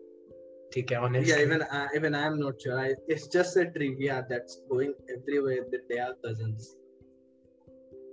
Okay, 0.75 0.95
honestly. 0.95 1.29
Yeah, 1.29 1.41
even 1.41 1.61
uh, 1.61 1.87
even 1.95 2.15
I 2.15 2.25
am 2.25 2.39
not 2.39 2.61
sure. 2.61 2.79
I, 2.79 2.93
it's 3.07 3.27
just 3.27 3.57
a 3.57 3.65
trivia 3.65 4.25
that's 4.29 4.61
going 4.69 4.93
everywhere 5.15 5.65
that 5.71 5.87
they 5.89 5.99
are 5.99 6.13
cousins. 6.23 6.75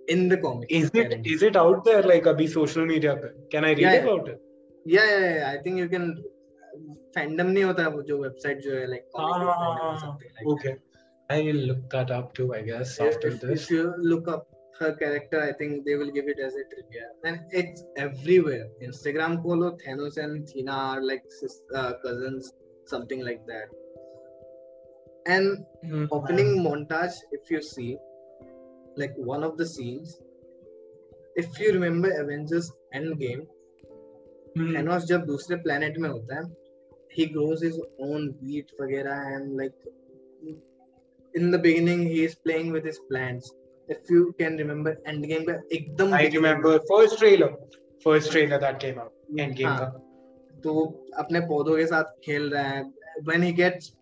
In 0.08 0.28
the 0.28 0.36
comics. 0.36 0.72
Is 0.74 0.90
it 0.92 1.20
is 1.24 1.42
it 1.42 1.56
out 1.56 1.84
there 1.84 2.02
like 2.02 2.24
abhi 2.24 2.48
social 2.48 2.84
media? 2.84 3.16
Pe? 3.16 3.28
Can 3.50 3.64
I 3.64 3.70
read 3.70 3.78
yeah, 3.78 3.92
about 3.92 4.28
it? 4.28 4.40
yeah, 4.85 5.05
yeah 5.11 5.35
yeah 5.35 5.51
I 5.51 5.61
think 5.63 5.77
you 5.77 5.89
can 5.89 6.23
fandom 7.15 7.53
नहीं 7.53 7.63
होता 7.63 7.87
वो 7.95 8.01
जो 8.09 8.17
website 8.23 8.59
जो 8.65 8.75
है 8.77 8.87
like 8.87 9.05
ah, 9.15 10.17
okay 10.55 10.75
I'll 11.29 11.61
look 11.69 11.89
that 11.89 12.11
up 12.11 12.33
too 12.33 12.53
I 12.53 12.61
guess 12.61 12.99
after 12.99 13.29
if, 13.29 13.41
this 13.41 13.63
if 13.63 13.71
you 13.71 13.93
look 13.97 14.27
up 14.27 14.47
her 14.79 14.93
character, 14.93 15.41
I 15.41 15.53
think 15.53 15.85
they 15.85 15.95
will 15.95 16.11
give 16.11 16.27
it 16.27 16.39
as 16.39 16.53
a 16.53 16.63
trivia. 16.73 17.07
And 17.23 17.39
it's 17.51 17.83
everywhere. 17.97 18.67
Instagram 18.83 19.41
follow 19.43 19.77
Thanos 19.85 20.17
and 20.17 20.47
Thena 20.47 20.71
are 20.71 21.01
like 21.01 21.23
uh, 21.73 21.93
cousins, 22.03 22.51
something 22.85 23.23
like 23.23 23.45
that. 23.47 23.67
And 25.27 25.65
mm-hmm. 25.83 26.05
opening 26.11 26.59
montage, 26.63 27.13
if 27.31 27.49
you 27.49 27.61
see, 27.61 27.97
like 28.95 29.13
one 29.15 29.43
of 29.43 29.57
the 29.57 29.65
scenes, 29.65 30.19
if 31.35 31.59
you 31.59 31.73
remember 31.73 32.11
Avengers 32.21 32.71
Endgame, 32.93 33.47
Hmm. 34.58 34.74
Thanos 34.76 35.04
जब 35.04 35.24
दूसरे 35.24 35.56
planet 35.56 35.98
में 35.98 36.08
होता 36.08 36.36
है 36.36 36.42
he 37.14 37.26
grows 37.26 37.64
his 37.64 37.78
own 37.78 38.28
wheat 38.42 38.72
वगैरह 38.80 39.28
and 39.28 39.56
like 39.60 39.72
in 41.34 41.50
the 41.50 41.60
beginning 41.60 42.00
he 42.08 42.24
is 42.24 42.34
playing 42.44 42.72
with 42.72 42.86
his 42.86 42.98
plants 43.08 43.52
if 43.88 44.12
you 44.12 44.24
can 44.38 44.58
remember 44.58 44.96
Endgame 45.26 45.44
का 45.44 45.60
एकदम 45.72 46.14
I 46.14 46.28
remember 46.28 46.78
first 46.78 47.18
trailer 47.18 47.54
first 48.04 48.30
trailer 48.30 48.56
that 48.56 48.76
came 48.76 48.98
out 49.00 49.40
Endgame 49.54 49.68
का। 49.68 49.86
तो 50.64 50.84
अपने 51.18 51.40
पौधों 51.40 51.76
के 51.76 51.86
साथ 51.86 52.04
खेल 52.24 52.50
रहा 52.50 52.62
है। 52.62 52.82
When 53.22 53.42
he 53.42 53.52
gets 53.52 53.92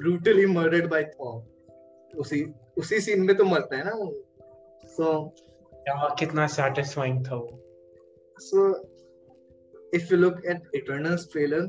brutally 0.00 0.46
murdered 0.46 0.90
by 0.90 1.04
Thor 1.04 2.16
उसी 2.16 2.44
उसी 2.78 3.00
सीन 3.00 3.22
में 3.22 3.36
तो 3.36 3.44
मरता 3.44 3.76
है 3.76 3.84
ना 3.84 3.94
वो। 3.94 4.12
सो 4.84 5.04
so, 5.04 6.18
कितना 6.18 6.46
सैटिस्फाइंग 6.46 7.24
था 7.26 7.36
वो। 7.36 7.60
सो 8.38 8.89
if 9.92 10.10
you 10.10 10.16
look 10.16 10.38
at 10.48 10.62
Eternals 10.74 11.26
trailer 11.32 11.68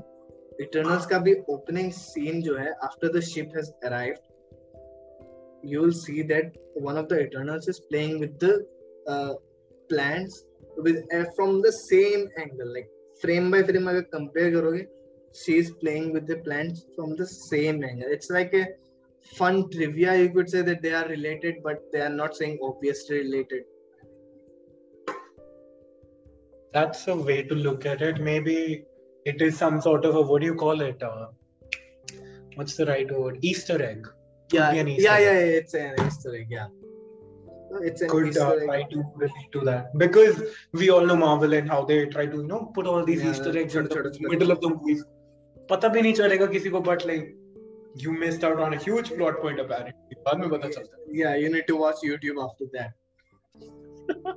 Eternals 0.61 1.05
का 1.11 1.19
भी 1.25 1.35
opening 1.49 1.91
scene 1.91 2.41
जो 2.43 2.57
है 2.57 2.73
after 2.83 3.09
the 3.09 3.21
ship 3.21 3.55
has 3.55 3.71
arrived 3.83 4.21
you'll 5.63 5.91
see 5.91 6.21
that 6.23 6.55
one 6.75 6.97
of 6.97 7.07
the 7.09 7.19
Eternals 7.21 7.67
is 7.67 7.79
playing 7.79 8.19
with 8.19 8.39
the 8.39 8.65
uh, 9.07 9.33
plants 9.89 10.43
with 10.77 11.03
uh, 11.13 11.25
from 11.35 11.61
the 11.61 11.71
same 11.71 12.29
angle, 12.37 12.73
like 12.73 12.89
frame 13.21 13.51
by 13.51 13.63
frame. 13.63 13.87
अगर 13.87 14.05
compare 14.13 14.51
करोगे, 14.51 14.85
she 15.33 15.57
is 15.57 15.71
playing 15.81 16.13
with 16.13 16.27
the 16.27 16.37
plants 16.37 16.85
from 16.95 17.15
the 17.15 17.25
same 17.25 17.83
angle. 17.83 18.09
It's 18.09 18.29
like 18.29 18.53
a 18.53 18.67
fun 19.37 19.69
trivia. 19.69 20.15
You 20.15 20.29
could 20.29 20.49
say 20.49 20.61
that 20.61 20.81
they 20.81 20.93
are 20.93 21.07
related, 21.07 21.61
but 21.63 21.91
they 21.91 22.01
are 22.01 22.15
not 22.21 22.35
saying 22.35 22.59
obviously 22.61 23.19
related. 23.19 23.63
That's 26.72 27.08
a 27.08 27.16
way 27.16 27.42
to 27.42 27.54
look 27.54 27.86
at 27.86 28.02
it. 28.02 28.20
Maybe 28.20 28.84
it 29.24 29.40
is 29.40 29.56
some 29.56 29.80
sort 29.80 30.04
of 30.04 30.16
a 30.16 30.22
what 30.22 30.40
do 30.42 30.46
you 30.46 30.54
call 30.54 30.80
it? 30.80 31.02
Uh, 31.02 31.26
what's 32.54 32.76
the 32.76 32.86
right 32.86 33.10
word? 33.10 33.38
Easter 33.42 33.82
egg 33.82 34.06
yeah, 34.52 34.72
yeah, 34.72 34.84
yeah, 34.84 35.18
yeah, 35.18 35.30
it's 35.60 35.74
an 35.74 35.94
Easter 36.06 36.34
egg. 36.34 36.46
Yeah. 36.50 36.68
It's 37.80 38.00
an 38.00 38.08
could 38.08 38.28
Easter 38.28 38.42
uh, 38.42 38.64
try 38.64 38.82
to 38.84 39.04
relate 39.16 39.50
to 39.52 39.60
that 39.62 39.96
because 39.98 40.40
we 40.72 40.90
all 40.90 41.04
know 41.04 41.16
Marvel 41.16 41.52
and 41.52 41.68
how 41.68 41.84
they 41.84 42.06
try 42.06 42.26
to 42.26 42.36
you 42.36 42.46
know 42.46 42.70
put 42.74 42.86
all 42.86 43.04
these 43.04 43.22
yeah, 43.24 43.32
Easter 43.32 43.56
eggs 43.58 43.74
in 43.74 43.86
the 43.86 44.18
middle 44.20 44.50
of 44.50 44.60
the 44.60 44.68
movies. 44.68 45.04
पता 45.70 45.88
भी 45.92 46.02
नहीं 46.02 46.12
चलेगा 46.14 46.46
किसी 46.46 46.70
को 46.70 46.80
but 46.84 47.04
like 47.06 47.34
you 47.96 48.12
missed 48.12 48.44
out 48.44 48.60
on 48.60 48.74
a 48.74 48.76
huge 48.76 49.08
plot 49.16 49.40
point 49.42 49.58
apparently 49.58 50.16
बाद 50.26 50.38
में 50.40 50.48
पता 50.50 50.68
चलता 50.68 50.96
है 50.96 51.16
yeah 51.20 51.34
you 51.34 51.48
need 51.54 51.66
to 51.70 51.76
watch 51.76 52.04
YouTube 52.08 52.38
after 52.44 52.66
that 52.76 52.92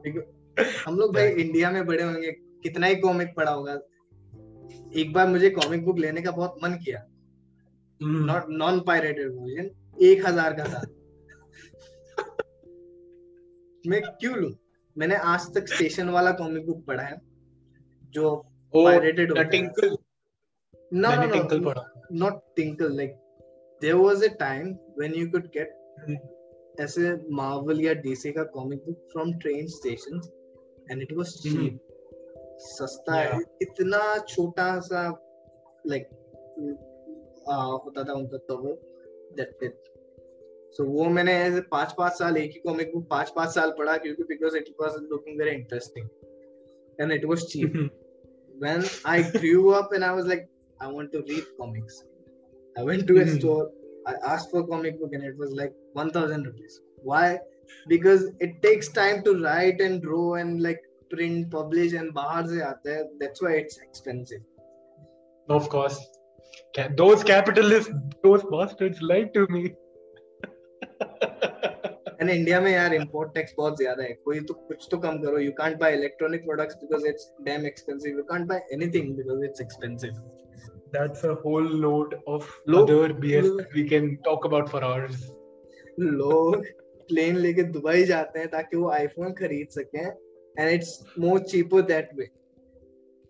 हम 0.86 0.96
लोग 0.98 1.14
भाई 1.14 1.28
इंडिया 1.28 1.70
में 1.70 1.86
बड़े 1.86 2.02
होंगे 2.02 2.30
कितना 2.62 2.86
ही 2.86 2.96
कॉमिक 2.96 3.28
पढ़ा 3.36 3.52
होगा। 3.52 3.72
एक 4.96 5.12
बार 5.12 5.28
मुझे 5.28 5.50
कॉमिक 5.50 5.84
बुक 5.84 5.98
लेने 5.98 6.22
का 6.22 6.30
बहुत 6.30 6.54
मन 6.62 6.74
किया। 6.74 7.06
नॉट 8.02 8.44
नॉन 8.48 8.80
पायरेटेड 8.80 9.32
वर्जन 9.32 9.70
एक 10.02 10.26
हज़ार 10.26 10.52
का 10.52 10.64
था। 10.64 10.82
मैं 13.86 14.02
क्यों 14.02 14.36
लू? 14.36 14.50
मैंने 14.98 15.16
आज 15.16 15.54
तक 15.54 15.68
स्टेशन 15.68 16.08
वाला 16.08 16.30
कॉमिक 16.30 16.66
बुक 16.66 16.84
पढ़ा 16.86 17.02
है 17.02 17.20
जो 18.10 18.36
पायरेटेड 18.74 19.30
होता 19.30 19.42
Tinkle 19.42 19.96
no 20.92 21.10
no 21.10 21.26
no 21.26 21.32
tinkle 21.32 21.64
पढ़ा। 21.64 21.82
Not 22.12 22.40
tinkle 22.56 22.90
like 22.90 23.14
there 23.82 23.98
was 23.98 24.22
a 24.22 24.28
time 24.28 24.68
when 24.96 25.14
you 25.14 25.30
could 25.30 25.50
get 25.52 25.72
ऐसे 26.80 27.12
मार्वल 27.30 27.80
या 27.80 27.92
डीसी 27.94 28.32
का 28.32 28.42
comic 28.44 28.78
book 28.78 29.08
from 29.12 29.32
train 29.38 29.66
station 29.66 30.20
and 30.90 31.02
it 31.02 31.12
was 31.16 31.32
cheap 31.42 31.80
सस्ता 32.64 33.12
yeah. 33.12 33.34
है 33.34 33.40
इतना 33.62 34.02
छोटा 34.28 34.68
सा 34.80 35.08
लाइक 35.86 36.08
होता 37.84 38.04
था 38.04 38.12
उनका 38.12 38.38
कवर 38.50 38.78
दैट 39.36 39.62
इट 39.62 39.82
सो 40.76 40.84
वो 40.84 41.04
मैंने 41.16 41.34
ऐसे 41.42 41.60
पाँच 41.72 41.94
पाँच 41.98 42.12
साल 42.18 42.36
एक 42.36 42.52
ही 42.52 42.60
कॉमिक 42.60 42.94
बुक 42.94 43.08
पाँच 43.10 43.32
पाँच 43.36 43.54
साल 43.54 43.74
पढ़ा 43.78 43.96
क्योंकि 44.06 44.22
because 44.30 44.56
it 44.56 44.74
was 44.80 44.96
looking 45.10 45.38
very 45.40 45.56
interesting 45.56 46.08
and 47.00 47.12
it 47.12 47.24
was 47.24 47.44
cheap 47.52 47.76
when 48.58 48.84
I 49.04 49.22
grew 49.22 49.70
up 49.74 49.92
and 49.92 50.04
I 50.04 50.12
was 50.12 50.26
like, 50.26 50.48
I 50.80 50.86
want 50.86 51.12
to 51.12 51.22
read 51.28 51.44
comics. 51.60 52.02
I 52.76 52.82
went 52.82 53.06
to 53.06 53.16
a 53.16 53.24
mm-hmm. 53.24 53.38
store, 53.38 53.70
I 54.06 54.14
asked 54.26 54.50
for 54.50 54.60
a 54.60 54.66
comic 54.66 55.00
book 55.00 55.10
and 55.12 55.24
it 55.24 55.36
was 55.36 55.52
like 55.52 55.72
1000 55.92 56.46
rupees. 56.46 56.80
Why? 57.02 57.38
Because 57.87 58.25
it 58.39 58.61
takes 58.61 58.89
time 58.89 59.23
to 59.23 59.41
write 59.41 59.81
and 59.81 60.01
draw 60.01 60.35
and 60.35 60.61
like 60.61 60.79
print, 61.11 61.51
publish 61.51 61.93
and 61.93 62.13
bahar 62.13 62.47
se 62.47 62.61
aata 62.69 62.95
hai. 62.95 63.03
That's 63.19 63.41
why 63.41 63.53
it's 63.63 63.77
expensive. 63.77 64.41
Of 65.49 65.69
course. 65.69 65.99
Those 66.95 67.23
capitalists, 67.23 67.91
those 68.23 68.43
bastards 68.51 69.01
lied 69.01 69.33
to 69.33 69.47
me. 69.47 69.75
and 72.21 72.29
India 72.29 72.59
में 72.61 72.71
यार 72.71 72.93
import 72.93 73.33
tax 73.33 73.53
बहुत 73.57 73.77
ज्यादा 73.77 74.03
है 74.03 74.13
कोई 74.25 74.39
तो 74.47 74.53
कुछ 74.53 74.87
तो 74.91 74.97
कम 75.05 75.17
करो 75.21 75.39
you 75.39 75.51
can't 75.59 75.77
buy 75.79 75.93
electronic 75.95 76.43
products 76.45 76.75
because 76.81 77.05
it's 77.07 77.31
damn 77.45 77.65
expensive 77.65 78.17
you 78.17 78.23
can't 78.31 78.47
buy 78.47 78.61
anything 78.73 79.15
because 79.17 79.43
it's 79.45 79.61
expensive 79.61 80.13
that's 80.93 81.23
a 81.23 81.33
whole 81.41 81.67
load 81.81 82.13
of 82.27 82.45
लोग, 82.67 82.89
other 82.89 83.13
BS 83.23 83.49
we 83.73 83.81
can 83.89 84.07
talk 84.27 84.45
about 84.49 84.69
for 84.69 84.83
hours 84.83 85.17
लोग 85.99 86.65
plane 87.08 87.36
लेके 87.36 87.62
दुबई 87.62 88.04
जाते 88.04 88.38
हैं 88.38 88.48
ताकि 88.48 88.76
वो 88.76 88.90
iPhone 88.90 89.32
खरीद 89.32 89.68
सकें 89.68 90.06
and 90.58 90.70
it's 90.70 91.00
more 91.18 91.38
cheaper 91.40 91.82
that 91.82 92.10
way 92.14 92.24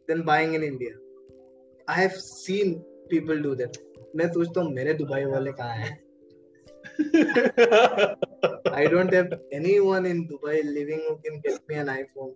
than 0.09 0.23
buying 0.23 0.55
in 0.55 0.63
India 0.63 1.01
I 1.93 2.01
have 2.01 2.11
seen 2.17 2.75
people 3.11 3.43
do 3.43 3.55
that 3.55 3.79
मैं 4.17 4.29
सोचता 4.33 4.61
हूँ 4.61 4.73
मेरे 4.73 4.95
दुबई 4.95 5.25
वाले 5.25 5.53
कहाँ 5.53 5.77
हैं? 5.77 6.05
I 8.75 8.87
don't 8.87 9.13
have 9.15 9.31
anyone 9.55 10.07
in 10.11 10.19
Dubai 10.29 10.57
living 10.75 11.01
who 11.09 11.15
can 11.17 11.41
get 11.47 11.59
me 11.71 11.83
an 11.83 11.89
iPhone. 11.97 12.33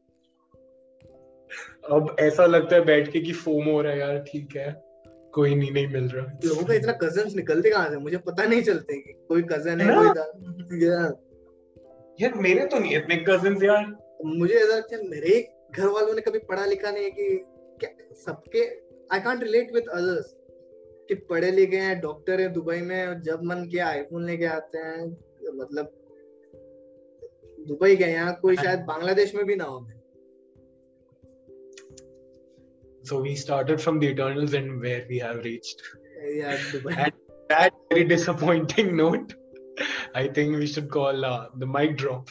अब 1.91 2.17
ऐसा 2.21 2.47
लगता 2.47 2.77
है 2.77 2.85
बैठ 2.85 3.13
के 3.13 3.21
कि 3.21 3.33
फोम 3.33 3.65
हो 3.65 3.83
रहा 3.83 3.93
है 3.93 3.99
यार 3.99 4.19
ठीक 4.19 4.57
है। 4.57 4.83
कोई 5.35 5.55
नहीं 5.55 5.73
नहीं 5.73 5.87
मिल 5.87 6.09
रहा। 6.09 6.39
लोगों 6.45 6.65
का 6.65 6.75
इतना 6.75 6.93
कजन्स 6.93 7.35
निकलते 7.35 7.71
कहाँ 7.71 7.91
से? 7.91 7.97
मुझे 7.97 8.17
पता 8.17 8.45
नहीं 8.45 8.63
चलते 8.63 8.95
कि 8.95 9.13
कोई 9.29 9.43
कज़न 9.43 9.81
है 9.81 9.87
कोई 9.89 10.09
यार 12.21 12.35
मेरे 12.35 12.67
तो 12.67 12.79
नहीं 12.79 12.97
इतने 12.97 13.17
कजिन्स 13.29 13.63
यार 13.63 13.85
मुझे 14.25 14.55
ऐसा 14.55 14.77
लगता 14.77 14.97
है 14.97 15.09
मेरे 15.09 15.49
घर 15.75 15.87
वालों 15.87 16.15
ने 16.15 16.21
कभी 16.21 16.39
पढ़ा 16.39 16.65
लिखा 16.65 16.91
नहीं 16.91 17.05
है 17.05 17.11
कि 17.11 18.15
सबके 18.27 18.65
I 19.15 19.21
can't 19.21 19.43
relate 19.43 19.73
with 19.75 19.89
others 19.89 20.35
कि 21.09 21.15
पढ़े 21.15 21.51
लिखे 21.51 21.77
हैं 21.77 22.01
डॉक्टर 22.01 22.41
है 22.41 22.49
दुबई 22.53 22.81
में 22.81 23.21
जब 23.23 23.45
मन 23.45 23.69
किया 23.71 23.87
आईफोन 23.89 24.27
लेके 24.27 24.45
आते 24.45 24.79
हैं 24.79 25.07
मतलब 25.55 25.95
दुबई 27.69 27.97
गए 27.97 28.13
यहाँ 28.13 28.35
कोई। 28.43 28.57
शायद 28.57 28.81
बांग्लादेश 28.89 29.35
में 29.35 29.45
भी 29.47 29.57
ना 29.57 29.65
हो 29.65 29.87
So 33.05 33.19
we 33.23 33.35
started 33.37 33.81
from 33.81 33.99
the 34.01 34.09
Eternals 34.09 34.55
and 34.55 34.81
where 34.81 35.05
we 35.09 35.19
have 35.19 35.39
reached. 35.45 35.83
Yeah, 36.37 36.57
Dubai. 36.73 36.97
At 37.05 37.15
that 37.49 37.77
very 37.91 38.05
disappointing 38.05 38.97
note, 38.97 39.33
I 40.16 40.28
think 40.28 40.58
we 40.58 40.68
should 40.68 40.90
call 40.90 41.26
uh, 41.26 41.48
the 41.56 41.66
mic 41.66 41.98
drop. 41.98 42.30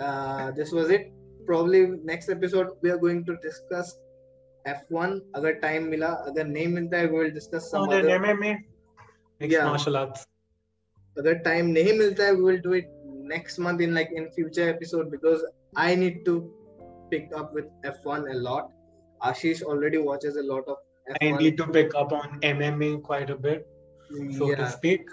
Uh, 0.00 0.50
this 0.50 0.72
was 0.72 0.90
it. 0.90 1.12
Probably 1.46 1.86
next 2.04 2.28
episode 2.28 2.70
we 2.82 2.90
are 2.90 2.98
going 2.98 3.24
to 3.26 3.36
discuss 3.42 3.96
F1. 4.66 5.20
अगर 5.36 5.60
time 5.60 5.88
मिला, 5.90 6.08
अगर 6.30 6.46
नहीं 6.46 6.66
मिलता 6.74 6.98
है, 6.98 7.10
we 7.10 7.18
will 7.18 7.30
discuss 7.30 7.70
some 7.70 7.88
other. 7.88 8.02
MMA, 8.18 8.56
mixed 9.40 9.52
yeah. 9.52 9.64
martial 9.64 9.96
arts. 9.96 10.26
अगर 11.18 11.42
time 11.44 11.72
नहीं 11.76 11.98
मिलता 11.98 12.24
है, 12.24 12.34
we 12.36 12.42
will 12.42 12.60
do 12.66 12.74
it 12.80 12.90
next 13.32 13.58
month 13.58 13.80
in 13.80 13.94
like 13.94 14.12
in 14.12 14.30
future 14.36 14.68
episode 14.68 15.10
because 15.10 15.44
I 15.76 15.94
need 15.94 16.24
to 16.26 16.36
pick 17.10 17.34
up 17.36 17.52
with 17.54 17.66
F1 17.84 18.30
a 18.30 18.38
lot. 18.48 18.70
Ashish 19.22 19.62
already 19.62 19.98
watches 19.98 20.36
a 20.36 20.42
lot 20.42 20.68
of. 20.68 20.76
F1. 21.10 21.16
I 21.22 21.36
need 21.38 21.58
to 21.58 21.66
pick 21.66 21.94
up 21.94 22.12
on 22.12 22.40
MMA 22.40 23.02
quite 23.02 23.30
a 23.30 23.36
bit, 23.36 23.66
so 24.38 24.50
yeah. 24.50 24.56
to 24.56 24.70
speak. 24.70 25.08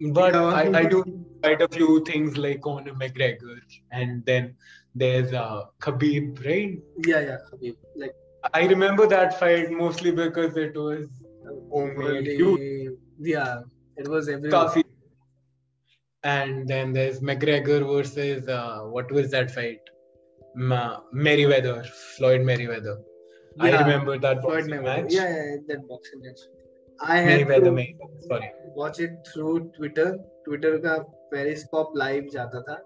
But 0.00 0.34
I, 0.34 0.70
I 0.80 0.84
do 0.84 1.04
quite 1.42 1.60
a 1.60 1.68
few 1.68 2.02
things 2.04 2.36
like 2.38 2.62
Conor 2.62 2.94
McGregor, 2.94 3.60
and 3.92 4.24
then 4.24 4.56
there's 4.94 5.32
uh, 5.32 5.64
Khabib, 5.80 6.44
right? 6.44 6.78
Yeah, 7.04 7.20
yeah, 7.20 7.36
Khabib. 7.50 7.76
Like 7.96 8.14
I 8.54 8.66
remember 8.66 9.06
that 9.06 9.38
fight 9.38 9.70
mostly 9.70 10.10
because 10.10 10.56
it 10.56 10.74
was 10.74 11.08
homemade. 11.70 12.28
Yeah, 13.18 13.60
it 13.96 14.08
was 14.08 14.28
everywhere. 14.28 14.82
And 16.22 16.68
then 16.68 16.92
there's 16.92 17.20
McGregor 17.20 17.86
versus 17.86 18.48
uh, 18.48 18.80
what 18.80 19.10
was 19.12 19.30
that 19.30 19.50
fight? 19.50 19.80
Ma- 20.54 21.00
Merriweather, 21.12 21.84
Floyd 22.16 22.42
Merriweather. 22.42 22.98
Yeah, 23.56 23.64
I 23.64 23.80
remember 23.82 24.18
that 24.18 24.42
Floyd 24.42 24.66
match. 24.66 25.06
Yeah, 25.08 25.28
yeah, 25.28 25.56
that 25.68 25.88
boxing 25.88 26.20
match. 26.22 26.40
Mayweather, 27.00 27.96
sorry. 28.28 28.52
watch 28.74 29.00
it 29.00 29.10
through 29.26 29.72
Twitter. 29.76 30.18
Twitter 30.46 30.78
का 30.78 30.96
Periscope 31.32 31.92
live 31.96 32.28
जाता 32.32 32.60
था 32.68 32.76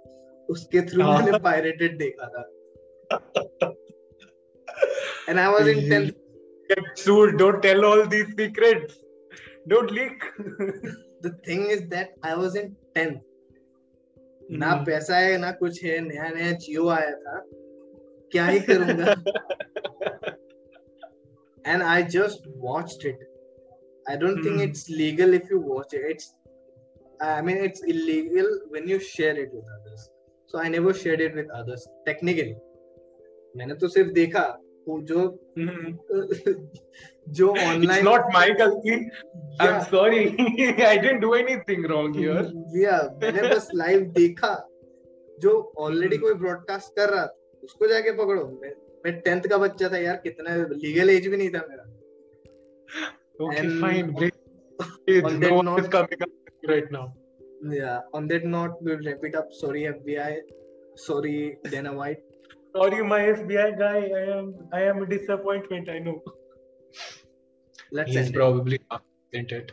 उसके 0.48 0.80
through 0.90 1.04
मैंने 1.04 1.38
pirated 1.44 1.96
देखा 1.98 2.26
था 2.34 2.42
and 5.28 5.40
I 5.40 5.48
was 5.48 5.66
in 5.66 5.80
10th. 5.90 6.14
Dude, 7.04 7.38
don't 7.38 7.62
tell 7.62 7.84
all 7.84 8.06
these 8.06 8.34
secrets. 8.36 8.94
Don't 9.68 9.90
leak. 9.90 10.24
the 11.22 11.30
thing 11.46 11.66
is 11.66 11.86
that 11.88 12.10
I 12.22 12.34
was 12.36 12.56
in 12.56 12.76
10th. 12.96 13.20
ना 14.50 14.70
हम्म। 14.70 14.84
पैसा 14.84 15.16
है 15.16 15.36
ना 15.38 15.50
कुछ 15.58 15.82
है 15.84 15.98
नया 16.00 16.28
नया 16.30 16.50
जियो 16.62 16.88
आया 16.94 17.12
था 17.20 17.38
क्या 18.32 18.46
ही 18.46 18.58
करूँगा 18.68 19.14
and 21.66 21.82
I 21.82 22.02
just 22.14 22.48
watched 22.64 23.06
it 23.06 23.22
I 24.10 24.16
don't 24.16 24.44
think 24.44 24.62
it's 24.62 24.88
legal 24.90 25.34
if 25.34 25.52
you 25.52 25.60
watch 25.60 25.94
it 25.94 26.06
it's 26.10 26.34
I 27.22 27.42
mean, 27.42 27.56
it's 27.56 27.82
illegal 27.82 28.48
when 28.68 28.88
you 28.88 28.98
share 29.00 29.36
it 29.38 29.52
with 29.52 29.64
others. 29.64 30.10
So 30.46 30.58
I 30.58 30.68
never 30.68 30.92
shared 30.92 31.20
it 31.20 31.34
with 31.34 31.50
others. 31.50 31.88
Technically, 32.08 32.54
मैंने 33.56 33.74
तो 33.74 33.88
सिर्फ़ 33.88 34.10
देखा 34.12 34.60
जो 34.88 35.20
जो 37.28 37.48
online 37.48 38.04
not 38.04 38.20
my 38.34 38.50
गलती। 38.50 38.90
I 39.60 39.68
am 39.68 39.78
sorry 39.80 40.18
I 40.82 40.98
didn't 40.98 41.20
do 41.20 41.34
anything 41.34 41.86
wrong 41.86 42.16
here 42.16 42.52
या 42.82 42.98
मैंने 43.22 43.48
बस 43.54 43.68
लाइव 43.74 44.00
देखा। 44.18 44.54
जो 45.40 45.72
ऑलरेडी 45.78 46.16
कोई 46.16 46.34
ब्रॉडकास्ट 46.34 46.96
कर 46.96 47.10
रहा 47.10 47.26
था 47.26 47.60
उसको 47.62 47.86
जाके 47.86 48.12
पकड़ो। 48.12 48.44
मैं 48.62 48.72
मैं 49.06 49.20
10th 49.22 49.48
का 49.50 49.58
बच्चा 49.58 49.88
था 49.88 49.98
यार 49.98 50.16
कितना 50.16 50.56
लीगल 50.56 51.10
एज 51.10 51.26
भी 51.26 51.36
नहीं 51.36 51.50
था 51.50 51.66
मेरा। 51.70 51.84
Okay, 53.40 53.58
and 53.58 53.80
fine. 53.80 54.12
Great. 54.12 54.34
It's 55.06 55.32
no 55.32 55.54
one 55.54 55.68
is 55.78 55.88
coming 55.88 56.22
up 56.22 56.28
right 56.68 56.90
now. 56.90 57.12
Yeah. 57.62 58.00
On 58.12 58.28
that 58.28 58.44
note, 58.44 58.76
we'll 58.80 58.98
wrap 59.04 59.18
it 59.22 59.34
up. 59.34 59.48
Sorry, 59.52 59.82
FBI. 59.82 60.38
Sorry, 60.96 61.58
Dana 61.64 61.92
White. 61.92 62.18
Sorry, 62.76 63.02
my 63.02 63.20
FBI 63.20 63.78
guy. 63.78 64.10
I 64.20 64.38
am. 64.38 64.54
I 64.72 64.82
am 64.82 65.02
a 65.02 65.06
disappointment. 65.06 65.88
I 65.88 65.98
know. 65.98 66.22
Let's. 67.92 68.12
He's 68.12 68.32
probably 68.32 68.80
it. 69.32 69.72